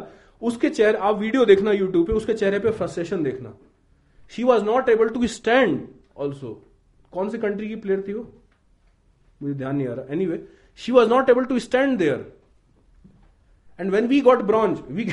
उसके 0.51 0.68
चेहरे 0.78 0.98
आप 1.09 1.18
वीडियो 1.18 1.44
देखना 1.44 1.72
यूट्यूब 1.72 2.06
पे 2.06 2.12
उसके 2.20 2.34
चेहरे 2.34 2.59
पे 2.59 2.70
फ्रस्ट्रेशन 2.78 3.22
देखना 3.22 3.52
she 4.36 4.44
was 4.52 4.62
not 4.64 4.88
able 4.88 5.09
to 5.18 5.26
stand 5.36 5.80
also 6.26 6.52
कौन 7.12 7.30
सी 7.30 7.38
कंट्री 7.44 7.68
की 7.68 7.76
प्लेयर 7.84 8.05
थी 8.09 8.12
वो 8.12 8.26
मुझे 9.42 9.55
ध्यान 9.64 9.76
नहीं 9.76 9.88
आ 9.88 9.92
रहा 9.94 10.12
anyway 10.26 10.42
she 10.84 10.92
was 10.92 11.09
not 11.09 11.30
able 11.30 11.44
to 11.52 11.59
stand 11.68 11.97
there 11.98 12.24
and 13.80 13.90
when 13.92 14.06
we 14.09 14.20
got 14.30 14.42
bronze 14.52 14.78
we 14.90 15.09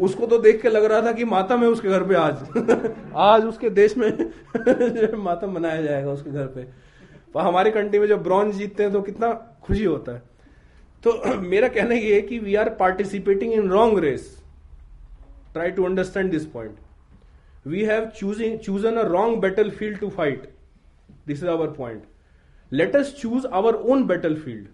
उसको 0.00 0.26
तो 0.26 0.38
देख 0.42 0.60
के 0.62 0.68
लग 0.68 0.84
रहा 0.90 1.00
था 1.06 1.12
कि 1.12 1.24
मातम 1.24 1.60
है 1.62 1.68
उसके 1.70 1.88
घर 1.88 2.02
पे 2.08 2.14
आज 2.16 2.92
आज 3.28 3.44
उसके 3.44 3.70
देश 3.80 3.96
में 3.96 4.08
मातम 5.24 5.52
मनाया 5.54 5.82
जाएगा 5.82 6.10
उसके 6.12 6.30
घर 6.30 6.46
पे 6.54 6.62
तो 7.32 7.38
हमारे 7.40 7.70
कंट्री 7.70 7.98
में 7.98 8.06
जब 8.08 8.22
ब्रॉन्ज 8.22 8.54
जीतते 8.56 8.82
हैं 8.82 8.92
तो 8.92 9.00
कितना 9.02 9.32
खुशी 9.64 9.84
होता 9.84 10.14
है 10.14 10.22
तो 11.06 11.40
मेरा 11.48 11.68
कहना 11.76 11.94
यह 11.94 12.14
है 12.14 12.20
कि 12.30 12.38
we 12.38 12.54
are 12.62 12.68
participating 12.80 13.52
in 13.52 13.68
wrong 13.70 13.98
race 14.04 14.30
try 15.52 15.70
to 15.78 15.84
understand 15.86 16.30
this 16.30 16.46
point 16.56 16.76
we 17.66 17.82
have 17.84 18.06
choosing 18.20 18.58
chosen 18.58 18.96
a 18.96 19.02
wrong 19.08 19.40
battlefield 19.70 19.98
to 20.00 20.08
fight 20.16 20.50
this 21.26 21.42
is 21.42 21.48
our 21.48 21.66
point 21.80 22.02
let's 22.80 23.14
choose 23.20 23.46
our 23.52 23.74
own 23.74 24.06
battlefield 24.44 24.66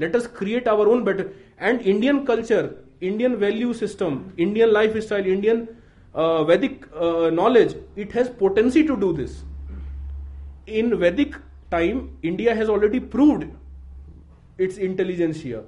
let's 0.00 0.26
create 0.38 0.68
our 0.68 0.86
own 0.88 1.02
battle 1.04 1.28
and 1.60 1.80
Indian 1.80 2.24
culture 2.24 2.68
Indian 3.02 3.34
value 3.36 3.72
system 3.74 4.18
Indian 4.40 4.68
lifestyle 5.04 5.26
Indian 5.32 5.66
Vedic 6.48 6.84
knowledge 7.34 7.76
it 7.98 8.14
has 8.14 8.28
potency 8.38 8.82
to 8.90 8.94
do 9.04 9.12
this 9.20 9.42
in 10.82 10.92
Vedic 11.02 11.34
time 11.70 12.00
India 12.24 12.54
has 12.54 12.68
already 12.70 12.98
proved 13.14 13.44
its 14.60 14.78
intelligence 14.88 15.42
here 15.44 15.64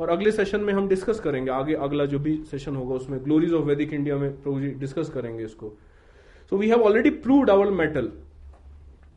और 0.00 0.08
अगले 0.10 0.30
session 0.32 0.60
में 0.68 0.72
हम 0.74 0.88
discuss 0.88 1.20
करेंगे 1.24 1.50
आगे 1.60 1.74
अगला 1.86 2.04
जो 2.14 2.18
भी 2.26 2.36
session 2.50 2.76
होगा 2.76 2.94
उसमें 2.94 3.18
ग्लोरीज 3.24 3.52
ऑफ 3.58 3.64
वैदिक 3.64 3.92
इंडिया 3.94 4.16
में 4.18 4.30
प्रभु 4.42 4.60
जी 4.60 4.68
डिस्कस 4.84 5.10
करेंगे 5.14 5.44
इसको 5.44 5.72
so 6.50 6.56
we 6.56 6.68
have 6.68 6.82
already 6.86 7.10
proved 7.26 7.50
our 7.50 7.70
mettle 7.82 8.10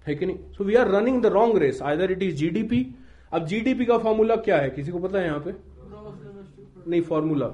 है 0.07 0.15
कि 0.15 0.25
नहीं 0.25 0.37
so 0.57 0.63
we 0.63 0.75
are 0.83 0.87
running 0.95 1.21
the 1.21 1.25
wrong 1.39 1.57
race 1.61 1.81
either 1.91 2.11
it 2.11 2.23
is 2.23 2.35
GDP 2.37 2.85
अब 3.33 3.45
जीडीपी 3.47 3.85
का 3.85 3.97
फॉर्मूला 4.03 4.35
क्या 4.49 4.57
है 4.61 4.69
किसी 4.75 4.91
को 4.91 4.99
पता 5.07 5.19
है 5.19 5.25
यहां 5.25 5.39
पे 5.47 5.51
नहीं 6.89 7.01
फॉर्मूला 7.01 7.45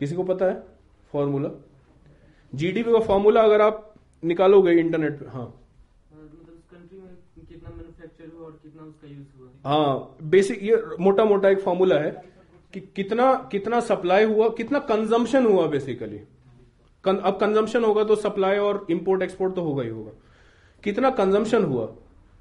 किसी 0.00 0.14
को 0.16 0.22
पता 0.24 0.46
है 0.46 0.62
फॉर्मूला 1.12 1.48
जीडीपी 2.60 2.92
का 2.92 2.98
फॉर्मूला 3.06 3.40
अगर 3.48 3.60
आप 3.62 3.80
निकालोगे 4.30 4.72
इंटरनेट 4.80 5.16
पे 5.20 5.30
हाँ 5.30 5.46
मतलब 7.34 9.00
हाँ 9.66 9.88
बेसिक 10.34 10.62
ये 10.64 10.76
मोटा 11.04 11.24
मोटा 11.30 11.48
एक 11.50 11.58
फॉर्मूला 11.62 11.98
है 12.00 12.10
कि 12.72 12.80
कितना 12.96 13.30
कितना 13.52 13.80
सप्लाई 13.90 14.24
हुआ 14.32 14.48
कितना 14.56 14.78
कंजम्पशन 14.94 15.46
हुआ 15.46 15.64
बेसिकली 15.76 16.20
अब 17.08 17.38
कंजम्पशन 17.40 17.84
होगा 17.84 18.04
तो 18.04 18.14
सप्लाई 18.22 18.56
और 18.58 18.86
इंपोर्ट 18.90 19.22
एक्सपोर्ट 19.22 19.54
तो 19.54 19.62
होगा 19.64 19.82
ही 19.82 19.88
होगा 19.88 20.10
कितना 20.84 21.10
कंजम्पशन 21.20 21.64
हुआ 21.70 21.86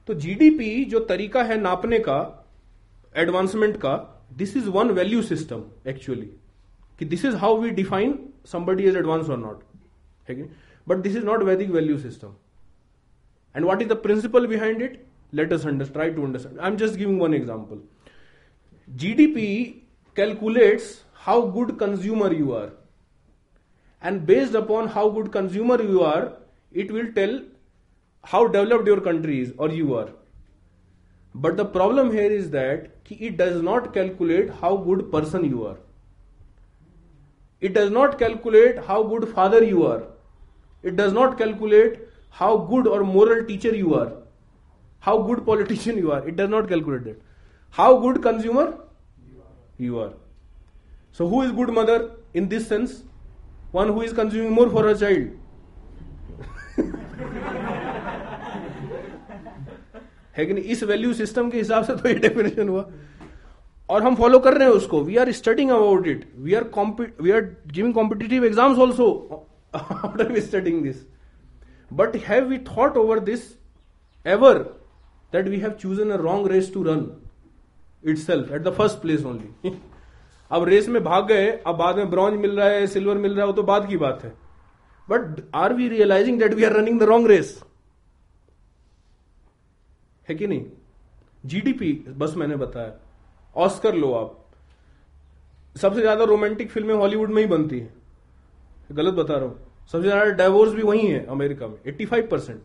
तो 0.08 0.14
जीडीपी 0.24 0.68
जो 0.92 1.00
तरीका 1.08 1.42
है 1.44 1.58
नापने 1.62 1.98
का 2.08 2.18
एडवांसमेंट 3.24 3.76
का 3.86 3.94
this 4.42 4.56
is 4.58 4.68
one 4.76 4.90
value 5.00 5.22
system 5.30 5.64
actually 5.90 6.30
कि 7.00 7.06
this 7.14 7.26
is 7.26 7.34
how 7.42 7.58
we 7.62 7.70
define 7.80 8.18
somebody 8.52 8.84
is 8.92 8.96
advance 8.98 9.30
और 9.30 9.38
नॉट 9.40 9.64
है 10.30 10.36
but 10.90 10.98
this 11.08 11.16
is 11.16 11.26
not 11.26 11.44
Vedic 11.50 11.70
value 11.72 11.98
system 12.06 12.34
and 13.56 13.66
what 13.66 13.82
is 13.82 13.88
the 13.88 13.98
principle 14.06 14.48
behind 14.48 14.82
it 14.82 15.04
let 15.40 15.54
us 15.54 15.66
under 15.68 15.88
try 15.98 16.12
to 16.12 16.24
understand 16.26 16.60
I 16.60 16.70
am 16.72 16.78
just 16.84 16.96
giving 17.00 17.22
one 17.22 17.34
example 17.34 17.82
G 19.04 19.14
D 19.20 19.28
P 19.36 19.48
calculates 20.16 20.90
how 21.26 21.42
good 21.58 21.78
consumer 21.80 22.34
you 22.36 22.52
are 22.62 22.72
and 24.06 24.22
based 24.32 24.56
upon 24.58 24.88
how 24.98 25.12
good 25.20 25.28
consumer 25.38 25.86
you 25.90 26.00
are 26.14 26.32
it 26.86 26.92
will 26.92 27.12
tell 27.20 27.40
how 28.24 28.48
developed 28.48 28.88
your 28.88 29.00
country 29.02 29.42
is 29.42 29.54
or 29.58 29.70
you 29.70 29.96
are. 29.96 30.10
But 31.36 31.58
the 31.58 31.66
problem 31.66 32.12
here 32.12 32.32
is 32.32 32.50
that 32.52 32.90
it 33.10 33.38
does 33.38 33.62
not 33.62 33.94
calculate 33.94 34.50
how 34.50 34.76
good 34.78 35.12
person 35.12 35.46
you 35.46 35.66
are. 35.66 35.78
It 37.62 37.74
does 37.74 37.92
not 37.92 38.18
calculate 38.20 38.78
how 38.86 39.04
good 39.04 39.30
father 39.34 39.64
you 39.64 39.86
are. 39.86 40.04
It 40.84 40.96
does 40.96 41.14
not 41.14 41.38
calculate 41.38 42.00
how 42.30 42.58
good 42.58 42.88
or 42.88 43.04
moral 43.04 43.44
teacher 43.46 43.76
you 43.76 43.94
are. 43.96 44.14
How 45.00 45.22
good 45.22 45.46
politician 45.46 45.98
you 45.98 46.12
are. 46.12 46.28
It 46.28 46.36
does 46.36 46.50
not 46.50 46.68
calculate 46.68 47.04
that. 47.06 47.22
How 47.70 47.98
good 48.00 48.22
consumer 48.22 48.78
you 49.78 50.00
are. 50.00 50.14
So 51.12 51.28
who 51.28 51.42
is 51.44 51.52
good 51.52 51.70
mother 51.70 52.12
in 52.34 52.50
this 52.50 52.68
sense? 52.68 53.04
One 53.72 53.90
who 53.90 54.02
is 54.02 54.14
consuming 54.14 54.52
more 54.54 54.70
for 54.70 54.84
her 54.84 54.96
child 54.96 55.30
है 60.38 60.46
कि 60.46 60.54
नहीं 60.54 60.64
इस 60.74 60.84
value 60.92 61.14
system 61.20 61.50
के 61.50 61.58
हिसाब 61.58 61.84
से 61.84 61.96
तो 62.02 62.10
ये 62.10 62.16
definition 62.26 62.70
हुआ 62.70 62.86
और 63.96 64.04
हम 64.04 64.16
फॉलो 64.16 64.40
कर 64.46 64.58
रहे 64.58 64.68
हैं 64.68 64.76
उसको 64.76 65.02
we 65.04 65.16
are 65.18 65.32
studying 65.42 65.70
about 65.72 66.08
it 66.08 66.26
we 66.48 66.54
are 66.54 66.64
we 67.22 67.32
are 67.32 67.42
giving 67.78 67.94
competitive 67.94 68.46
exams 68.46 68.78
also 68.86 69.10
after 69.76 70.40
studying 70.40 70.82
this 70.84 71.06
but 72.02 72.16
have 72.28 72.46
we 72.50 72.58
thought 72.76 72.98
over 72.98 73.20
this 73.32 73.44
ever 74.36 74.58
that 75.34 75.48
we 75.54 75.58
have 75.60 75.72
chosen 75.82 76.10
a 76.12 76.16
wrong 76.22 76.48
race 76.52 76.72
to 76.74 76.84
run 76.84 77.06
itself 78.18 78.52
at 78.54 78.62
the 78.68 78.74
first 78.78 79.00
place 79.02 79.24
only 79.26 79.74
अब 80.58 80.64
race 80.68 80.88
में 80.90 81.04
भाग 81.04 81.28
गए 81.28 81.48
अब 81.68 81.76
बाद 81.78 81.96
में 81.98 82.10
bronze 82.10 82.40
मिल 82.42 82.52
रहा 82.60 82.68
है 82.76 82.86
silver 82.88 83.18
मिल 83.24 83.32
रहा 83.32 83.42
है 83.42 83.48
वो 83.48 83.54
तो 83.56 83.64
बाद 83.70 83.88
की 83.88 83.98
बात 84.04 84.24
है 84.24 84.34
but 85.10 85.42
are 85.56 85.74
we 85.74 85.88
realising 85.90 86.40
that 86.40 86.54
we 86.54 86.64
are 86.64 86.72
running 86.80 87.00
the 87.00 87.04
wrong 87.12 87.28
race 87.32 87.60
है 90.30 90.36
कि 90.36 90.48
नहीं 90.48 90.66
जीडीपी 91.50 91.92
बस 92.18 92.34
मैंने 92.38 92.56
बताया 92.64 92.94
ऑस्कर 93.66 93.96
लो 93.96 94.12
आप 94.14 95.78
सबसे 95.82 96.02
ज्यादा 96.02 96.24
रोमांटिक 96.32 96.72
फिल्में 96.72 96.94
हॉलीवुड 96.96 97.30
में 97.34 97.42
ही 97.42 97.48
बनती 97.48 97.80
हैं 97.80 98.98
गलत 98.98 99.14
बता 99.14 99.34
रहा 99.38 99.46
हूं 99.46 99.86
सबसे 99.92 100.08
ज्यादा 100.08 100.26
डाइवोर्स 100.44 100.74
भी 100.74 100.82
वही 100.84 101.08
है 101.08 101.26
अमेरिका 101.36 101.68
में 101.68 101.78
85 101.94 102.30
परसेंट 102.32 102.62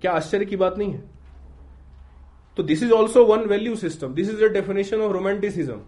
क्या 0.00 0.12
आश्चर्य 0.12 0.44
की 0.46 0.56
बात 0.62 0.78
नहीं 0.78 0.90
है 0.92 1.02
तो 2.56 2.62
this 2.70 2.82
is 2.82 2.90
also 2.92 3.24
one 3.26 3.44
value 3.54 3.76
system 3.76 4.14
this 4.14 4.30
is 4.30 4.40
the 4.42 4.52
definition 4.58 5.00
of 5.08 5.12
romanticism 5.12 5.80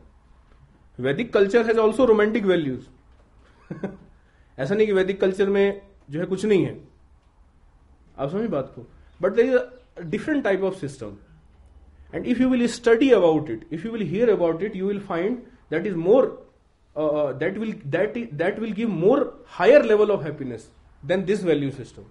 Vedic 1.07 1.33
culture 1.33 1.67
has 1.67 1.79
also 1.79 2.05
romantic 2.07 2.45
values 2.45 3.75
ऐसा 3.75 4.75
नहीं 4.75 4.87
कि 4.87 4.93
वैदिक 4.93 5.21
कल्चर 5.21 5.51
में 5.57 5.81
जो 6.11 6.21
है 6.21 6.27
कुछ 6.27 6.45
नहीं 6.45 6.65
है 6.65 6.79
आप 8.19 8.31
समझ 8.31 8.49
बात 8.51 8.73
को 8.77 8.87
But 9.21 9.37
there 9.37 9.47
is 9.53 9.61
a 9.97 10.05
different 10.05 10.45
type 10.45 10.63
of 10.63 10.77
system. 10.77 11.21
And 12.13 12.25
if 12.27 12.41
you 12.41 12.49
will 12.49 12.67
study 12.69 13.11
about 13.13 13.51
it, 13.51 13.65
if 13.71 13.85
you 13.85 13.93
will 13.93 14.05
hear 14.15 14.31
about 14.33 14.63
it, 14.63 14.75
you 14.75 14.87
will 14.87 15.01
find 15.01 15.43
that 15.71 15.87
is 15.87 15.95
more 15.95 16.39
uh, 16.97 17.33
that 17.35 17.59
will 17.59 17.73
that 17.97 18.15
that 18.39 18.59
will 18.59 18.71
give 18.71 18.89
more 18.89 19.35
higher 19.47 19.83
level 19.83 20.11
of 20.11 20.23
happiness 20.23 20.69
than 21.11 21.25
this 21.33 21.43
value 21.51 21.73
system 21.81 22.07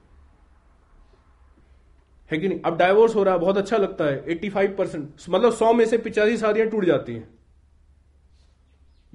है 2.31 2.38
कि 2.39 2.47
नहीं 2.47 2.59
अब 2.65 2.77
divorce 2.77 3.15
हो 3.15 3.23
रहा 3.23 3.34
है 3.34 3.39
बहुत 3.39 3.57
अच्छा 3.57 3.77
लगता 3.77 4.05
है 4.05 4.23
85 4.38 4.75
परसेंट 4.77 5.25
मतलब 5.29 5.57
100 5.57 5.73
में 5.77 5.85
से 5.91 5.97
पिचासी 6.07 6.38
शादियां 6.38 6.67
टूट 6.69 6.85
जाती 6.85 7.13
हैं 7.13 7.27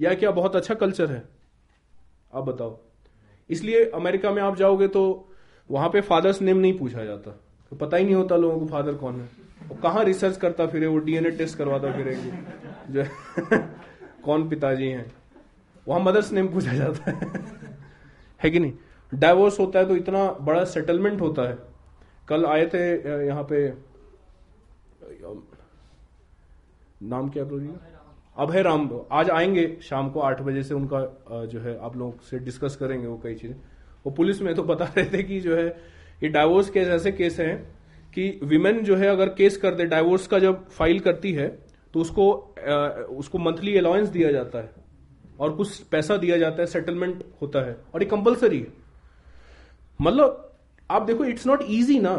या 0.01 0.13
क्या 0.21 0.31
बहुत 0.39 0.55
अच्छा 0.55 0.73
कल्चर 0.83 1.11
है 1.11 1.21
आप 2.35 2.43
बताओ 2.45 2.77
इसलिए 3.57 3.85
अमेरिका 4.01 4.31
में 4.33 4.41
आप 4.43 4.55
जाओगे 4.63 4.87
तो 4.97 5.03
वहां 5.71 5.89
पे 5.97 6.01
फादर्स 6.09 6.41
नेम 6.49 6.57
नहीं 6.57 6.77
पूछा 6.79 7.03
जाता 7.05 7.37
तो 7.73 7.77
पता 7.85 7.97
ही 7.97 8.03
नहीं 8.05 8.15
होता 8.15 8.35
लोगों 8.37 8.57
को 8.59 8.65
फादर 8.71 8.93
कौन 9.03 9.15
है 9.19 9.67
वो 9.67 9.75
कहाँ 9.83 10.03
रिसर्च 10.05 10.35
करता 10.41 10.65
फिरे 10.73 10.87
वो 10.87 10.97
डीएनए 11.05 11.29
टेस्ट 11.37 11.57
करवाता 11.57 11.91
फिर 11.91 12.07
जो 12.97 13.05
कौन 14.25 14.47
पिताजी 14.49 14.87
हैं 14.89 15.05
वहां 15.87 16.01
मदर्स 16.03 16.31
नेम 16.37 16.47
पूछा 16.53 16.73
जाता 16.79 17.11
है 17.11 17.31
है 18.43 18.49
कि 18.55 18.59
नहीं 18.65 19.17
डाइवोर्स 19.23 19.59
होता 19.59 19.79
है 19.79 19.87
तो 19.91 19.95
इतना 20.01 20.21
बड़ा 20.49 20.63
सेटलमेंट 20.73 21.21
होता 21.21 21.47
है 21.49 21.57
कल 22.27 22.45
आए 22.55 22.65
थे 22.73 22.83
यहाँ 23.27 23.43
पे 23.53 23.63
नाम 27.15 27.29
क्या 27.37 27.43
करो 27.45 27.59
जी 27.59 27.69
अभय 28.45 28.61
राम 28.69 28.87
आज 29.23 29.29
आएंगे 29.39 29.65
शाम 29.89 30.09
को 30.11 30.19
आठ 30.29 30.41
बजे 30.51 30.63
से 30.69 30.73
उनका 30.83 31.01
जो 31.55 31.59
है 31.65 31.77
आप 31.89 31.97
लोग 32.03 32.21
से 32.29 32.39
डिस्कस 32.51 32.75
करेंगे 32.83 33.07
वो 33.07 33.17
कई 33.23 33.35
चीजें 33.41 33.55
वो 34.05 34.11
पुलिस 34.21 34.41
में 34.47 34.53
तो 34.61 34.63
बता 34.75 34.91
रहे 34.97 35.05
थे 35.17 35.23
कि 35.31 35.39
जो 35.49 35.55
है 35.61 35.67
ये 36.23 36.29
डाइवोर्स 36.31 36.69
केस 36.71 36.87
ऐसे 36.87 37.11
केस 37.11 37.39
हैं 37.39 37.55
कि 38.13 38.29
विमेन 38.47 38.79
जो 38.83 38.95
है 38.97 39.07
अगर 39.09 39.29
केस 39.39 39.55
कर 39.65 39.73
दे 39.75 39.85
डाइवोर्स 39.93 40.27
का 40.33 40.39
जब 40.39 40.67
फाइल 40.77 40.99
करती 41.07 41.31
है 41.33 41.47
तो 41.93 41.99
उसको 42.01 42.31
आ, 42.69 42.75
उसको 43.23 43.37
मंथली 43.37 43.77
अलाउंस 43.77 44.07
दिया 44.09 44.31
जाता 44.31 44.59
है 44.59 44.69
और 45.43 45.53
कुछ 45.55 45.77
पैसा 45.95 46.17
दिया 46.17 46.37
जाता 46.37 46.61
है 46.61 46.65
सेटलमेंट 46.75 47.23
होता 47.41 47.65
है 47.67 47.75
और 47.93 48.03
ये 48.03 48.09
कंपलसरी 48.09 48.59
है 48.59 48.71
मतलब 50.01 50.51
आप 50.91 51.01
देखो 51.11 51.23
इट्स 51.33 51.47
नॉट 51.47 51.63
ईजी 51.79 51.99
ना 51.99 52.15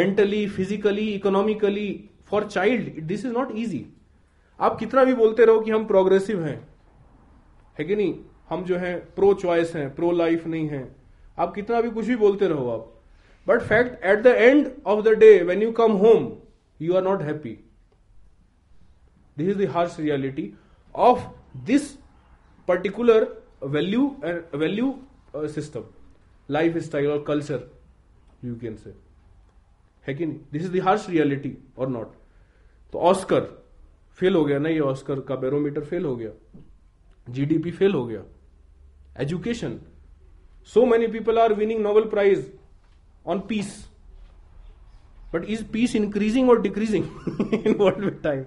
mentally 0.00 0.46
physically 0.48 1.08
economically 1.14 1.88
for 2.30 2.46
child 2.48 3.00
this 3.06 3.24
is 3.26 3.32
not 3.32 3.48
easy 3.64 3.84
आप 4.68 4.78
कितना 4.78 5.04
भी 5.04 5.14
बोलते 5.14 5.44
रहो 5.46 5.60
कि 5.60 5.70
हम 5.70 5.84
प्रोग्रेसिव 5.86 6.42
हैं 6.44 6.58
है 7.78 7.84
कि 7.84 7.96
नहीं 7.96 8.14
हम 8.48 8.64
जो 8.64 8.76
है 8.86 8.94
प्रो 9.16 9.32
चॉइस 9.42 9.74
हैं 9.76 9.94
प्रो 9.94 10.10
लाइफ 10.22 10.46
नहीं 10.46 10.66
है 10.68 10.88
आप 11.46 11.54
कितना 11.54 11.80
भी 11.80 11.90
कुछ 11.98 12.06
भी 12.06 12.16
बोलते 12.16 12.48
रहो 12.48 12.68
आप 12.70 12.90
but 13.48 13.60
fact 13.70 14.04
at 14.12 14.18
the 14.22 14.26
end 14.26 14.70
of 14.92 15.04
the 15.04 15.08
day 15.18 15.38
when 15.44 15.62
you 15.62 15.70
come 15.78 15.92
home 16.02 16.32
you 16.82 16.94
are 16.96 17.02
not 17.04 17.22
happy 17.22 17.56
this 19.38 19.56
is 19.56 19.56
the 19.64 19.88
reality 20.00 20.52
of 21.08 21.24
this 21.66 21.90
particular 22.68 23.26
value 23.76 24.06
value 24.62 24.94
system 25.54 25.84
life 26.54 26.76
style 26.84 27.10
और 27.10 27.22
कल्चर 27.26 27.66
यू 28.44 28.54
कैन 28.58 28.76
से 28.76 28.94
है 30.06 30.14
कि 30.14 30.26
नहीं 30.26 30.40
this 30.52 30.62
is 30.64 30.70
the 30.76 30.96
reality 31.10 31.56
और 31.78 31.88
not 31.88 32.12
तो 32.92 32.98
Oscar 33.10 33.40
fail 34.20 34.34
हो 34.36 34.44
गया 34.44 34.58
ना 34.58 34.68
ये 34.68 34.80
ऑस्कर 34.80 35.20
का 35.28 35.36
बैरोमीटर 35.44 35.84
फेल 35.84 36.04
हो 36.04 36.14
गया 36.16 36.30
जीडीपी 37.36 37.70
फेल 37.72 37.92
हो 37.94 38.04
गया 38.06 38.22
education 39.22 39.78
so 40.74 40.84
many 40.86 41.06
people 41.12 41.38
are 41.38 41.52
winning 41.54 41.82
Nobel 41.82 42.04
prize 42.10 42.50
on 43.32 43.40
peace 43.48 43.68
but 45.34 45.44
is 45.50 45.62
peace 45.72 45.94
increasing 45.96 46.50
और 46.50 46.60
decreasing 46.62 47.04
in 47.54 47.74
world 47.74 48.02
with 48.04 48.18
time? 48.26 48.44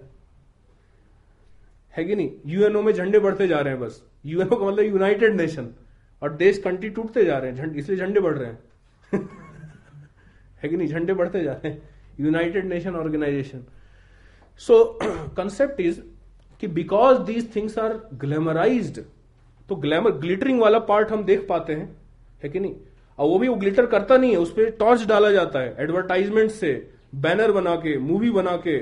है 1.98 2.04
कि 2.06 2.16
नहीं 2.16 2.30
यूएनओ 2.52 2.82
में 2.82 2.91
झंडे 2.94 3.20
बढ़ते 3.20 3.48
जा 3.48 3.60
रहे 3.60 3.74
हैं 3.74 3.82
बस 3.84 4.02
यूएनओ 4.26 4.56
का 4.60 4.66
मतलब 4.66 4.86
यूनाइटेड 4.86 5.36
नेशन 5.36 5.70
और 6.24 6.34
देश 6.38 6.58
कंट्री 6.64 6.90
टूटते 6.98 7.24
जा 7.26 7.38
रहे 7.38 7.52
हैं 7.52 7.74
इसलिए 7.76 7.98
झंडे 7.98 8.20
बढ़ 8.22 8.36
रहे 8.38 8.49
हैं 8.49 9.30
है 10.64 10.70
कि 10.70 10.78
नहीं 10.78 10.88
झंडे 10.88 11.14
बढ़ते 11.14 11.44
जा 11.44 11.54
रहे 11.54 11.72
हैं 11.72 11.82
United 12.26 12.66
Nation 12.70 12.95
Organization 12.95 13.64
so 14.68 14.84
concept 15.38 15.80
is 15.82 16.02
कि 16.60 16.68
because 16.78 17.18
these 17.26 17.56
things 17.56 17.78
are 17.80 17.94
glamorize 18.26 18.99
तो 19.70 19.76
ग्लैमर 19.88 20.12
ग्लिटरिंग 20.26 20.62
वाला 20.62 20.80
पार्ट 20.91 21.12
हम 21.12 21.24
देख 21.26 21.45
पाते 21.49 21.74
हैं 21.76 21.95
है 22.44 22.49
कि 22.49 22.60
नहीं 22.60 22.74
और 23.19 23.27
वो 23.27 23.38
भी 23.39 23.48
वो 23.48 23.56
ग्लिटर 23.56 23.85
करता 23.94 24.18
नहीं 24.18 24.31
है 24.31 24.38
उस 24.38 24.52
पर 24.53 24.69
टॉर्च 24.80 25.03
डाला 25.07 25.30
जाता 25.31 25.60
है 25.60 25.76
एडवर्टाइजमेंट 25.84 26.52
से 26.52 26.73
बैनर 27.22 27.52
बना 27.52 27.76
के 27.85 27.98
मूवी 27.99 28.30
बना 28.31 28.56
के 28.68 28.77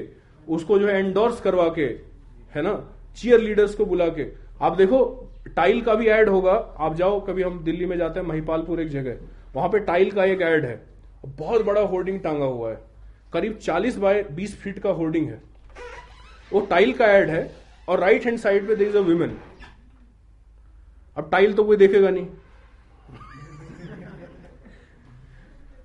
उसको 0.55 0.79
जो 0.79 0.87
है 0.87 0.97
एंडोर्स 0.99 1.39
करवा 1.41 1.67
के 1.77 1.83
है 2.55 2.61
ना 2.63 2.73
चीयर 3.21 3.39
लीडर्स 3.41 3.75
को 3.75 3.85
बुला 3.85 4.07
के 4.17 4.25
आप 4.65 4.75
देखो 4.77 5.03
टाइल 5.55 5.81
का 5.81 5.93
भी 5.95 6.07
एड 6.17 6.29
होगा 6.29 6.51
आप 6.87 6.95
जाओ 6.97 7.19
कभी 7.25 7.43
हम 7.43 7.63
दिल्ली 7.63 7.85
में 7.85 7.97
जाते 7.97 8.19
हैं 8.19 8.25
महिपालपुर 8.27 8.79
एक 8.81 8.89
जगह 8.89 9.17
वहां 9.55 9.69
पे 9.71 9.79
टाइल 9.89 10.11
का 10.11 10.23
एक 10.35 10.41
एड 10.41 10.65
है 10.65 10.79
बहुत 11.37 11.63
बड़ा 11.65 11.81
होर्डिंग 11.93 12.19
टांगा 12.21 12.45
हुआ 12.45 12.69
है 12.71 12.79
करीब 13.33 13.57
40 13.63 13.97
बाय 13.99 14.23
20 14.39 14.55
फीट 14.63 14.79
का 14.79 14.89
होर्डिंग 14.99 15.27
है 15.29 15.41
वो 16.51 16.59
टाइल 16.69 16.91
का 16.97 17.11
एड 17.17 17.29
है 17.29 17.49
और 17.89 17.99
राइट 17.99 18.25
हैंड 18.25 18.37
साइड 18.39 18.67
पे 18.67 18.75
देर 18.75 18.87
इज 18.87 18.95
अ 18.95 18.99
वुमेन 19.09 19.37
अब 21.17 21.29
टाइल 21.31 21.53
तो 21.53 21.63
कोई 21.63 21.77
देखेगा 21.77 22.09
नहीं 22.09 22.27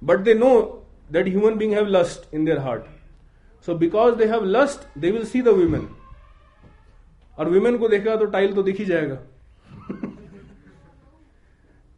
but 0.09 0.19
they 0.27 0.35
know 0.35 0.51
that 1.15 1.29
human 1.29 1.57
being 1.61 1.73
have 1.77 1.89
lust 1.95 2.21
in 2.39 2.45
their 2.49 2.61
heart 2.65 2.85
so 3.69 3.75
because 3.79 4.13
they 4.19 4.27
have 4.33 4.45
lust 4.57 4.85
they 5.05 5.11
will 5.17 5.25
see 5.33 5.41
the 5.49 5.55
women 5.61 5.87
और 7.39 7.49
वुमेन 7.51 7.77
को 7.79 7.89
देखेगा 7.89 8.15
तो 8.17 8.25
टाइल 8.37 8.53
तो 8.55 8.63
दिख 8.63 8.79
ही 8.79 8.85
जाएगा 8.85 9.15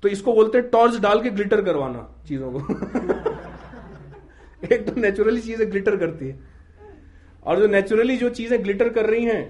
तो 0.02 0.08
इसको 0.08 0.32
बोलते 0.34 0.58
हैं 0.58 0.68
टॉर्च 0.70 0.98
डाल 1.02 1.22
के 1.22 1.30
ग्लिटर 1.30 1.62
करवाना 1.64 2.06
चीजों 2.28 2.50
को 2.52 2.58
एक 4.74 4.86
तो 4.88 5.00
नेचुरली 5.00 5.40
चीजें 5.40 5.70
ग्लिटर 5.70 5.96
करती 5.96 6.28
है 6.28 6.38
और 7.46 7.58
जो 7.60 7.66
नेचुरली 7.74 8.16
जो 8.16 8.28
चीजें 8.40 8.62
ग्लिटर 8.64 8.88
कर 8.98 9.08
रही 9.10 9.24
हैं 9.24 9.42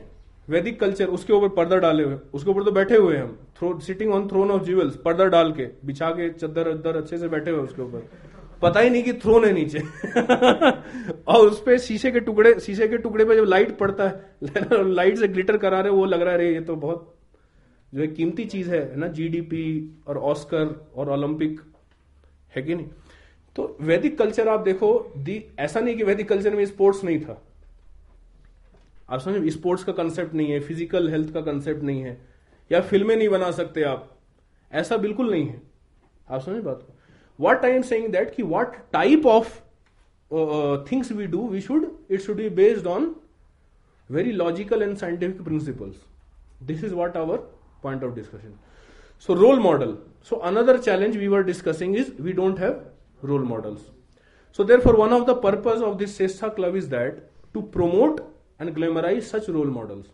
वैदिक 0.51 0.79
कल्चर 0.81 1.07
उसके 1.19 1.33
ऊपर 1.33 1.49
पर्दा 1.57 1.77
डाले 1.87 2.05
हुए 2.05 2.19
उसके 2.35 2.51
ऊपर 2.51 2.65
तो 2.65 2.73
बैठे 2.81 2.97
हुए 2.97 3.17
हम 3.19 3.37
throne 3.59 3.79
sitting 3.87 4.13
on 4.15 4.27
throne 4.29 4.51
of 4.51 4.65
jewels 4.65 4.97
पर्दा 5.05 5.25
डाल 5.37 5.53
के 5.61 5.69
बिछा 5.93 6.11
के 6.21 6.29
चद्दर 6.33 6.69
अद्दर 6.71 6.97
अच्छे 7.03 7.19
से 7.19 7.29
बैठे 7.37 7.51
हुए 7.51 7.61
उसके 7.63 7.83
ऊपर 7.83 8.07
पता 8.63 8.81
ही 8.81 8.91
नहीं 8.91 9.03
कि 9.03 9.13
थ्रोन 9.23 9.45
है 9.45 9.53
नीचे 9.53 9.79
और 11.33 11.47
उस 11.47 11.61
पर 11.63 11.79
शीशे 11.87 12.11
के 12.13 12.21
टुकड़े 12.27 12.59
शीशे 12.67 12.89
के 12.89 12.99
टुकड़े 13.07 13.25
पे 13.25 13.37
जब 13.37 13.45
लाइट 13.53 13.77
पड़ता 13.79 14.09
है 14.09 14.83
लाइट 14.95 15.19
से 15.23 15.29
ग्लिटर 15.29 15.57
करा 15.65 15.81
रहे 15.81 15.93
वो 15.93 16.05
लग 16.13 16.23
रहा 16.29 16.35
है 16.35 16.53
ये 16.55 16.61
तो 16.69 16.77
बहुत 16.85 17.15
जो 17.95 18.03
एक 18.03 18.15
कीमती 18.17 18.45
चीज 18.53 18.69
है 18.75 18.83
ना 19.01 19.07
जीडीपी 19.17 19.65
और 20.09 20.19
ऑस्कर 20.33 20.75
और 21.05 21.11
ओलंपिक 21.17 21.61
है 22.57 22.63
कि 22.63 22.75
नहीं 22.75 22.87
तो 23.57 23.67
वैदिक 23.91 24.19
कल्चर 24.19 24.49
आप 24.49 24.61
देखो 24.71 24.93
दी 25.25 25.43
ऐसा 25.67 25.81
नहीं 25.81 25.97
कि 25.97 26.05
वैदिक 26.11 26.29
कल्चर 26.29 26.55
में 26.57 26.65
स्पोर्ट्स 26.67 27.03
नहीं 27.05 27.19
था 27.25 27.41
आप 29.11 29.21
समझ 29.21 29.51
स्पोर्ट्स 29.53 29.85
का 29.85 29.93
कंसेप्ट 29.93 30.35
नहीं 30.35 30.51
है 30.53 30.61
फिजिकल 30.71 31.09
हेल्थ 31.11 31.33
का 31.35 31.41
कंसेप्ट 31.51 31.83
नहीं 31.91 32.01
है 32.03 32.17
या 32.73 32.81
फिल्में 32.93 33.15
नहीं 33.17 33.29
बना 33.29 33.51
सकते 33.61 33.83
आप 33.95 34.09
ऐसा 34.85 34.97
बिल्कुल 35.07 35.31
नहीं 35.31 35.47
है 35.47 35.61
आप 36.35 36.41
समझ 36.43 36.63
बात 36.65 36.83
को 36.87 36.93
what 37.37 37.65
i 37.65 37.69
am 37.75 37.83
saying 37.83 38.11
that 38.11 38.35
ki 38.37 38.43
what 38.43 38.75
type 38.93 39.25
of 39.25 39.51
uh, 40.31 40.45
uh, 40.45 40.85
things 40.85 41.11
we 41.13 41.27
do 41.27 41.39
we 41.41 41.61
should 41.61 41.87
it 42.09 42.19
should 42.25 42.37
be 42.37 42.49
based 42.49 42.87
on 42.87 43.15
very 44.09 44.33
logical 44.33 44.83
and 44.83 44.99
scientific 44.99 45.43
principles 45.45 45.97
this 46.73 46.83
is 46.83 46.93
what 46.95 47.17
our 47.17 47.39
point 47.87 48.03
of 48.03 48.15
discussion 48.15 48.59
so 49.19 49.35
role 49.35 49.61
model 49.69 49.99
so 50.23 50.41
another 50.43 50.77
challenge 50.89 51.17
we 51.17 51.29
were 51.29 51.43
discussing 51.43 51.95
is 52.03 52.13
we 52.29 52.33
don't 52.33 52.59
have 52.59 52.83
role 53.23 53.47
models 53.53 53.89
so 54.53 54.63
therefore 54.63 54.95
one 54.97 55.13
of 55.13 55.25
the 55.27 55.35
purpose 55.47 55.81
of 55.89 55.99
this 56.05 56.15
sesha 56.21 56.51
club 56.55 56.77
is 56.83 56.89
that 56.97 57.23
to 57.55 57.63
promote 57.79 58.21
and 58.59 58.75
glamorize 58.77 59.25
such 59.33 59.49
role 59.49 59.73
models 59.79 60.09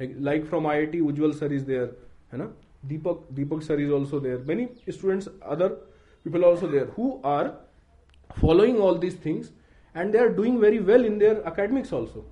like, 0.00 0.14
like 0.30 0.46
from 0.54 0.64
iit 0.76 0.96
ujjwal 1.08 1.38
sir 1.42 1.50
is 1.60 1.64
there 1.72 1.86
है 2.32 2.38
ना 2.38 2.46
Deepak 2.88 3.18
Deepak 3.34 3.62
sir 3.62 3.78
is 3.80 3.90
also 3.90 4.18
there. 4.20 4.38
Many 4.38 4.68
students, 4.90 5.28
other 5.44 5.76
people 6.22 6.44
also 6.44 6.66
there 6.66 6.86
who 6.96 7.20
are 7.24 7.52
following 8.36 8.78
all 8.78 8.96
these 9.06 9.14
things 9.14 9.52
and 9.94 10.12
they 10.12 10.18
are 10.18 10.28
doing 10.28 10.60
very 10.60 10.80
well 10.80 11.04
in 11.04 11.18
their 11.18 11.36
academics 11.52 11.92
also. 11.98 12.24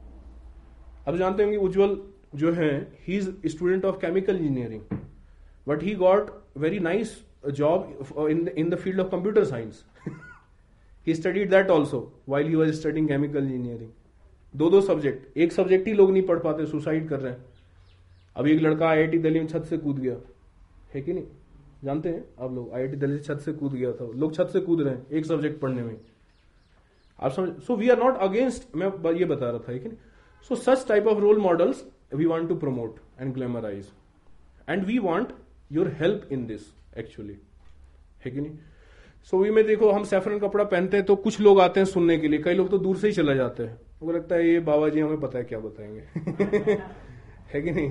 अब 1.09 1.17
जानते 1.19 1.43
होंगे 1.43 1.57
उज्जवल 1.69 1.97
जो 2.41 2.53
है 2.55 2.73
he 3.07 3.17
is 3.17 3.37
student 3.55 3.85
of 3.85 3.97
chemical 4.01 4.37
engineering 4.37 4.99
but 5.69 5.83
he 5.83 5.95
got 6.03 6.31
very 6.65 6.79
nice 6.81 7.17
job 7.61 8.27
in 8.31 8.47
in 8.63 8.69
the 8.71 8.77
field 8.85 9.01
of 9.01 9.11
computer 9.11 9.45
science 9.45 9.83
he 11.07 11.15
studied 11.15 11.51
that 11.51 11.71
also 11.77 12.01
while 12.29 12.47
he 12.49 12.55
was 12.55 12.73
studying 12.81 13.09
chemical 13.09 13.43
engineering 13.45 13.89
दो 14.59 14.71
दो 14.71 14.81
subject 14.93 15.37
एक 15.47 15.53
subject 15.53 15.87
ही 15.89 15.93
लोग 15.95 16.13
नहीं 16.13 16.23
पढ़ 16.27 16.39
पाते 16.47 16.67
suicide 16.75 17.09
कर 17.09 17.21
रहे 17.21 17.33
हैं 17.33 17.45
अभी 18.43 18.53
एक 18.53 18.61
लड़का 18.63 18.89
आई 18.89 18.99
आई 18.99 19.07
टी 19.07 19.19
दिल्ली 19.27 19.41
में 19.41 19.47
छत 19.55 19.65
से 19.71 19.79
कूद 19.79 19.99
गया 19.99 20.15
है 20.95 21.01
कि 21.03 21.13
नहीं 21.13 21.25
जानते 21.85 22.09
हैं 22.09 22.25
आप 22.45 22.51
लोग 22.55 22.73
आई 22.75 22.81
आई 22.83 22.97
दिल्ली 23.05 23.19
छत 23.29 23.39
से 23.45 23.53
कूद 23.61 23.75
गया 23.75 23.93
था 24.01 24.11
लोग 24.25 24.35
छत 24.35 24.51
से 24.53 24.61
कूद 24.67 24.81
रहे 24.81 24.95
हैं 24.95 25.07
एक 25.19 25.25
सब्जेक्ट 25.27 25.61
पढ़ने 25.61 25.83
में 25.83 25.97
आप 27.21 27.31
समझ 27.33 27.63
so 27.65 27.77
we 27.77 27.89
are 27.91 27.99
not 28.03 28.17
against 28.29 28.77
मैं 28.83 28.91
ये 29.19 29.25
बता 29.33 29.51
रहा 29.51 29.59
था 29.69 29.73
है 29.73 29.79
कि 29.79 29.89
नहीं 29.89 30.49
so 30.49 30.55
such 30.67 30.87
type 30.89 31.07
of 31.09 31.21
role 31.23 31.39
models 31.41 31.85
we 32.15 32.27
want 32.33 32.49
to 32.49 32.55
promote 32.65 32.99
and 33.21 33.33
glamorize 33.35 33.89
and 34.69 34.85
we 34.87 34.99
want 35.09 35.31
your 35.73 35.89
help 36.01 36.29
in 36.33 36.47
this 36.47 36.67
actually 36.99 37.37
है 38.25 38.31
कि 38.31 38.41
नहीं 38.41 38.57
सो 39.31 39.37
so, 39.37 39.43
वी 39.43 39.51
में 39.57 39.65
देखो 39.67 39.91
हम 39.93 40.05
सेफरन 40.13 40.39
कपड़ा 40.39 40.65
पहनते 40.65 40.97
हैं 40.97 41.07
तो 41.07 41.17
कुछ 41.27 41.41
लोग 41.41 41.61
आते 41.61 41.81
हैं 41.81 41.85
सुनने 41.87 42.17
के 42.19 42.29
लिए 42.29 42.41
कई 42.43 42.55
लोग 42.55 42.71
तो 42.71 42.79
दूर 42.87 42.97
से 43.03 43.07
ही 43.07 43.15
चला 43.15 43.35
जाते 43.35 43.63
हैं 43.63 43.73
उनको 44.01 44.13
लगता 44.17 44.37
है 44.37 44.49
ये 44.49 44.61
बाबा 44.71 44.89
जी 44.97 45.01
हमें 45.01 45.21
पता 45.21 45.39
है 45.39 45.45
क्या 45.53 45.59
बताएंगे 45.59 46.01
है 47.53 47.61
कि 47.63 47.71
नहीं 47.71 47.91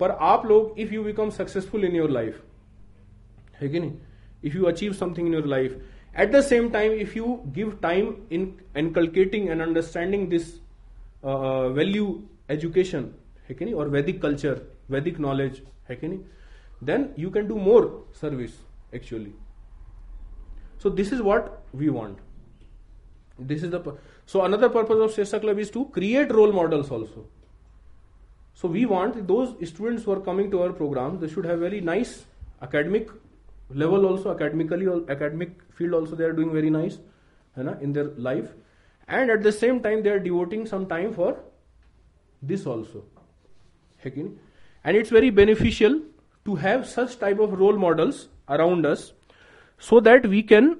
पर 0.00 0.10
आप 0.32 0.46
लोग 0.46 0.78
if 0.80 0.92
you 0.92 1.02
become 1.04 1.30
successful 1.38 1.84
in 1.84 1.96
your 1.96 2.10
life 2.10 2.42
है 3.60 3.68
कि 3.68 3.80
नहीं 3.80 3.92
if 4.50 4.54
you 4.56 4.64
achieve 4.70 4.92
something 5.00 5.26
in 5.28 5.34
your 5.34 5.46
life 5.52 5.78
at 6.20 6.30
the 6.32 6.40
same 6.44 6.68
time 6.76 6.92
if 7.00 7.16
you 7.16 7.34
give 7.56 7.76
time 7.82 8.12
in 8.38 8.52
inculcating 8.82 9.48
and 9.48 9.62
understanding 9.62 10.26
this 10.28 10.48
value 11.78 12.06
education 12.50 13.10
है 13.48 13.54
कि 13.54 13.64
नहीं 13.64 13.74
और 13.82 13.88
वैदिक 13.96 14.22
कल्चर 14.22 14.60
वैदिक 14.90 15.18
नॉलेज 15.26 15.62
है 15.88 15.96
कि 15.96 16.08
नहीं 16.08 16.84
then 16.90 17.08
you 17.18 17.30
can 17.30 17.46
do 17.48 17.56
more 17.68 17.88
service 18.20 18.58
actually 18.94 19.32
so 20.82 20.90
this 21.00 21.12
is 21.12 21.20
what 21.30 21.50
we 21.82 21.88
want 21.98 22.18
this 23.52 23.64
is 23.64 23.70
the 23.74 23.96
so 24.32 24.38
another 24.48 24.68
purpose 24.78 25.04
of 25.08 25.14
Shreshtha 25.14 25.38
club 25.44 25.58
is 25.58 25.72
to 25.72 25.84
create 25.98 26.32
role 26.32 26.52
models 26.62 26.92
also 26.92 27.28
So 28.53 28.67
we 28.67 28.85
want 28.85 29.27
those 29.27 29.53
students 29.67 30.03
who 30.03 30.11
are 30.13 30.19
coming 30.19 30.49
to 30.51 30.61
our 30.63 30.71
program, 30.71 31.19
they 31.19 31.27
should 31.27 31.45
have 31.45 31.59
very 31.59 31.81
nice 31.81 32.25
academic 32.61 33.09
level 33.69 34.05
also 34.05 34.33
academically 34.33 34.87
academic 35.09 35.61
field 35.73 35.93
also 35.93 36.15
they 36.15 36.23
are 36.23 36.33
doing 36.33 36.53
very 36.53 36.69
nice 36.69 36.97
है 37.57 37.63
ना 37.63 37.81
in 37.81 37.93
their 37.93 38.09
life 38.27 38.53
and 39.07 39.31
at 39.31 39.43
the 39.43 39.51
same 39.51 39.79
time 39.81 40.03
they 40.03 40.11
are 40.15 40.19
devoting 40.19 40.65
some 40.71 40.85
time 40.87 41.13
for 41.13 41.35
this 42.51 42.65
also 42.73 43.03
है 44.05 44.11
कि 44.11 44.23
नहीं 44.23 44.33
and 44.83 44.97
it's 44.97 45.13
very 45.17 45.29
beneficial 45.41 46.01
to 46.45 46.55
have 46.63 46.87
such 46.87 47.17
type 47.19 47.39
of 47.45 47.53
role 47.59 47.79
models 47.85 48.27
around 48.57 48.85
us 48.85 49.05
so 49.87 49.99
that 50.09 50.27
we 50.33 50.43
can 50.51 50.75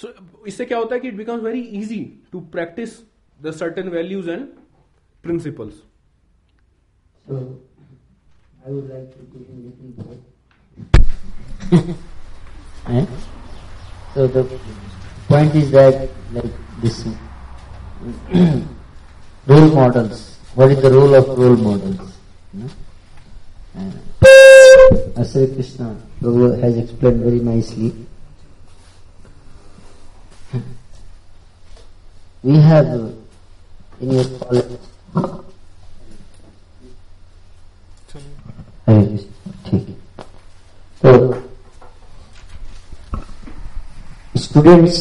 so 0.00 0.12
इससे 0.46 0.64
क्या 0.64 0.78
होता 0.78 0.94
है 0.94 1.00
कि 1.00 1.12
it 1.12 1.16
becomes 1.22 1.42
very 1.42 1.62
easy 1.80 2.02
to 2.34 2.42
practice 2.56 3.00
the 3.46 3.52
certain 3.62 3.90
values 3.96 4.28
and 4.36 4.52
principles 5.22 5.82
so 7.27 7.59
I 8.65 8.69
would 8.69 8.87
like 8.89 9.11
to 9.11 9.17
give 9.37 9.43
him 9.43 9.67
little 9.67 9.91
vote. 9.99 10.23
Eh? 12.89 13.03
So 14.13 14.27
the 14.27 14.45
point 15.27 15.53
is 15.55 15.71
that 15.71 16.09
like 16.31 16.51
this 16.79 17.05
role 19.45 19.71
models. 19.75 20.37
What 20.55 20.71
is 20.71 20.81
the 20.81 20.89
role 20.89 21.13
of 21.15 21.27
role 21.37 21.57
models? 21.57 21.99
No? 22.53 22.65
Uh, 23.75 23.91
eh. 24.23 25.25
Krishna 25.53 25.97
has 26.63 26.77
explained 26.79 27.19
very 27.27 27.39
nicely. 27.43 27.91
we 32.47 32.55
have 32.61 32.85
in 33.99 34.11
your 34.15 34.23
college 34.39 34.79
ठीक 38.88 39.88
है 39.88 39.94
तो 41.04 41.42
students 44.42 44.98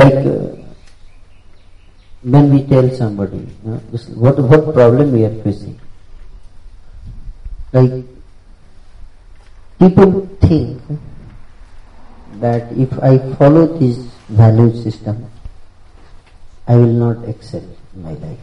like 0.00 0.24
uh, 0.32 0.50
when 2.22 2.50
we 2.54 2.62
tell 2.72 2.88
somebody 2.96 3.38
you 3.38 3.70
know, 3.70 3.80
this, 3.90 4.08
what 4.10 4.38
what 4.38 4.72
problem 4.74 5.12
we 5.12 5.24
are 5.24 5.34
facing 5.42 5.78
like 7.72 7.92
people 9.78 10.12
think 10.40 10.80
that 12.44 12.72
if 12.86 12.92
I 13.02 13.18
follow 13.36 13.66
this 13.78 13.98
value 14.28 14.74
system 14.82 15.26
I 16.66 16.76
will 16.76 16.96
not 17.04 17.28
excel 17.28 17.66
in 17.94 18.02
my 18.02 18.12
life 18.12 18.38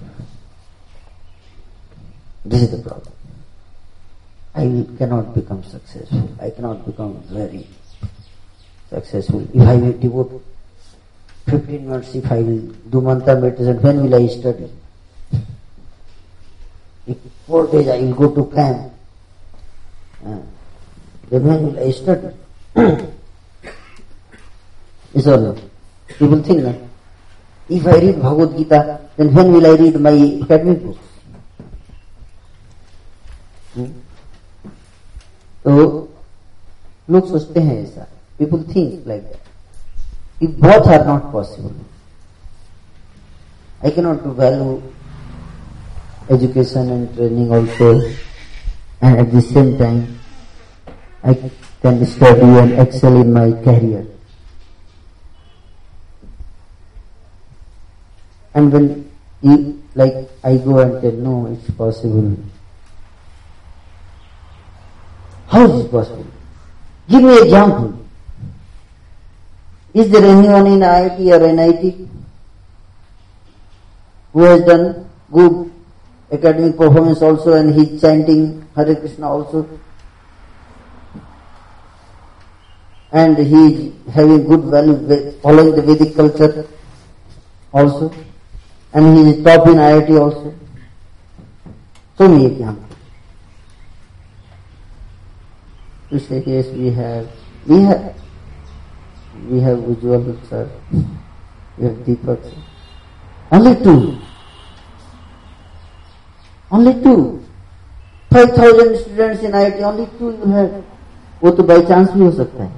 this 2.47 2.63
is 2.65 2.71
the 2.73 2.79
problem. 2.91 3.13
I 4.55 4.65
cannot 4.99 5.35
become 5.35 5.63
successful. 5.65 6.29
I 6.41 6.51
cannot 6.51 6.85
become 6.85 7.21
very 7.33 7.67
successful. 8.91 9.49
If 9.55 9.63
I 9.67 9.77
will 9.77 9.93
devote 9.99 10.45
15 11.49 11.89
months, 11.89 12.15
if 12.15 12.31
I 12.31 12.43
will 12.43 12.61
do 12.93 13.01
mantra 13.01 13.41
meditation, 13.41 13.81
when 13.81 14.03
will 14.03 14.15
I 14.15 14.27
study? 14.29 14.71
If 17.07 17.17
four 17.47 17.67
days 17.69 17.89
I 17.89 17.99
will 18.01 18.15
go 18.15 18.35
to 18.35 18.55
camp, 18.55 18.93
then 21.31 21.45
when 21.49 21.63
will 21.67 21.79
I 21.81 21.91
study? 21.91 22.29
it's 25.15 25.27
all. 25.27 25.57
People 26.09 26.43
think 26.43 26.63
that. 26.63 26.79
If 27.71 27.87
I 27.87 27.93
read 27.97 28.21
Bhagavad 28.21 28.59
Gita, 28.59 29.01
then 29.17 29.33
when 29.33 29.51
will 29.53 29.67
I 29.67 29.75
read 29.81 29.99
my 29.99 30.13
academic 30.45 30.83
books? 30.85 31.01
तो 35.66 35.72
लोग 37.10 37.28
सोचते 37.30 37.60
हैं 37.60 37.82
ऐसा 37.84 38.08
people 38.40 38.64
think 38.76 39.08
like 39.08 39.24
that 39.24 40.44
if 40.44 40.60
both 40.64 40.88
are 40.94 41.06
not 41.08 41.32
possible 41.32 41.76
I 43.86 43.92
cannot 43.92 44.24
do 44.24 44.32
value 44.42 44.80
education 46.30 46.90
and 46.92 47.16
training 47.16 47.52
also 47.52 48.02
and 49.02 49.20
at 49.20 49.32
the 49.32 49.42
same 49.42 49.78
time 49.78 50.20
I 51.24 51.34
can 51.82 52.06
study 52.06 52.52
and 52.62 52.74
excel 52.80 53.20
in 53.22 53.34
my 53.34 53.52
career 53.64 54.06
and 58.54 58.72
when 58.72 59.12
you, 59.42 59.82
like 59.96 60.30
I 60.44 60.58
go 60.58 60.80
and 60.80 61.02
tell 61.02 61.12
no 61.12 61.48
it's 61.48 61.72
possible 61.72 62.38
how 65.49 65.63
is 65.67 65.73
this 65.83 65.89
possible? 65.91 66.27
Give 67.09 67.23
me 67.23 67.41
example. 67.43 67.99
Is 69.93 70.11
there 70.11 70.25
anyone 70.25 70.67
in 70.67 70.81
IIT 70.81 71.19
or 71.41 71.53
NIT 71.53 72.09
who 74.33 74.43
has 74.43 74.65
done 74.65 75.09
good 75.33 75.71
academic 76.33 76.77
performance 76.77 77.23
also 77.23 77.53
and 77.53 77.75
he's 77.75 78.01
chanting 78.01 78.67
Hare 78.75 78.95
Krishna 78.97 79.29
also? 79.29 79.69
And 83.13 83.39
he 83.39 83.55
is 83.67 83.93
having 84.13 84.43
good 84.45 84.63
value, 84.65 85.33
following 85.41 85.77
the 85.77 85.83
Vedic 85.83 86.17
culture 86.17 86.67
also. 87.73 88.13
And 88.93 89.17
he 89.17 89.31
is 89.39 89.45
top 89.45 89.69
in 89.69 89.75
IIT 89.75 90.21
also. 90.21 90.53
So 92.19 92.27
many 92.29 92.47
example. 92.47 92.84
Mr. 96.15 96.39
Yes, 96.47 96.71
we 96.79 96.91
have. 96.95 97.27
We 97.67 97.83
have. 97.91 98.15
We 99.51 99.59
have 99.67 99.79
Ujjwal 99.83 100.23
sir. 100.47 100.71
We 101.75 101.91
have 101.91 101.99
Deepak 102.07 102.39
sir. 102.39 102.59
Only 103.51 103.75
two. 103.83 104.01
Only 106.71 106.95
two. 107.03 107.43
Five 108.31 108.53
thousand 108.55 108.95
students 109.03 109.43
in 109.43 109.51
IIT, 109.59 109.83
only 109.91 110.07
two 110.23 110.31
you 110.39 110.47
have. 110.55 110.71
वो 111.43 111.51
तो 111.59 111.63
by 111.71 111.83
chance 111.91 112.11
भी 112.15 112.21
हो 112.25 112.31
सकता 112.33 112.63
है 112.65 112.73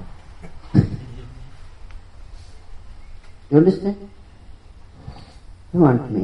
you 3.53 3.61
want 5.83 6.01
me 6.13 6.23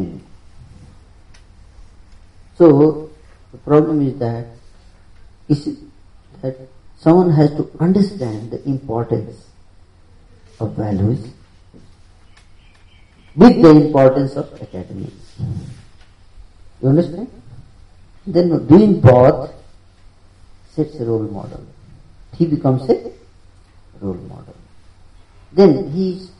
so 2.58 2.66
problem 3.70 4.02
is 4.08 4.12
that 4.24 4.46
is 5.50 5.60
that 6.42 6.56
Someone 7.02 7.30
has 7.32 7.50
to 7.58 7.64
understand 7.80 8.52
the 8.52 8.62
importance 8.64 9.38
of 10.60 10.74
values 10.76 11.22
with 13.34 13.60
the 13.60 13.70
importance 13.70 14.36
of 14.36 14.52
academics. 14.62 15.34
You 16.80 16.90
understand? 16.90 17.28
Then 18.24 18.66
doing 18.68 19.00
both 19.00 19.50
sets 20.76 20.94
a 21.00 21.04
role 21.04 21.24
model. 21.38 21.66
He 22.36 22.46
becomes 22.46 22.88
a 22.88 23.10
role 24.00 24.22
model. 24.32 24.54
Then 25.52 25.90
his 25.90 26.30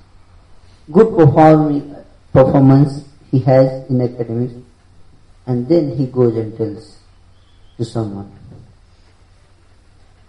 good 0.92 1.10
perform 1.16 1.96
performance 2.32 3.04
he 3.32 3.40
has 3.40 3.90
in 3.90 4.00
academics 4.00 4.54
and 5.44 5.66
then 5.68 5.96
he 5.96 6.06
goes 6.06 6.36
and 6.36 6.56
tells 6.56 6.98
to 7.78 7.84
someone 7.84 8.30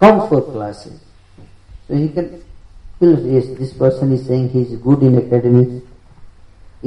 Comfort 0.04 0.48
classes. 0.52 1.00
So 1.88 1.96
he 1.96 2.10
can 2.10 2.44
feel 3.00 3.14
yes, 3.26 3.46
this 3.60 3.72
person 3.74 4.12
is 4.12 4.26
saying 4.26 4.50
he 4.50 4.64
is 4.64 4.76
good 4.88 5.02
in 5.02 5.14
academics. 5.26 5.82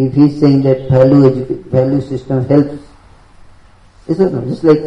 If 0.05 0.13
he 0.13 0.25
is 0.27 0.39
saying 0.41 0.61
that 0.65 0.91
value 0.91 1.31
value 1.77 2.03
system 2.03 2.45
helps, 2.53 2.79
is 4.07 4.21
it 4.27 4.31
not? 4.35 4.45
Just 4.53 4.65
like 4.65 4.83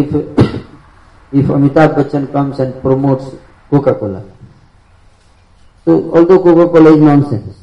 if 0.00 0.58
if 1.40 1.54
Amitabh 1.54 1.94
Bachchan 2.00 2.26
comes 2.32 2.58
and 2.58 2.82
promotes 2.82 3.30
Coca-Cola. 3.70 4.20
So 5.84 6.02
although 6.16 6.42
Coca-Cola 6.50 6.94
is 6.96 7.00
nonsense, 7.08 7.56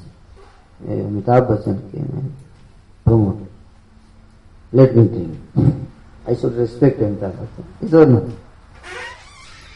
eh, 0.88 0.94
Amitabh 0.94 1.50
Bachchan 1.54 1.80
came 1.92 2.10
and 2.20 2.36
promoted. 3.04 3.50
Let 4.72 4.96
me 4.96 5.08
think. 5.10 5.76
I 6.28 6.36
should 6.36 6.56
respect 6.66 7.02
Amitabh 7.02 7.36
Bachchan. 7.38 7.66
Is 7.82 7.94
it 7.94 8.08
not? 8.18 8.24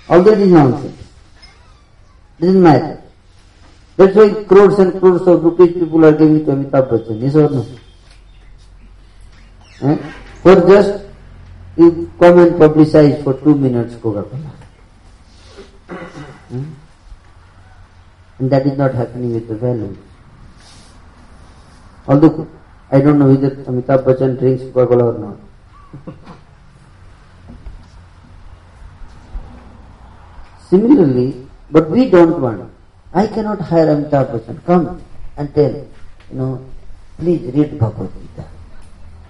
All 0.10 0.22
that 0.24 0.38
is 0.38 0.52
nonsense. 0.52 1.02
Doesn't 2.40 2.62
matter. 2.62 3.02
That's 3.96 4.16
why 4.16 4.44
crores 4.44 4.80
and 4.80 5.00
crores 5.00 5.22
of 5.28 5.44
rupees 5.44 5.74
people 5.74 6.04
are 6.04 6.12
giving 6.12 6.44
to 6.46 6.52
Amitabh 6.52 6.90
Bachchan, 6.92 7.22
yes 7.22 7.36
or 7.36 7.50
no? 7.50 7.66
Eh? 9.84 9.98
For 10.42 10.56
just 10.68 11.06
you 11.78 12.12
come 12.20 12.40
and 12.40 12.52
publicize 12.56 13.24
for 13.24 13.34
two 13.36 13.56
minutes 13.56 13.96
Coca-Cola. 13.96 14.52
Eh? 16.54 16.64
And 18.40 18.50
that 18.52 18.66
is 18.66 18.78
not 18.78 18.94
happening 18.96 19.36
with 19.36 19.48
the 19.48 19.56
value. 19.56 19.96
Although 22.08 22.48
I 22.92 23.00
don't 23.00 23.20
know 23.20 23.28
whether 23.30 23.56
Amitabh 23.72 24.04
Bachchan 24.06 24.38
drinks 24.40 24.64
Coca-Cola 24.74 25.14
or 25.16 25.20
not. 25.28 26.14
Similarly, 30.74 31.28
but 31.70 31.88
we 31.92 32.10
don't 32.10 32.42
want. 32.42 32.66
I 33.14 33.28
cannot 33.36 33.62
hire 33.62 33.86
Amitabh 33.94 34.28
Bachchan. 34.34 34.56
Come 34.66 34.86
and 35.38 35.48
tell, 35.54 35.76
you 36.30 36.38
know, 36.40 36.66
please 37.20 37.44
read 37.58 37.78
Bhagavad 37.82 38.10
Gita 38.22 38.44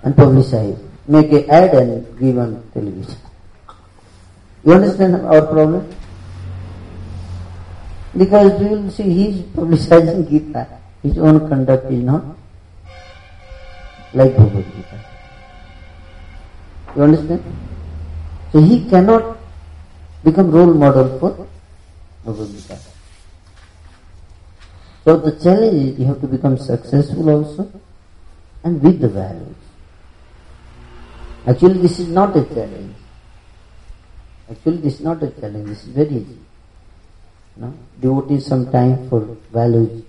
and 0.03 0.15
publicize. 0.21 0.79
Make 1.15 1.33
a 1.33 1.41
ad 1.55 1.73
and 1.73 2.17
give 2.17 2.37
on 2.43 2.53
television. 2.73 3.19
You 4.63 4.71
understand 4.75 5.15
our 5.17 5.41
problem? 5.55 5.83
Because 8.15 8.61
you 8.61 8.67
will 8.75 8.89
see 8.89 9.03
he 9.19 9.27
is 9.31 9.41
publicizing 9.59 10.21
Gita. 10.29 10.63
His 11.05 11.17
own 11.17 11.39
conduct 11.49 11.91
is 11.91 12.03
not 12.11 12.23
like 14.13 14.33
Bhagavad 14.37 14.65
Gita. 14.77 14.97
You 16.95 17.01
understand? 17.11 17.43
So 18.53 18.61
he 18.61 18.85
cannot 18.89 19.35
become 20.23 20.51
role 20.51 20.73
model 20.73 21.19
for 21.19 21.31
Bhagavad 22.25 22.51
Gita. 22.55 22.77
So 25.03 25.17
the 25.17 25.31
challenge 25.43 25.93
is 25.93 25.99
you 25.99 26.05
have 26.05 26.21
to 26.21 26.27
become 26.27 26.57
successful 26.57 27.29
also 27.29 27.69
and 28.63 28.81
with 28.81 28.99
the 29.01 29.09
values. 29.09 29.55
Actually 31.45 31.81
this 31.81 31.99
is 31.99 32.07
not 32.07 32.35
a 32.37 32.43
challenge. 32.45 32.95
Actually 34.49 34.77
this 34.77 34.93
is 34.95 35.01
not 35.01 35.21
a 35.23 35.29
challenge, 35.31 35.67
this 35.67 35.79
is 35.83 35.89
very 35.89 36.07
easy. 36.13 36.37
No? 37.57 37.73
Devoting 37.99 38.39
some 38.39 38.71
time 38.71 39.09
for 39.09 39.19
values 39.51 40.03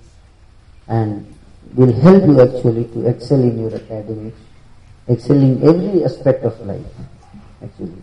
and 0.86 1.34
will 1.74 1.92
help 2.00 2.22
you 2.26 2.40
actually 2.40 2.84
to 2.84 3.06
excel 3.08 3.40
in 3.40 3.58
your 3.58 3.74
academics, 3.74 4.38
excel 5.08 5.36
in 5.36 5.60
every 5.68 6.04
aspect 6.04 6.44
of 6.44 6.60
life 6.64 6.86
actually. 7.64 8.00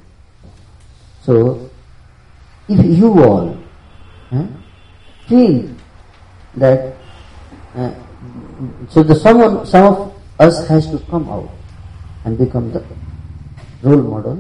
So 1.24 1.71
if 2.80 2.98
you 3.00 3.10
all 3.26 3.44
eh, 4.32 4.46
feel 5.28 5.54
that, 6.64 6.96
eh, 7.76 7.92
so 8.90 9.04
the 9.04 9.16
of 9.16 9.68
some 9.74 9.86
of 9.92 9.98
us 10.40 10.58
has 10.68 10.86
to 10.94 11.00
come 11.10 11.28
out 11.30 11.50
and 12.26 12.38
become 12.44 12.72
the 12.72 12.84
role 13.84 14.04
model 14.16 14.38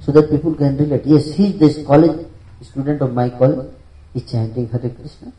so 0.00 0.12
that 0.12 0.30
people 0.30 0.54
can 0.54 0.76
relate. 0.78 1.02
Yes, 1.04 1.34
he 1.34 1.46
is 1.52 1.58
this 1.58 1.86
college 1.86 2.26
student 2.62 3.02
of 3.02 3.12
my 3.14 3.28
college, 3.30 3.66
is 4.14 4.30
chanting 4.30 4.68
Hare 4.70 4.90
Krishna, 4.98 5.32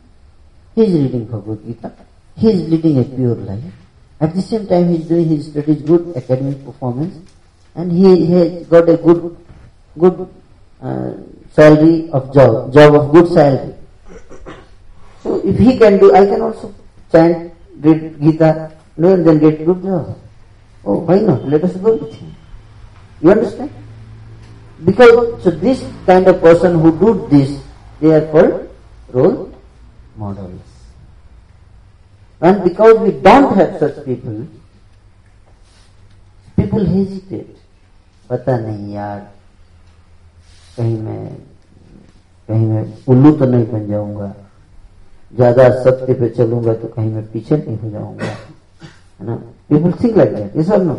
he 0.74 0.82
is 0.84 0.92
reading 1.00 1.24
Bhagavad 1.26 1.64
Gita, 1.66 1.92
he 2.36 2.48
is 2.50 2.68
leading 2.70 2.98
a 3.00 3.04
pure 3.04 3.34
life. 3.36 3.64
At 4.20 4.34
the 4.34 4.42
same 4.42 4.66
time, 4.66 4.88
he 4.88 4.96
is 5.00 5.08
doing 5.08 5.28
his 5.28 5.50
studies, 5.50 5.82
good 5.82 6.12
academic 6.16 6.64
performance, 6.64 7.16
and 7.74 7.90
he 7.90 8.26
has 8.32 8.66
got 8.66 8.88
a 8.88 8.96
good, 8.98 9.36
good 9.98 10.28
uh, 10.82 11.12
salary 11.52 12.08
of 12.10 12.32
job, 12.34 12.72
job 12.72 12.94
of 12.94 13.12
good 13.12 13.28
salary. 13.28 13.74
So 15.22 15.36
if 15.44 15.58
he 15.58 15.78
can 15.78 15.98
do, 15.98 16.14
I 16.14 16.24
can 16.26 16.40
also 16.40 16.74
chant, 17.12 17.54
read 17.80 18.18
Gita, 18.20 18.72
no, 18.96 19.14
and 19.14 19.26
then 19.26 19.38
get 19.38 19.64
good 19.66 19.82
job. 19.82 20.18
Oh, 20.84 20.98
why 21.04 21.18
not? 21.18 21.46
Let 21.46 21.64
us 21.64 21.76
go 21.76 21.94
with 21.96 22.14
him. 22.14 22.34
You 23.20 23.30
understand? 23.32 23.70
Because 24.84 25.42
so 25.42 25.50
this 25.50 25.84
kind 26.06 26.26
of 26.26 26.40
person 26.40 26.80
who 26.80 26.96
do 26.98 27.28
this, 27.28 27.60
they 28.00 28.12
are 28.14 28.26
called 28.32 28.70
role 29.12 29.52
models. 30.16 30.62
And 32.40 32.64
because 32.64 32.98
we 33.00 33.10
don't 33.12 33.54
have 33.56 33.78
such 33.78 34.04
people, 34.04 34.46
people 36.56 36.84
hesitate. 36.84 37.56
पता 38.30 38.56
नहीं 38.58 38.94
यार 38.94 39.20
कहीं 40.76 40.96
मैं 41.02 41.24
कहीं 42.48 42.66
मैं 42.66 42.82
उल्लू 43.12 43.30
तो 43.38 43.44
नहीं 43.52 43.64
बन 43.72 43.86
जाऊंगा 43.88 44.34
ज्यादा 45.36 45.68
सत्य 45.84 46.14
पे 46.20 46.28
चलूंगा 46.36 46.72
तो 46.84 46.88
कहीं 46.96 47.10
मैं 47.14 47.24
पीछे 47.32 47.56
नहीं 47.56 47.76
हो 47.78 47.90
जाऊंगा 47.90 48.26
है 48.26 49.26
ना 49.26 49.34
पीपल 49.70 49.92
थिंक 50.02 50.16
लग 50.16 50.34
दैट 50.36 50.56
ये 50.56 50.62
सब 50.70 50.84
no 50.86 50.94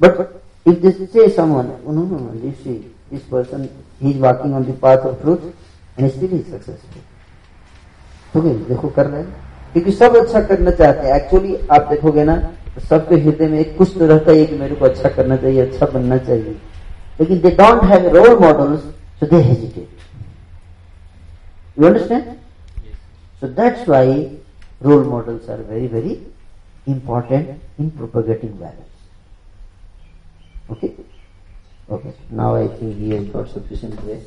but 0.00 0.20
if 0.68 0.78
this 0.82 1.00
say 1.12 1.28
someone 1.36 1.70
उन्होंने 1.92 2.40
this 2.40 2.58
see 2.64 2.72
this 3.12 3.22
person 3.32 3.68
he 4.02 4.10
is 4.10 4.20
walking 4.20 4.54
on 4.54 4.64
the 4.70 4.76
path 4.82 5.06
of 5.12 5.20
truth 5.22 5.46
and 5.98 6.10
still 6.10 6.34
is 6.34 6.44
successful 6.52 7.02
तो 8.34 8.40
देखो 8.68 8.88
कर 8.96 9.06
रहे 9.06 9.20
हैं 9.22 9.32
क्योंकि 9.72 9.92
सब 9.92 10.16
अच्छा 10.16 10.40
करना 10.52 10.70
चाहते 10.82 11.06
हैं 11.08 11.14
एक्चुअली 11.20 11.56
आप 11.78 11.88
देखोगे 11.90 12.24
ना 12.30 12.36
सबके 12.90 13.16
हृदय 13.24 13.48
में 13.48 13.58
एक 13.58 13.76
कुछ 13.78 13.96
तो 13.98 14.06
रहता 14.06 14.32
है 14.32 14.44
कि 14.46 14.56
मेरे 14.58 14.74
को 14.76 14.84
अच्छा 14.84 15.08
करना 15.18 15.36
चाहिए 15.44 15.60
अच्छा 15.66 15.86
बनना 15.94 16.16
चाहिए 16.28 16.56
because 17.18 17.40
they 17.42 17.54
don't 17.54 17.84
have 17.86 18.02
role 18.12 18.38
models, 18.40 18.92
so 19.20 19.26
they 19.26 19.42
hesitate. 19.42 19.88
You 21.76 21.86
understand? 21.86 22.40
Yes. 22.84 22.96
So 23.40 23.46
that's 23.48 23.86
why 23.86 24.30
role 24.80 25.04
models 25.04 25.48
are 25.48 25.58
very, 25.62 25.86
very 25.86 26.20
important 26.86 27.60
in 27.78 27.90
propagating 27.92 28.54
values. 28.58 28.94
Okay? 30.70 30.94
Okay. 31.90 32.12
Now 32.30 32.56
I 32.56 32.68
think 32.68 32.98
we 32.98 33.10
have 33.10 33.32
got 33.32 33.48
sufficient 33.50 34.02
way. 34.04 34.22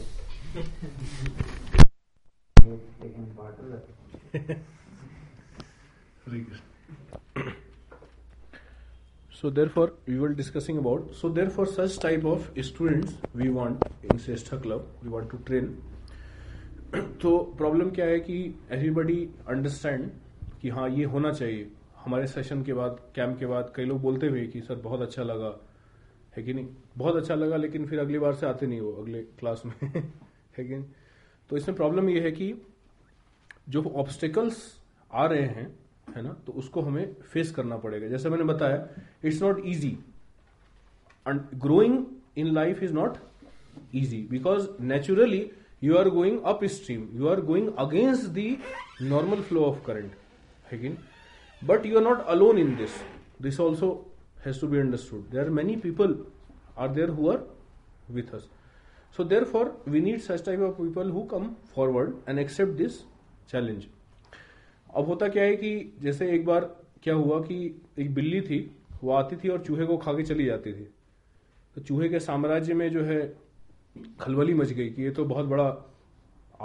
Thank 6.25 6.49
you. 6.49 7.53
so 9.39 9.49
therefore 9.57 9.85
we 10.07 10.17
will 10.19 10.33
discussing 10.37 10.77
about 10.81 11.09
so 11.17 11.29
therefore 11.37 11.65
such 11.71 11.97
type 12.05 12.23
of 12.29 12.45
students 12.67 13.17
we 13.41 13.49
want 13.57 13.83
in 14.05 14.21
Sestha 14.25 14.57
club 14.63 14.85
we 15.03 15.09
want 15.15 15.29
to 15.33 15.39
train 15.49 15.67
तो 17.21 17.31
problem 17.57 17.89
क्या 17.97 18.05
है 18.05 18.19
कि 18.27 18.35
everybody 18.71 19.15
understand 19.53 20.09
कि 20.61 20.69
हाँ 20.75 20.87
ये 20.89 21.03
होना 21.15 21.31
चाहिए 21.39 21.67
हमारे 22.03 22.27
सेशन 22.33 22.61
के 22.69 22.73
बाद 22.73 22.99
कैंप 23.15 23.37
के 23.39 23.45
बाद 23.45 23.71
कई 23.75 23.85
लोग 23.85 23.99
बोलते 24.01 24.27
हुए 24.33 24.45
कि 24.53 24.61
सर 24.67 24.75
बहुत 24.85 25.01
अच्छा 25.07 25.23
लगा 25.23 25.49
है 26.37 26.43
कि 26.43 26.53
नहीं 26.53 26.67
बहुत 27.01 27.15
अच्छा 27.21 27.35
लगा 27.35 27.57
लेकिन 27.65 27.85
फिर 27.87 27.99
अगली 27.99 28.19
बार 28.25 28.33
से 28.35 28.45
आते 28.47 28.67
नहीं 28.73 28.79
हो 28.79 28.91
अगले 29.03 29.21
क्लास 29.41 29.63
में 29.65 29.73
है 29.97 30.63
कि 30.65 30.73
नहीं 30.75 30.83
तो 31.49 31.57
इसमें 31.57 31.75
प्रॉब्लम 31.77 32.09
ये 32.09 32.19
है 32.27 32.31
कि 32.39 32.53
जो 33.75 33.83
ऑब्स्टेकल्स 34.05 34.61
आ 35.11 35.25
रहे 35.33 35.47
हैं 35.57 35.67
है 36.17 36.23
ना 36.23 36.33
तो 36.47 36.53
उसको 36.63 36.81
हमें 36.89 37.05
फेस 37.33 37.51
करना 37.59 37.77
पड़ेगा 37.85 38.07
जैसे 38.15 38.29
मैंने 38.29 38.43
बताया 38.51 38.77
it's 39.23 39.41
not 39.41 39.61
easy 39.75 39.91
and 41.27 41.41
growing 41.67 41.97
in 42.43 42.53
life 42.59 42.83
is 42.89 42.93
not 43.01 43.17
easy 44.01 44.21
because 44.31 44.67
naturally 44.93 45.41
you 45.83 45.97
are 45.97 46.09
going 46.17 46.39
upstream 46.77 47.07
you 47.21 47.27
are 47.33 47.41
going 47.51 47.67
against 47.85 48.29
the 48.39 48.47
normal 49.15 49.41
flow 49.49 49.65
of 49.71 49.83
current 49.87 50.11
है 50.71 50.95
but 51.71 51.85
you 51.85 51.97
are 51.97 52.03
not 52.03 52.21
alone 52.35 52.57
in 52.65 52.75
this 52.77 52.99
this 53.47 53.59
also 53.67 53.89
has 54.45 54.61
to 54.61 54.67
be 54.67 54.79
understood 54.79 55.27
there 55.35 55.41
are 55.41 55.49
many 55.59 55.75
people 55.87 56.17
are 56.85 56.89
there 56.99 57.09
who 57.19 57.29
are 57.31 58.33
us 58.35 58.49
so 59.17 59.23
therefore 59.53 59.75
we 59.93 59.99
need 60.07 60.19
such 60.29 60.45
type 60.45 60.59
of 60.69 60.75
people 60.81 61.09
who 61.19 61.23
come 61.35 61.49
forward 61.75 62.13
and 62.29 62.39
accept 62.39 62.73
this 62.83 62.99
challenge 63.51 63.85
अब 64.97 65.05
होता 65.07 65.27
क्या 65.29 65.43
है 65.43 65.55
कि 65.55 65.69
जैसे 66.01 66.29
एक 66.35 66.45
बार 66.45 66.61
क्या 67.03 67.13
हुआ 67.15 67.39
कि 67.41 67.55
एक 67.99 68.13
बिल्ली 68.13 68.39
थी 68.41 68.57
वो 69.01 69.11
आती 69.13 69.35
थी 69.43 69.49
और 69.55 69.61
चूहे 69.65 69.85
को 69.85 69.97
खा 70.05 70.11
के 70.17 70.23
चली 70.29 70.45
जाती 70.45 70.71
थी 70.73 70.83
तो 71.75 71.81
चूहे 71.89 72.07
के 72.09 72.19
साम्राज्य 72.27 72.73
में 72.79 72.89
जो 72.91 73.03
है 73.09 73.19
खलबली 74.21 74.53
मच 74.61 74.71
गई 74.79 74.89
कि 74.95 75.03
ये 75.03 75.09
तो 75.19 75.25
बहुत 75.33 75.45
बड़ा 75.53 75.65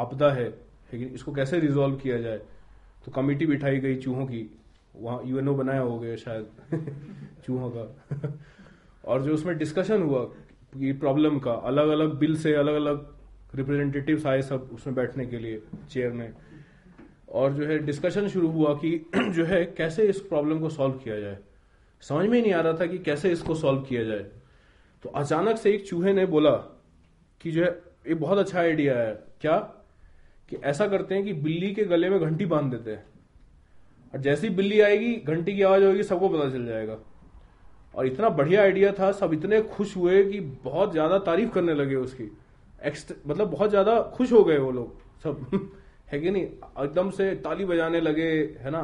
आपदा 0.05 0.31
है 0.35 0.49
लेकिन 0.93 1.09
इसको 1.19 1.33
कैसे 1.41 1.59
रिजोल्व 1.67 1.97
किया 2.05 2.17
जाए 2.21 2.39
तो 3.05 3.13
कमेटी 3.17 3.47
बिठाई 3.47 3.79
गई 3.85 3.97
चूहों 4.07 4.25
की 4.27 4.45
वहाँ 5.01 5.21
यूएनओ 5.27 5.55
बनाया 5.59 5.81
हो 5.81 5.99
गया 5.99 6.15
शायद 6.25 6.81
चूहों 7.47 7.71
का 7.77 8.33
और 9.05 9.23
जो 9.23 9.35
उसमें 9.35 9.57
डिस्कशन 9.59 10.03
हुआ 10.03 10.23
कि 10.77 10.93
प्रॉब्लम 11.05 11.39
का 11.49 11.53
अलग 11.73 11.89
अलग 11.99 12.19
बिल 12.19 12.37
से 12.47 12.55
अलग 12.65 12.75
अलग 12.85 13.07
रिप्रेजेंटेटिव्स 13.61 14.27
आए 14.27 14.43
सब 14.53 14.71
उसमें 14.75 14.97
बैठने 14.97 15.27
के 15.35 15.39
लिए 15.39 15.63
चेयर 15.91 16.13
में 16.23 16.33
और 17.41 17.53
जो 17.55 17.67
है 17.67 17.79
डिस्कशन 17.85 18.27
शुरू 18.29 18.49
हुआ 18.53 18.73
कि 18.85 18.91
जो 19.37 19.45
है 19.47 19.65
कैसे 19.77 20.03
इस 20.09 20.19
प्रॉब्लम 20.31 20.59
को 20.61 20.69
सॉल्व 20.71 20.95
किया 21.05 21.19
जाए 21.21 21.39
समझ 22.09 22.27
में 22.29 22.41
नहीं 22.41 22.53
आ 22.53 22.61
रहा 22.61 22.73
था 22.81 22.87
कि 22.87 22.99
कैसे 23.09 23.31
इसको 23.33 23.55
सॉल्व 23.55 23.81
किया 23.89 24.03
जाए 24.05 24.25
तो 25.03 25.09
अचानक 25.21 25.59
से 25.59 25.73
एक 25.75 25.87
चूहे 25.89 26.13
ने 26.13 26.27
बोला 26.35 26.51
कि 27.41 27.51
जो 27.53 27.65
है 27.65 27.71
ये 28.09 28.15
बहुत 28.25 28.39
अच्छा 28.39 28.59
आइडिया 28.61 28.99
है 28.99 29.13
क्या 29.41 29.57
कि 30.49 30.57
ऐसा 30.73 30.87
करते 30.89 31.15
हैं 31.15 31.25
कि 31.25 31.33
बिल्ली 31.47 31.73
के 31.75 31.85
गले 31.95 32.09
में 32.11 32.19
घंटी 32.21 32.45
बांध 32.53 32.71
देते 32.73 32.91
हैं 32.91 33.05
और 34.15 34.21
जैसी 34.21 34.49
बिल्ली 34.61 34.81
आएगी 34.91 35.15
घंटी 35.35 35.55
की 35.57 35.63
आवाज 35.71 35.83
होगी 35.85 36.03
सबको 36.13 36.29
पता 36.29 36.51
चल 36.51 36.67
जाएगा 36.67 36.99
और 37.95 38.07
इतना 38.07 38.29
बढ़िया 38.41 38.63
आइडिया 38.63 38.93
था 38.99 39.11
सब 39.23 39.33
इतने 39.35 39.61
खुश 39.77 39.97
हुए 39.97 40.23
कि 40.31 40.41
बहुत 40.65 40.93
ज्यादा 40.93 41.19
तारीफ 41.31 41.53
करने 41.55 41.75
लगे 41.75 41.95
उसकी 41.97 42.29
एक्स्ट 42.91 43.13
मतलब 43.27 43.51
बहुत 43.51 43.71
ज्यादा 43.71 44.01
खुश 44.17 44.33
हो 44.33 44.43
गए 44.45 44.59
वो 44.59 44.71
लोग 44.79 45.01
सब 45.25 45.71
है 46.13 46.19
कि 46.21 46.31
नहीं 46.31 46.43
एकदम 46.85 47.11
से 47.19 47.31
ताली 47.45 47.65
बजाने 47.65 48.01
लगे 48.01 48.27
है 48.63 48.71
ना 48.71 48.81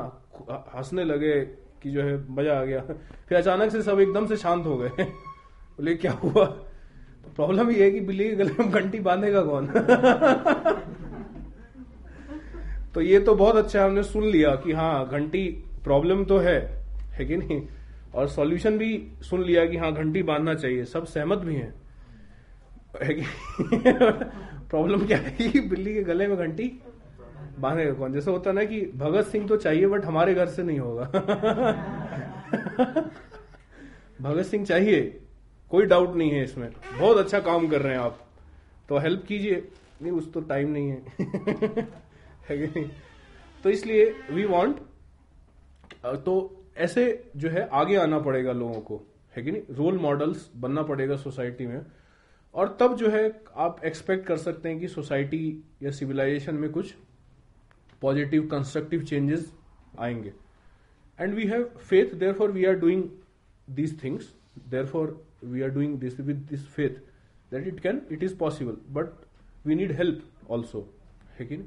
हंसने 0.77 1.05
लगे 1.05 1.35
कि 1.83 1.91
जो 1.91 2.03
है 2.03 2.17
मजा 2.39 2.59
आ 2.61 2.65
गया 2.65 2.81
फिर 3.29 3.39
अचानक 3.39 3.73
से 3.73 3.83
सब 3.89 4.01
एकदम 4.01 4.27
से 4.27 4.37
शांत 4.45 4.65
हो 4.67 4.77
गए 4.79 4.89
बोले 4.99 5.95
क्या 6.05 6.13
हुआ 6.23 6.45
तो 6.45 7.33
प्रॉब्लम 7.37 7.71
ये 7.71 7.83
है 7.83 7.91
कि 7.91 8.01
बिल्ली 8.09 8.29
के 8.29 8.37
गले 8.37 8.55
में 8.65 8.71
घंटी 8.71 9.01
बांधेगा 9.11 9.43
कौन 9.51 9.67
तो 12.95 13.01
ये 13.03 13.19
तो 13.29 13.35
बहुत 13.43 13.57
अच्छा 13.57 13.85
हमने 13.85 14.03
सुन 14.03 14.25
लिया 14.31 14.55
कि 14.65 14.73
हाँ 14.81 15.09
घंटी 15.09 15.47
प्रॉब्लम 15.85 16.25
तो 16.33 16.39
है 16.49 16.59
है 17.19 17.25
कि 17.27 17.37
नहीं 17.37 17.63
और 18.19 18.29
सॉल्यूशन 18.29 18.79
भी 18.79 18.91
सुन 19.31 19.43
लिया 19.45 19.65
कि 19.71 19.77
हाँ 19.85 19.93
घंटी 19.93 20.23
बांधना 20.33 20.55
चाहिए 20.65 20.85
सब 20.97 21.05
सहमत 21.15 21.39
भी 21.49 21.55
हैं 21.55 21.73
है 23.03 23.19
प्रॉब्लम 24.71 25.07
क्या 25.07 25.17
है 25.19 25.31
कि 25.41 25.61
बिल्ली 25.69 25.95
के 25.95 26.03
गले 26.05 26.27
में 26.29 26.37
घंटी 26.37 26.67
बांधे 27.61 27.85
कौन 27.99 28.13
जैसे 28.13 28.31
होता 28.31 28.53
ना 28.53 28.65
कि 28.65 28.81
भगत 28.97 29.27
सिंह 29.31 29.47
तो 29.49 29.57
चाहिए 29.63 29.87
बट 29.95 30.05
हमारे 30.05 30.35
घर 30.35 30.47
से 30.57 30.63
नहीं 30.65 30.79
होगा 30.79 31.05
भगत 34.27 34.45
सिंह 34.47 34.65
चाहिए 34.65 35.01
कोई 35.71 35.87
डाउट 35.93 36.15
नहीं 36.17 36.31
है 36.31 36.43
इसमें 36.45 36.69
बहुत 36.71 37.17
अच्छा 37.19 37.41
काम 37.49 37.67
कर 37.69 37.81
रहे 37.83 37.93
हैं 37.95 38.01
आप 38.03 38.19
तो 38.89 38.99
हेल्प 39.07 39.25
कीजिए 39.29 39.57
नहीं 40.03 40.13
उस 40.21 40.33
तो 40.35 40.41
टाइम 40.53 40.69
नहीं 40.77 40.91
है, 40.91 41.03
तो 43.63 43.71
इसलिए 43.71 44.05
वी 44.33 44.45
वांट 44.55 44.77
तो 46.27 46.35
ऐसे 46.87 47.05
जो 47.45 47.51
है 47.51 47.67
आगे 47.83 47.97
आना 48.07 48.19
पड़ेगा 48.29 48.53
लोगों 48.61 48.81
को 48.91 48.97
है 49.37 49.43
कि 49.45 49.51
नहीं 49.53 49.75
रोल 49.79 49.97
मॉडल्स 50.07 50.45
बनना 50.65 50.83
पड़ेगा 50.93 51.17
सोसाइटी 51.27 51.67
में 51.67 51.81
और 52.59 52.77
तब 52.81 52.95
जो 52.97 53.09
है 53.11 53.23
आप 53.67 53.81
एक्सपेक्ट 53.85 54.27
कर 54.27 54.37
सकते 54.47 54.69
हैं 54.69 54.79
कि 54.81 54.89
सोसाइटी 54.89 55.43
या 55.83 55.91
सिविलाइजेशन 56.01 56.55
में 56.63 56.71
कुछ 56.73 56.93
पॉजिटिव 58.03 58.47
कंस्ट्रक्टिव 58.53 59.03
चेंजेस 59.05 59.51
आएंगे 60.07 60.33
and 61.21 61.35
we 61.35 61.45
have 61.47 61.63
faith 61.89 62.15
therefore 62.35 62.51
we 62.51 62.65
are 62.67 62.75
doing 62.85 63.05
these 63.77 64.03
things 64.03 64.35
therefore 64.87 65.17
we 65.45 65.63
are 65.63 65.69
doing 65.71 65.99
this 66.01 66.21
with 66.21 66.37
this 66.51 66.67
faith 66.75 67.01
that 67.53 67.67
it 67.69 67.81
can 67.81 68.01
it 68.13 68.23
is 68.23 68.37
possible 68.39 68.77
but 69.01 69.13
we 69.67 69.75
need 69.75 69.93
help 69.99 70.51
also 70.59 70.87
है 71.39 71.47
कि 71.47 71.63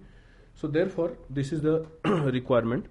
so 0.62 0.68
therefore 0.90 1.18
this 1.42 1.54
is 1.54 1.66
the 1.66 1.86
requirement 2.38 2.88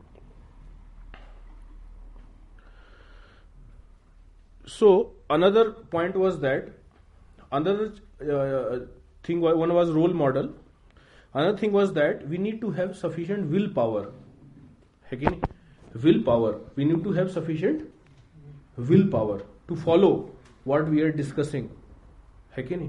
so 4.70 4.88
another 5.34 5.62
point 5.92 6.16
was 6.22 6.36
that 6.42 6.66
another 7.58 7.86
uh, 8.34 8.76
thing 9.28 9.40
one 9.44 9.72
was 9.76 9.88
role 9.96 10.14
model 10.20 10.50
another 11.32 11.56
thing 11.56 11.72
was 11.72 11.92
that 11.92 12.26
we 12.28 12.38
need 12.38 12.60
to 12.60 12.70
have 12.78 12.94
sufficient 13.00 13.50
willpower 13.50 14.00
again 15.16 15.40
willpower 16.06 16.52
we 16.76 16.84
need 16.84 17.04
to 17.04 17.12
have 17.18 17.30
sufficient 17.34 18.80
willpower 18.90 19.36
to 19.68 19.76
follow 19.76 20.10
what 20.64 20.88
we 20.94 21.00
are 21.02 21.12
discussing 21.20 21.68
again 22.62 22.88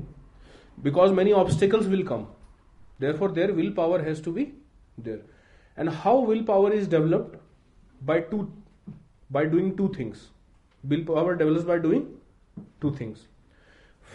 because 0.88 1.12
many 1.20 1.34
obstacles 1.44 1.88
will 1.88 2.04
come 2.04 2.26
therefore 3.00 3.30
their 3.40 3.54
willpower 3.54 4.02
has 4.08 4.22
to 4.28 4.34
be 4.40 4.46
there 4.98 5.22
and 5.78 5.90
how 6.06 6.16
willpower 6.32 6.72
is 6.80 6.88
developed 6.88 7.38
by 8.12 8.20
two 8.34 8.42
by 9.30 9.46
doing 9.56 9.70
two 9.78 9.90
things 10.00 10.30
willpower 10.96 11.36
develops 11.36 11.66
by 11.70 11.78
doing 11.86 12.08
two 12.82 12.94
things 13.02 13.28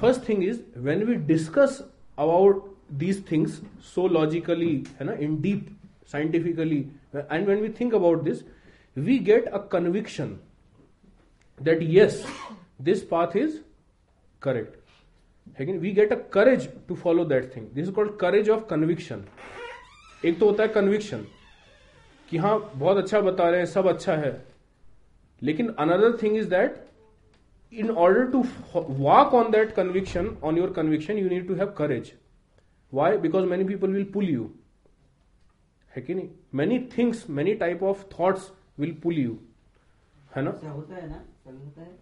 first 0.03 0.23
thing 0.24 0.43
is 0.43 0.62
when 0.89 1.07
we 1.09 1.15
discuss 1.31 1.82
about 2.24 2.66
these 2.90 3.20
things 3.20 3.60
so 3.82 4.02
logically 4.02 4.84
you 5.00 5.06
know, 5.06 5.12
in 5.14 5.40
deep 5.40 5.70
scientifically 6.06 6.88
and 7.30 7.46
when 7.46 7.60
we 7.60 7.68
think 7.68 7.92
about 7.92 8.24
this 8.24 8.44
we 8.94 9.18
get 9.18 9.46
a 9.52 9.58
conviction 9.58 10.38
that 11.60 11.82
yes 11.82 12.24
this 12.78 13.04
path 13.04 13.34
is 13.34 13.60
correct 14.40 14.76
again 15.58 15.80
we 15.80 15.92
get 15.92 16.12
a 16.12 16.16
courage 16.16 16.68
to 16.86 16.94
follow 16.94 17.24
that 17.24 17.52
thing 17.52 17.68
this 17.74 17.88
is 17.88 17.94
called 17.94 18.18
courage 18.18 18.48
of 18.48 18.66
conviction 18.68 19.24
एक 20.24 20.38
तो 20.38 20.46
होता 20.46 20.62
है 20.62 20.68
conviction 20.74 21.18
कि 22.28 22.36
हाँ 22.42 22.54
बहुत 22.76 22.96
अच्छा 22.96 23.20
बता 23.20 23.48
रहे 23.50 23.58
हैं 23.60 23.66
सब 23.66 23.86
अच्छा 23.88 24.14
है 24.16 24.30
लेकिन 25.42 25.68
another 25.80 26.16
thing 26.22 26.36
is 26.36 26.44
that 26.54 26.82
in 27.82 27.90
order 28.04 28.22
to 28.32 28.40
walk 29.04 29.32
on 29.36 29.48
that 29.54 29.70
conviction 29.76 30.26
on 30.48 30.58
your 30.58 30.66
conviction 30.76 31.16
you 31.22 31.30
need 31.32 31.46
to 31.48 31.54
have 31.60 31.70
courage 31.80 32.10
why 32.90 33.16
because 33.16 33.48
many 33.48 33.64
people 33.64 33.90
will 33.90 34.04
pull 34.04 34.28
you 34.36 34.50
है 35.96 36.00
कि 36.06 36.14
नहीं 36.14 36.28
many 36.60 36.78
things 36.96 37.28
many 37.36 37.54
type 37.60 37.82
of 37.90 38.02
thoughts 38.18 38.50
will 38.80 38.90
pull 39.02 39.18
you 39.18 39.36
है 40.34 40.42
ना 40.42 40.50
होता 40.70 40.96
है 40.96 41.08
ना 41.08 41.22
होता 41.22 41.82
है 41.82 41.94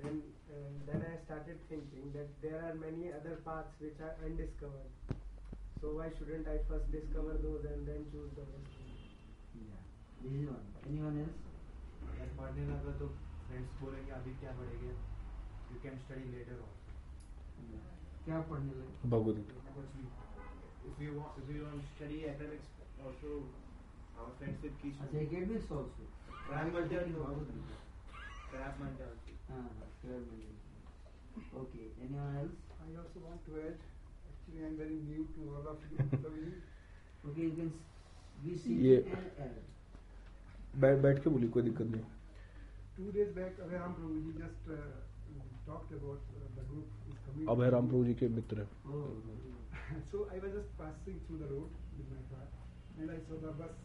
Then, 0.00 0.16
uh, 0.54 0.62
then 0.86 1.04
I 1.10 1.12
started 1.20 1.60
thinking 1.68 2.08
that 2.16 2.34
there 2.42 2.58
are 2.70 2.72
many 2.80 3.06
other 3.18 3.30
paths 3.46 3.78
which 3.84 4.02
are 4.08 4.12
undiscovered. 4.26 5.14
So 5.84 5.92
why 6.00 6.08
shouldn't 6.18 6.50
I 6.54 6.58
first 6.72 6.90
discover 6.96 7.38
those 7.46 7.64
and 7.70 7.88
then 7.92 8.04
choose 8.12 8.34
the 8.40 8.44
best? 8.50 8.85
Anyone 10.24 11.18
else 11.18 11.38
like 12.18 12.30
पढ़ने 12.38 12.66
लगा 12.68 12.92
तो 12.98 13.08
फ्रेंड्स 13.48 13.72
बोलेंगे 13.80 14.12
अभी 14.18 14.32
क्या 14.42 14.52
पढ़ेंगे 14.60 14.90
you 14.92 15.80
can 15.82 15.98
study 16.04 16.28
later 16.36 16.60
on 16.66 17.76
क्या 18.24 18.40
पढ़ने 18.52 18.74
लगे 18.80 19.08
भगवद 19.08 19.36
गीता 19.36 19.74
कुछ 19.76 19.84
अच्छा, 19.84 20.00
भी 20.00 20.92
if 20.92 21.00
you 21.06 21.18
want 21.18 21.38
if 21.42 21.50
you 21.56 21.64
want 21.66 21.82
study 21.94 22.18
academics 22.32 23.02
also 23.08 23.34
our 24.18 24.34
friendship 24.38 24.78
की 24.82 24.92
अच्छा 25.06 25.18
academics 25.24 25.72
also 25.80 26.08
try 26.30 26.70
multiple 26.78 27.12
Bhagavad 27.18 27.52
Gita 27.58 28.24
crap 28.50 28.82
multiple 28.84 29.52
हां 29.52 29.90
crap 30.00 30.32
multiple 30.32 31.60
okay 31.64 31.84
anyone 32.06 32.40
else 32.42 32.64
I 32.86 32.94
also 33.04 33.26
want 33.28 33.46
to 33.50 33.60
add 33.66 33.84
actually 34.28 34.64
I'm 34.66 34.74
very 34.80 34.96
new 35.06 35.22
to 35.36 35.46
all 35.54 35.70
of 35.70 35.86
you. 35.92 36.00
okay, 37.30 37.46
you 37.46 37.54
can 37.60 37.70
we 38.46 38.58
see 38.64 38.76
yeah. 38.88 39.16
and 39.20 39.40
add. 39.46 39.56
बैठ 40.84 40.98
बैठ 41.02 41.22
के 41.24 41.30
बोली 41.34 41.48
कोई 41.56 41.62
दिक्कत 41.66 41.86
नहीं 41.92 42.02
two 42.96 43.10
days 43.12 43.30
back 43.36 43.60
Abhayram 43.66 43.92
Prabhu 43.94 44.14
ji 44.24 44.32
just 44.40 44.70
talked 45.68 45.94
about 45.98 46.26
the 46.56 46.64
group 46.72 47.06
is 47.12 47.18
coming 47.28 47.48
Abhayram 47.54 47.88
Prabhu 47.92 48.04
ji 48.08 48.14
के 48.22 48.28
मित्र 48.38 48.66
हैं 48.66 50.00
so 50.10 50.20
I 50.34 50.40
was 50.44 50.54
just 50.56 50.74
passing 50.80 51.20
through 51.28 51.36
the 51.44 51.48
road 51.52 51.78
with 52.00 52.10
my 52.12 52.26
car 52.34 53.00
and 53.00 53.10
I 53.14 53.20
saw 53.32 53.40
the 53.46 53.54
bus 53.62 53.82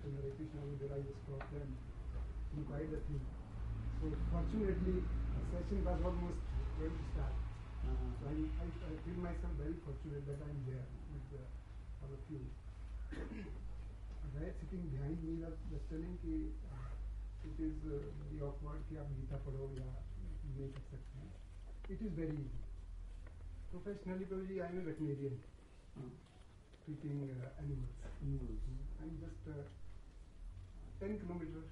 to 0.00 0.10
the 0.14 0.22
Krishna 0.38 0.60
Mandir 0.62 0.88
I 0.94 0.96
just 1.04 1.20
stopped 1.26 1.52
and 1.58 2.56
inquired 2.60 2.90
the 2.94 2.98
thing 3.04 3.20
so 4.00 4.10
fortunately 4.32 4.94
the 5.36 5.44
session 5.52 5.86
was 5.90 6.02
almost 6.10 6.58
going 6.80 6.96
to 6.98 7.06
start 7.12 7.86
uh, 7.92 8.10
so 8.22 8.32
I, 8.32 8.34
I, 8.66 8.66
I 8.88 8.98
feel 9.06 9.22
myself 9.28 9.56
very 9.62 9.76
fortunate 9.86 10.28
that 10.32 10.44
I'm 10.48 10.58
there 10.70 10.84
with 11.14 11.32
uh, 11.40 11.46
all 12.02 12.14
of 12.18 12.34
you 12.34 12.42
A 14.37 14.37
guy 14.37 14.49
sitting 14.59 14.83
behind 14.93 15.17
me 15.23 15.33
was 15.43 15.57
just 15.71 15.85
telling 15.89 16.15
कि 16.23 16.35
uh, 16.69 16.91
it 17.49 17.57
is 17.67 17.75
uh, 17.89 17.99
very 18.21 18.39
awkward 18.49 18.81
कि 18.89 18.97
आप 19.03 19.09
गीता 19.19 19.37
पढ़ो 19.47 19.69
या 19.79 19.87
नहीं 20.45 20.69
कर 20.77 20.83
सकते 20.91 21.19
हैं. 21.19 21.31
It 21.95 22.01
is 22.07 22.11
very 22.19 22.37
easy. 22.43 22.61
Professionally, 23.73 24.25
Prabhuji, 24.31 24.61
I 24.61 24.67
am 24.69 24.77
a 24.79 24.85
veterinarian, 24.89 25.37
Hmm. 25.95 26.11
treating 26.85 27.17
uh, 27.29 27.61
animals. 27.61 27.93
Animals. 28.21 28.61
I'm 29.01 29.13
just 29.23 29.43
uh, 29.49 29.63
10 31.01 31.19
kilometers 31.23 31.69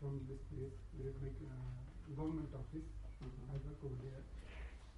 from 0.00 0.20
this 0.28 0.42
place. 0.50 0.76
There 0.98 1.08
is 1.12 1.16
like 1.22 1.38
uh, 1.46 2.14
government 2.18 2.50
office. 2.60 2.88
Uh-huh. 3.22 3.52
I 3.54 3.56
work 3.64 3.80
over 3.88 3.98
there. 4.04 4.22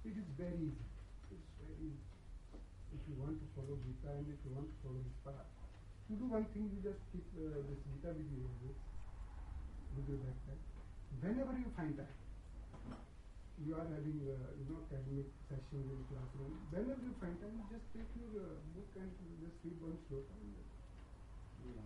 It 0.09 0.15
is 0.21 0.27
very 0.41 0.57
easy. 0.69 0.87
It's 1.31 1.49
very 1.61 1.77
easy. 1.89 2.05
If 2.97 3.01
you 3.07 3.15
want 3.21 3.37
to 3.39 3.47
follow 3.55 3.77
Gita 3.85 4.09
and 4.17 4.27
if 4.35 4.39
you 4.45 4.51
want 4.57 4.67
to 4.73 4.77
follow 4.83 5.01
this 5.05 5.17
path, 5.23 5.47
do 6.18 6.28
one 6.28 6.44
thing, 6.52 6.68
you 6.68 6.80
just 6.84 7.00
keep 7.12 7.24
uh, 7.40 7.56
this 7.68 7.80
Gita 7.88 8.10
with 8.12 8.28
you, 8.32 8.44
with 8.44 10.06
your 10.08 10.20
backpack. 10.20 10.60
Whenever 11.24 11.54
you 11.56 11.68
find 11.72 11.92
time, 11.96 12.16
you 13.60 13.72
are 13.76 13.86
having, 13.86 14.18
uh, 14.26 14.52
you 14.58 14.64
know, 14.68 14.80
academic 14.88 15.28
sessions 15.48 15.86
in 15.88 15.98
classroom. 16.10 16.56
Whenever 16.72 16.98
you 17.00 17.14
find 17.20 17.36
time, 17.40 17.54
you 17.56 17.64
just 17.72 17.86
take 17.96 18.10
your 18.28 18.32
uh, 18.42 18.64
book 18.76 18.90
and 19.00 19.08
just 19.44 19.56
read 19.64 19.76
one 19.80 19.96
slow 20.08 20.24
and 20.24 20.56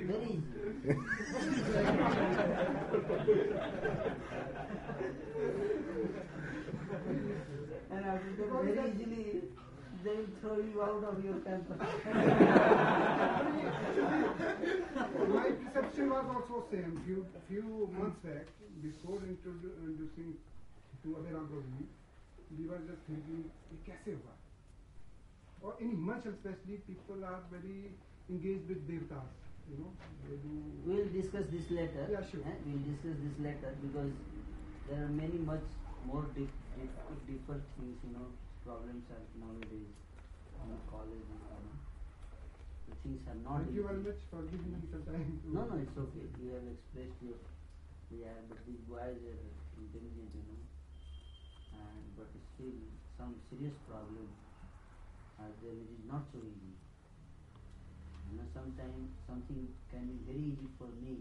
Very 0.07 0.25
easy. 0.27 0.43
and 7.91 8.05
after 8.05 8.47
very 8.47 8.91
easily, 8.91 9.43
they 10.05 10.19
throw 10.41 10.57
you 10.59 10.83
out 10.83 11.03
of 11.05 11.25
your 11.25 11.39
campus. 11.43 11.81
My 15.17 15.51
perception 15.51 16.11
was 16.11 16.25
also 16.35 16.65
same. 16.71 17.01
Few 17.05 17.27
few 17.49 17.91
months 17.99 18.19
back, 18.25 18.47
before 18.81 19.19
introducing 19.27 20.35
to 21.03 21.17
other 21.17 21.35
Amrohi, 21.41 21.87
we 22.58 22.68
were 22.68 22.80
just 22.92 23.04
thinking, 23.10 23.44
"ये 23.74 23.80
कैसे 23.90 24.14
हुआ?" 24.20 24.36
Or 25.62 25.76
in 25.80 25.92
Himachal 25.96 26.34
especially, 26.34 26.78
people 26.88 27.24
are 27.24 27.42
very 27.52 27.96
engaged 28.30 28.68
with 28.68 28.88
devatas. 28.88 29.34
You 29.70 29.78
know, 29.82 29.92
they 30.28 30.38
do. 30.46 30.54
We 30.86 30.96
will 31.00 31.12
discuss 31.16 31.46
this 31.56 31.70
later. 31.70 32.08
Yeah, 32.14 32.24
sure. 32.32 32.42
eh? 32.52 32.56
We 32.66 32.72
will 32.78 32.88
discuss 32.92 33.18
this 33.26 33.38
later 33.48 33.74
because 33.82 34.12
there 34.90 35.04
are 35.06 35.14
many 35.20 35.38
much 35.52 35.68
more 36.04 36.24
dif- 36.38 36.58
dif- 36.76 37.22
different 37.30 37.64
things, 37.78 38.02
you 38.08 38.12
know, 38.16 38.28
problems 38.66 39.06
are 39.18 39.22
nowadays 39.44 39.94
in 40.66 40.74
colleges, 40.90 41.30
you 41.30 41.62
know. 41.68 41.78
The 42.90 42.96
things 43.06 43.22
are 43.28 43.38
not 43.46 43.62
Thank 43.62 43.76
you 43.78 43.84
very 43.88 44.00
easy. 44.02 44.10
much 44.10 44.22
for 44.34 44.42
giving 44.50 44.74
me 44.82 44.88
some 44.92 45.06
time. 45.06 45.40
To 45.46 45.54
No, 45.54 45.66
no, 45.70 45.78
it's 45.86 45.98
okay. 46.06 46.26
You 46.42 46.54
have 46.58 46.68
expressed 46.74 47.22
your, 47.22 47.38
yeah, 48.10 48.42
but 48.50 48.66
these 48.66 48.82
boys 48.90 49.22
are 49.34 49.40
intelligent, 49.78 50.34
you 50.34 50.44
know, 50.50 50.60
and 51.77 52.05
but 52.17 52.31
still 52.57 52.75
some 53.21 53.33
serious 53.49 53.77
problem 53.89 54.27
then 55.63 55.77
it 55.83 55.91
is 55.95 56.03
not 56.11 56.23
so 56.33 56.39
easy. 56.43 56.75
You 58.27 58.35
know, 58.39 58.47
sometimes 58.55 59.11
something 59.29 59.63
can 59.91 60.05
be 60.13 60.17
very 60.29 60.43
easy 60.53 60.69
for 60.79 60.89
me, 61.03 61.15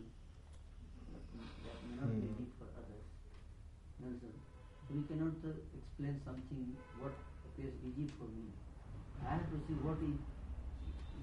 but 1.12 1.22
that 1.66 1.78
may 1.90 1.96
not 2.00 2.10
be 2.14 2.22
hmm. 2.24 2.34
easy 2.34 2.48
for 2.58 2.68
others. 2.74 3.06
You 3.06 4.02
know, 4.06 4.14
so 4.22 4.28
we 4.94 5.00
cannot 5.10 5.38
uh, 5.50 5.54
explain 5.78 6.16
something 6.26 6.64
what 7.02 7.14
appears 7.48 7.74
easy 7.86 8.08
for 8.18 8.28
me. 8.34 8.50
I 9.22 9.40
have 9.40 9.48
to 9.52 9.58
see 9.66 9.78
what 9.82 10.00
is 10.02 10.18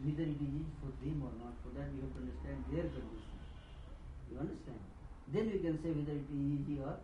whether 0.02 0.26
it 0.26 0.38
is 0.42 0.50
easy 0.50 0.72
for 0.82 0.90
them 1.02 1.16
or 1.26 1.32
not. 1.42 1.54
For 1.62 1.70
that 1.78 1.88
we 1.94 2.04
have 2.06 2.12
to 2.16 2.20
understand 2.22 2.58
their 2.70 2.86
condition. 2.86 3.34
You 4.30 4.36
understand? 4.46 4.82
Then 5.32 5.44
we 5.52 5.58
can 5.62 5.76
say 5.84 5.90
whether 5.94 6.16
it 6.18 6.28
is 6.28 6.42
easy 6.58 6.76
or 6.82 6.98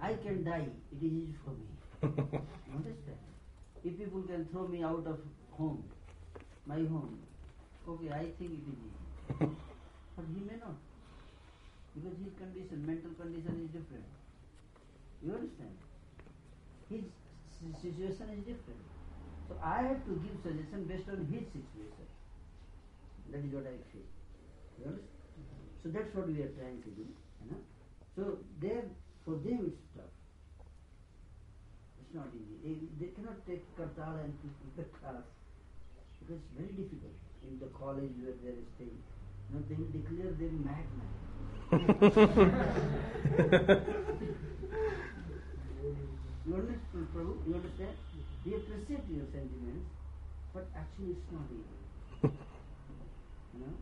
I 0.00 0.12
can 0.22 0.44
die, 0.44 0.66
it 0.92 1.04
is 1.04 1.12
easy 1.12 1.34
for 1.42 1.50
me. 1.50 1.66
Understand? 2.02 3.24
If 3.82 3.98
people 3.98 4.22
can 4.22 4.44
throw 4.52 4.68
me 4.68 4.82
out 4.82 5.04
of 5.06 5.18
home, 5.52 5.82
my 6.66 6.76
home, 6.76 7.18
okay, 7.88 8.10
I 8.10 8.24
think 8.38 8.60
it 8.60 8.64
is 8.66 8.78
easy. 8.84 9.48
but 10.18 10.24
he 10.34 10.40
may 10.44 10.58
not. 10.60 10.76
Because 11.94 12.12
his 12.22 12.34
condition, 12.38 12.84
mental 12.86 13.10
condition 13.20 13.60
is 13.64 13.68
different. 13.72 14.04
You 15.24 15.32
understand? 15.32 15.72
His 16.90 17.04
situation 17.56 18.26
is 18.36 18.42
different. 18.44 18.84
So 19.48 19.56
I 19.64 19.80
have 19.80 20.04
to 20.04 20.12
give 20.20 20.36
suggestion 20.44 20.84
based 20.84 21.08
on 21.08 21.24
his 21.32 21.46
situation. 21.48 22.06
That 23.32 23.40
is 23.48 23.52
what 23.54 23.64
I 23.64 23.80
feel. 23.88 24.04
You 24.76 24.84
understand? 24.92 25.16
Mm-hmm. 25.16 25.64
So 25.80 25.86
that's 25.88 26.12
what 26.14 26.28
we 26.28 26.42
are 26.44 26.52
trying 26.52 26.82
to 26.84 26.90
do. 27.00 27.08
You 27.08 27.46
know? 27.48 27.60
So 28.14 28.20
there 28.60 28.84
for 29.26 29.34
them, 29.42 29.66
it's 29.66 29.82
tough. 29.98 30.14
It's 31.98 32.12
not 32.14 32.30
easy. 32.30 32.56
They, 32.62 32.74
they 33.06 33.10
cannot 33.10 33.42
take 33.44 33.66
Kartala 33.76 34.22
and 34.22 34.32
class 34.78 35.26
because 36.22 36.38
it's 36.38 36.52
very 36.54 36.70
difficult 36.78 37.18
in 37.42 37.58
the 37.58 37.66
college 37.74 38.14
where 38.22 38.38
they 38.38 38.54
are 38.54 38.66
staying. 38.78 39.02
No, 39.50 39.58
they 39.66 39.82
declare 39.90 40.30
them 40.30 40.54
madman. 40.62 41.10
you 46.46 46.52
understand, 46.54 47.06
Prabhu? 47.10 47.32
You 47.50 47.54
understand? 47.58 47.98
They 48.46 48.52
appreciate 48.54 49.04
your 49.10 49.26
sentiments, 49.34 49.90
but 50.54 50.66
actually 50.78 51.18
it's 51.18 51.26
not 51.34 51.46
easy. 51.50 51.78
you 52.30 53.58
know? 53.58 53.74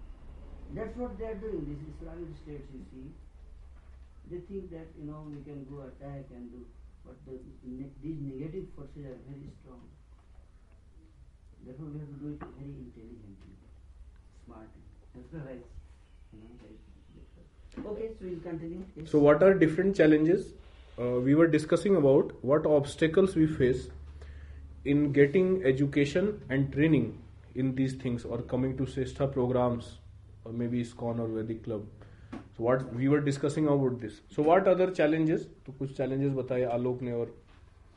That's 0.72 0.96
what 0.96 1.18
they 1.20 1.26
are 1.26 1.36
doing, 1.36 1.60
these 1.68 1.84
Islamic 2.00 2.32
states, 2.40 2.64
you 2.72 2.80
see 2.92 3.08
they 4.30 4.38
think 4.48 4.70
that 4.74 4.88
you 4.98 5.05
know 5.06 5.20
we 5.30 5.40
can 5.46 5.64
go 5.70 5.80
attack 5.86 6.26
and 6.36 6.51
do, 6.52 6.62
but 7.06 7.16
the, 7.28 7.38
ne 7.78 7.88
these 8.05 8.20
negative 8.28 8.66
forces 8.76 9.06
are 9.12 9.18
very 9.30 9.51
strong. 9.60 9.82
Therefore, 11.66 11.88
we 11.92 11.98
have 12.05 12.09
to 12.09 12.20
do 12.22 12.30
it 12.34 12.44
very 12.59 12.76
intelligently, 12.82 13.56
smartly. 14.44 14.84
Otherwise, 15.20 15.64
you 16.32 16.40
know, 16.46 16.56
very 16.64 16.76
Okay, 17.90 18.09
so 18.16 18.24
we'll 18.26 18.40
continue. 18.42 18.82
Yes. 18.96 19.10
So, 19.10 19.18
what 19.18 19.42
are 19.42 19.52
different 19.52 19.96
challenges? 19.96 20.44
Uh, 20.96 21.18
we 21.28 21.34
were 21.34 21.46
discussing 21.48 21.96
about 21.96 22.28
what 22.44 22.64
obstacles 22.66 23.34
we 23.34 23.46
face 23.48 23.88
in 24.84 25.10
getting 25.12 25.48
education 25.64 26.40
and 26.51 26.70
training 26.72 27.09
in 27.56 27.74
these 27.74 27.94
things 27.94 28.24
or 28.24 28.40
coming 28.42 28.76
to 28.76 28.84
Sestha 28.84 29.30
programs 29.38 29.98
or 30.44 30.52
maybe 30.52 30.84
ISKCON 30.84 31.18
or 31.18 31.26
Vedic 31.26 31.64
club 31.64 31.82
so 32.56 32.62
what 32.64 32.82
we 32.97 33.06
were 33.09 33.20
discussing 33.26 33.66
about 33.68 33.93
this 34.01 34.18
so 34.35 34.43
what 34.44 34.68
other 34.68 34.90
challenges 34.94 35.47
तो 35.66 35.72
कुछ 35.78 35.97
challenges 35.97 36.32
बताए 36.32 36.62
आलोक 36.74 37.01
ने 37.02 37.12
और 37.12 37.35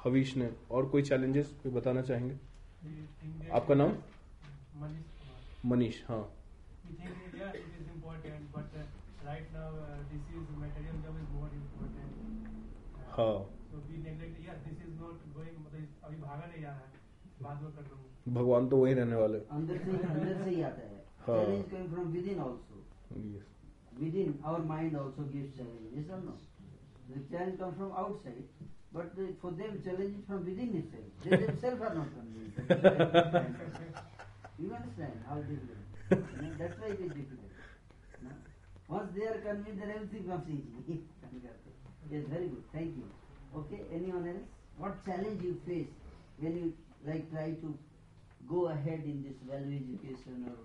हवीश 0.04 0.36
ने 0.42 0.50
और 0.78 0.86
कोई 0.94 1.02
challenges 1.10 1.52
कोई 1.64 1.72
बताना 1.72 2.02
चाहेंगे 2.08 3.48
आपका 3.60 3.76
नाम 3.76 3.94
मनीष 5.74 6.02
हाँ 6.08 6.22
हाँ 13.18 13.38
भगवान 18.38 18.68
तो 18.70 18.78
वही 18.78 18.94
रहने 18.94 19.16
वाले 19.16 19.38
अंदर 19.58 19.78
से 19.84 20.04
अंदर 20.08 20.34
से 20.44 20.50
ही 20.50 20.62
आता 20.64 20.82
है 20.82 21.06
हाँ. 21.28 22.56
within 24.00 24.38
our 24.46 24.60
mind 24.60 24.96
also 24.98 25.24
gives 25.34 25.58
challenges 25.58 26.10
or 26.16 26.20
no? 26.26 26.34
The 27.12 27.22
challenge 27.36 27.60
comes 27.60 27.78
from 27.78 27.92
outside, 27.98 28.44
but 28.94 29.16
the, 29.16 29.28
for 29.42 29.52
them 29.52 29.80
challenge 29.84 30.18
is 30.18 30.24
from 30.28 30.46
within 30.46 30.76
itself. 30.78 31.10
They 31.24 31.38
themselves 31.46 31.82
are 31.82 31.94
not 31.96 32.10
convinced. 32.14 32.58
you 34.60 34.70
understand 34.74 35.18
how 35.28 35.38
difficult? 35.46 35.82
I 36.12 36.50
that's 36.60 36.76
why 36.80 36.88
it 36.96 37.00
is 37.06 37.12
difficult. 37.16 37.54
No? 38.24 38.32
Once 38.90 39.10
they 39.18 39.26
are 39.26 39.40
convinced, 39.48 39.80
then 39.82 39.90
everything 39.96 40.24
comes 40.28 40.48
easy. 40.52 41.00
yes, 42.12 42.24
very 42.34 42.48
good. 42.50 42.64
Thank 42.74 42.96
you. 42.98 43.06
Okay, 43.62 43.82
anyone 43.94 44.28
else? 44.28 44.46
What 44.78 45.04
challenge 45.06 45.42
you 45.42 45.60
face 45.66 45.92
when 46.40 46.56
you 46.58 46.74
like 47.08 47.30
try 47.32 47.52
to 47.66 47.78
go 48.50 48.68
ahead 48.70 49.02
in 49.14 49.24
this 49.24 49.38
value 49.50 49.80
education 49.80 50.44
or 50.52 50.60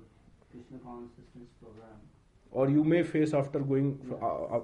Krishna 0.50 0.78
consciousness 0.84 1.48
program? 1.62 2.02
और 2.60 2.70
you 2.70 2.82
may 2.92 3.02
face 3.10 3.34
after 3.34 3.62
going 3.68 3.92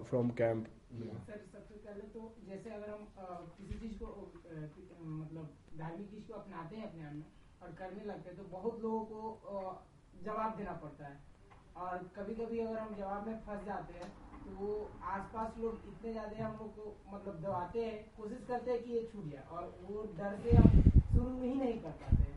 from 0.08 0.30
camp 0.40 0.66
जैसे 0.98 2.70
अगर 2.70 2.90
हम 2.90 3.46
किसी 3.58 3.78
चीज 3.78 3.94
को 4.02 4.32
मतलब 4.56 5.48
धार्मिक 5.78 6.10
चीज 6.10 6.24
को 6.28 6.34
अपनाते 6.38 6.76
हैं 6.76 6.86
अपने 6.88 7.02
आप 7.10 7.62
और 7.62 7.72
करने 7.78 8.04
लगते 8.10 8.30
हैं 8.30 8.36
तो 8.38 8.44
बहुत 8.56 8.80
लोगों 8.82 9.04
को 9.12 9.72
जवाब 10.26 10.56
देना 10.58 10.72
पड़ता 10.82 11.06
है 11.12 11.86
और 11.86 11.98
कभी 12.16 12.34
कभी 12.40 12.58
अगर 12.66 12.78
हम 12.78 12.94
जवाब 12.98 13.26
में 13.26 13.38
फंस 13.46 13.64
जाते 13.68 13.94
हैं 14.02 14.10
तो 14.44 14.56
वो 14.58 14.68
आसपास 15.14 15.58
लोग 15.62 15.88
इतने 15.92 16.12
ज्यादा 16.12 16.44
हम 16.46 16.56
लोग 16.60 16.74
को 16.76 16.92
मतलब 17.14 17.40
दबाते 17.46 17.84
हैं 17.86 17.96
कोशिश 18.16 18.44
करते 18.48 18.70
हैं 18.72 18.82
कि 18.84 18.92
ये 18.98 19.02
छूट 19.12 19.30
जाए 19.32 19.44
और 19.58 19.72
वो 19.90 20.02
डर 20.20 20.36
से 20.44 20.56
हम 20.56 20.80
शुरू 20.90 21.42
ही 21.42 21.54
नहीं 21.54 21.80
कर 21.82 21.96
पाते 22.02 22.22
हैं 22.22 22.36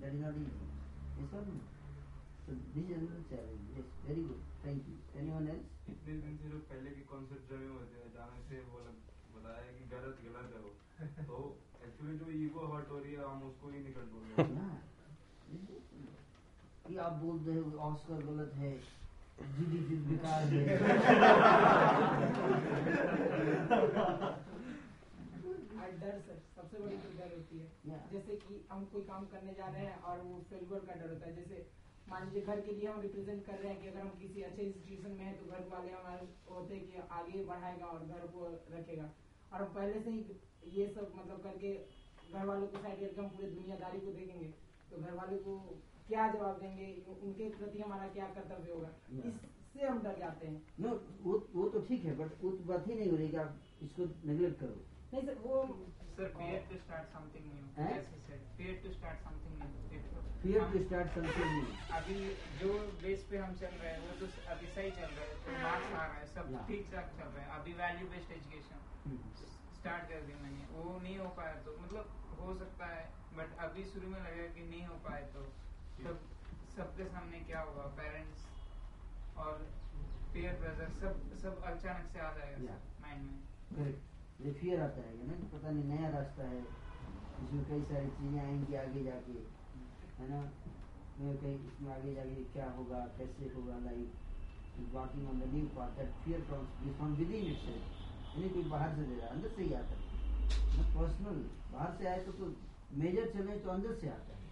That 0.00 0.08
is 0.12 0.20
not 0.20 0.32
easy. 0.36 0.50
Yes 1.20 1.32
or 1.32 1.40
no? 1.40 1.52
So 2.44 2.52
this 2.76 2.84
is 2.84 3.00
another 3.00 3.24
challenge. 3.32 3.64
Yes, 3.72 3.88
very 4.04 4.20
good. 4.28 4.40
Thank 4.60 4.84
you. 4.92 4.96
Anyone 5.16 5.48
else? 5.56 5.64
इतने 5.92 6.12
दिन 6.24 6.34
से 6.40 6.48
लोग 6.52 6.64
पहले 6.68 6.84
के 6.96 7.02
कॉन्सेप्ट 7.08 7.44
में 7.52 7.70
होते 7.78 7.96
जाने 8.16 8.40
से 8.48 8.56
वो 8.68 8.76
बताया 9.38 9.68
कि 9.76 9.82
गलत 9.94 10.16
गलत 10.26 10.48
है 10.52 10.58
वो 11.30 11.38
तो 11.46 11.48
एक्चुअली 11.86 12.14
जो 12.20 12.26
ईगो 12.36 12.62
हर्ट 12.72 12.88
हो 12.90 12.96
रही 12.98 13.10
है 13.14 13.18
हम 13.30 13.38
उसको 13.48 13.64
ही 13.70 13.78
निकल 13.86 14.04
बोल 14.12 14.22
रहे 14.26 14.34
हैं 14.66 14.78
कि 16.88 16.92
आप 17.06 17.14
बोल 17.22 17.36
रहे 17.46 17.58
हो 17.58 17.64
ऑस्कर 17.90 18.16
गलत 18.30 18.52
है 18.64 18.74
जीडी 19.54 19.96
बेकार 20.10 20.44
है 24.02 24.06
डर 25.80 26.20
सर 26.26 26.38
सबसे 26.56 26.78
बड़ी 26.82 26.96
तो 26.98 27.08
डर 27.18 27.32
होती 27.36 27.58
है 27.62 27.96
जैसे 28.12 28.36
कि 28.44 28.60
हम 28.70 28.84
कोई 28.92 29.02
काम 29.08 29.24
करने 29.32 29.52
जा 29.58 29.66
रहे 29.74 29.84
हैं 29.86 29.98
और 30.12 30.22
वो 30.28 30.38
फेलवर 30.52 30.84
का 30.90 30.94
डर 31.00 31.10
होता 31.12 31.26
है 31.26 31.34
जैसे 31.38 31.66
मान 32.10 32.24
लीजिए 32.28 32.42
घर 32.52 32.60
के 32.66 32.72
लिए 32.78 32.88
हम 32.88 33.00
रिप्रेजेंट 33.06 33.44
कर 33.46 33.58
रहे 33.58 33.72
हैं 33.72 33.80
कि 33.82 33.88
अगर 33.88 34.00
हम 34.00 34.10
किसी 34.22 34.42
अच्छे 34.48 34.62
इंस्टीट्यूशन 34.62 35.16
में 35.18 35.24
हैं 35.24 35.34
तो 35.40 35.50
घर 35.52 35.64
वाले 35.74 35.92
हमारे 35.94 36.26
होते 36.50 36.74
हैं 36.74 36.88
कि 36.90 37.02
आगे 37.20 37.42
बढ़ाएगा 37.50 37.86
और 37.96 38.06
घर 38.06 38.26
को 38.36 38.46
रखेगा 38.76 39.08
और 39.52 39.62
हम 39.66 39.72
पहले 39.74 40.00
से 40.06 40.10
ही 40.10 40.76
ये 40.78 40.86
सब 40.98 41.12
मतलब 41.16 41.42
करके 41.48 41.74
घर 41.74 42.46
वालों 42.52 42.66
को 42.76 42.82
साइड 42.86 43.00
करके 43.00 43.20
हम 43.20 43.28
पूरी 43.36 43.50
दुनियादारी 43.56 44.00
को 44.06 44.12
देखेंगे 44.20 44.48
तो 44.92 45.02
घर 45.02 45.14
वालों 45.20 45.38
को 45.48 45.58
क्या 46.08 46.28
जवाब 46.36 46.58
देंगे 46.62 46.88
उनके 47.20 47.48
प्रति 47.58 47.82
हमारा 47.86 48.08
क्या 48.16 48.26
कर्तव्य 48.38 48.72
होगा 48.72 49.28
इससे 49.30 49.86
हम 49.86 50.02
डर 50.02 50.18
जाते 50.18 50.48
हैं 50.48 50.62
नो 50.86 50.96
वो 51.26 51.38
वो 51.54 51.68
तो 51.76 51.80
ठीक 51.90 52.04
है 52.10 52.16
बट 52.22 52.42
वो 52.44 52.50
तो 52.60 52.64
बात 52.72 52.86
ही 52.88 52.94
नहीं 53.00 53.10
हो 53.10 53.16
रही 53.22 53.36
आप 53.46 53.58
इसको 53.88 54.04
नेग्लेक्ट 54.30 54.60
करो 54.60 54.84
fear 55.10 56.62
to 56.70 56.78
start 56.84 57.08
something 57.16 57.50
new 61.24 61.74
अभी 61.98 62.16
जो 62.60 62.72
बेस 63.02 63.22
पे 63.30 63.36
हम 63.42 63.54
चल 63.60 63.76
रहे 63.82 63.92
हैं 63.92 64.00
वो 64.06 64.16
तो 64.22 64.28
अभी 64.54 64.66
सही 64.78 64.90
चल 64.96 65.12
रहा 65.16 65.26
है 65.28 65.36
तो 65.44 65.52
हाँ। 65.52 65.70
आ 65.70 66.06
रहा 66.06 66.06
है 66.14 66.26
सब 66.32 66.50
हाँ। 66.54 66.64
ठीक 66.70 66.90
ठाक 66.94 67.10
चल 67.20 67.28
रहा 67.36 67.44
है 67.44 67.60
अभी 67.60 67.72
वैल्यू 67.82 68.08
बेस्ड 68.14 68.32
एजुकेशन 68.38 69.20
स्टार्ट 69.78 70.08
कर 70.12 70.26
दी 70.30 70.34
मैंने 70.42 70.66
वो 70.74 70.98
नहीं 70.98 71.18
हो 71.22 71.28
पाया 71.38 71.54
तो 71.68 71.76
मतलब 71.82 72.38
हो 72.40 72.56
सकता 72.62 72.86
है 72.94 73.04
बट 73.40 73.56
अभी 73.68 73.84
शुरू 73.92 74.08
में 74.14 74.18
लगा 74.18 74.48
कि 74.58 74.64
नहीं 74.70 74.84
हो 74.92 74.96
पाए 75.08 75.22
तो 75.36 75.44
सब 76.06 76.26
सबके 76.78 77.04
सामने 77.14 77.38
क्या 77.52 77.60
होगा 77.68 77.86
पेरेंट्स 78.02 78.44
और 79.44 79.64
पेयर 80.36 80.58
प्रेशर 80.64 80.92
सब 81.04 81.22
सब 81.46 81.62
अचानक 81.72 82.12
से 82.16 82.20
आ 82.26 82.30
जाएगा 82.40 82.80
माइंड 83.06 83.80
में 83.80 83.94
ये 84.46 84.52
फियर 84.58 84.80
आता 84.82 85.02
है 85.04 85.28
ना 85.28 85.36
पता 85.52 85.70
नहीं 85.76 85.84
नया 85.90 86.08
रास्ता 86.14 86.44
है 86.48 86.58
इसमें 87.44 87.62
कई 87.70 87.80
सारी 87.92 88.10
चीज़ें 88.18 88.40
आएंगी 88.42 88.74
आगे 88.80 89.00
जाके 89.06 89.32
है 90.18 90.26
ना 90.32 90.36
मैं 90.42 91.32
कहीं 91.44 91.54
इसमें 91.70 91.88
आगे 91.94 92.12
जाके 92.18 92.42
क्या 92.56 92.66
होगा 92.76 92.98
कैसे 93.16 93.48
होगा 93.54 93.78
life 93.86 94.92
walking 94.92 95.28
on 95.30 95.40
the 95.42 95.48
new 95.54 95.64
path 95.78 95.98
fear 96.26 96.44
from 96.50 97.14
within 97.38 97.48
itself 97.52 98.34
यानी 98.34 98.50
कोई 98.58 98.68
बाहर 98.74 98.94
से 99.00 99.06
दे 99.08 99.16
रहा 99.22 99.30
अंदर 99.38 99.56
से 99.56 99.66
ही 99.68 99.72
आता 99.78 99.98
है 100.02 100.84
पर्सनल 100.96 101.40
बाहर 101.72 101.96
से 102.02 102.06
आए 102.12 102.20
तो 102.28 102.34
तो 102.42 102.50
मेजर 103.02 103.32
चले 103.34 103.56
तो 103.66 103.70
अंदर 103.74 103.96
से 104.04 104.10
आता 104.18 104.36
है 104.36 104.44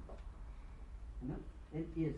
है 1.22 1.30
ना 1.32 1.38
Then 1.72 1.84
yes. 1.94 2.16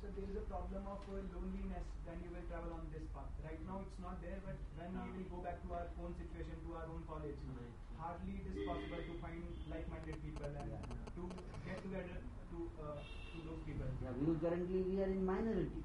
So 0.00 0.06
there 0.14 0.28
is 0.30 0.36
a 0.38 0.44
problem 0.46 0.84
of 0.86 1.02
uh, 1.10 1.18
loneliness 1.34 1.82
when 2.06 2.14
you 2.22 2.30
will 2.30 2.46
travel 2.46 2.78
on 2.78 2.86
this 2.94 3.02
path. 3.10 3.26
Right 3.42 3.58
now 3.66 3.82
it's 3.82 3.98
not 3.98 4.22
there, 4.22 4.38
but 4.46 4.54
when 4.78 4.90
no. 4.94 5.02
we 5.10 5.26
will 5.26 5.40
go 5.40 5.40
back 5.42 5.58
to 5.66 5.68
our 5.74 5.88
own 5.98 6.14
situation, 6.14 6.54
to 6.70 6.70
our 6.78 6.86
own 6.86 7.02
college, 7.10 7.34
no. 7.50 7.58
hardly 7.98 8.38
it 8.38 8.46
is 8.54 8.62
possible 8.62 9.02
to 9.02 9.14
find 9.18 9.42
like-minded 9.66 10.14
people 10.22 10.46
and 10.46 10.54
yeah. 10.54 10.78
to 11.18 11.22
get 11.66 11.78
together 11.82 12.16
to 12.22 12.58
uh, 12.78 13.00
to 13.02 13.34
those 13.42 13.60
people. 13.66 13.88
Yeah, 13.98 14.14
because 14.14 14.38
currently 14.38 14.80
we 14.86 14.94
are 15.02 15.10
in 15.10 15.22
minority. 15.26 15.82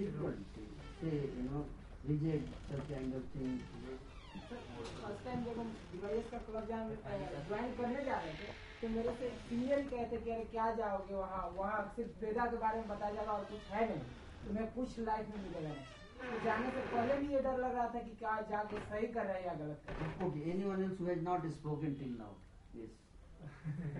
different 0.00 1.00
से 1.00 1.10
you 1.22 1.42
know 1.44 1.60
reject 2.08 2.48
सब 2.72 2.82
kind 2.90 3.14
of 3.16 3.22
things 3.34 4.15
first 4.50 5.02
time 5.26 5.42
जब 5.44 5.58
हम 5.58 5.68
डिवाइस 5.92 6.26
का 6.30 6.38
कवर 6.46 6.64
ज्वाइन 6.70 7.68
करने 7.80 8.00
जा 8.08 8.14
रहे 8.14 8.30
थे 8.40 8.54
तो 8.80 8.88
मेरे 8.94 9.12
से 9.20 9.28
सीनियर 9.48 9.84
कहते 9.92 10.16
कि 10.24 10.30
अरे 10.36 10.44
क्या 10.54 10.64
जाओगे 10.80 11.14
वहाँ 11.20 11.42
वहाँ 11.58 11.76
सिर्फ 11.96 12.22
वेदा 12.24 12.46
के 12.54 12.60
बारे 12.64 12.80
में 12.84 12.88
बताया 12.94 13.14
जा 13.16 13.20
रहा 13.28 13.36
और 13.40 13.44
कुछ 13.52 13.68
है 13.74 13.82
नहीं 13.90 14.24
तुम्हें 14.48 14.66
कुछ 14.74 14.96
लाइफ 15.08 15.28
में 15.34 15.38
निकल 15.44 15.68
है 15.70 15.74
तो 16.20 16.40
जाने 16.44 16.70
से 16.76 16.82
पहले 16.92 17.16
भी 17.22 17.30
ये 17.34 17.40
डर 17.46 17.56
लग 17.64 17.72
रहा 17.78 17.84
था 17.94 18.00
कि 18.04 18.12
क्या 18.20 18.32
जाके 18.52 18.80
सही 18.92 19.06
कर 19.16 19.24
रहे 19.30 19.34
हैं 19.40 19.46
या 19.46 19.54
गलत 19.64 19.78
कर 19.88 20.00
रहे 20.04 20.10
okay 20.28 20.42
anyone 20.50 20.82
else 20.84 20.96
who 21.00 21.08
has 21.12 21.20
not 21.30 21.48
spoken 21.56 21.96
till 22.02 22.14
now 22.20 22.80
yes 22.84 23.92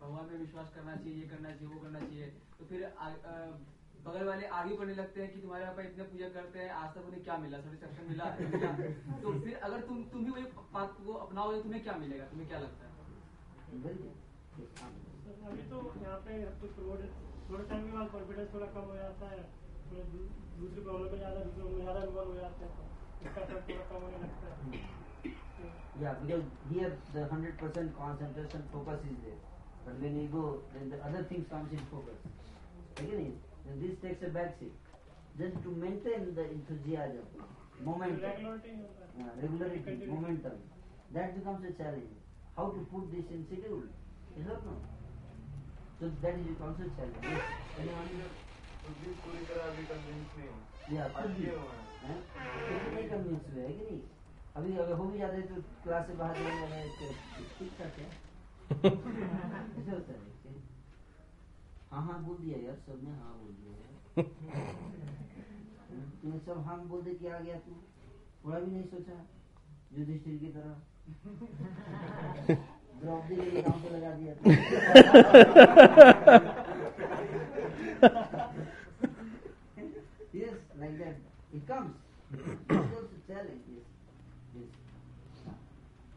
भगवान 0.05 0.29
पे 0.31 0.39
विश्वास 0.45 0.73
करना 0.77 0.95
चाहिए 1.03 1.19
ये 1.19 1.27
करना 1.35 1.51
चाहिए 1.59 1.75
वो 1.75 1.83
करना 1.83 2.01
चाहिए 2.07 2.31
तो 2.61 2.71
फिर 2.71 2.87
बगल 4.09 4.25
वाले 4.31 4.49
आगे 4.61 4.79
बढ़ने 4.81 4.95
लगते 5.03 5.23
हैं 5.25 5.29
कि 5.35 5.43
तुम्हारे 5.45 5.69
पापा 5.69 5.87
इतने 5.91 6.09
पूजा 6.15 6.33
करते 6.39 6.63
हैं 6.65 6.71
आज 6.85 6.97
तक 6.97 7.11
उन्हें 7.13 7.23
क्या 7.29 7.37
मिला 7.45 7.61
सेटिस्फेक्शन 7.67 8.11
मिला 8.15 8.31
तो 9.27 9.35
फिर 9.45 9.61
अगर 9.71 9.87
तुम 9.91 10.03
तुम 10.17 10.25
भी 10.31 10.37
वही 10.39 10.67
बात 10.79 10.99
को 11.05 11.21
अपनाओगे 11.29 11.61
तो 11.61 11.61
तुम्हें 11.69 11.83
क्या 11.91 11.99
मिलेगा 12.07 12.33
तुम्हें 12.33 12.49
क्या 12.55 12.65
लगता 12.65 12.89
है 12.89 13.07
अभी 15.53 15.71
तो 15.71 15.79
यहाँ 16.01 16.19
पे 16.27 16.35
थोड़े 17.49 17.65
टाइम 17.71 17.87
के 17.87 17.97
बाद 17.97 18.09
कॉन्फिडेंस 18.13 18.49
थोड़ा 18.55 18.67
कम 18.75 18.91
हो 18.91 18.95
जाता 18.99 19.27
है 19.31 19.43
थोड़ा 19.89 20.05
दूसरी 20.13 20.83
प्रॉब्लम 20.85 21.11
में 21.15 21.19
ज़्यादा 21.25 21.41
दूसरों 21.47 21.71
में 21.73 21.81
ज़्यादा 21.81 22.05
इन्वॉल्व 22.11 22.31
हो 22.31 22.37
जाते 22.37 22.67
हैं 22.67 22.87
इसका 23.23 23.41
असर 23.47 23.65
थोड़ा 23.71 23.89
कम 23.95 24.07
होने 24.09 24.27
लगता 24.27 24.59
है 24.59 24.93
Yeah, 26.03 26.15
because 26.21 26.47
here 26.69 26.87
the 27.17 27.21
hundred 27.33 27.53
percent 27.59 27.93
concentration 27.99 28.63
focus 28.71 29.05
is 29.11 29.21
there, 29.27 29.37
but 29.85 30.01
when 30.05 30.17
we 30.21 30.25
go, 30.33 30.41
then 30.73 30.89
the 30.95 30.99
other 31.09 31.21
things 31.33 31.45
comes 31.53 31.77
in 31.77 31.85
focus. 31.93 32.25
Again, 33.05 33.29
then 33.69 33.79
this 33.83 33.95
takes 34.05 34.27
a 34.29 34.31
back 34.39 34.57
seat. 34.63 34.91
Just 35.43 35.55
to 35.67 35.75
maintain 35.85 36.27
the 36.41 36.45
enthusiasm, 36.57 37.45
momentum, 37.91 38.83
uh, 39.05 39.29
regularity, 39.45 39.97
momentum, 40.15 40.59
that 41.19 41.39
becomes 41.39 41.71
a 41.71 41.73
challenge. 41.85 42.19
How 42.59 42.67
to 42.75 42.85
put 42.97 43.09
this 43.15 43.33
in 43.39 43.47
schedule? 43.53 43.87
Is 44.43 44.51
that 44.53 44.67
no? 44.73 44.77
So 46.01 46.11
that 46.23 46.35
is 46.35 46.59
also 46.67 46.85
challenge. 46.97 47.27
Yes. 47.31 47.41
पूरी 48.87 49.43
तरह 49.51 49.67
अभी 49.67 49.83
convince 49.91 50.33
नहीं 50.37 50.49
हूँ 50.49 50.61
या 50.97 51.05
खुद 51.09 51.37
तो 51.41 51.53
तो 51.55 52.09
भी 52.85 52.91
नहीं 52.95 53.05
कन्विंस 53.11 53.45
हुए 53.53 53.63
है 53.67 53.73
कि 53.77 53.85
नहीं 53.85 54.01
अभी 54.57 54.71
अगर 54.85 54.95
हो 54.99 55.05
भी 55.11 55.19
जाते 55.19 55.43
तो 55.53 55.57
क्लास 55.85 56.03
से 56.07 56.13
बाहर 56.21 56.35
जाने 56.37 56.55
वाले 56.61 56.91
तो 57.01 57.07
ठीक 57.59 57.73
ठाक 57.79 57.95
है 57.99 58.09
ऐसे 59.81 59.91
होता 59.91 60.11
है 60.13 60.19
हाँ 61.93 62.03
हाँ 62.11 62.19
बोल 62.27 62.37
दिया 62.45 62.57
यार 62.67 62.77
सब 62.89 62.97
ने 63.05 63.11
हाँ 63.25 63.33
बोल 63.41 63.53
दिया 63.59 63.77
तूने 66.23 66.39
सब 66.51 66.57
हाँ 66.69 66.79
बोल 66.93 67.01
दे 67.09 67.13
क्या 67.25 67.33
आ 67.37 67.39
गया 67.49 67.57
तू 67.65 67.73
थोड़ा 68.45 68.59
भी 68.67 68.71
नहीं 68.71 68.85
सोचा 68.97 69.17
युधिष्ठिर 69.99 70.37
की 70.45 70.51
तरह 70.59 72.83
yes, 73.05 73.25
like 80.81 80.99
that. 81.01 81.17
It 81.53 81.67
comes. 81.67 81.95
It 82.33 82.69
goes 82.69 83.09
to 83.09 83.21
tell 83.27 83.45
like 83.45 83.65
this. 83.67 83.85
Yes. 84.55 84.71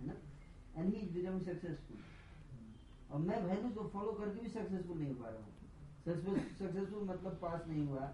है 0.00 0.06
ना 0.06 0.14
and 0.82 0.94
he 0.94 1.00
is 1.00 1.10
becoming 1.14 1.40
successful 1.48 2.04
और 3.10 3.20
मैं 3.30 3.40
वैल्यूज 3.46 3.72
को 3.78 3.86
फॉलो 3.94 4.12
करके 4.20 4.40
भी 4.42 4.50
सक्सेसफुल 4.56 4.98
नहीं 4.98 5.08
हो 5.12 5.22
पा 5.22 5.28
रहा 5.28 5.40
हूँ 5.40 6.40
सक्सेसफुल 6.60 7.08
मतलब 7.08 7.38
पास 7.42 7.66
नहीं 7.68 7.86
हुआ 7.86 8.10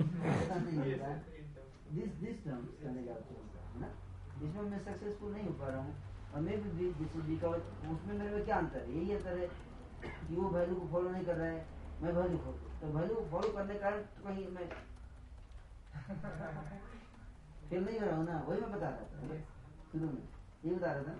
नहीं 0.00 0.76
हो 0.78 0.84
रहा 1.02 1.14
दिस 1.94 2.14
दिस 2.20 2.44
टर्म 2.44 2.44
टर्म्स 2.44 2.80
चलेगा 2.82 3.18
है 3.72 3.80
ना 3.80 3.90
इसमें 4.48 4.70
मैं 4.74 4.82
सक्सेसफुल 4.84 5.32
नहीं 5.36 5.46
हो 5.46 5.52
पा 5.62 5.68
रहा 5.70 5.80
हूँ 5.84 5.96
और 6.34 6.40
मैं 6.48 6.60
भी 6.76 6.88
उसमें 6.90 8.16
मेरे 8.18 8.34
में 8.36 8.44
क्या 8.44 8.56
अंतर 8.64 8.86
है 8.88 8.96
यही 8.96 9.14
अंतर 9.16 9.38
है 9.38 9.48
कि 10.28 10.34
वो 10.36 10.48
वैल्यू 10.58 10.76
को 10.80 10.86
फॉलो 10.94 11.10
नहीं 11.16 11.24
कर 11.30 11.36
रहा 11.36 11.50
है 11.52 11.64
मैं 12.02 12.12
वैल्यू 12.20 12.38
फॉलो 12.46 12.76
तो 12.82 12.98
वैल्यू 12.98 13.24
फॉलो 13.30 13.52
करने 13.56 13.78
का 13.84 13.90
तो 14.00 14.24
कहीं 14.28 14.46
मैं 14.58 14.66
फेल 17.70 17.84
नहीं 17.84 17.98
करा 18.00 18.16
ना 18.24 18.36
वही 18.48 18.60
मैं 18.60 18.70
बता 18.72 18.88
रहा 18.88 19.30
था 19.30 19.38
शुरू 19.92 20.06
में 20.12 20.22
ये 20.68 20.74
बता 20.74 20.92
रहा 20.92 21.02
था 21.02 21.16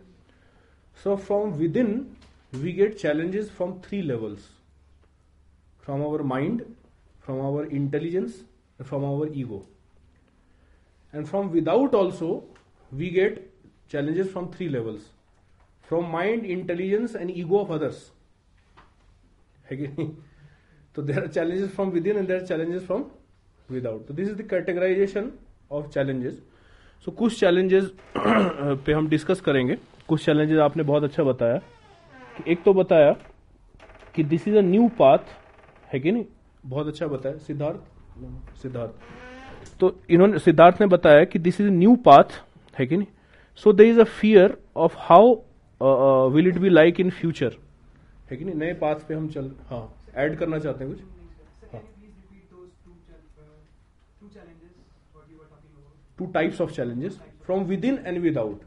so 1.03 1.15
from 1.27 1.51
within 1.85 1.91
we 2.55 2.71
get 2.73 2.93
challenges 2.97 3.49
from 3.51 3.73
three 3.85 4.01
levels 4.01 4.43
from 5.85 6.01
our 6.03 6.21
mind 6.31 6.61
from 7.25 7.41
our 7.45 7.65
intelligence 7.75 8.39
from 8.81 9.05
our 9.05 9.31
ego 9.39 9.63
and 11.15 11.25
from 11.25 11.49
without 11.49 11.95
also 11.95 12.29
we 12.93 13.09
get 13.15 13.45
challenges 13.91 14.31
from 14.31 14.47
three 14.55 14.67
levels 14.69 15.11
from 15.87 16.05
mind 16.11 16.45
intelligence 16.45 17.15
and 17.15 17.31
ego 17.37 17.59
of 17.59 17.71
others 17.81 18.11
है 19.71 19.87
तो 20.95 21.01
there 21.01 21.19
are 21.23 21.27
challenges 21.27 21.69
from 21.75 21.89
within 22.07 22.17
and 22.17 22.27
there 22.27 22.39
are 22.41 22.45
challenges 22.47 22.85
from 22.85 23.03
without 23.71 24.07
तो 24.07 24.13
this 24.13 24.29
is 24.29 24.37
the 24.41 24.47
categorization 24.49 25.31
of 25.71 25.91
challenges 25.93 26.41
so 27.05 27.11
कुछ 27.11 27.39
challenges 27.39 27.91
पे 28.15 28.93
हम 28.93 29.07
discuss 29.09 29.41
करेंगे 29.45 29.75
कुछ 30.07 30.25
challenges 30.25 30.59
आपने 30.59 30.83
बहुत 30.83 31.03
अच्छा 31.03 31.23
बताया 31.23 31.61
एक 32.47 32.61
तो 32.63 32.73
बताया 32.73 33.11
कि 34.15 34.23
this 34.33 34.47
is 34.47 34.55
a 34.57 34.61
new 34.61 34.87
path 34.99 35.31
है 35.93 35.99
कि 35.99 36.11
नहीं 36.11 36.25
बहुत 36.65 36.87
अच्छा 36.87 37.07
बताया 37.07 37.37
सिद्धार्थ 37.47 38.57
सिद्धार्थ 38.61 39.75
तो 39.79 39.91
इन्होंने 40.09 40.39
सिद्धार्थ 40.39 40.81
ने 40.81 40.87
बताया 40.87 41.23
कि 41.31 41.39
दिस 41.39 41.59
इज 41.61 41.67
न्यू 41.73 41.95
पाथ 42.05 42.41
है 42.79 42.85
कि 42.87 42.97
नहीं 42.97 43.07
so 43.63 43.73
they 43.73 43.89
is 43.89 43.99
a 43.99 44.03
fear 44.19 44.57
of 44.85 44.95
how 45.09 46.29
will 46.35 46.47
it 46.47 46.57
be 46.59 46.69
like 46.69 46.99
in 46.99 47.09
future 47.19 47.55
है 48.31 48.37
कि 48.37 48.45
नहीं 48.45 48.55
नए 48.55 48.73
पाथ 48.81 49.07
पे 49.07 49.13
हम 49.13 49.27
चल 49.35 49.51
हाँ 49.69 49.83
ऐड 50.15 50.35
करना 50.39 50.59
चाहते 50.59 50.83
हैं 50.83 50.93
कुछ 50.93 51.03
two 56.19 56.25
types 56.33 56.61
of 56.61 56.71
challenges 56.75 57.19
from 57.45 57.63
within 57.85 57.97
and 58.05 58.19
without 58.21 58.61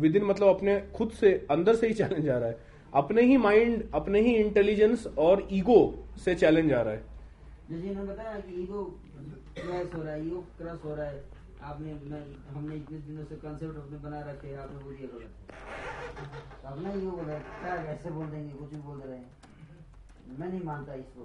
within 0.16 0.24
मतलब 0.26 0.48
अपने 0.48 0.80
खुद 0.94 1.10
से 1.20 1.32
अंदर 1.50 1.74
से 1.76 1.88
ही 1.88 1.94
चैलेंज 1.94 2.28
आ 2.28 2.38
रहा 2.38 2.48
है 2.48 2.56
अपने 3.00 3.22
ही 3.26 3.36
माइंड 3.44 3.80
अपने 3.94 4.20
ही 4.24 4.32
इंटेलिजेंस 4.40 5.04
और 5.26 5.46
ईगो 5.52 5.78
से 6.24 6.34
चैलेंज 6.42 6.72
आ 6.72 6.80
रहा 6.88 6.94
है 6.94 7.00
जैसे 7.70 7.88
इन्होंने 7.90 8.10
बताया 8.12 8.34
कि 8.40 8.52
ईगो 8.62 8.82
क्रैश 9.58 9.88
हो 9.94 10.02
रहा 10.02 10.12
है 10.14 10.18
ईगो 10.26 10.40
क्रैश 10.58 10.84
हो 10.84 10.94
रहा 10.94 11.06
है 11.08 11.18
आपने 11.70 11.94
मैं 12.10 12.20
हमने 12.54 12.74
इतने 12.76 12.98
दिनों 13.08 13.24
से 13.30 13.36
कॉन्सेप्ट 13.46 13.74
अपने 13.78 13.98
बना 14.04 14.20
रखे 14.30 14.46
हैं 14.48 14.58
आपने 14.64 14.78
बोलिए 14.84 15.08
गलत 15.14 15.32
तो 16.20 16.26
अपना 16.72 16.88
बोल 16.96 17.00
गलत 17.24 17.40
क्या 17.64 17.74
ऐसे 17.94 18.08
बोल 18.18 18.26
देंगे 18.36 18.52
कुछ 18.62 18.70
भी 18.74 18.78
बोल 18.88 19.00
रहे 19.06 19.16
हैं 19.16 19.26
मैं 20.38 20.48
नहीं 20.50 20.62
मानता 20.70 20.94
इसको 21.04 21.24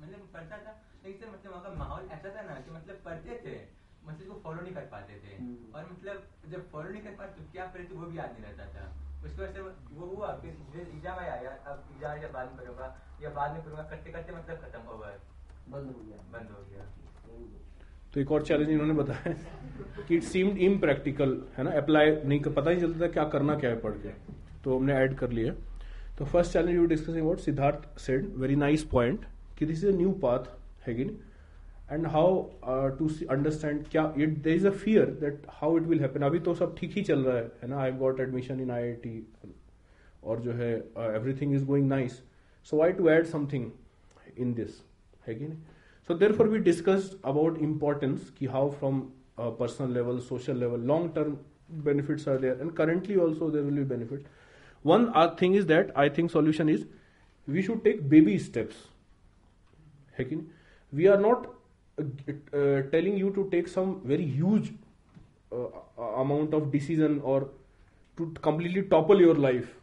मतलब 0.00 0.24
पढ़ता 0.32 0.56
था 0.64 0.72
लेकिन 1.04 1.30
मतलब 1.30 1.52
वहाँ 1.52 1.62
का 1.64 1.70
माहौल 1.78 2.04
ऐसा 2.16 2.30
था 2.36 2.42
ना 2.50 2.58
कि 2.60 2.74
मतलब 2.74 3.00
पढ़ते 3.04 3.38
थे 3.44 3.54
मतलब 4.10 4.36
फॉलो 4.44 4.60
नहीं 4.60 4.74
कर 4.74 4.84
पाते 4.92 5.16
थे 5.24 5.32
हम्म। 5.36 5.72
और 5.74 5.88
मतलब 5.90 6.26
जब 6.50 6.68
फॉलो 6.70 6.88
नहीं 6.90 7.02
कर 7.02 7.14
पाते 7.18 7.40
तो 7.42 7.48
क्या 7.52 7.66
करे 7.74 7.84
तो 7.92 7.96
वो 8.00 8.06
भी 8.06 8.18
याद 8.18 8.30
नहीं 8.32 8.42
रहता 8.44 8.66
था 8.74 8.84
उसके 9.24 9.42
वजह 9.42 9.52
से 9.52 9.60
वो 9.98 10.06
हुआ 10.14 10.32
फिर 10.42 11.08
आया 11.12 11.50
अब 11.70 11.86
या 12.02 12.28
बाद 12.34 12.50
में 12.56 12.64
या 13.22 13.30
बाद 13.38 13.52
में 13.52 13.62
करते 13.88 14.10
करते 14.10 14.32
मतलब 14.32 14.56
खत्म 14.56 14.80
बंद 15.72 15.92
हो 15.92 16.02
गया 16.02 16.18
बंद 16.38 16.50
हो 16.56 16.64
गया 16.70 16.84
तो 18.12 18.20
एक 18.20 18.30
और 18.32 18.42
चैलेंज 18.50 18.70
इन्होंने 18.70 18.92
बताया 18.98 20.02
कि 20.08 20.16
इट 20.16 20.58
इम 20.68 20.78
प्रैक्टिकल 20.84 21.36
है 21.56 21.64
ना 21.64 21.70
अप्लाई 21.80 22.10
नहीं 22.24 22.40
पता 22.50 22.70
नहीं 22.70 22.80
चलता 22.80 23.06
था 23.06 23.10
क्या 23.18 23.24
करना 23.34 23.56
क्या 23.64 23.70
है 23.70 23.80
पढ़ 23.80 23.96
के 24.06 24.14
तो 24.64 24.78
हमने 24.78 24.94
ऐड 25.02 25.14
कर 25.18 25.30
लिया 25.40 25.52
तो 26.18 26.24
first 26.32 26.52
challenge 26.52 26.76
you 26.76 26.86
discussing 26.94 27.22
about 27.22 27.38
Siddharth 27.48 27.88
said 28.06 28.32
very 28.44 28.56
nice 28.66 28.84
point 28.92 29.26
कि 29.58 29.66
this 29.66 29.84
is 29.84 29.94
a 29.94 29.96
new 29.96 30.12
path 30.22 30.48
है 30.86 30.94
एंड 31.91 32.07
हाउ 32.07 32.47
टू 32.97 33.09
अंडरस्टैंड 33.29 33.87
क्या 33.91 34.13
it 34.17 34.37
there 34.43 34.55
is 34.55 34.65
a 34.65 34.71
fear 34.85 35.09
that 35.21 35.45
how 35.49 35.77
it 35.77 35.83
will 35.83 35.99
happen 36.01 36.21
अभी 36.21 36.39
तो 36.39 36.53
सब 36.55 36.75
ठीक 36.77 36.91
ही 36.95 37.03
चल 37.03 37.23
रहा 37.25 37.37
है 37.37 37.51
है 37.61 37.69
ना 37.69 37.79
I 37.81 37.91
got 37.91 38.19
admission 38.19 38.59
in 38.59 38.71
I 38.71 39.21
और 40.23 40.39
जो 40.41 40.51
है 40.51 40.73
everything 41.15 41.55
is 41.55 41.65
going 41.65 41.87
nice 41.89 42.21
so 42.69 42.81
I 42.81 42.91
to 42.91 43.09
add 43.09 43.25
something 43.25 43.71
in 44.37 44.53
this 44.53 44.81
है 45.27 45.35
कि 45.35 45.47
नहीं 45.47 45.57
so 46.07 46.13
therefore 46.13 46.47
we 46.47 46.59
discussed 46.59 47.15
about 47.23 47.59
importance 47.65 48.29
ki 48.37 48.47
how 48.53 48.63
from 48.79 49.01
uh, 49.37 49.49
personal 49.51 49.91
level 49.97 50.21
social 50.21 50.55
level 50.55 50.87
long 50.91 51.11
term 51.17 51.37
benefits 51.89 52.27
are 52.27 52.37
there 52.37 52.55
and 52.55 52.75
currently 52.79 53.17
also 53.17 53.49
there 53.49 53.63
will 53.63 53.79
be 53.81 53.83
benefit 53.83 54.25
one 54.85 55.09
uh, 55.13 55.27
thing 55.35 55.55
is 55.61 55.65
that 55.65 55.93
i 55.95 56.07
think 56.09 56.31
solution 56.31 56.69
is 56.69 56.85
we 57.47 57.61
should 57.61 57.83
take 57.85 58.03
baby 58.15 58.37
steps 58.49 58.81
है 60.17 60.25
कि 60.25 60.35
नहीं? 60.35 60.47
we 60.93 61.07
are 61.07 61.19
not 61.21 61.45
uh, 61.45 61.49
uh, 61.49 61.56
telling 62.02 63.18
you 63.18 63.30
to 63.36 63.42
take 63.54 63.68
some 63.68 63.94
very 64.06 64.24
huge 64.30 64.70
amount 66.22 66.54
of 66.54 66.70
decision 66.72 67.18
और 67.18 67.44
to 68.18 68.26
completely 68.44 68.82
topple 68.94 69.20
your 69.22 69.38
life 69.38 69.74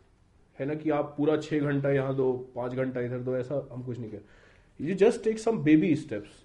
है 0.60 0.66
ना 0.66 0.74
कि 0.82 0.90
आप 0.98 1.14
पूरा 1.18 1.38
छः 1.42 1.60
घंटा 1.68 1.90
यहाँ 1.92 2.16
दो 2.16 2.32
पाँच 2.56 2.74
घंटा 2.74 3.02
इधर 3.06 3.20
दो 3.30 3.36
ऐसा 3.38 3.68
हम 3.72 3.82
कुछ 3.84 4.00
नहीं 4.00 4.10
करें 4.12 4.88
you 4.88 4.96
just 5.06 5.24
take 5.24 5.40
some 5.40 5.58
baby 5.64 5.96
steps 5.96 6.44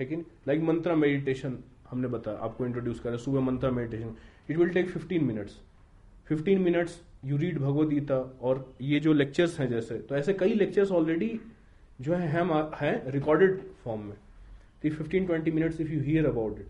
है 0.00 0.06
कि 0.06 0.16
लाइक 0.48 0.60
मंत्रा 0.62 0.94
मेडिटेशन 0.96 1.58
हमने 1.90 2.08
बताया 2.08 2.38
आपको 2.44 2.66
इंट्रोड्यूस 2.66 3.00
करा 3.00 3.16
सुबह 3.24 3.40
mantra 3.50 3.70
meditation 3.80 4.14
it 4.50 4.56
will 4.58 4.68
take 4.70 4.88
fifteen 4.90 5.24
minutes 5.24 5.60
fifteen 6.28 6.60
minutes 6.62 7.00
you 7.24 7.36
read 7.36 7.58
Bhagavad Gita 7.58 8.16
और 8.50 8.66
ये 8.90 9.00
जो 9.06 9.12
लेक्चर्स 9.12 9.58
हैं 9.60 9.68
जैसे 9.68 9.98
तो 10.08 10.16
ऐसे 10.16 10.32
कई 10.40 10.52
लेक्चर्स 10.54 10.90
ऑलरेडी 11.00 11.38
जो 12.00 12.14
है 12.14 12.28
हम 12.38 12.52
हैं 12.80 12.94
रिकॉर्डेड 13.12 13.60
फॉर्म 13.84 14.00
में 14.04 14.14
the 14.80 14.90
15 14.90 15.26
20 15.26 15.50
minutes 15.50 15.80
if 15.84 15.90
you 15.90 16.00
hear 16.08 16.24
about 16.28 16.58
it 16.64 16.68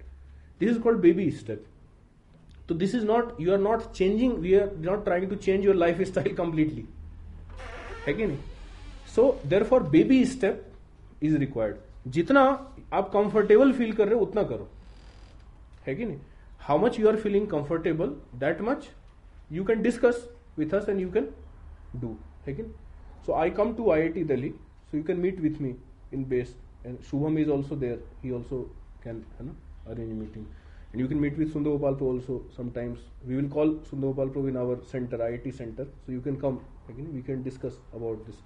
this 0.59 0.70
is 0.74 0.78
called 0.82 1.01
baby 1.06 1.30
step 1.39 1.60
so 2.68 2.74
this 2.82 2.94
is 2.98 3.05
not 3.09 3.39
you 3.47 3.52
are 3.56 3.62
not 3.64 3.82
changing 3.98 4.39
we 4.47 4.55
are 4.60 4.70
not 4.89 5.05
trying 5.09 5.28
to 5.32 5.36
change 5.48 5.64
your 5.68 5.74
lifestyle 5.80 6.32
completely 6.43 6.86
again 8.14 8.32
so 9.16 9.26
therefore 9.55 9.80
baby 9.98 10.24
step 10.39 10.64
is 11.30 11.39
required 11.44 11.85
जितना 12.16 12.43
आप 12.94 13.09
comfortable 13.12 13.72
feel 13.78 13.93
कर 13.93 14.05
रहे 14.09 14.14
हो 14.18 14.24
उतना 14.26 14.43
करो 14.51 14.68
है 15.86 15.94
कि 15.94 16.05
नहीं 16.06 16.18
how 16.66 16.78
much 16.85 16.98
you 17.01 17.09
are 17.09 17.16
feeling 17.24 17.47
comfortable 17.48 18.14
that 18.44 18.60
much 18.68 18.89
you 19.52 19.64
can 19.70 19.82
discuss 19.82 20.22
with 20.59 20.74
us 20.74 20.89
and 20.89 21.01
you 21.01 21.10
can 21.16 21.28
do 22.01 22.16
है 22.47 22.55
कि 22.55 22.62
नहीं 22.62 22.72
so 23.26 23.32
I 23.40 23.51
come 23.59 23.74
to 23.80 23.90
I 23.93 24.01
I 24.01 24.09
T 24.14 24.24
Delhi 24.30 24.51
so 24.90 24.97
you 24.98 25.02
can 25.10 25.16
meet 25.26 25.40
with 25.40 25.60
me 25.62 25.74
in 26.14 26.24
best 26.28 26.56
and 26.84 26.98
Shubham 27.02 27.40
is 27.40 27.48
also 27.48 27.74
there. 27.74 27.98
He 28.22 28.32
also 28.32 28.68
can 29.02 29.24
you 29.40 29.46
know, 29.46 29.92
arrange 29.92 30.12
meeting. 30.12 30.46
And 30.92 31.00
you 31.00 31.06
can 31.09 31.20
meet 31.20 31.36
with 31.36 31.52
Sundar 31.52 31.78
Gopal 31.78 31.98
also 32.09 32.42
sometimes. 32.56 32.98
We 33.26 33.36
will 33.36 33.48
call 33.48 33.74
Sundar 33.90 34.14
Gopal 34.16 34.46
in 34.46 34.56
our 34.56 34.78
center, 34.86 35.18
IIT 35.18 35.55
center. 35.55 35.86
So 36.06 36.12
you 36.12 36.20
can 36.20 36.40
come 36.40 36.60
again. 36.88 37.12
We 37.14 37.20
can 37.22 37.42
discuss 37.42 37.74
about 37.94 38.24
this 38.26 38.36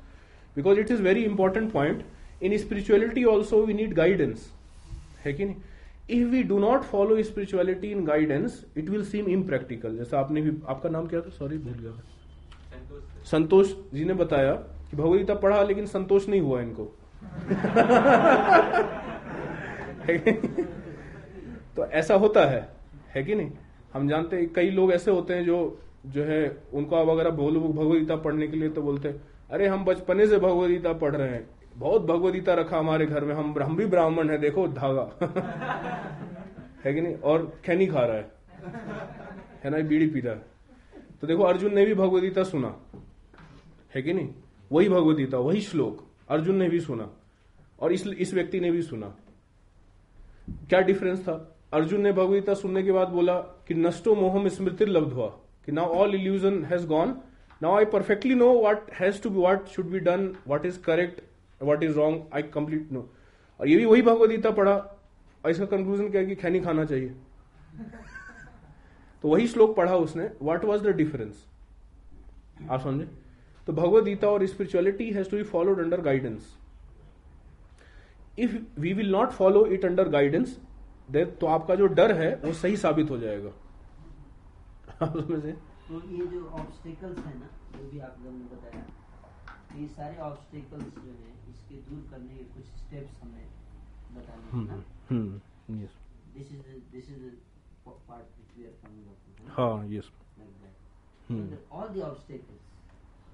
because 0.54 0.78
it 0.78 0.90
is 0.90 1.00
very 1.00 1.24
important 1.24 1.72
point. 1.72 2.02
In 2.40 2.58
spirituality 2.58 3.24
also 3.26 3.64
we 3.64 3.72
need 3.82 3.94
guidance. 4.04 4.50
है 5.24 5.32
कि 5.32 5.44
नहीं 5.44 6.16
if 6.20 6.26
we 6.28 6.42
do 6.44 6.58
not 6.58 6.82
follow 6.84 7.22
spirituality 7.22 7.90
in 7.92 8.04
guidance 8.04 8.54
it 8.76 8.88
will 8.90 9.04
seem 9.10 9.26
impractical 9.30 9.96
जैसे 9.96 10.16
आपने 10.16 10.40
भी 10.42 10.50
आपका 10.72 10.88
नाम 10.90 11.06
क्या 11.08 11.20
था 11.26 11.30
सॉरी 11.36 11.58
भूल 11.66 11.72
गया 11.82 12.80
संतोष 13.30 13.70
जी 13.94 14.04
ने 14.04 14.14
बताया 14.22 14.52
कि 14.90 14.96
भगवदगीता 14.96 15.34
पढ़ा 15.44 15.62
लेकिन 15.68 15.86
संतोष 15.92 16.26
नहीं 16.28 16.40
हुआ 16.48 16.60
इनको 16.62 16.90
तो 21.76 21.84
ऐसा 21.90 22.14
होता 22.24 22.44
है 22.50 22.68
है 23.14 23.22
कि 23.24 23.34
नहीं 23.34 23.50
हम 23.92 24.08
जानते 24.08 24.36
हैं 24.36 24.52
कई 24.52 24.70
लोग 24.70 24.92
ऐसे 24.92 25.10
होते 25.10 25.34
हैं 25.34 25.44
जो 25.46 25.56
जो 26.14 26.24
है 26.24 26.40
उनको 26.80 26.96
अब 26.96 27.08
अगर 27.10 27.26
आप 27.26 27.34
भगवदगीता 27.34 28.16
पढ़ने 28.26 28.46
के 28.48 28.56
लिए 28.56 28.68
तो 28.78 28.82
बोलते 28.82 29.08
हैं 29.08 29.20
अरे 29.56 29.66
हम 29.68 29.84
बचपने 29.84 30.26
से 30.26 30.38
भगवदगीता 30.38 30.92
पढ़ 31.02 31.14
रहे 31.16 31.28
हैं 31.30 31.46
बहुत 31.78 32.04
भगवदगीता 32.06 32.54
रखा 32.54 32.78
हमारे 32.78 33.06
घर 33.06 33.24
में 33.24 33.34
हम 33.34 33.54
हम 33.62 33.76
भी 33.76 33.86
ब्राह्मण 33.96 34.30
है 34.30 34.38
देखो 34.38 34.66
धागा 34.80 35.08
है 36.84 36.94
कि 36.94 37.00
नहीं 37.00 37.14
और 37.34 37.52
खैनी 37.64 37.86
खा 37.86 38.04
रहा 38.06 38.16
है 38.16 39.60
है 39.64 39.70
ना 39.70 39.78
बीड़ी 39.88 40.06
पी 40.10 40.20
रहा 40.20 40.34
है 40.34 41.02
तो 41.20 41.26
देखो 41.26 41.42
अर्जुन 41.44 41.74
ने 41.74 41.84
भी 41.86 41.94
भगवदगीता 41.94 42.42
सुना 42.54 42.74
है 43.94 44.02
कि 44.02 44.12
नहीं 44.12 44.28
वही 44.72 44.88
भगवदगीता 44.88 45.38
वही 45.38 45.60
श्लोक 45.60 46.06
अर्जुन 46.30 46.56
ने 46.56 46.68
भी 46.68 46.80
सुना 46.80 47.08
और 47.80 47.92
इस 47.92 48.06
इस 48.06 48.32
व्यक्ति 48.34 48.60
ने 48.60 48.70
भी 48.70 48.82
सुना 48.82 49.06
क्या 50.68 50.80
डिफरेंस 50.90 51.20
था 51.26 51.32
अर्जुन 51.74 52.00
ने 52.00 52.12
भगवदगीता 52.12 52.54
सुनने 52.54 52.82
के 52.82 52.92
बाद 52.92 53.08
बोला 53.08 53.34
कि 53.68 53.74
नष्टो 53.74 54.14
मोहम 54.16 54.48
स्मृति 54.56 54.84
लब्ध 54.86 55.12
हुआ 55.12 55.26
कि 55.66 55.72
now 55.72 55.92
all 56.00 56.14
illusion 56.14 56.64
has 56.70 56.86
gone 56.86 57.16
now 57.62 57.76
I 57.76 57.84
perfectly 57.94 58.34
know 58.34 58.52
what 58.60 58.90
has 59.00 59.22
to 59.22 59.30
be 59.30 59.38
what 59.40 59.66
should 59.74 59.86
be 59.90 60.00
done 60.10 60.34
what 60.46 60.66
is 60.66 60.76
correct 60.86 61.20
what 61.62 61.82
is 61.84 61.96
wrong 61.96 62.22
I 62.34 62.42
complete 62.58 62.90
know 62.92 63.08
और 63.60 63.68
ये 63.68 63.76
भी 63.76 63.84
वही 63.84 64.02
भगवदगीता 64.02 64.50
पढ़ा 64.50 64.74
और 64.76 65.50
इसका 65.50 65.64
कंक्लूजन 65.66 66.08
क्या 66.10 66.20
है 66.20 66.26
कि 66.26 66.34
खैनी 66.42 66.60
खाना 66.60 66.84
चाहिए 66.92 67.14
तो 69.22 69.28
वही 69.28 69.46
श्लोक 69.48 69.74
पढ़ा 69.76 69.96
उसने 69.96 70.30
व्हाट 70.42 70.64
वॉज 70.64 70.82
द 70.82 70.94
डिफरेंस 70.96 71.44
आप 72.70 72.80
समझे 72.82 73.08
तो 73.66 73.72
भगवत 73.72 74.04
गीता 74.04 74.28
और 74.28 74.46
spirituality 74.52 75.10
has 75.16 75.30
to 75.30 75.36
be 75.36 75.42
followed 75.50 75.80
under 75.80 76.00
guidance 76.08 76.54
if 78.46 78.54
we 78.84 78.92
will 79.00 79.10
not 79.12 79.30
follow 79.40 79.64
it 79.76 79.84
under 79.84 80.08
guidance 80.18 80.56
they 81.16 81.24
तो 81.42 81.46
आपका 81.54 81.74
जो 81.80 81.86
डर 82.00 82.12
है 82.20 82.30
वो 82.44 82.52
सही 82.62 82.76
साबित 82.84 83.10
हो 83.10 83.18
जाएगा 83.18 83.50
आप 85.02 85.16
समझे 85.18 85.52
तो 85.88 86.00
ये 86.16 86.26
जो 86.32 86.44
ऑब्स्टेकल्स 86.60 87.18
है 87.26 87.38
ना 87.40 87.48
जो 87.76 87.88
भी 87.90 87.98
आप 88.08 88.16
लोगों 88.24 88.36
ने 88.38 88.44
बताया 88.54 88.82
तो 89.72 89.78
ये 89.78 89.86
सारे 90.00 90.16
ऑब्स्टेकल्स 90.30 90.94
जो 90.96 91.10
है 91.10 91.34
इसके 91.50 91.74
दूर 91.90 92.06
करने 92.10 92.36
के 92.36 92.44
कुछ 92.56 92.66
स्टेप्स 92.82 93.20
हमें 93.22 93.46
बताने 94.16 95.80
this 96.38 96.52
is 96.52 96.82
this 96.92 97.10
is 97.10 97.30
part 97.86 99.50
हाँ 99.58 99.74
yes 99.94 100.10
all 101.30 101.88
the 101.88 102.02
obstacles 102.04 102.61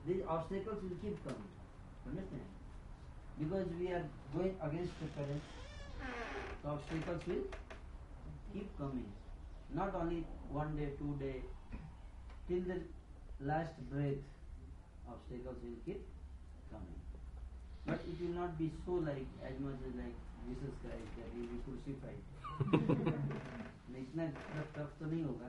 these 0.08 0.24
obstacles 0.26 0.80
will 0.82 0.96
keep 1.04 1.22
coming. 1.22 1.50
Understand? 2.08 2.48
Because 3.38 3.66
we 3.78 3.92
are 3.92 4.04
going 4.34 4.56
against 4.64 4.92
the 5.04 5.08
current, 5.14 5.42
the 6.64 6.68
obstacles 6.70 7.20
will 7.28 7.44
keep 8.52 8.68
coming. 8.78 9.06
Not 9.74 9.94
only 9.94 10.24
one 10.50 10.74
day, 10.76 10.88
two 10.98 11.14
day, 11.20 11.42
till 12.48 12.62
the 12.72 12.80
last 13.52 13.76
breath, 13.92 14.16
obstacles 15.12 15.60
will 15.62 15.78
keep 15.84 16.00
coming. 16.72 17.00
But 17.84 18.00
it 18.08 18.16
will 18.24 18.34
not 18.40 18.56
be 18.58 18.72
so 18.86 18.92
like 19.04 19.28
as 19.44 19.54
much 19.60 19.76
as 19.88 19.94
like 19.94 20.16
Jesus 20.48 20.72
Christ 20.80 21.08
that 21.20 21.28
he 21.36 21.40
will 21.44 21.52
be 21.52 21.60
crucified. 21.68 23.28
इतना 23.98 24.24
tough 24.74 24.90
तो 24.98 25.06
नहीं 25.12 25.22
होगा 25.24 25.48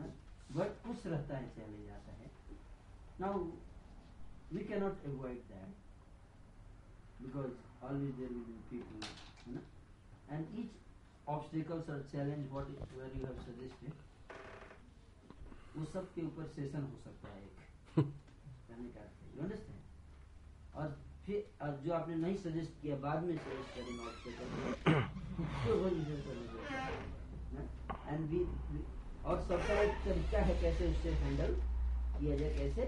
ना 0.00 0.06
but 0.56 0.76
कुछ 0.86 1.06
रहता 1.12 1.36
है 1.36 1.48
चले 1.56 1.80
जाता 1.86 2.12
है 2.20 2.27
Now, 3.20 3.42
we 4.54 4.60
cannot 4.62 4.94
avoid 5.04 5.38
that 5.50 5.68
because 7.24 7.50
always 7.82 8.12
there 8.16 8.28
will 8.30 8.46
be 8.50 8.58
people. 8.70 9.00
You 9.46 9.54
know? 9.56 9.60
And 10.30 10.46
each 10.56 10.70
obstacles 11.26 11.88
or 11.88 12.04
challenge 12.12 12.46
what 12.52 12.66
it, 12.70 12.78
where 12.94 13.10
you 13.18 13.26
have 13.26 13.38
suggested, 13.44 13.96
वो 15.78 15.84
सब 15.96 16.06
के 16.14 16.22
ऊपर 16.28 16.46
सेशन 16.58 16.84
हो 16.92 17.00
सकता 17.06 17.32
है 17.32 17.40
एक 17.40 17.98
कहने 17.98 18.88
का 18.98 19.02
यू 19.34 19.42
अंडरस्टैंड 19.42 20.76
और 20.82 20.88
फिर 21.26 21.66
और 21.66 21.76
जो 21.86 21.92
आपने 21.98 22.14
नहीं 22.22 22.36
सजेस्ट 22.44 22.80
किया 22.82 22.96
बाद 23.06 23.22
में 23.24 23.36
सजेस्ट 23.44 23.74
करेंगे 23.74 24.06
ऑब्स्टेकल 24.06 24.72
एंड 28.08 28.82
और 29.24 29.40
सबका 29.50 29.78
एक 29.82 30.00
तरीका 30.06 30.38
है 30.50 30.58
कैसे 30.62 30.90
उससे 30.92 31.12
हैंडल 31.24 31.54
किया 32.18 32.36
जाए 32.44 32.50
कैसे 32.60 32.86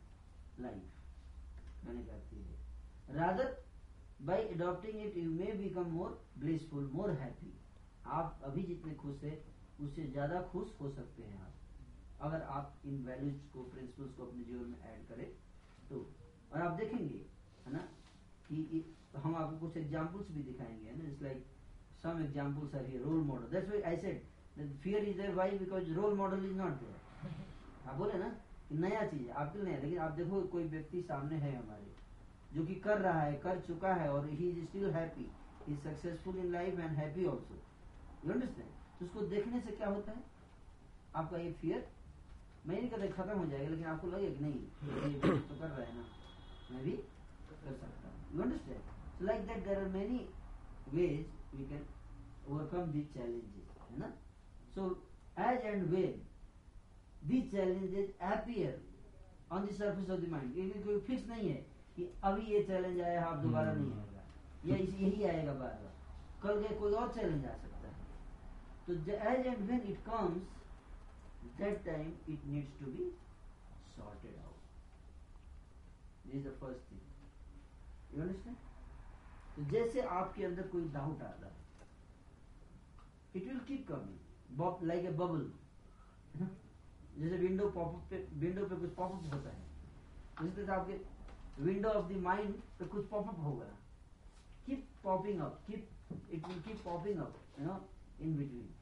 life 0.66 1.84
मैंने 1.86 2.02
कहा 2.10 2.38
है 2.38 3.16
rather 3.18 3.56
by 4.30 4.42
adopting 4.54 5.00
it 5.02 5.16
you 5.16 5.30
may 5.34 5.52
become 5.60 5.92
more 5.98 6.16
blessful 6.44 6.90
more 6.94 7.10
happy 7.20 7.52
आप 8.20 8.40
अभी 8.48 8.62
जितने 8.72 8.94
खुश 9.04 9.22
है 9.22 9.36
उससे 9.86 10.04
ज्यादा 10.16 10.40
खुश 10.54 10.70
हो 10.80 10.90
सकते 10.98 11.22
हैं 11.26 11.38
आप 11.40 12.26
अगर 12.28 12.42
आप 12.58 12.80
इन 12.92 12.98
वैल्यूज 13.06 13.38
को 13.52 13.62
प्रिंसिपल्स 13.74 14.12
को 14.16 14.26
अपने 14.26 14.44
जीवन 14.44 14.68
में 14.70 14.78
ऐड 14.92 15.06
करें 15.08 15.28
तो 15.90 16.00
और 16.52 16.62
आप 16.62 16.76
देखेंगे 16.78 17.20
है 17.66 17.72
ना 17.72 17.86
कि 18.48 18.84
हम 19.24 19.36
आपको 19.36 19.58
कुछ 19.66 19.76
एग्जाम्पल्स 19.76 20.30
भी 20.38 20.42
दिखाएंगे 20.50 20.88
है 20.90 20.96
ना 21.02 21.08
it's 21.12 21.22
like 21.22 21.38
like, 21.38 21.57
some 22.02 22.22
examples 22.22 22.74
are 22.74 22.84
here, 22.90 23.00
role 23.04 23.24
model. 23.28 23.44
That's 23.52 23.66
why 23.68 23.82
I 23.92 23.96
said 23.96 24.20
that 24.56 24.68
fear 24.82 24.98
is 25.02 25.16
there. 25.16 25.32
Why? 25.34 25.50
Because 25.50 25.88
role 25.90 26.14
model 26.14 26.40
is 26.50 26.54
not 26.62 26.80
there. 26.84 26.94
आप 27.90 27.94
बोले 28.00 28.18
ना 28.22 28.28
कि 28.68 28.74
नया 28.84 29.02
चीज 29.10 29.22
है 29.26 29.34
आपके 29.42 29.58
नया 29.66 29.76
लेकिन 29.84 29.98
आप 30.06 30.10
देखो 30.16 30.40
कोई 30.54 30.64
व्यक्ति 30.72 31.00
सामने 31.10 31.36
है 31.44 31.52
हमारे 31.52 31.86
जो 32.54 32.64
कि 32.70 32.74
कर 32.86 32.98
रहा 33.06 33.20
है 33.20 33.32
कर 33.44 33.60
चुका 33.68 33.92
है 34.00 34.08
और 34.16 34.26
he 34.40 34.48
is 34.48 34.58
still 34.64 34.90
happy 34.96 35.26
he 35.68 35.76
successful 35.86 36.36
in 36.42 36.52
life 36.52 36.78
and 36.86 36.96
happy 36.98 37.24
also 37.32 37.54
you 38.26 38.32
understand 38.32 38.68
तो 38.98 39.04
उसको 39.06 39.22
देखने 39.32 39.60
से 39.68 39.72
क्या 39.80 39.88
होता 39.94 40.12
है 40.18 40.22
आपका 41.22 41.38
ये 41.46 41.52
फियर 41.62 41.86
मैं 42.66 42.76
नहीं 42.80 42.90
कहता 42.90 43.22
खत्म 43.22 43.38
हो 43.38 43.46
जाएगा 43.46 43.68
लेकिन 43.70 43.86
आपको 43.94 44.10
लगे 44.16 44.30
कि 44.36 44.44
नहीं 44.44 44.54
ये 44.54 45.12
तो 45.22 45.58
कर 45.60 45.66
रहा 45.66 45.80
है 45.80 45.96
ना 45.96 46.04
मैं 46.74 46.84
भी 46.84 46.92
कर 47.54 47.72
सकता 47.72 48.10
हूँ 48.10 48.34
you 48.36 48.42
understand 48.48 49.24
like 49.30 49.46
that 49.52 49.64
there 49.70 49.78
are 49.82 49.88
many 50.00 50.24
ways 50.94 51.38
we 51.56 51.64
can 51.64 51.80
overcome 52.50 52.90
these 52.92 53.06
challenges. 53.14 53.48
You 53.94 54.00
know? 54.00 54.12
So, 54.74 54.98
as 55.36 55.58
and 55.64 55.90
when 55.92 56.20
these 57.28 57.50
challenges 57.52 58.10
appear 58.20 58.74
on 59.50 59.66
the 59.66 59.72
surface 59.72 60.08
of 60.08 60.20
the 60.20 60.28
mind, 60.28 60.54
ये 60.56 60.82
कोई 60.86 60.98
फिक्स 61.08 61.26
नहीं 61.28 61.48
है 61.48 61.60
कि 61.96 62.08
अभी 62.30 62.42
ये 62.54 62.62
चैलेंज 62.70 63.00
आया 63.00 63.24
आप 63.26 63.38
दोबारा 63.44 63.72
नहीं 63.78 63.92
आएगा 63.92 64.22
या 64.66 64.76
यही 64.76 65.24
आएगा 65.34 65.52
बार 65.60 65.76
बार 65.82 65.94
कल 66.44 66.62
के 66.66 66.74
कोई 66.82 66.92
और 67.02 67.12
चैलेंज 67.16 67.44
आ 67.44 67.54
सकता 67.62 67.88
है 67.88 67.96
तो 68.86 69.12
as 69.32 69.46
and 69.46 69.66
when 69.70 69.90
it 69.94 70.00
comes 70.10 70.54
that 71.58 71.78
time 71.84 72.10
it 72.32 72.42
needs 72.52 72.74
to 72.80 72.88
be 72.96 73.04
sorted 73.92 74.34
out. 74.40 74.58
This 76.26 76.34
is 76.40 76.44
the 76.48 76.52
first 76.62 76.82
thing. 76.90 77.00
You 78.14 78.22
understand? 78.26 78.67
तो 79.59 79.64
जैसे 79.70 80.01
आपके 80.16 80.43
अंदर 80.44 80.66
कोई 80.72 80.82
डाउट 80.97 81.22
आ 81.28 81.28
रहा 81.39 81.48
it 83.36 83.47
will 83.47 83.59
keep 83.70 83.86
coming 83.89 84.85
like 84.89 85.05
a 85.06 85.10
bubble 85.20 85.51
जैसे 86.43 87.39
विंडो 87.39 87.68
पॉपअप 87.76 88.05
पे 88.10 88.18
विंडो 88.44 88.66
पे 88.68 88.76
कुछ 88.82 88.93
पॉपअप 88.98 89.32
होता 89.35 89.55
है 89.56 89.64
उसी 90.47 90.51
तरह 90.51 90.66
तो 90.66 90.72
आपके 90.72 91.62
विंडो 91.70 91.89
ऑफ 92.02 92.09
द 92.12 92.20
माइंड 92.28 92.55
पे 92.78 92.86
कुछ 92.94 93.09
पॉपअप 93.14 93.40
होगा 93.47 93.66
keep 94.66 94.86
popping 95.05 95.40
up 95.48 95.60
keep 95.66 96.12
it 96.12 96.47
will 96.47 96.62
keep 96.68 96.85
popping 96.85 97.18
up 97.26 97.43
you 97.59 97.66
know 97.66 97.80
in 98.20 98.36
between 98.39 98.72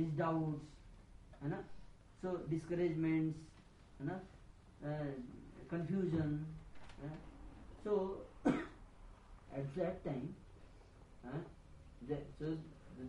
this 0.00 0.14
doubts 0.18 1.40
है 1.42 1.48
ना 1.50 1.60
सो 2.22 2.36
डिस्करेजमेंट्स 2.48 4.00
है 4.00 4.06
ना 4.06 4.18
confusion 5.74 6.36
uh, 7.06 7.16
so 7.84 7.96
at 9.56 9.74
that 9.76 10.04
time, 10.04 10.28
uh, 11.26 11.38
the, 12.08 12.16
so 12.38 12.46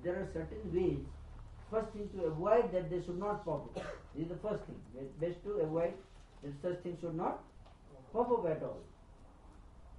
there 0.03 0.15
are 0.15 0.27
certain 0.33 0.61
ways. 0.73 0.99
First 1.71 1.89
is 1.99 2.09
to 2.17 2.25
avoid 2.27 2.71
that 2.73 2.89
they 2.89 3.01
should 3.05 3.17
not 3.19 3.43
pop 3.45 3.65
up. 3.77 3.83
This 4.15 4.27
is 4.27 4.31
the 4.31 4.39
first 4.47 4.63
thing. 4.65 4.79
Best 5.19 5.43
to 5.43 5.61
avoid 5.65 5.93
that 6.43 6.53
such 6.61 6.83
things 6.83 6.99
should 7.01 7.15
not 7.15 7.41
pop 8.11 8.29
up 8.31 8.45
at 8.45 8.61
all. 8.61 8.81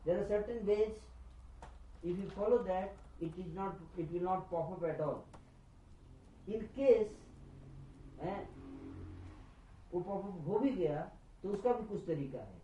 There 0.07 0.19
are 0.21 0.27
certain 0.29 0.65
ways. 0.67 0.93
If 2.05 2.19
you 2.19 2.31
follow 2.37 2.63
that, 2.65 2.95
it 3.21 3.33
is 3.39 3.53
not. 3.55 3.75
It 3.99 4.13
will 4.13 4.23
not 4.23 4.51
pop 4.51 4.71
up 4.73 4.85
at 4.89 5.01
all. 5.01 5.25
In 6.47 6.69
case 6.77 7.09
eh, 8.23 8.39
वो 9.95 10.01
pop 10.05 10.25
up 10.29 10.45
हो 10.49 10.59
भी 10.65 10.71
गया 10.79 10.97
तो 11.43 11.49
उसका 11.57 11.73
भी 11.79 11.87
कुछ 11.89 12.05
तरीका 12.07 12.39
है 12.45 12.61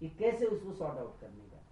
कि 0.00 0.08
कैसे 0.18 0.46
उसको 0.56 0.72
सॉर्ट 0.78 0.98
आउट 0.98 1.20
करने 1.20 1.46
का 1.50 1.62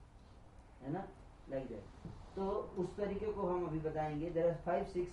है 0.86 0.92
ना 0.92 1.04
लाइक 1.50 1.66
दैट 1.68 2.10
तो 2.36 2.46
उस 2.82 2.94
तरीके 2.96 3.32
को 3.32 3.46
हम 3.48 3.66
अभी 3.66 3.78
बताएंगे 3.88 4.30
there 4.36 4.48
are 4.48 4.54
five 4.66 4.84
six 4.92 5.12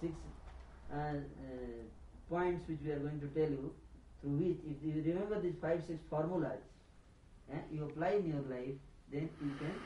six 0.00 0.92
points 2.30 2.68
which 2.68 2.82
we 2.82 2.92
are 2.92 2.98
going 3.04 3.20
to 3.20 3.28
tell 3.38 3.52
you 3.54 3.68
through 4.24 4.30
which 4.38 4.64
if 4.72 4.84
you 4.84 5.02
remember 5.08 5.40
this 5.46 5.60
five 5.62 5.80
six 5.90 6.04
formulas 6.10 7.72
you 7.72 7.86
apply 7.88 8.18
in 8.18 8.30
your 8.34 8.48
life 8.50 8.80
then 9.10 9.30
you 9.42 9.54
can 9.60 9.76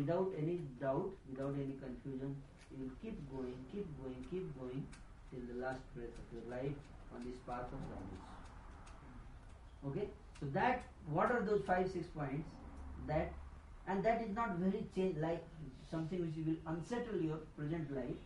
without 0.00 0.34
any 0.44 0.56
doubt 0.80 1.18
without 1.28 1.58
any 1.66 1.72
confusion 1.84 2.36
you 2.72 2.78
will 2.80 2.90
keep 3.02 3.20
going 3.34 3.54
keep 3.72 3.96
going 4.02 4.24
keep 4.30 4.52
going 4.58 4.82
till 5.30 5.46
the 5.52 5.58
last 5.64 5.94
breath 5.94 6.18
of 6.22 6.34
your 6.34 6.46
life 6.50 7.12
on 7.14 7.24
this 7.24 7.38
part 7.48 7.74
of 7.74 7.80
language 7.94 9.88
okay 9.90 10.06
so 10.40 10.46
that 10.58 10.84
what 11.16 11.32
are 11.32 11.40
those 11.52 11.64
five 11.72 11.88
six 11.96 12.08
point 12.18 12.44
that 13.12 13.38
and 13.90 14.04
that 14.08 14.22
is 14.24 14.34
not 14.38 14.58
very 14.64 14.80
change 14.96 15.16
like 15.26 15.46
something 15.92 16.20
which 16.24 16.34
will 16.48 16.58
unsettle 16.72 17.22
your 17.28 17.38
present 17.60 17.92
life. 18.00 18.18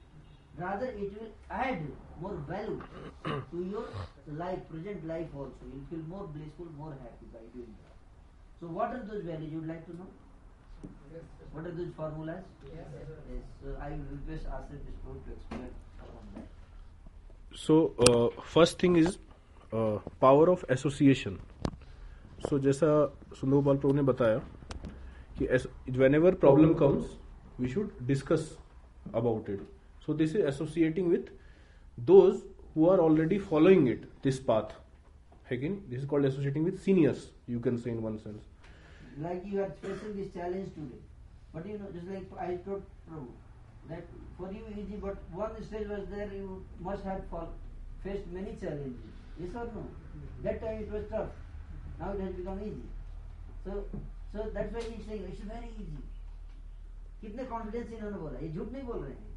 Rather, 0.62 0.88
it 0.88 1.14
will 1.18 1.30
add 1.50 1.86
more 2.24 2.34
value 2.48 2.80
to 3.52 3.62
your 3.76 3.84
life, 4.40 4.58
present 4.72 5.06
life 5.12 5.32
also. 5.36 5.70
you 5.76 5.80
feel 5.92 6.04
more 6.10 6.26
blissful, 6.34 6.68
more 6.82 6.92
happy 7.06 7.26
by 7.36 7.40
doing 7.54 7.72
that. 7.78 7.96
So, 8.60 8.66
what 8.68 8.94
are 8.98 9.02
those 9.12 9.24
values 9.30 9.52
you 9.52 9.60
would 9.60 9.68
like 9.70 9.84
to 9.86 9.96
know? 9.96 10.06
Yes, 11.12 11.24
what 11.52 11.66
are 11.66 11.72
those 11.78 11.90
formulas? 11.96 12.44
Yes, 12.66 12.86
yes 12.98 13.44
so 13.62 13.74
I 13.80 13.88
will 13.90 14.06
request 14.12 14.46
Asif 14.58 14.84
Vishnu 14.86 15.16
to 15.26 15.32
explain 15.38 15.68
upon 16.06 16.24
that. 16.34 17.58
So, 17.64 17.78
uh, 18.10 18.42
first 18.56 18.78
thing 18.78 18.96
is 18.96 19.18
uh, 19.72 19.98
power 20.20 20.48
of 20.56 20.64
association. 20.78 21.40
So, 22.48 22.58
जैसा 22.68 22.92
सुंदर 23.40 23.56
गोपाल 23.56 23.76
प्रभु 23.82 23.94
ने 23.96 24.02
बताया 24.12 24.40
whenever 25.38 26.32
problem 26.32 26.74
comes 26.82 27.06
we 27.58 27.68
should 27.68 27.94
discuss 28.06 28.44
about 29.20 29.48
it 29.48 29.60
so 30.06 30.12
this 30.12 30.34
is 30.34 30.44
associating 30.50 31.08
with 31.14 31.30
those 32.10 32.44
who 32.74 32.88
are 32.88 33.00
already 33.00 33.38
following 33.38 33.86
it 33.94 34.02
this 34.22 34.38
path 34.38 34.74
again 35.50 35.82
this 35.88 36.00
is 36.00 36.06
called 36.08 36.24
associating 36.24 36.64
with 36.64 36.80
seniors 36.84 37.24
you 37.46 37.58
can 37.58 37.76
say 37.84 37.90
in 37.90 38.02
one 38.02 38.18
sense 38.18 38.44
like 39.24 39.42
you 39.50 39.60
are 39.64 39.70
facing 39.82 40.14
this 40.18 40.30
challenge 40.36 40.70
today 40.78 41.02
but 41.52 41.66
you 41.66 41.78
know 41.78 41.88
just 41.96 42.06
like 42.12 42.24
i 42.38 42.48
could 42.68 42.82
prove 43.08 43.28
that 43.90 44.04
for 44.38 44.52
you 44.56 44.62
easy 44.82 44.96
but 45.06 45.16
one 45.40 45.60
stage 45.66 45.86
was 45.94 46.06
there 46.16 46.30
you 46.36 46.54
must 46.90 47.04
have 47.04 47.22
faced 48.06 48.26
many 48.38 48.56
challenges 48.62 49.12
yes 49.42 49.50
or 49.54 49.66
no 49.74 49.82
mm-hmm. 49.82 50.42
that 50.46 50.60
time 50.64 50.80
it 50.86 50.90
was 50.96 51.04
tough 51.10 51.30
now 52.00 52.12
it 52.16 52.20
has 52.26 52.32
become 52.40 52.58
easy 52.62 52.88
so 53.66 53.82
so 54.33 54.49
that's 54.53 54.73
why 54.73 54.81
he 54.81 54.95
is 55.01 55.05
saying 55.05 55.25
it's 55.31 55.41
very 55.53 55.71
easy. 55.83 56.03
कितने 57.21 57.43
confidence 57.51 57.91
इन्होंने 57.93 58.17
बोला 58.17 58.39
ये 58.39 58.49
झूठ 58.55 58.71
नहीं 58.71 58.83
बोल 58.89 59.03
रहे 59.03 59.13
हैं 59.13 59.27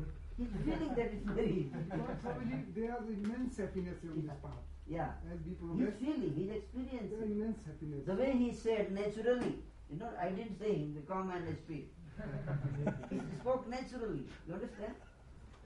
He's 0.37 0.55
feeling 0.63 0.89
that 0.95 1.13
it's 1.15 1.27
very 1.35 1.51
easy. 1.59 1.81
Because 1.91 2.17
Swamiji, 2.23 2.57
there 2.77 2.95
is 3.01 3.11
immense 3.17 3.57
happiness 3.57 4.01
on 4.07 4.15
this 4.21 4.33
path. 4.45 4.63
Yeah. 4.95 5.13
As 5.33 5.39
we 5.45 5.51
He's 5.51 5.59
progress, 5.59 5.93
feeling, 5.99 6.33
he's 6.39 6.49
there 6.49 6.57
is 6.57 6.63
experiencing. 6.63 7.31
immense 7.35 7.61
happiness. 7.67 8.01
The 8.09 8.15
way 8.21 8.31
he 8.41 8.49
said 8.63 8.91
naturally, 8.97 9.53
you 9.91 9.97
know, 10.01 10.09
I 10.25 10.27
didn't 10.39 10.59
say 10.63 10.73
him, 10.73 10.89
the 10.97 11.05
come 11.13 11.31
and 11.37 11.55
speak. 11.61 11.93
he 13.13 13.21
spoke 13.39 13.69
naturally, 13.75 14.25
you 14.47 14.53
understand? 14.59 14.95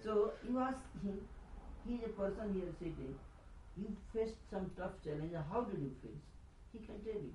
So 0.03 0.33
you 0.47 0.59
ask 0.59 0.77
him, 1.07 1.17
he 1.87 1.95
is 1.95 2.03
a 2.05 2.13
person 2.21 2.53
here 2.53 2.71
sitting, 2.83 3.15
you 3.81 3.89
faced 4.13 4.37
some 4.51 4.69
tough 4.77 5.01
challenge, 5.03 5.33
how 5.51 5.61
did 5.71 5.79
you 5.87 5.91
face? 6.03 6.23
He 6.73 6.79
can 6.85 7.01
tell 7.09 7.21
you 7.25 7.33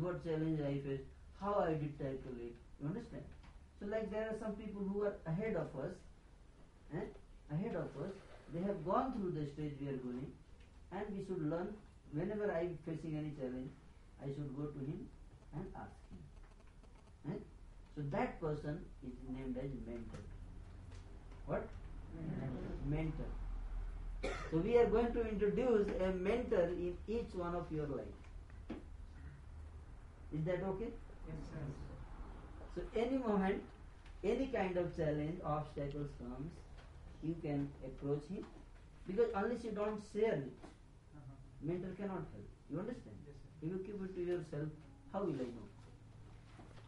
what 0.00 0.24
challenge 0.24 0.60
I 0.60 0.78
faced, 0.86 1.02
how 1.40 1.54
I 1.64 1.72
did 1.74 1.98
tackle 1.98 2.38
it. 2.44 2.54
You 2.80 2.88
understand? 2.88 3.22
So 3.80 3.86
like 3.86 4.10
there 4.10 4.24
are 4.30 4.36
some 4.40 4.52
people 4.54 4.82
who 4.82 5.02
are 5.02 5.14
ahead 5.26 5.56
of 5.56 5.68
us, 5.80 5.94
eh? 6.94 7.04
ahead 7.52 7.76
of 7.76 7.88
us, 8.04 8.14
they 8.52 8.60
have 8.62 8.84
gone 8.84 9.12
through 9.14 9.32
the 9.38 9.46
stage 9.52 9.74
we 9.80 9.88
are 9.88 9.98
going 10.08 10.28
and 10.92 11.04
we 11.12 11.24
should 11.26 11.42
learn 11.48 11.68
whenever 12.12 12.50
I 12.50 12.60
am 12.60 12.78
facing 12.86 13.16
any 13.16 13.32
challenge, 13.38 13.70
I 14.22 14.26
should 14.26 14.56
go 14.56 14.66
to 14.66 14.78
him 14.78 15.06
and 15.56 15.66
ask 15.76 15.94
him. 16.10 17.32
Eh? 17.32 17.38
So 17.94 18.02
that 18.10 18.40
person 18.40 18.80
is 19.06 19.12
named 19.28 19.56
as 19.58 19.70
mentor. 19.86 20.22
What? 21.46 21.66
Mentor. 22.16 22.74
mentor. 22.88 24.38
So 24.50 24.58
we 24.58 24.78
are 24.78 24.86
going 24.86 25.12
to 25.12 25.28
introduce 25.28 25.88
a 26.00 26.12
mentor 26.12 26.62
in 26.72 26.96
each 27.06 27.34
one 27.34 27.54
of 27.54 27.66
your 27.70 27.86
life. 27.86 28.16
Is 30.33 30.45
that 30.45 30.63
okay? 30.63 30.89
Yes, 31.27 31.37
sir. 31.51 31.65
So 32.75 32.81
any 32.95 33.17
moment, 33.17 33.63
any 34.23 34.47
kind 34.47 34.77
of 34.77 34.95
challenge, 34.95 35.39
obstacles 35.43 36.09
comes, 36.19 36.51
you 37.23 37.35
can 37.41 37.69
approach 37.85 38.25
him 38.27 38.45
because 39.07 39.29
unless 39.35 39.63
you 39.63 39.71
don't 39.71 40.01
share 40.13 40.35
it, 40.35 40.53
mentor 41.61 41.93
cannot 41.97 42.25
help. 42.33 42.49
You 42.69 42.79
understand? 42.79 43.15
If 43.61 43.69
you 43.69 43.79
keep 43.85 44.01
it 44.03 44.15
to 44.15 44.21
yourself, 44.21 44.69
how 45.11 45.21
will 45.23 45.33
I 45.33 45.49
know? 45.55 45.67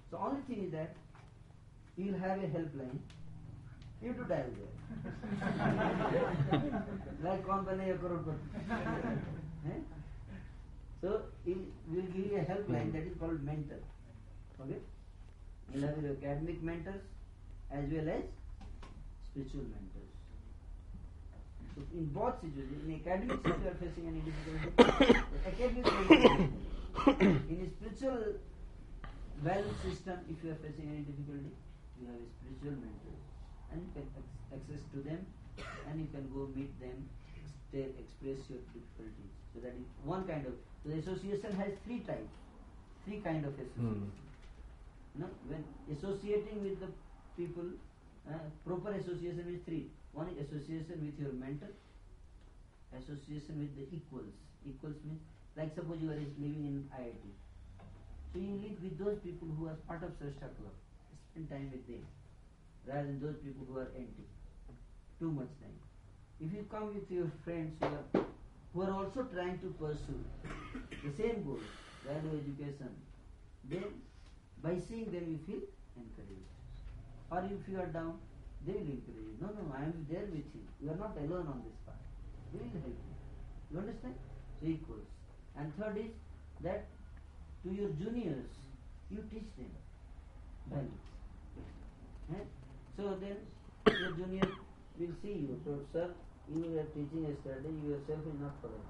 So 0.10 0.18
only 0.18 0.42
thing 0.42 0.66
is 0.66 0.72
that 0.72 0.96
you 1.98 2.12
will 2.12 2.20
have 2.20 2.38
a 2.38 2.48
helpline. 2.48 3.00
You 4.02 4.08
have 4.10 4.18
to 4.18 4.24
dial 4.24 4.50
there. 4.60 4.72
like 7.24 7.44
Kaun 7.46 7.66
Banega 7.66 7.96
Crorepati? 8.04 9.95
so 11.01 11.21
it 11.47 11.57
will 11.93 12.03
give 12.15 12.25
you 12.33 12.37
a 12.39 12.43
helpline 12.51 12.89
hmm. 12.89 12.93
that 12.93 13.07
is 13.07 13.15
called 13.21 13.43
mentor. 13.45 13.81
Okay? 14.61 14.79
You'll 15.73 15.87
have 15.87 16.01
your 16.03 16.13
academic 16.17 16.63
mentors 16.63 17.03
as 17.71 17.85
well 17.91 18.09
as 18.09 18.25
spiritual 19.29 19.67
mentors. 19.75 20.11
So 21.75 21.83
in 21.93 22.07
both 22.17 22.41
situations, 22.41 22.81
in 22.87 23.01
academic 23.05 23.39
if 23.45 23.55
you 23.61 23.69
are 23.69 23.81
facing 23.85 24.05
any 24.09 24.23
difficulty, 24.25 25.21
academic 25.53 25.87
in 27.53 27.71
spiritual 27.77 28.23
value 29.45 29.75
system 29.85 30.17
if 30.33 30.41
you 30.43 30.51
are 30.53 30.61
facing 30.65 30.89
any 30.89 31.05
difficulty, 31.11 31.53
you 32.01 32.07
have 32.09 32.23
a 32.25 32.33
spiritual 32.33 32.81
mentor 32.81 33.17
and 33.73 33.77
you 33.85 33.91
can 33.93 34.07
access 34.57 34.81
to 34.97 34.99
them 35.05 35.21
and 35.91 36.01
you 36.01 36.07
can 36.11 36.25
go 36.33 36.49
meet 36.57 36.73
them, 36.81 36.97
express 37.77 38.41
your 38.49 38.65
difficulties. 38.73 39.33
So 39.53 39.61
that 39.61 39.75
is 39.77 39.85
one 40.05 40.25
kind 40.25 40.47
of 40.47 40.55
the 40.87 40.99
association 41.03 41.51
has 41.59 41.73
three 41.85 41.99
types, 42.07 42.31
three 43.05 43.19
kind 43.19 43.45
of 43.45 43.55
association. 43.55 44.07
Mm. 44.07 45.19
No, 45.21 45.27
when 45.51 45.65
associating 45.91 46.63
with 46.63 46.79
the 46.79 46.87
people, 47.37 47.67
uh, 48.31 48.35
proper 48.65 48.93
association 48.95 49.47
is 49.53 49.61
three. 49.67 49.87
One 50.13 50.29
is 50.29 50.39
association 50.47 51.03
with 51.05 51.19
your 51.19 51.33
mentor, 51.33 51.73
association 53.01 53.59
with 53.59 53.75
the 53.75 53.83
equals. 53.97 54.31
Equals 54.65 54.95
means 55.05 55.21
like 55.57 55.75
suppose 55.75 55.99
you 56.01 56.09
are 56.09 56.21
living 56.23 56.63
in 56.71 56.87
IIT. 56.95 57.35
So 58.33 58.39
you 58.39 58.55
live 58.63 58.79
with 58.81 58.97
those 58.97 59.19
people 59.27 59.49
who 59.59 59.67
are 59.67 59.79
part 59.91 60.05
of 60.07 60.11
Sreshta 60.23 60.55
Club. 60.55 60.77
Spend 61.33 61.51
time 61.51 61.69
with 61.75 61.83
them 61.91 62.07
rather 62.87 63.09
than 63.11 63.19
those 63.19 63.39
people 63.43 63.67
who 63.69 63.77
are 63.83 63.91
empty. 63.99 64.29
Too 65.19 65.33
much 65.33 65.51
time. 65.65 65.79
If 66.41 66.53
you 66.55 66.63
come 66.71 66.95
with 66.95 67.11
your 67.11 67.27
friends 67.43 67.75
you 67.83 67.89
are 67.89 68.25
who 68.77 68.83
are 68.83 68.93
also 68.93 69.23
trying 69.33 69.59
to 69.61 69.69
pursue 69.83 70.23
the 71.05 71.11
same 71.19 71.45
goal, 71.45 71.61
value 72.07 72.33
education, 72.41 72.91
then 73.65 73.87
by 74.63 74.73
seeing 74.89 75.07
them 75.13 75.31
you 75.33 75.39
feel 75.47 75.63
encouraged. 76.01 76.51
Or 77.33 77.41
if 77.57 77.71
you 77.73 77.81
are 77.81 77.87
down, 77.87 78.19
they 78.67 78.75
will 78.75 78.91
encourage 78.97 79.23
you. 79.23 79.35
No, 79.41 79.49
no, 79.59 79.63
I 79.79 79.85
am 79.85 80.07
there 80.11 80.27
with 80.35 80.51
you. 80.59 80.65
You 80.83 80.91
are 80.93 81.01
not 81.05 81.17
alone 81.25 81.49
on 81.55 81.63
this 81.65 81.79
path. 81.87 82.05
They 82.53 82.59
will 82.69 82.83
help 82.85 83.01
you. 83.07 83.15
You 83.73 83.79
understand? 83.85 84.15
So 84.61 84.69
equals. 84.75 85.09
And 85.59 85.73
third 85.81 85.97
is 85.97 86.13
that 86.69 86.87
to 87.65 87.71
your 87.73 87.89
juniors, 88.03 88.55
you 89.11 89.25
teach 89.33 89.49
them 89.57 89.73
values. 90.71 91.05
Eh? 92.37 92.45
So 92.97 93.17
then 93.23 93.37
your 94.03 94.11
junior 94.21 94.49
will 95.01 95.15
see 95.23 95.37
you, 95.49 95.59
sir, 95.95 96.11
in 96.55 96.71
your 96.73 96.85
teaching 96.95 97.25
yesterday, 97.27 97.71
you 97.83 97.89
yourself 97.95 98.21
is 98.33 98.37
not 98.41 98.55
following. 98.63 98.89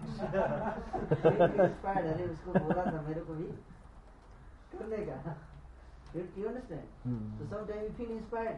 Inspired 0.00 2.10
अरे 2.10 2.24
उसको 2.32 2.52
बोला 2.64 2.82
था 2.90 3.00
मेरे 3.08 3.20
को 3.28 3.34
भी 3.38 3.46
करने 4.74 4.98
का 5.08 5.16
you 6.16 6.22
you 6.42 6.46
understand 6.48 7.26
तो 7.38 7.48
some 7.52 7.64
time 7.70 7.82
you 7.82 7.88
feel 7.98 8.10
inspired 8.16 8.54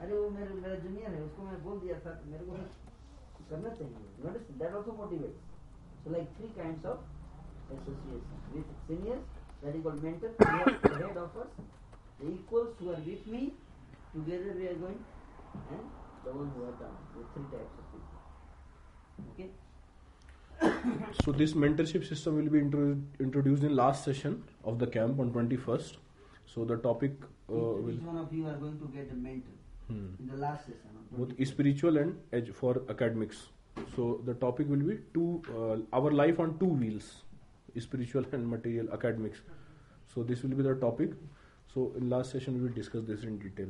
अरे 0.00 0.12
वो 0.18 0.24
मेरे 0.36 0.50
मेरा 0.64 0.76
जूनियर 0.86 1.08
है 1.14 1.20
उसको 1.26 1.40
मैं 1.48 1.56
बोल 1.64 1.76
दिया 1.84 1.96
था 2.06 2.12
मेरे 2.32 2.44
को 2.44 2.50
करना 3.52 3.70
चाहिए 3.78 3.98
you 4.18 4.26
understand 4.32 4.58
that 4.62 4.74
also 4.80 4.92
motivate 4.98 5.32
so 6.04 6.10
like 6.16 6.26
three 6.36 6.48
kinds 6.58 6.82
of 6.92 6.98
association 7.78 8.36
with 8.56 8.64
seniors 8.90 9.24
that 9.64 9.76
is 9.78 9.80
called 9.88 10.00
mentor 10.04 10.28
who 10.38 10.46
are 10.60 10.72
ahead 10.94 11.18
of 11.24 11.32
us 11.42 11.50
the 12.20 12.26
equals 12.36 12.70
who 12.78 12.86
are 12.94 13.02
with 13.08 13.24
me 13.34 13.42
together 14.14 14.52
we 14.60 14.64
are 14.70 14.76
going 14.84 14.96
and 15.74 16.01
those 16.24 16.48
who 16.56 16.64
are 16.64 16.74
down. 16.82 16.96
There 17.14 17.24
are 17.24 17.30
three 17.34 17.58
types 17.58 17.82
of 17.82 17.92
people. 17.92 18.20
Okay. 19.32 19.50
so 21.24 21.32
this 21.40 21.52
mentorship 21.54 22.06
system 22.08 22.36
will 22.40 22.48
be 22.52 22.58
intro- 22.64 22.98
introduced 23.26 23.64
in 23.68 23.74
last 23.76 24.04
session 24.04 24.36
of 24.64 24.78
the 24.78 24.86
camp 24.86 25.18
on 25.24 25.32
21st. 25.32 25.96
So 26.46 26.64
the 26.64 26.76
topic 26.76 27.12
uh, 27.24 27.28
will. 27.56 27.90
Each 27.90 28.02
one 28.10 28.16
of 28.18 28.32
you 28.32 28.46
are 28.46 28.54
going 28.54 28.78
to 28.84 28.90
get 28.98 29.10
a 29.12 29.18
mentor 29.28 29.58
hmm. 29.88 30.06
in 30.20 30.28
the 30.34 30.38
last 30.46 30.66
session. 30.66 31.04
Both 31.12 31.32
spiritual 31.48 31.98
and 31.98 32.54
for 32.54 32.80
academics. 32.88 33.44
So 33.96 34.20
the 34.26 34.34
topic 34.34 34.68
will 34.68 34.86
be 34.90 34.98
two 35.14 35.42
uh, 35.58 35.96
our 35.98 36.10
life 36.10 36.38
on 36.40 36.58
two 36.58 36.66
wheels, 36.84 37.12
spiritual 37.86 38.24
and 38.32 38.48
material 38.48 38.92
academics. 38.92 39.40
So 40.14 40.22
this 40.22 40.42
will 40.42 40.50
be 40.62 40.62
the 40.62 40.74
topic. 40.74 41.12
So 41.74 41.92
in 41.96 42.10
last 42.10 42.30
session 42.32 42.54
we 42.60 42.68
will 42.68 42.74
discuss 42.80 43.02
this 43.06 43.24
in 43.24 43.38
detail. 43.38 43.68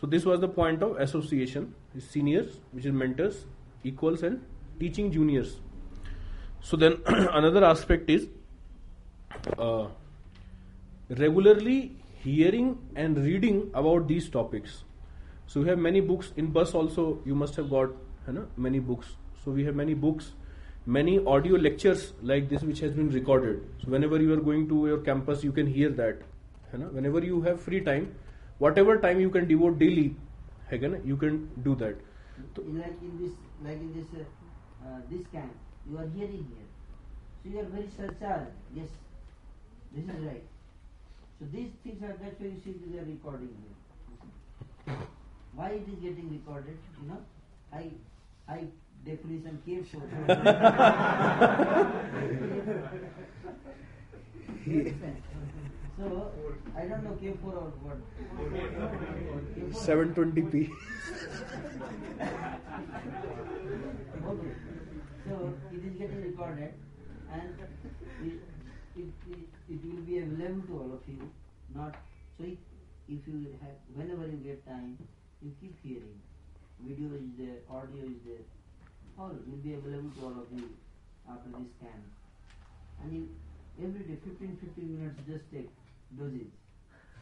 So 0.00 0.06
this 0.06 0.24
was 0.24 0.40
the 0.40 0.48
point 0.48 0.82
of 0.82 0.96
association, 0.98 1.74
seniors, 1.98 2.56
which 2.72 2.86
is 2.86 2.92
mentors, 2.92 3.44
equals 3.84 4.22
and 4.22 4.40
teaching 4.78 5.12
juniors. 5.12 5.56
So 6.62 6.76
then 6.78 6.96
another 7.06 7.62
aspect 7.64 8.08
is 8.08 8.26
uh, 9.58 9.88
regularly 11.10 11.96
hearing 12.24 12.78
and 12.96 13.18
reading 13.18 13.70
about 13.74 14.08
these 14.08 14.30
topics. 14.30 14.84
So 15.46 15.60
we 15.60 15.68
have 15.68 15.78
many 15.78 16.00
books 16.00 16.32
in 16.36 16.46
bus 16.46 16.74
also 16.74 17.20
you 17.26 17.34
must 17.34 17.56
have 17.56 17.68
got 17.68 17.90
you 18.26 18.32
know, 18.32 18.46
many 18.56 18.78
books. 18.78 19.06
So 19.44 19.50
we 19.50 19.64
have 19.64 19.74
many 19.74 19.92
books, 19.94 20.32
many 20.86 21.22
audio 21.26 21.56
lectures 21.56 22.14
like 22.22 22.48
this 22.48 22.62
which 22.62 22.80
has 22.80 22.92
been 22.92 23.10
recorded. 23.10 23.62
So 23.84 23.90
whenever 23.90 24.20
you 24.22 24.32
are 24.32 24.36
going 24.40 24.66
to 24.70 24.86
your 24.86 24.98
campus 24.98 25.44
you 25.44 25.52
can 25.52 25.66
hear 25.66 25.90
that. 25.90 26.22
You 26.72 26.78
know, 26.78 26.86
whenever 26.86 27.22
you 27.22 27.42
have 27.42 27.60
free 27.60 27.80
time 27.80 28.14
whatever 28.78 28.96
time 29.06 29.18
you 29.20 29.28
can 29.36 29.46
devote 29.46 29.76
daily 29.84 30.04
है 30.72 30.80
ना 30.94 30.98
you 31.10 31.16
can 31.24 31.36
do 31.68 31.74
that 31.82 32.02
तो 32.56 32.62
like 32.80 33.00
in 33.06 33.16
this 33.22 33.32
like 33.64 33.80
in 33.84 33.88
this 33.94 34.12
uh, 34.18 34.26
this 35.08 35.24
camp 35.32 35.74
you 35.88 35.96
are 36.02 36.06
hearing 36.12 36.44
here 36.52 36.68
so 37.40 37.50
you 37.54 37.58
are 37.64 37.64
very 37.72 37.88
surcharged 37.96 38.76
yes 38.78 38.92
this 39.96 40.06
is 40.14 40.22
right 40.28 41.34
so 41.40 41.48
these 41.54 41.74
things 41.84 42.06
are 42.10 42.12
that's 42.22 42.40
why 42.44 42.52
you 42.52 42.60
see 42.66 42.72
they 42.84 43.00
are 43.02 43.04
recording 43.08 43.50
here 43.64 44.94
why 45.60 45.68
it 45.80 45.90
is 45.94 45.98
getting 46.06 46.30
recorded 46.36 46.86
you 47.00 47.08
know 47.10 47.18
i 47.80 47.82
i 48.56 48.56
definition 49.10 49.58
careful 49.66 50.06
So 56.00 56.30
I 56.78 56.86
don't 56.86 57.04
know 57.04 57.12
K4 57.20 57.42
or 57.44 57.72
what. 57.84 57.98
720p. 59.84 60.70
okay. 64.30 64.52
So 65.28 65.52
it 65.72 65.84
is 65.88 65.98
getting 65.98 66.22
recorded, 66.22 66.72
and 67.38 67.60
it, 68.28 68.40
it, 68.96 69.10
it, 69.32 69.44
it 69.72 69.80
will 69.84 70.02
be 70.12 70.18
available 70.18 70.68
to 70.68 70.80
all 70.82 70.92
of 70.96 71.02
you. 71.06 71.28
Not 71.74 71.94
so. 72.38 72.44
It, 72.44 72.56
if 73.10 73.26
you 73.28 73.54
have, 73.60 73.76
whenever 73.96 74.26
you 74.30 74.38
get 74.44 74.66
time, 74.66 74.96
you 75.42 75.52
keep 75.60 75.76
hearing. 75.82 76.16
Video 76.82 77.12
is 77.20 77.28
there, 77.38 77.58
audio 77.68 78.06
is 78.06 78.20
there. 78.24 78.44
All 79.18 79.34
will 79.46 79.62
be 79.68 79.74
available 79.74 80.10
to 80.20 80.26
all 80.26 80.36
of 80.44 80.48
you 80.60 80.70
after 81.28 81.50
this 81.58 81.68
scan. 81.76 82.00
And 83.02 83.12
you, 83.12 83.28
every 83.84 84.00
day, 84.04 84.16
15, 84.24 84.56
15 84.64 84.96
minutes, 84.98 85.18
just 85.28 85.42
take 85.52 85.68
dosage. 86.18 86.52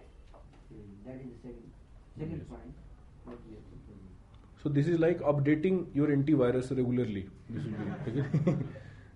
hearing. 0.69 0.97
That 1.05 1.15
is 1.19 1.31
the 1.43 1.49
second, 1.49 1.71
second 2.17 2.49
point. 2.49 2.73
What 3.25 3.38
we 3.47 3.55
have 3.55 3.65
to 3.67 3.75
do. 3.91 4.10
So 4.64 4.69
this 4.69 4.88
is 4.88 4.99
like 4.99 5.22
updating 5.22 5.85
your 5.93 6.07
antivirus 6.15 6.67
regularly. 6.80 7.23
This 7.56 8.15
is 8.15 8.64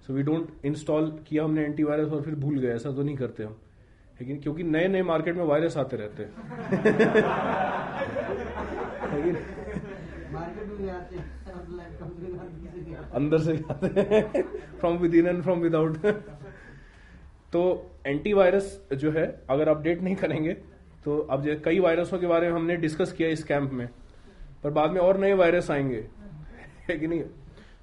so 0.05 0.13
we 0.13 0.23
don't 0.23 0.47
install 0.65 1.07
किया 1.27 1.43
हमने 1.43 1.61
antivirus 1.65 2.11
और 2.13 2.21
फिर 2.23 2.33
भूल 2.39 2.57
गए 2.59 2.73
ऐसा 2.73 2.89
तो 2.95 3.03
नहीं 3.03 3.15
करते 3.17 3.43
हम 3.43 3.55
लेकिन 4.19 4.39
क्योंकि 4.39 4.63
नए 4.63 4.87
नए 4.87 5.01
मार्केट 5.03 5.35
में 5.37 5.43
वायरस 5.51 5.77
आते 5.83 5.97
रहते 6.01 6.23
हैं 6.23 7.23
अंदर 13.21 13.39
से 13.47 13.57
from 14.79 14.97
within 15.15 15.27
and 15.27 15.41
from 15.43 15.59
without 15.59 15.97
तो 17.53 17.63
एंटीवायरस 18.13 18.79
जो 19.05 19.11
है 19.17 19.25
अगर 19.57 19.69
अपडेट 19.75 20.03
नहीं 20.03 20.15
करेंगे 20.25 20.53
तो 21.05 21.17
अब 21.37 21.47
कई 21.65 21.79
वायरसों 21.87 22.19
के 22.19 22.27
बारे 22.35 22.47
में 22.51 22.55
हमने 22.59 22.75
डिस्कस 22.87 23.11
किया 23.21 23.29
इस 23.39 23.43
कैंप 23.53 23.71
में 23.81 23.87
पर 24.65 24.71
बाद 24.75 24.91
में 24.91 24.99
और 24.99 25.17
नए 25.19 25.33
वायरस 25.39 25.69
आएंगे 25.71 25.97
है 26.89 26.97
कि 26.99 27.07
नहीं 27.07 27.21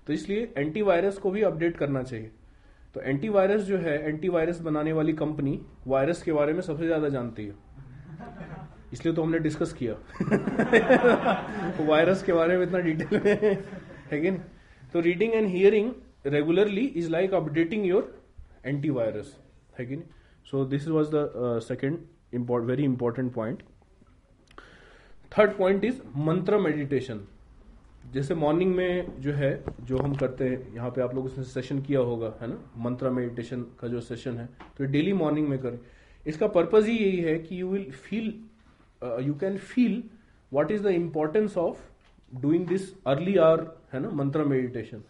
तो 0.06 0.12
इसलिए 0.12 0.52
एंटीवायरस 0.56 1.18
को 1.24 1.30
भी 1.30 1.42
अपडेट 1.48 1.76
करना 1.76 2.02
चाहिए 2.02 2.30
तो 2.94 3.00
एंटीवायरस 3.10 3.60
जो 3.64 3.76
है 3.84 3.94
एंटीवायरस 4.08 4.60
बनाने 4.68 4.92
वाली 4.92 5.12
कंपनी 5.20 5.60
वायरस 5.94 6.22
के 6.22 6.32
बारे 6.32 6.52
में 6.52 6.60
सबसे 6.62 6.86
ज्यादा 6.86 7.08
जानती 7.16 7.44
है 7.46 8.58
इसलिए 8.92 9.14
तो 9.14 9.22
हमने 9.22 9.38
डिस्कस 9.46 9.72
किया 9.82 9.94
तो 11.76 11.84
वायरस 11.90 12.22
के 12.22 12.32
बारे 12.40 12.56
में 12.58 12.64
इतना 12.66 12.78
डिटेल 12.88 13.20
में 13.26 13.34
है 14.12 14.20
कि 14.20 14.30
नहीं 14.30 14.40
तो 14.92 15.00
reading 15.08 15.34
and 15.34 15.48
hearing 15.54 15.90
regularly 16.38 16.84
is 17.02 17.10
like 17.10 17.34
updating 17.40 17.86
your 17.86 18.14
antivirus 18.66 19.36
है 19.78 19.86
कि 19.86 19.96
नहीं 20.02 20.48
so 20.50 20.64
this 20.74 20.88
was 20.98 21.10
the 21.14 21.28
second 21.70 22.60
very 22.72 22.84
important 22.84 23.32
point 23.34 23.62
third 25.36 25.52
point 25.56 25.84
is 25.84 26.00
mantra 26.28 26.56
meditation 26.60 27.20
जैसे 28.14 28.34
मॉर्निंग 28.34 28.74
में 28.76 29.20
जो 29.22 29.32
है 29.34 29.50
जो 29.88 29.98
हम 29.98 30.14
करते 30.22 30.44
हैं 30.48 30.74
यहाँ 30.74 30.90
पे 30.96 31.02
आप 31.02 31.14
लोग 31.14 31.24
उसने 31.26 31.44
सेशन 31.52 31.80
किया 31.82 32.00
होगा 32.08 32.32
है 32.40 32.48
ना 32.50 32.58
मंत्रा 32.86 33.10
मेडिटेशन 33.18 33.62
का 33.80 33.88
जो 33.88 34.00
सेशन 34.08 34.36
है 34.38 34.48
तो 34.78 34.84
डेली 34.96 35.12
मॉर्निंग 35.20 35.48
में 35.48 35.58
करें 35.58 35.78
इसका 36.32 36.46
पर्पज 36.56 36.86
ही 36.88 36.96
यही 36.96 37.20
है 37.28 37.38
कि 37.46 37.60
you 37.60 37.68
will 37.68 37.90
feel 37.92 38.26
you 39.26 39.34
can 39.44 39.56
feel 39.72 40.02
what 40.52 40.70
is 40.72 40.82
the 40.86 40.90
importance 41.00 41.56
of 41.64 41.82
doing 42.42 42.66
this 42.66 42.92
early 43.14 43.36
are 43.48 43.66
है 43.94 44.00
ना 44.00 44.08
मंत्रा 44.22 44.44
मेडिटेशन 44.52 45.02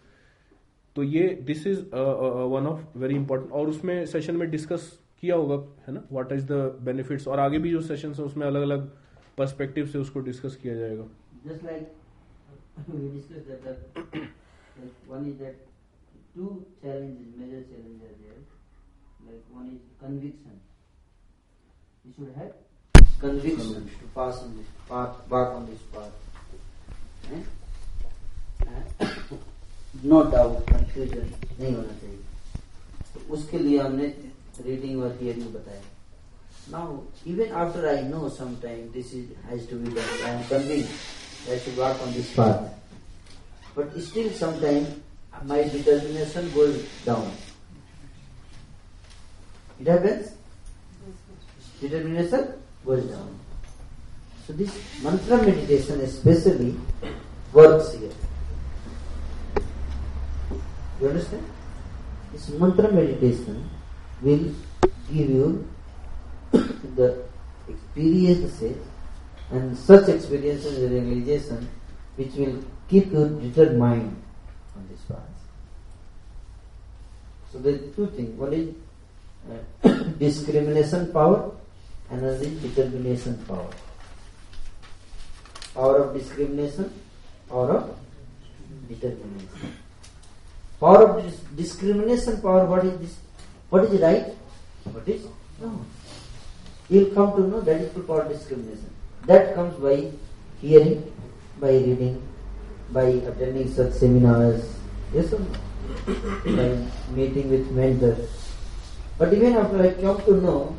तो 0.95 1.03
ये 1.17 1.27
this 1.45 1.67
is 1.67 1.85
one 2.57 2.67
of 2.73 2.91
very 3.03 3.15
important 3.15 3.51
और 3.59 3.67
उसमें 3.69 3.95
सेशन 4.15 4.35
में 4.37 4.49
डिस्कस 4.51 4.91
किया 5.21 5.35
होगा 5.35 5.55
है 5.87 5.93
ना 5.93 6.03
व्हाट 6.11 6.31
इज 6.31 6.43
द 6.51 6.65
बेनिफिट्स 6.89 7.27
और 7.35 7.39
आगे 7.39 7.59
भी 7.67 7.71
जो 7.71 7.81
सेशन 7.93 8.13
है 8.17 8.23
उसमें 8.23 8.47
अलग 8.47 8.61
अलग 8.61 8.91
पर्सपेक्टिव 9.37 9.85
से 9.91 9.97
उसको 9.99 10.19
डिस्कस 10.29 10.55
किया 10.63 10.73
जाएगा 10.77 11.05
just 11.45 11.63
like 11.65 11.91
we 12.89 13.09
discuss 13.09 13.47
that 13.47 14.27
one 15.09 15.25
is 15.27 15.33
that 15.39 15.63
two 16.35 16.47
challenges 16.81 17.33
major 17.37 17.63
challenges 17.69 18.11
are 18.11 18.17
there 18.17 18.45
like 19.27 19.55
one 19.55 19.71
is 19.71 19.81
conviction 20.03 20.59
no 30.09 30.21
doubt 30.31 30.61
confusion 30.69 31.27
नहीं 31.59 31.73
होना 31.75 31.93
चाहिए 31.99 32.17
तो 33.13 33.33
उसके 33.33 33.59
लिए 33.59 33.79
हमने 33.81 34.05
रीडिंग 34.65 35.03
और 35.03 35.17
हियरिंग 35.21 35.53
बताया 35.53 35.81
Now, 36.71 37.03
even 37.25 37.51
after 37.51 37.89
I 37.89 38.01
know 38.03 38.29
sometimes 38.29 38.93
this 38.93 39.13
is, 39.13 39.27
has 39.49 39.65
to 39.67 39.75
be 39.75 39.93
done, 39.93 40.05
I 40.23 40.29
am 40.29 40.47
convinced 40.47 40.91
I 41.51 41.57
should 41.57 41.77
walk 41.77 42.01
on 42.01 42.13
this 42.13 42.33
path. 42.33 42.73
But 43.75 43.93
still 44.01 44.31
sometimes 44.31 44.95
my 45.43 45.63
determination 45.63 46.51
goes 46.53 46.85
down. 47.03 47.31
It 49.81 49.87
happens? 49.87 50.31
Determination 51.81 52.53
goes 52.85 53.03
down. 53.05 53.39
So 54.47 54.53
this 54.53 54.71
mantra 55.03 55.37
meditation 55.37 55.99
especially 56.01 56.75
works 57.51 57.93
here. 57.93 58.11
You 61.01 61.07
understand? 61.09 61.43
This 62.31 62.49
mantra 62.51 62.89
meditation 62.89 63.69
will 64.21 64.51
give 65.11 65.29
you 65.29 65.67
the 66.53 67.25
experience 67.69 68.61
and 69.51 69.77
such 69.77 70.07
experiences 70.09 70.77
is 70.83 70.91
realization 70.91 71.67
which 72.15 72.33
will 72.41 72.57
keep 72.89 73.11
you 73.11 73.23
determined 73.41 74.21
on 74.75 74.87
this 74.89 74.99
path. 75.01 75.19
So 77.51 77.59
there 77.59 77.75
are 77.75 77.87
two 77.97 78.07
things. 78.15 78.37
One 78.39 78.53
is 78.53 78.75
uh, 79.49 79.89
discrimination 80.19 81.11
power, 81.11 81.51
another 82.09 82.43
is 82.51 82.61
determination 82.67 83.37
power. 83.47 83.69
Power 85.75 85.97
of 86.03 86.13
discrimination, 86.17 86.91
power 87.49 87.71
of 87.77 87.97
determination. 88.87 89.73
Power 90.79 91.09
of 91.09 91.25
dis- 91.25 91.41
discrimination 91.55 92.41
power, 92.41 92.65
what 92.65 92.85
is 92.85 92.99
this? 92.99 93.17
What 93.69 93.85
is 93.85 93.99
right? 94.01 94.33
What 94.85 95.07
is 95.07 95.23
wrong? 95.59 95.83
will 96.93 97.09
come 97.17 97.29
to 97.35 97.43
know 97.51 97.59
that 97.67 97.81
is 97.83 97.91
called 98.07 98.29
discrimination. 98.29 98.89
That 99.25 99.55
comes 99.55 99.73
by 99.85 100.11
hearing, 100.61 101.11
by 101.59 101.71
reading, 101.85 102.21
by 102.91 103.05
attending 103.31 103.73
such 103.73 103.93
seminars, 103.93 104.63
yes 105.13 105.33
or 105.33 105.39
no? 105.39 105.53
by 106.57 106.67
meeting 107.15 107.49
with 107.49 107.69
mentors. 107.71 108.29
But 109.17 109.33
even 109.33 109.53
after 109.55 109.81
I 109.81 109.93
come 109.93 110.21
to 110.25 110.35
know, 110.41 110.75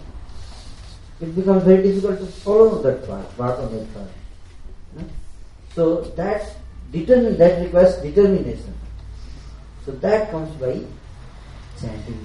it 1.20 1.34
becomes 1.34 1.64
very 1.64 1.82
difficult 1.82 2.18
to 2.20 2.26
follow 2.26 2.82
that 2.82 3.06
path, 3.06 3.36
path 3.38 3.58
on 3.58 3.72
that 3.76 3.94
path. 3.94 4.12
So 5.74 6.00
that 6.22 6.54
determine 6.92 7.38
that 7.38 7.60
requires 7.62 7.96
determination. 7.98 8.74
So 9.86 9.92
that 10.06 10.30
comes 10.30 10.54
by 10.60 10.80
chanting 11.80 12.18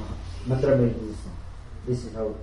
mantra 0.45 0.75
meditation. 0.77 1.33
This 1.87 2.05
is 2.05 2.13
how 2.13 2.35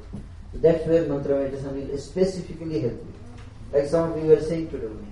That's 0.62 0.86
where 0.86 1.04
mantra 1.06 1.36
meditation 1.38 1.76
will 1.88 1.98
specifically 1.98 2.80
help 2.80 2.94
you. 2.96 3.12
Like 3.78 3.86
some 3.88 4.12
of 4.12 4.16
you 4.18 4.30
were 4.30 4.40
saying 4.40 4.70
today 4.70 4.86
me, 4.88 5.08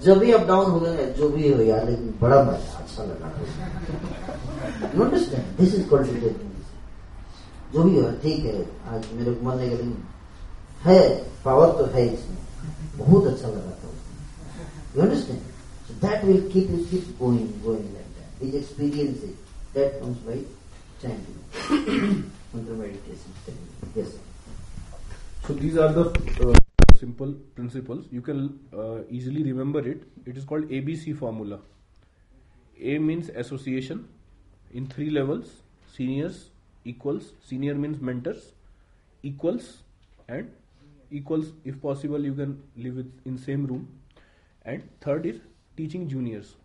जब 0.04 0.18
भी 0.20 0.32
up 0.34 0.42
down 0.48 0.72
हो 0.72 0.80
गए 0.80 1.06
जो 1.18 1.30
भी 1.30 1.52
हो 1.54 1.62
यार 1.64 1.86
लेकिन 1.90 2.14
बड़ा 2.22 2.42
मजा 2.44 2.78
अच्छा 2.80 3.04
लगा 3.04 3.32
दिस 5.60 5.76
इज 5.76 5.88
कॉन्फिडेंट 5.90 6.42
जो 7.74 7.84
भी 7.84 8.00
हो 8.00 8.12
ठीक 8.24 8.44
है 8.46 8.66
आज 8.96 9.06
मेरे 9.14 9.34
को 9.34 9.46
मन 9.50 9.58
लेकिन 9.62 9.96
है 10.86 11.00
पावर 11.46 11.72
तो 11.78 11.86
है 11.94 12.06
इसमें 12.14 12.38
बहुत 12.98 13.28
अच्छा 13.34 13.48
लगा 13.48 13.78
था 13.80 15.06
you 15.06 15.98
that 16.06 16.24
will 16.26 16.50
keep 16.54 16.72
you 16.72 16.78
keep 16.92 17.16
going 17.22 17.48
going 17.66 17.84
like 17.84 18.14
that 18.20 18.48
is 18.50 18.56
experience 18.62 19.24
is 19.24 19.36
that 19.76 20.00
comes 20.04 20.18
by 20.28 20.46
chanting 21.02 22.14
mantra 22.56 22.80
meditation 22.84 23.92
yes 24.00 24.16
so 25.48 25.54
these 25.60 25.78
are 25.80 25.94
the 26.02 26.62
simple 26.98 27.34
principles 27.56 28.06
you 28.12 28.22
can 28.22 28.46
uh, 28.74 29.02
easily 29.18 29.44
remember 29.48 29.84
it 29.94 30.04
it 30.32 30.38
is 30.38 30.44
called 30.44 30.76
abc 30.78 31.16
formula 31.24 31.60
a 32.92 32.98
means 33.08 33.30
association 33.44 34.02
in 34.82 34.88
three 34.96 35.10
levels 35.18 35.52
seniors 35.98 36.40
equals 36.94 37.30
senior 37.52 37.76
means 37.84 38.02
mentors 38.10 38.46
equals 39.32 39.70
and 40.38 40.50
equals 41.22 41.52
if 41.72 41.80
possible 41.88 42.26
you 42.30 42.34
can 42.42 42.58
live 42.86 42.96
with 43.02 43.12
in 43.32 43.38
same 43.50 43.66
room 43.72 43.88
and 44.74 44.90
third 45.08 45.26
is 45.34 45.42
teaching 45.82 46.08
juniors 46.16 46.56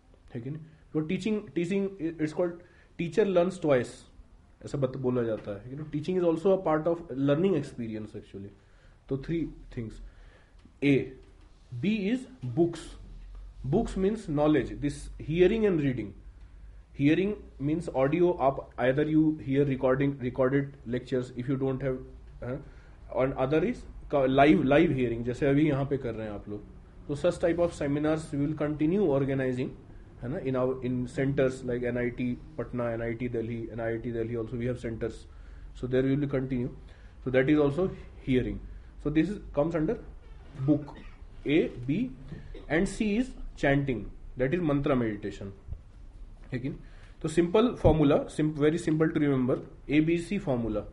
So 0.93 1.01
teaching, 1.09 1.35
teaching 1.55 1.83
it's 2.03 2.31
called 2.37 2.61
teacher 2.99 3.23
learns 3.25 3.33
twice. 3.33 3.33
Learns 3.33 3.59
twice 3.61 3.91
ऐसा 4.65 4.77
बत 4.83 4.95
बोला 5.03 5.23
जाता 5.23 5.55
है 5.61 5.87
teaching 5.91 6.17
is 6.17 6.23
also 6.29 6.51
a 6.57 6.61
part 6.65 6.87
of 6.87 7.11
learning 7.11 7.55
experience 7.55 8.15
actually 8.15 8.49
तो 9.09 9.17
three 9.27 9.37
things 9.75 10.01
A 10.89 10.95
B 11.81 11.95
is 12.09 12.25
books 12.55 12.79
books 13.75 13.97
means 14.05 14.27
knowledge 14.41 14.71
this 14.83 14.95
hearing 15.29 15.65
and 15.65 15.79
reading 15.81 16.11
hearing 16.99 17.33
means 17.67 17.87
audio 18.03 18.31
आप 18.47 18.57
other 18.79 19.09
you 19.09 19.23
hear 19.41 19.65
recording 19.67 20.13
recorded 20.21 20.71
lectures 20.95 21.31
if 21.43 21.49
you 21.49 21.55
don't 21.63 21.83
have 21.83 22.57
and 23.13 23.33
other 23.45 23.63
is 23.65 23.83
live 24.29 24.63
live 24.73 24.91
hearing 24.93 25.23
जैसे 25.25 25.47
अभी 25.49 25.67
यहाँ 25.67 25.85
पे 25.93 25.97
कर 25.97 26.13
रहे 26.13 26.27
हैं 26.27 26.33
आप 26.33 26.49
लोग 26.49 26.63
तो 27.07 27.15
such 27.21 27.41
type 27.41 27.59
of 27.67 27.73
seminars 27.77 28.33
will 28.33 28.53
continue 28.63 29.07
organizing 29.13 29.69
है 30.21 30.29
ना 30.31 30.37
in 30.51 30.55
our 30.55 30.85
in 30.85 31.05
centers 31.15 31.61
like 31.65 31.83
N 31.93 31.97
I 31.97 32.09
T 32.19 32.31
Patna 32.57 32.91
N 32.93 33.01
I 33.01 33.13
T 33.23 33.29
Delhi 33.37 33.61
N 33.71 33.79
I 33.87 33.97
T 34.03 34.11
Delhi 34.11 34.35
also 34.43 34.57
we 34.57 34.65
have 34.65 34.75
centers 34.87 35.25
so 35.81 35.87
there 35.95 36.05
will 36.05 36.27
continue 36.35 36.67
so 37.23 37.31
that 37.37 37.49
is 37.49 37.57
also 37.67 37.85
hearing 38.27 38.59
so 39.03 39.09
this 39.19 39.29
comes 39.55 39.75
under 39.75 39.97
book 40.61 40.95
A, 41.45 41.67
B, 41.67 42.11
and 42.69 42.87
C 42.87 43.17
is 43.17 43.31
chanting, 43.57 44.09
that 44.37 44.53
is 44.53 44.61
mantra 44.61 44.95
meditation. 44.95 45.51
Okay. 46.53 46.73
So 47.21 47.27
simple 47.27 47.75
formula, 47.75 48.27
very 48.39 48.77
simple 48.77 49.09
to 49.09 49.19
remember, 49.19 49.59
ABC 49.87 50.41
formula. 50.41 50.83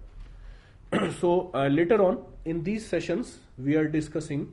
So 1.20 1.50
uh, 1.54 1.66
later 1.66 2.02
on 2.02 2.24
in 2.44 2.62
these 2.62 2.86
sessions 2.86 3.38
we 3.58 3.76
are 3.76 3.86
discussing 3.86 4.52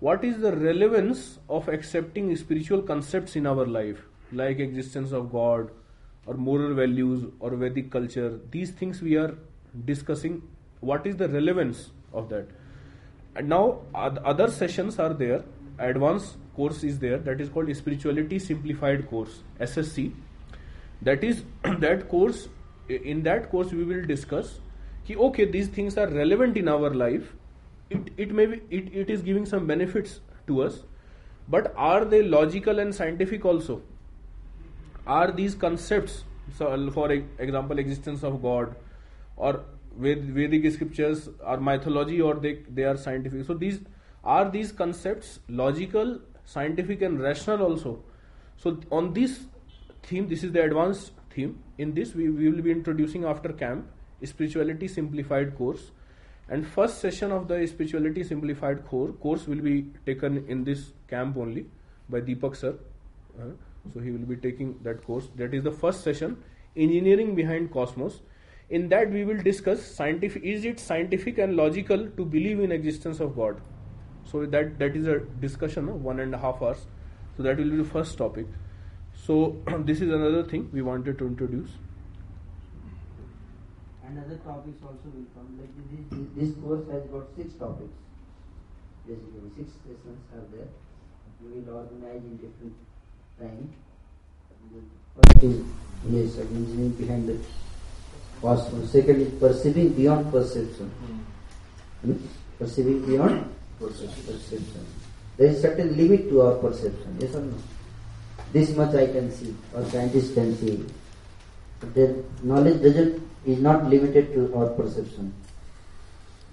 what 0.00 0.24
is 0.24 0.38
the 0.38 0.54
relevance 0.56 1.38
of 1.48 1.68
accepting 1.68 2.34
spiritual 2.36 2.82
concepts 2.82 3.36
in 3.36 3.46
our 3.46 3.66
life, 3.66 4.02
like 4.32 4.60
existence 4.60 5.12
of 5.12 5.32
God 5.32 5.70
or 6.26 6.34
moral 6.34 6.74
values 6.74 7.26
or 7.40 7.56
Vedic 7.56 7.90
culture. 7.90 8.38
These 8.50 8.70
things 8.70 9.02
we 9.02 9.16
are 9.16 9.36
discussing, 9.84 10.42
what 10.80 11.06
is 11.06 11.16
the 11.16 11.28
relevance 11.28 11.90
of 12.12 12.28
that. 12.30 12.46
And 13.38 13.48
now 13.48 13.78
other 13.94 14.50
sessions 14.50 14.98
are 14.98 15.14
there. 15.14 15.44
Advanced 15.78 16.36
course 16.56 16.82
is 16.82 16.98
there 16.98 17.18
that 17.18 17.40
is 17.40 17.48
called 17.48 17.72
Spirituality 17.80 18.38
Simplified 18.44 19.08
course 19.08 19.34
(SSC). 19.60 20.06
That 21.08 21.22
is 21.28 21.44
that 21.84 22.00
course. 22.14 22.48
In 23.10 23.22
that 23.24 23.46
course, 23.52 23.70
we 23.80 23.84
will 23.90 24.04
discuss. 24.10 24.50
Ki, 25.06 25.16
okay, 25.28 25.44
these 25.56 25.68
things 25.76 25.96
are 25.96 26.06
relevant 26.14 26.56
in 26.60 26.68
our 26.74 26.90
life. 27.02 27.28
It 27.98 28.10
it 28.26 28.32
may 28.40 28.46
be 28.54 28.58
it, 28.78 28.90
it 29.04 29.10
is 29.16 29.22
giving 29.28 29.46
some 29.52 29.66
benefits 29.70 30.16
to 30.48 30.58
us, 30.64 30.80
but 31.56 31.70
are 31.90 32.04
they 32.14 32.22
logical 32.34 32.80
and 32.86 32.94
scientific 33.02 33.44
also? 33.52 33.76
Are 35.18 35.30
these 35.40 35.54
concepts, 35.66 36.18
so 36.60 36.72
for 37.00 37.10
example, 37.20 37.78
existence 37.84 38.24
of 38.32 38.42
God, 38.48 38.74
or 39.36 39.54
Vedic 39.98 40.70
scriptures 40.72 41.28
are 41.44 41.58
mythology 41.60 42.20
or 42.20 42.34
they, 42.34 42.60
they 42.70 42.84
are 42.84 42.96
scientific. 42.96 43.44
So 43.44 43.54
these 43.54 43.80
are 44.24 44.48
these 44.48 44.70
concepts 44.70 45.40
logical, 45.48 46.20
scientific, 46.44 47.02
and 47.02 47.20
rational 47.20 47.62
also. 47.62 48.04
So 48.56 48.78
on 48.92 49.12
this 49.12 49.46
theme, 50.04 50.28
this 50.28 50.44
is 50.44 50.52
the 50.52 50.62
advanced 50.62 51.12
theme. 51.34 51.58
In 51.78 51.94
this, 51.94 52.14
we, 52.14 52.28
we 52.30 52.48
will 52.48 52.62
be 52.62 52.70
introducing 52.70 53.24
after 53.24 53.52
camp 53.52 53.86
spirituality 54.24 54.88
simplified 54.88 55.56
course 55.56 55.90
and 56.48 56.66
first 56.66 56.98
session 56.98 57.30
of 57.30 57.46
the 57.46 57.64
spirituality 57.68 58.24
simplified 58.24 58.84
core 58.84 59.12
course 59.12 59.46
will 59.46 59.60
be 59.60 59.86
taken 60.06 60.44
in 60.48 60.64
this 60.64 60.90
camp 61.06 61.36
only 61.36 61.64
by 62.10 62.20
deepak 62.20 62.56
sir 62.56 62.74
uh, 63.40 63.44
so 63.94 64.00
he 64.00 64.10
will 64.10 64.26
be 64.26 64.34
taking 64.34 64.76
that 64.82 65.00
course 65.04 65.28
that 65.36 65.54
is 65.54 65.62
the 65.62 65.70
first 65.70 66.02
session 66.02 66.36
engineering 66.74 67.36
behind 67.36 67.70
cosmos 67.72 68.14
in 68.76 68.88
that 68.90 69.10
we 69.10 69.24
will 69.24 69.42
discuss 69.44 69.82
scientific 69.96 70.42
is 70.44 70.64
it 70.68 70.78
scientific 70.80 71.38
and 71.42 71.56
logical 71.56 72.02
to 72.16 72.24
believe 72.32 72.58
in 72.60 72.72
existence 72.72 73.20
of 73.26 73.34
God. 73.36 73.60
So 74.30 74.44
that 74.54 74.72
that 74.80 74.96
is 74.98 75.06
a 75.12 75.20
discussion 75.44 75.88
of 75.92 76.02
one 76.08 76.20
and 76.24 76.34
a 76.38 76.40
half 76.46 76.60
hours. 76.62 76.82
So 77.36 77.42
that 77.44 77.56
will 77.62 77.70
be 77.74 77.78
the 77.78 77.88
first 77.92 78.18
topic. 78.18 78.46
So 79.26 79.36
this 79.90 80.02
is 80.06 80.10
another 80.16 80.42
thing 80.50 80.68
we 80.72 80.82
wanted 80.88 81.18
to 81.22 81.26
introduce. 81.32 81.78
And 84.06 84.18
other 84.24 84.36
topics 84.48 84.82
also 84.82 85.14
will 85.14 85.30
come. 85.36 85.48
Like 85.60 85.88
this, 85.92 86.04
this, 86.10 86.28
this 86.40 86.50
course 86.64 86.84
has 86.96 87.02
got 87.14 87.32
six 87.38 87.54
topics. 87.62 88.04
Basically, 89.06 89.50
six 89.56 89.78
sessions 89.86 90.34
are 90.36 90.44
there. 90.56 90.68
We 91.40 91.54
will 91.56 91.76
organize 91.80 92.20
in 92.30 92.36
different 92.36 92.76
time. 93.40 93.72
The 94.74 94.82
first 95.16 95.48
is 95.52 96.38
engineering 96.38 96.94
behind 97.02 97.28
the 97.30 97.38
possible. 98.40 98.86
Second 98.86 99.20
is 99.22 99.40
perceiving 99.40 99.90
beyond 99.94 100.30
perception. 100.30 100.88
Hmm. 100.88 102.12
hmm? 102.12 102.26
Perceiving 102.58 103.04
beyond 103.06 103.52
perception. 103.78 104.66
There 105.36 105.46
is 105.48 105.60
certain 105.62 105.96
limit 105.96 106.28
to 106.30 106.42
our 106.42 106.54
perception, 106.56 107.16
yes 107.20 107.34
or 107.34 107.40
no? 107.40 107.56
This 108.52 108.74
much 108.76 108.94
I 108.94 109.06
can 109.06 109.30
see, 109.30 109.54
or 109.74 109.84
scientists 109.84 110.34
can 110.34 110.56
see. 110.56 110.84
But 111.80 112.42
knowledge 112.42 112.82
doesn't 112.82 113.22
is 113.46 113.60
not 113.60 113.84
limited 113.88 114.32
to 114.34 114.52
our 114.56 114.66
perception. 114.70 115.32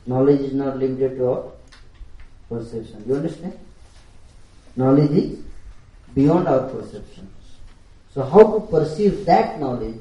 Knowledge 0.06 0.42
is 0.42 0.54
not 0.54 0.78
limited 0.78 1.18
to 1.18 1.28
our 1.30 1.44
perception. 2.48 3.04
You 3.08 3.16
understand? 3.16 3.58
Knowledge 4.76 5.12
is 5.12 5.40
beyond 6.14 6.48
our 6.48 6.68
perception. 6.70 7.30
So 8.14 8.24
how 8.24 8.44
to 8.54 8.68
perceive 8.68 9.26
that 9.26 9.60
knowledge 9.60 9.98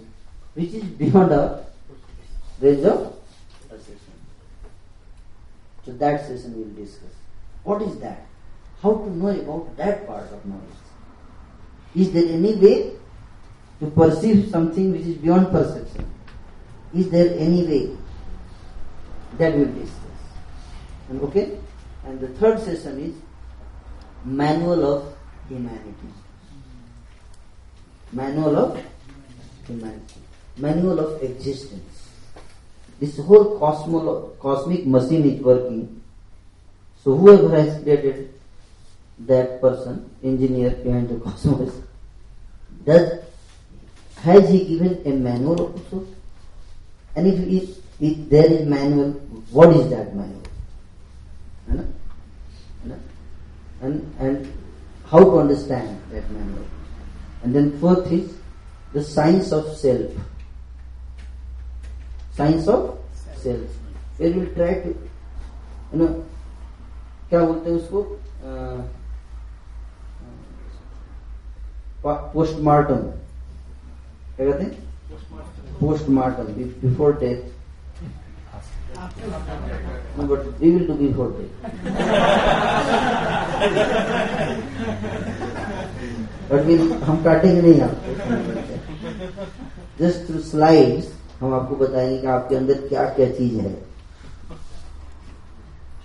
which 0.54 0.72
is 0.74 0.82
beyond 0.84 1.32
our 1.32 1.60
Rezo? 2.60 3.12
So 5.84 5.92
that 6.00 6.22
session 6.26 6.56
we 6.56 6.62
will 6.64 6.74
discuss. 6.74 7.12
What 7.62 7.82
is 7.82 7.96
that? 7.98 8.24
How 8.82 8.94
to 8.94 9.10
know 9.10 9.28
about 9.28 9.76
that 9.76 10.06
part 10.06 10.30
of 10.32 10.44
knowledge? 10.46 10.82
Is 11.94 12.12
there 12.12 12.24
any 12.26 12.54
way 12.56 12.92
to 13.80 13.90
perceive 13.90 14.50
something 14.50 14.92
which 14.92 15.02
is 15.02 15.16
beyond 15.16 15.50
perception? 15.50 16.08
Is 16.94 17.10
there 17.10 17.34
any 17.38 17.64
way 17.66 17.96
that 19.38 19.54
we 19.54 19.64
will 19.64 19.72
discuss? 19.74 20.00
And 21.10 21.20
okay? 21.22 21.58
And 22.06 22.20
the 22.20 22.28
third 22.40 22.60
session 22.60 23.00
is 23.12 23.14
Manual 24.24 24.96
of 25.00 25.14
Humanity. 25.48 26.08
Manual 28.12 28.56
of 28.56 28.82
Humanity. 29.66 30.20
Manual 30.56 30.98
of 31.00 31.22
Existence. 31.22 31.93
This 33.00 33.18
whole 33.18 33.58
cosmolo- 33.58 34.38
cosmic 34.38 34.86
machine 34.86 35.24
is 35.24 35.40
working. 35.42 36.00
So 37.02 37.16
whoever 37.16 37.50
has 37.56 37.82
created 37.82 38.32
that 39.26 39.60
person, 39.60 40.08
engineer 40.22 40.70
behind 40.70 41.08
the 41.08 41.16
cosmos, 41.18 41.72
does 42.84 43.20
has 44.22 44.48
he 44.48 44.64
given 44.64 45.00
a 45.04 45.10
manual 45.16 45.60
also? 45.72 46.06
And 47.14 47.26
if, 47.26 47.38
if, 47.62 47.76
if 48.00 48.28
there 48.30 48.46
is 48.50 48.66
manual, 48.66 49.10
what 49.50 49.70
is 49.76 49.90
that 49.90 50.14
manual? 50.16 50.40
And, 51.68 51.94
and, 53.82 54.16
and 54.18 54.52
how 55.06 55.18
to 55.22 55.38
understand 55.40 56.00
that 56.10 56.30
manual. 56.30 56.64
And 57.42 57.54
then 57.54 57.78
fourth 57.78 58.10
is 58.10 58.34
the 58.94 59.02
science 59.04 59.52
of 59.52 59.68
self. 59.76 60.10
Science 62.38 62.68
of 62.68 63.38
self 63.42 64.20
it 64.20 64.36
will 64.36 64.46
try 64.54 64.74
to 64.84 64.88
you 64.90 65.98
know 66.06 66.06
क्या 67.28 67.40
बोलते 67.44 67.70
हैं 67.70 67.76
उसको 67.76 68.02
postmortem 72.32 72.96
क्या 74.36 74.50
कहते 74.50 74.64
हैं 74.64 75.18
postmortem 75.80 76.52
before 76.86 77.18
death 77.24 77.52
but 78.94 80.60
we 80.62 80.68
will 80.72 80.82
do 80.88 80.94
before 80.98 81.24
death. 81.38 81.64
but 86.50 86.92
हम 87.08 87.22
काटेंगे 87.24 87.60
नहीं 87.62 87.80
आपको 87.88 88.36
जस्ट 90.04 90.26
थ्रू 90.28 90.38
स्लाइड्स 90.50 91.13
हम 91.44 91.54
आपको 91.54 91.76
बताएंगे 91.76 92.18
कि 92.20 92.26
आपके 92.34 92.54
अंदर 92.56 92.80
क्या 92.88 93.04
क्या 93.16 93.28
चीज 93.38 93.54
है 93.66 93.74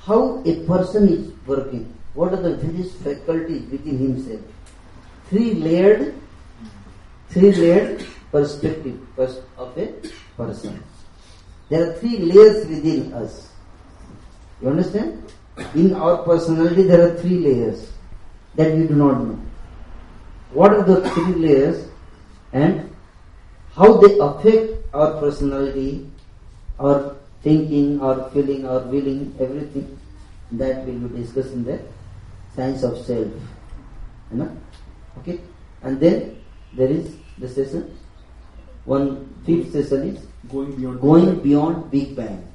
how 0.06 0.28
a 0.52 0.54
person 0.70 1.08
is 1.14 1.26
working 1.48 1.84
what 2.16 2.34
are 2.38 2.48
these 2.64 2.92
faculties 3.04 3.70
within 3.94 3.98
him 4.00 4.16
say 4.26 4.38
three 5.30 5.50
layered 5.68 6.04
three 7.34 7.52
layered 7.52 8.02
perspective 8.34 9.22
of 9.24 9.78
a 9.86 9.86
person 10.38 10.80
there 11.70 11.86
are 11.88 11.94
three 12.00 12.18
layers 12.32 12.66
within 12.96 13.12
us 13.22 13.40
you 14.64 14.70
understand 14.70 15.78
in 15.86 15.94
our 15.96 16.16
personality 16.28 16.84
there 16.90 17.02
are 17.10 17.18
three 17.22 17.38
layers 17.48 17.88
that 18.58 18.76
you 18.78 18.88
do 18.88 18.96
not 19.06 19.18
know 19.28 19.40
what 20.56 20.72
are 20.78 20.82
the 20.94 21.02
three 21.08 21.34
layers 21.48 21.86
and 22.56 22.82
how 23.78 23.98
they 24.08 24.18
affect 24.28 24.79
our 24.94 25.20
personality, 25.20 26.10
our 26.80 27.16
thinking, 27.44 28.02
our 28.02 28.30
feeling, 28.32 28.66
our 28.68 28.80
willing, 28.80 29.36
everything 29.40 30.00
that 30.54 30.86
will 30.86 31.08
be 31.10 31.22
discussed 31.22 31.52
in 31.54 31.64
the 31.64 31.80
science 32.56 32.84
of 32.84 32.98
self. 32.98 33.28
You 34.32 34.38
know? 34.38 34.58
Okay? 35.20 35.40
And 35.84 36.00
then 36.00 36.42
there 36.74 36.88
is 36.90 37.16
the 37.38 37.48
session. 37.50 37.96
One 38.86 39.32
fifth 39.46 39.72
session 39.74 40.16
is 40.16 40.24
going 40.52 40.76
beyond, 40.76 41.02
going 41.02 41.40
beyond 41.42 41.92
Big 41.92 42.16
Bang. 42.16 42.48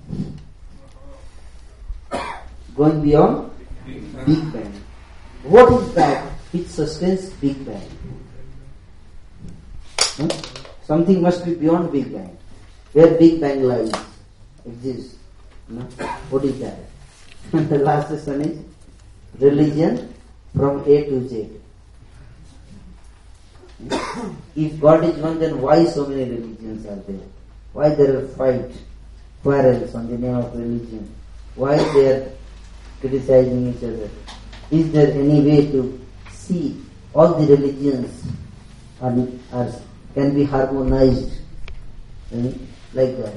going 2.77 3.03
beyond 3.03 3.51
Big 3.87 4.13
Bang. 4.13 4.25
Big 4.27 4.53
Bang. 4.53 4.81
What 5.45 5.73
is 5.83 5.95
that 5.95 6.25
which 6.51 6.67
sustains 6.67 7.31
Big 7.35 7.65
Bang? 7.65 7.89
Hmm? 10.17 10.54
Something 10.87 11.23
must 11.23 11.45
be 11.45 11.55
beyond 11.55 11.91
Big 11.93 12.13
Bang. 12.13 12.37
Where 12.93 13.15
Big 13.17 13.41
Bang 13.41 13.63
lies, 13.63 13.91
exists. 14.67 15.17
No? 15.69 15.81
What 16.29 16.45
is 16.45 16.59
that? 16.61 16.77
the 17.53 17.79
last 17.79 18.11
lesson 18.11 18.41
is 18.43 18.59
religion 19.41 20.13
from 20.55 20.81
A 20.81 20.95
to 21.09 21.29
Z. 21.29 21.49
Hmm? 23.91 24.31
if 24.57 24.79
God 24.81 25.05
is 25.05 25.17
one, 25.19 25.39
then 25.39 25.61
why 25.61 25.85
so 25.87 26.07
many 26.07 26.25
religions 26.31 26.87
are 26.87 26.97
there? 27.11 27.27
Why 27.73 27.89
there 27.89 28.17
are 28.19 28.29
fight, 28.39 28.71
quarrels 29.43 29.93
on 29.95 30.09
the 30.09 30.19
name 30.19 30.35
of 30.37 30.53
religion? 30.55 31.11
Why 31.57 31.77
they 31.95 32.07
are 32.13 32.31
criticizing 33.01 33.73
each 33.75 33.83
other? 33.83 34.09
Is 34.71 34.93
there 34.93 35.11
any 35.13 35.41
way 35.43 35.67
to 35.73 35.99
see 36.31 36.81
all 37.15 37.35
the 37.35 37.55
religions 37.57 38.23
are, 39.01 39.13
are 39.53 39.71
can 40.14 40.34
be 40.36 40.44
harmonized 40.44 41.32
eh, 42.34 42.54
like 42.94 43.18
that? 43.18 43.36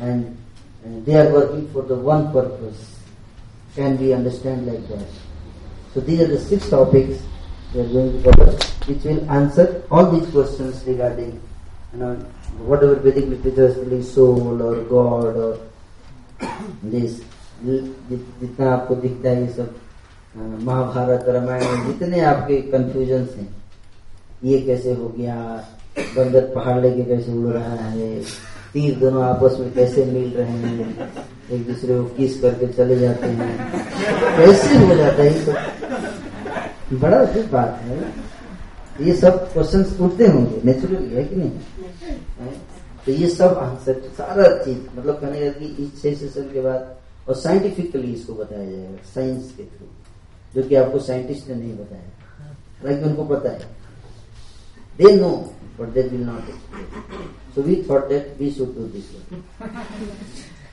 And, 0.00 0.36
and 0.84 1.04
they 1.06 1.14
are 1.14 1.32
working 1.32 1.68
for 1.72 1.82
the 1.82 1.94
one 1.94 2.32
purpose. 2.32 2.98
Can 3.74 3.98
we 3.98 4.12
understand 4.12 4.66
like 4.66 4.86
that? 4.88 5.08
So 5.94 6.00
these 6.00 6.20
are 6.20 6.26
the 6.26 6.38
six 6.38 6.68
topics 6.68 7.22
we 7.74 7.80
are 7.80 7.88
going 7.88 8.22
to 8.22 8.30
cover, 8.30 8.52
which 8.86 9.02
will 9.04 9.30
answer 9.30 9.82
all 9.90 10.10
these 10.10 10.30
questions 10.30 10.84
regarding 10.86 11.40
you 11.92 11.98
know 11.98 12.14
whatever 12.58 12.96
Vedic 12.96 13.28
literature 13.28 13.66
is 13.66 13.74
telling 13.74 14.02
soul 14.02 14.62
or 14.62 14.82
God 14.84 15.36
or 15.36 15.58
this 16.82 17.22
जितना 17.64 18.70
आपको 18.72 18.94
दिखता 19.02 19.28
है 19.28 19.40
ये 19.42 19.52
सब 19.52 19.74
महाभारत 20.64 21.28
रामायण 21.34 21.86
जितने 21.86 22.20
आपके 22.30 22.60
confusion 22.72 23.22
हैं 23.36 23.48
ये 24.44 24.60
कैसे 24.66 24.94
हो 24.94 25.08
गया 25.16 25.36
बंदर 25.99 26.45
पहाड़ 26.55 26.79
लेके 26.81 27.03
कैसे 27.05 27.31
उड़ 27.37 27.53
रहा 27.53 27.75
है 27.75 28.19
तीर 28.73 28.95
दोनों 28.99 29.23
आपस 29.23 29.57
में 29.59 29.71
कैसे 29.73 30.03
मिल 30.11 30.27
रहे 30.35 30.57
हैं 30.57 31.09
एक 31.53 31.65
दूसरे 31.67 31.97
को 31.97 32.03
किस 32.15 32.39
करके 32.41 32.67
चले 32.73 32.95
जाते 32.99 33.27
हैं 33.39 33.57
कैसे 34.37 34.77
हो 34.85 34.95
जाता 34.95 35.23
है 35.23 35.33
ये 35.33 35.41
सब 35.45 36.99
बड़ा 37.01 37.17
अच्छी 37.17 37.41
बात 37.55 37.79
है 37.83 37.99
ये 39.07 39.15
सब 39.17 39.41
क्वेश्चन 39.53 39.85
उठते 40.05 40.27
होंगे 40.37 40.61
नेचुरली 40.71 41.13
है 41.15 41.23
कि 41.25 41.35
नहीं 41.35 42.59
तो 43.05 43.11
ये 43.11 43.27
सब 43.29 43.57
आंसर 43.59 44.01
सारा 44.17 44.47
चीज 44.63 44.79
मतलब 44.97 45.19
कहने 45.21 45.39
का 45.41 45.51
कि 45.59 45.65
इस 45.83 46.01
छह 46.01 46.13
सेशन 46.19 46.49
के 46.53 46.61
बाद 46.61 46.95
और 47.29 47.35
साइंटिफिकली 47.45 48.13
इसको 48.13 48.33
बताया 48.41 48.65
जाएगा 48.65 49.03
साइंस 49.13 49.51
के 49.57 49.63
थ्रू 49.77 50.61
जो 50.61 50.67
कि 50.69 50.75
आपको 50.75 50.99
साइंटिस्ट 51.09 51.47
ने 51.49 51.55
नहीं 51.55 51.73
बताया 51.77 52.51
हालांकि 52.83 53.09
उनको 53.09 53.25
पता 53.35 53.49
है 53.51 53.69
they 54.99 55.15
know 55.15 55.29
but 55.81 55.95
that 55.97 56.11
will 56.13 56.19
not 56.29 56.45
explode. 56.47 57.29
So 57.57 57.61
we 57.65 57.81
thought 57.81 58.05
that 58.13 58.37
we 58.37 58.53
should 58.53 58.69
do 58.77 58.85
this 58.93 59.09
one. 59.17 59.41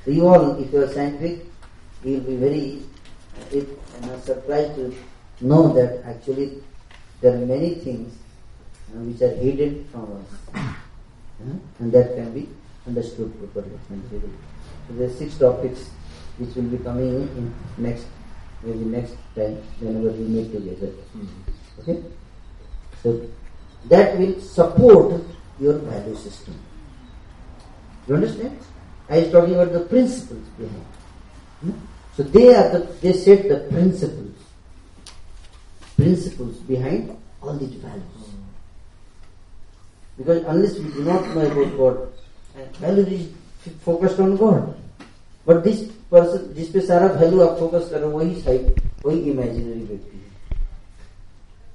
so 0.05 0.09
you 0.13 0.29
all, 0.29 0.61
if 0.63 0.69
you 0.71 0.83
are 0.85 0.89
scientific, 0.93 1.47
you 2.05 2.19
will 2.21 2.29
be 2.29 2.37
very 2.37 2.67
uh, 3.41 3.57
it, 3.57 3.67
surprised 4.29 4.75
to 4.77 4.93
know 5.41 5.73
that 5.73 6.05
actually 6.05 6.61
there 7.23 7.33
are 7.33 7.47
many 7.49 7.77
things 7.81 8.19
which 8.93 9.23
are 9.25 9.33
hidden 9.41 9.89
from 9.91 10.13
us. 10.13 10.31
Uh, 11.43 11.55
and 11.81 11.89
that 11.91 12.13
can 12.15 12.29
be 12.37 12.45
understood 12.87 13.33
properly. 13.41 13.73
So 13.91 14.91
there 14.95 15.09
are 15.09 15.13
six 15.17 15.39
topics 15.39 15.89
which 16.37 16.53
will 16.55 16.65
be 16.69 16.79
coming 16.85 17.23
in 17.35 17.55
next 17.79 18.05
maybe 18.63 18.85
next 18.85 19.15
time 19.39 19.57
whenever 19.81 20.09
we 20.11 20.25
meet 20.27 20.53
together. 20.53 20.89
Mm-hmm. 20.89 21.81
Okay? 21.81 22.03
So 23.03 23.23
that 23.87 24.19
will 24.19 24.41
support 24.41 25.23
your 25.61 25.75
value 25.79 26.17
system. 26.17 26.55
You 28.07 28.15
understand? 28.17 28.59
I 29.09 29.17
am 29.19 29.31
talking 29.33 29.55
about 29.55 29.73
the 29.73 29.81
principles 29.81 30.47
behind. 30.59 30.85
Hmm? 31.61 31.71
So 32.17 32.23
they 32.25 32.55
are 32.55 32.69
the, 32.71 32.79
they 33.01 33.13
set 33.13 33.49
the 33.49 33.61
principles, 33.71 34.35
principles 35.97 36.57
behind 36.59 37.17
all 37.41 37.55
these 37.55 37.75
values. 37.75 38.05
Because 40.17 40.43
unless 40.47 40.79
we 40.79 40.91
do 40.93 41.05
not 41.05 41.27
know 41.35 41.41
about 41.53 41.79
God, 41.79 42.09
value 42.83 43.05
is 43.15 43.69
focused 43.85 44.21
on 44.21 44.37
God 44.37 44.55
but 45.49 45.57
this 45.65 45.81
person 46.13 46.53
जिस 46.55 46.71
पे 46.71 46.81
सारा 46.87 47.09
value 47.21 47.41
आप 47.49 47.59
focus 47.59 47.89
करो 47.91 48.09
वही 48.11 48.43
side, 48.43 48.81
वही 49.05 49.31
imaginary 49.33 49.85
value. 49.91 50.25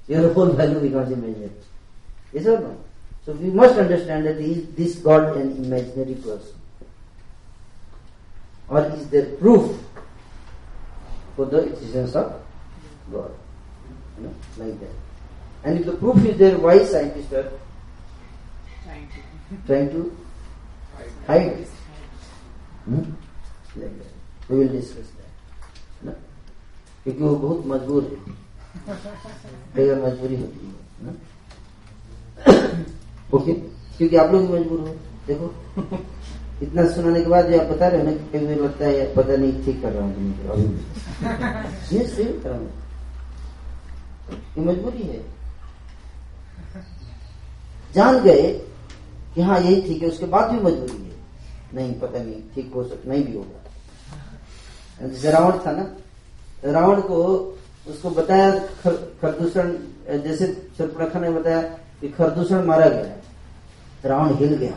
Your 0.08 0.32
whole 0.34 0.46
value 0.46 0.56
value 0.58 0.80
because 0.80 1.12
imaginary 1.12 1.50
Yes 2.33 2.45
or 2.45 2.59
no? 2.59 2.77
So 3.25 3.33
we 3.33 3.49
must 3.49 3.75
understand 3.77 4.25
that 4.25 4.37
is 4.37 4.67
this 4.75 4.95
God 4.95 5.35
an 5.37 5.51
imaginary 5.63 6.15
person? 6.15 6.55
Or 8.67 8.85
is 8.85 9.09
there 9.09 9.25
proof 9.37 9.79
for 11.35 11.45
the 11.45 11.59
existence 11.59 12.15
of 12.15 12.41
God? 13.11 13.31
You 14.17 14.25
know, 14.25 14.35
like 14.57 14.79
that. 14.79 14.95
And 15.63 15.79
if 15.79 15.85
the 15.85 15.93
proof 15.93 16.23
is 16.25 16.37
there, 16.37 16.57
why 16.57 16.83
scientists 16.83 17.33
are 17.33 17.51
trying 19.65 19.89
to 19.91 20.15
hide 21.27 21.47
it? 21.47 21.67
Hmm? 22.85 23.03
Like 23.75 23.97
that. 23.97 24.13
We 24.49 24.59
will 24.59 24.67
discuss 24.69 25.09
that. 25.17 26.05
ना? 26.05 26.13
क्योंकि 27.03 27.23
वो 27.23 27.35
बहुत 27.35 27.65
मजबूर 27.71 28.03
है 28.03 28.95
कई 29.75 29.87
बार 29.89 29.99
मजबूरी 30.05 30.35
होती 30.35 30.65
है 30.65 31.05
ना? 31.05 31.13
ओके 32.48 33.52
क्योंकि 33.96 34.16
आप 34.16 34.32
लोग 34.32 34.40
मजबूर 34.50 34.80
हो 34.80 34.92
देखो 35.26 35.46
इतना 36.62 36.84
सुनाने 36.94 37.20
के 37.24 37.28
बाद 37.30 37.48
जो 37.50 37.58
आप 37.60 37.66
बता 37.70 37.86
रहे 37.88 38.00
हो 38.00 38.06
ना 38.06 38.12
कि 38.32 38.40
लगता 38.62 38.86
है 38.86 39.04
पता 39.14 39.36
नहीं 39.36 39.52
ठीक 39.64 39.80
कर 39.82 39.92
रहा 39.92 40.02
हूँ 40.04 40.12
ये 41.92 42.02
मजबूरी 44.66 45.02
है 45.08 45.18
जान 47.94 48.18
गए 48.22 48.42
कि 49.34 49.40
हाँ 49.42 49.58
यही 49.60 49.80
ठीक 49.88 50.02
है 50.02 50.08
उसके 50.08 50.26
बाद 50.36 50.50
भी 50.50 50.60
मजबूरी 50.60 50.98
है 51.08 51.12
नहीं 51.74 51.92
पता 52.00 52.22
नहीं 52.22 52.40
ठीक 52.54 52.70
हो 52.74 52.84
सकता 52.88 53.10
नहीं 53.10 53.24
भी 53.24 53.32
होगा 53.36 53.58
रावण 55.36 55.58
था 55.66 55.72
ना 55.78 55.84
रावण 56.78 57.00
को 57.08 57.18
उसको 57.94 58.10
बताया 58.18 58.46
खरदूषण 58.88 59.72
जैसे 60.26 60.46
शत्रखा 60.78 61.18
ने 61.20 61.30
बताया 61.30 61.62
कि 62.04 62.08
खरदूषण 62.16 62.64
मारा 62.66 62.86
गया 62.88 64.08
रावण 64.08 64.32
हिल 64.38 64.52
गया 64.58 64.72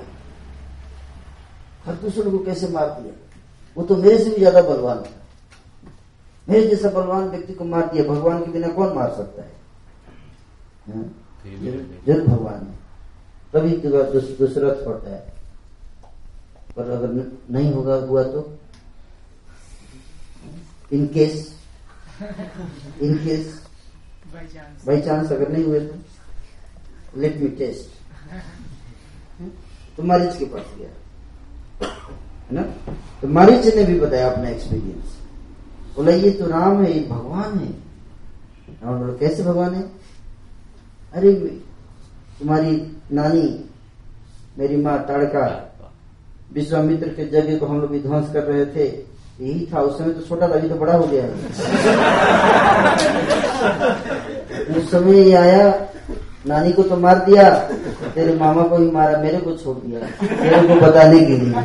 खरदूषण 1.85 2.29
को 2.31 2.37
कैसे 2.43 2.67
मार 2.75 2.89
दिया 2.99 3.13
वो 3.75 3.83
तो 3.89 3.95
मेरे 4.03 4.17
से 4.19 4.29
भी 4.35 4.39
ज्यादा 4.43 4.61
बलवान 4.69 5.01
था 5.07 5.91
मेरे 6.49 6.63
जैसा 6.67 6.89
बलवान 6.99 7.27
व्यक्ति 7.33 7.53
को 7.59 7.65
मार 7.73 7.87
दिया 7.93 8.03
भगवान 8.11 8.39
के 8.45 8.51
बिना 8.51 8.67
कौन 8.79 8.95
मार 8.99 9.09
सकता 9.17 9.41
है 9.41 9.51
हाँ? 10.87 11.03
जल 12.07 12.25
भगवान 12.27 12.65
है 12.67 12.73
तभी 13.53 13.75
दुशरथ 13.87 14.85
पड़ता 14.85 15.09
है 15.11 16.75
पर 16.77 16.89
अगर 16.97 17.21
नहीं 17.51 17.73
होगा 17.73 17.95
हुआ 18.09 18.23
तो 18.31 18.49
इनकेस 20.99 21.39
इनकेस 22.21 23.63
बाई 24.33 25.01
चांस 25.05 25.31
अगर 25.31 25.49
नहीं 25.49 25.63
हुए 25.63 25.79
तो 25.87 25.99
लेट 27.15 27.37
मी 27.41 27.47
टेस्ट 27.57 28.33
तो 29.97 30.03
मरीज 30.03 30.35
के 30.37 30.45
पास 30.53 30.73
गया 30.77 31.89
है 31.91 32.25
ना 32.55 32.61
तो 33.21 33.27
मरीज 33.37 33.75
ने 33.75 33.83
भी 33.85 33.99
बताया 33.99 34.29
अपना 34.31 34.49
एक्सपीरियंस 34.49 35.15
बोला 35.95 36.11
ये 36.11 36.31
तो 36.39 36.47
राम 36.49 36.81
है 36.83 36.91
ये 36.93 36.99
भगवान 37.09 37.57
है 37.59 37.71
रावण 38.83 38.99
बोला 38.99 39.13
कैसे 39.19 39.43
भगवान 39.43 39.73
है 39.75 39.83
अरे 41.15 41.33
तुम्हारी 42.39 42.75
नानी 43.19 43.47
मेरी 44.59 44.75
माँ 44.81 44.97
ताड़का 45.07 45.47
विश्वामित्र 46.53 47.07
के 47.13 47.25
जगह 47.29 47.57
को 47.59 47.65
हम 47.67 47.79
लोग 47.81 47.91
विध्वंस 47.91 48.31
कर 48.33 48.43
रहे 48.43 48.65
थे 48.75 48.85
यही 48.87 49.65
था 49.73 49.81
उस 49.87 49.97
समय 49.97 50.13
तो 50.13 50.21
छोटा 50.27 50.47
था 50.49 50.53
अभी 50.55 50.69
तो 50.69 50.75
बड़ा 50.75 50.93
हो 50.97 51.07
गया 51.07 51.25
उस 54.77 54.89
समय 54.91 55.17
ये 55.17 55.33
आया 55.37 55.65
नानी 56.49 56.71
को 56.73 56.83
तो 56.89 56.97
मार 56.97 57.23
दिया 57.25 57.49
तेरे 58.15 58.35
मामा 58.39 58.63
को 58.71 58.77
भी 58.77 58.89
मारा 58.91 59.17
मेरे 59.21 59.37
को 59.47 59.55
छोड़ 59.63 59.75
दिया 59.77 60.09
मेरे 60.41 60.61
को 60.67 60.75
बताने 60.85 61.19
के 61.29 61.37
लिए 61.43 61.63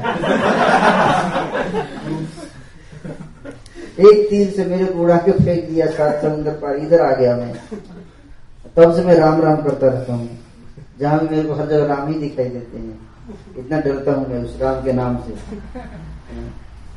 एक 4.11 4.27
तीर 4.31 4.51
से 4.57 4.65
मेरे 4.71 4.85
को 4.87 5.03
उड़ा 5.05 5.17
के 5.27 5.33
फेंक 5.45 5.65
दिया 5.69 5.87
सात 5.99 6.21
समुद्र 6.23 6.53
पार 6.65 6.77
इधर 6.87 7.05
आ 7.07 7.11
गया 7.21 7.37
मैं 7.43 7.53
तब 8.77 8.95
से 8.97 9.05
मैं 9.05 9.15
राम 9.21 9.43
राम 9.43 9.63
करता 9.67 9.87
रहता 9.95 10.15
हूँ 10.21 10.29
जहाँ 11.01 11.19
भी 11.21 11.29
मेरे 11.35 11.49
को 11.49 11.55
हर 11.61 11.67
जगह 11.75 11.85
राम 11.95 12.09
ही 12.09 12.15
दिखाई 12.23 12.49
देते 12.57 12.79
हैं 12.79 13.39
इतना 13.65 13.81
डरता 13.89 14.13
हूँ 14.19 14.29
मैं 14.31 14.43
उस 14.45 14.59
राम 14.63 14.83
के 14.85 14.93
नाम 15.01 15.17
से 15.27 15.81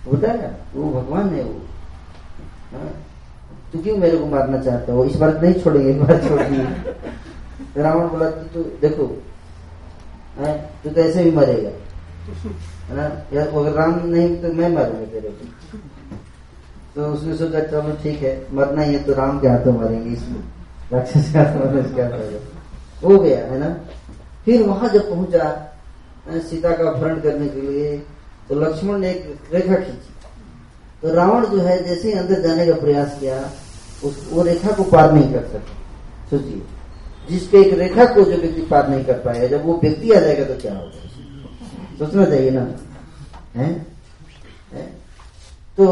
होता 0.09 0.31
है 0.39 0.49
वो 0.75 0.89
भगवान 0.99 1.29
है 1.35 1.43
वो 1.43 2.77
हाँ। 2.77 2.89
तू 3.71 3.79
क्यों 3.87 3.95
मेरे 4.03 4.17
को 4.17 4.25
मारना 4.33 4.61
चाहता 4.69 4.93
हो 4.97 5.05
इस 5.11 5.15
बार 5.23 5.41
नहीं 5.43 5.53
छोड़ेंगे 5.63 5.89
इस 5.91 5.97
बार 6.03 6.19
छोड़ेंगे 6.27 6.65
रावण 7.83 8.07
बोला 8.09 8.29
कि 8.31 8.45
तू 8.53 8.61
तो 8.63 8.69
देखो 8.81 9.05
तू 10.83 10.89
तो 10.89 10.99
ऐसे 11.01 11.23
भी 11.23 11.31
मरेगा 11.35 11.69
है 12.87 12.95
ना 12.95 13.03
यार 13.33 13.47
अगर 13.47 13.71
राम 13.79 13.97
नहीं 14.05 14.35
तो 14.41 14.51
मैं 14.53 14.69
मरूंगा 14.75 15.05
तेरे 15.11 15.29
को 15.39 15.77
तो 16.95 17.07
उसने 17.13 17.35
सोचा 17.37 17.59
चलो 17.69 17.93
ठीक 18.03 18.21
है 18.21 18.33
मरना 18.57 18.81
ही 18.81 18.93
है 18.93 19.03
तो 19.05 19.13
राम 19.13 19.39
के 19.39 19.47
हाथों 19.47 19.73
मरेंगे 19.79 20.11
इसमें 20.17 20.41
राक्षस 20.91 21.31
के 21.33 21.39
हाथों 21.39 21.59
मरने 21.65 21.81
क्या 21.95 22.09
फायदा 22.09 23.07
हो 23.07 23.17
गया 23.23 23.39
है 23.47 23.59
ना 23.59 23.71
फिर 24.45 24.63
वहां 24.67 24.89
जब 24.93 25.09
पहुंचा 25.09 25.49
सीता 26.51 26.71
का 26.77 26.87
अपहरण 26.89 27.19
करने 27.21 27.47
के 27.55 27.61
लिए 27.71 27.97
तो 28.49 28.59
लक्ष्मण 28.61 28.99
ने 29.05 29.09
एक 29.09 29.53
रेखा 29.53 29.75
खींची 29.85 30.13
तो 31.01 31.13
रावण 31.15 31.45
जो 31.55 31.59
है 31.67 31.77
जैसे 31.87 32.07
ही 32.13 32.19
अंदर 32.19 32.41
जाने 32.47 32.65
का 32.67 32.79
प्रयास 32.85 33.17
किया 33.19 33.39
उस 34.09 34.27
वो 34.31 34.43
रेखा 34.49 34.71
को 34.79 34.83
पार 34.95 35.11
नहीं 35.13 35.31
कर 35.33 35.43
सकता 35.53 36.29
सोचिए 36.29 36.61
जिस 37.29 37.47
पे 37.49 37.61
एक 37.65 37.73
रेखा 37.77 38.05
को 38.15 38.23
जो 38.25 38.37
व्यक्ति 38.41 38.61
पार 38.71 38.87
नहीं 38.89 39.03
कर 39.05 39.17
पाएगा 39.21 39.47
जब 39.57 39.65
वो 39.65 39.77
व्यक्ति 39.83 40.11
आ 40.13 40.19
जाएगा 40.19 40.43
तो 40.53 40.59
क्या 40.61 40.73
होगा 40.77 41.09
सोचना 41.99 42.25
चाहिए 42.29 42.49
ना 42.51 42.61
है, 43.55 43.69
है? 44.73 44.85
तो 45.77 45.85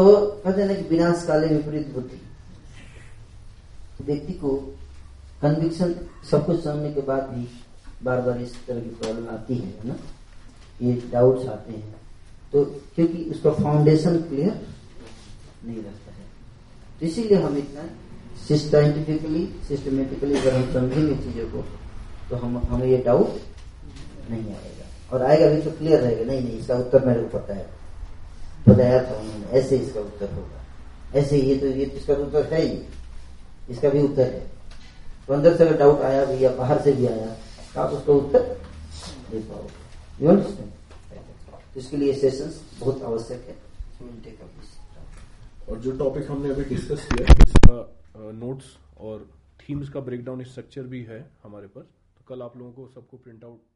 कहते 0.44 0.60
हैं 0.60 0.68
ना 0.68 0.74
कि 0.74 0.82
विनाश 0.88 1.24
काले 1.26 1.46
विपरीत 1.54 1.92
बुद्धि 1.94 2.20
व्यक्ति 4.12 4.32
को 4.42 4.50
कन्विक्शन 5.42 5.94
सब 6.30 6.46
कुछ 6.46 6.62
समझने 6.64 6.92
के 6.92 7.00
बाद 7.10 7.28
भी 7.34 7.46
बार 8.04 8.20
बार 8.28 8.40
इस 8.42 8.54
तरह 8.66 8.80
की 8.80 8.90
प्रॉब्लम 9.02 9.28
आती 9.34 9.54
है 9.58 9.88
ना 9.88 9.96
ये 10.82 10.94
डाउट्स 11.12 11.46
आते 11.48 11.72
हैं 11.72 11.94
तो 12.52 12.64
क्योंकि 12.94 13.22
उसका 13.30 13.50
फाउंडेशन 13.62 14.16
क्लियर 14.30 14.52
नहीं 15.66 15.76
रहता 15.76 16.12
है 16.18 16.26
तो 17.00 17.06
इसीलिए 17.06 17.42
हम 17.42 17.56
इतना 17.58 17.88
साइंटिफिकली 18.52 19.44
सिस्टमेटिकली 19.68 20.38
अगर 20.38 20.54
हम 20.54 20.72
समझेंगे 20.72 21.14
चीजों 21.24 21.46
को 21.50 21.60
तो 22.30 22.36
हम 22.42 22.56
हमें 22.70 22.86
ये 22.86 22.96
डाउट 23.04 23.40
नहीं 24.30 24.50
आएगा 24.54 24.84
और 25.16 25.22
आएगा 25.28 25.46
भी 25.50 25.60
तो 25.62 25.70
क्लियर 25.78 26.00
रहेगा 26.00 26.24
नहीं 26.32 26.40
नहीं 26.42 26.58
इसका 26.58 26.74
उत्तर 26.82 27.04
मेरे 27.06 27.22
को 27.22 27.38
पता 27.38 27.54
है 27.54 27.66
बताया 28.68 28.98
था 29.04 29.16
उन्होंने 29.20 29.46
ऐसे 29.58 29.76
इसका 29.78 30.00
उत्तर 30.00 30.32
होगा 30.34 31.18
ऐसे 31.20 31.38
ये 31.40 31.56
तो 31.58 31.66
ये 31.76 31.86
तो 31.86 31.96
इसका 31.98 32.14
तो 32.14 32.24
उत्तर 32.24 32.52
है 32.52 32.60
ही 32.66 32.78
इसका 33.72 33.88
भी 33.96 34.02
उत्तर 34.02 34.30
है 34.34 34.46
तो 35.26 35.34
अंदर 35.34 35.56
से 35.56 35.64
अगर 35.66 35.78
डाउट 35.78 36.00
आया 36.10 36.24
भी 36.24 36.44
या 36.44 36.50
बाहर 36.56 36.80
से 36.82 36.92
भी 37.00 37.06
आया 37.06 37.26
तो 37.74 37.80
आप 37.80 37.92
उसका 37.98 38.12
उत्तर 38.12 38.48
दे 39.30 39.40
पाओगे 39.50 40.26
यू 40.26 40.36
तो 40.42 41.80
इसके 41.80 41.96
लिए 41.96 42.12
सेशन 42.24 42.52
बहुत 42.80 43.02
आवश्यक 43.02 43.48
है 43.48 44.42
और 45.72 45.78
जो 45.82 45.92
टॉपिक 45.98 46.30
हमने 46.30 46.50
अभी 46.54 46.64
डिस्कस 46.74 47.06
किया 47.12 47.36
इसका 47.46 47.82
नोट्स 48.22 48.66
और 49.00 49.26
थीम्स 49.60 49.88
का 49.92 50.00
ब्रेकडाउन 50.08 50.42
स्ट्रक्चर 50.44 50.82
भी 50.92 51.02
है 51.04 51.20
हमारे 51.42 51.66
पास 51.76 51.84
तो 52.18 52.24
कल 52.34 52.42
आप 52.42 52.56
लोगों 52.56 52.72
को 52.72 52.88
सबको 52.96 53.16
प्रिंट 53.16 53.44
आउट 53.44 53.73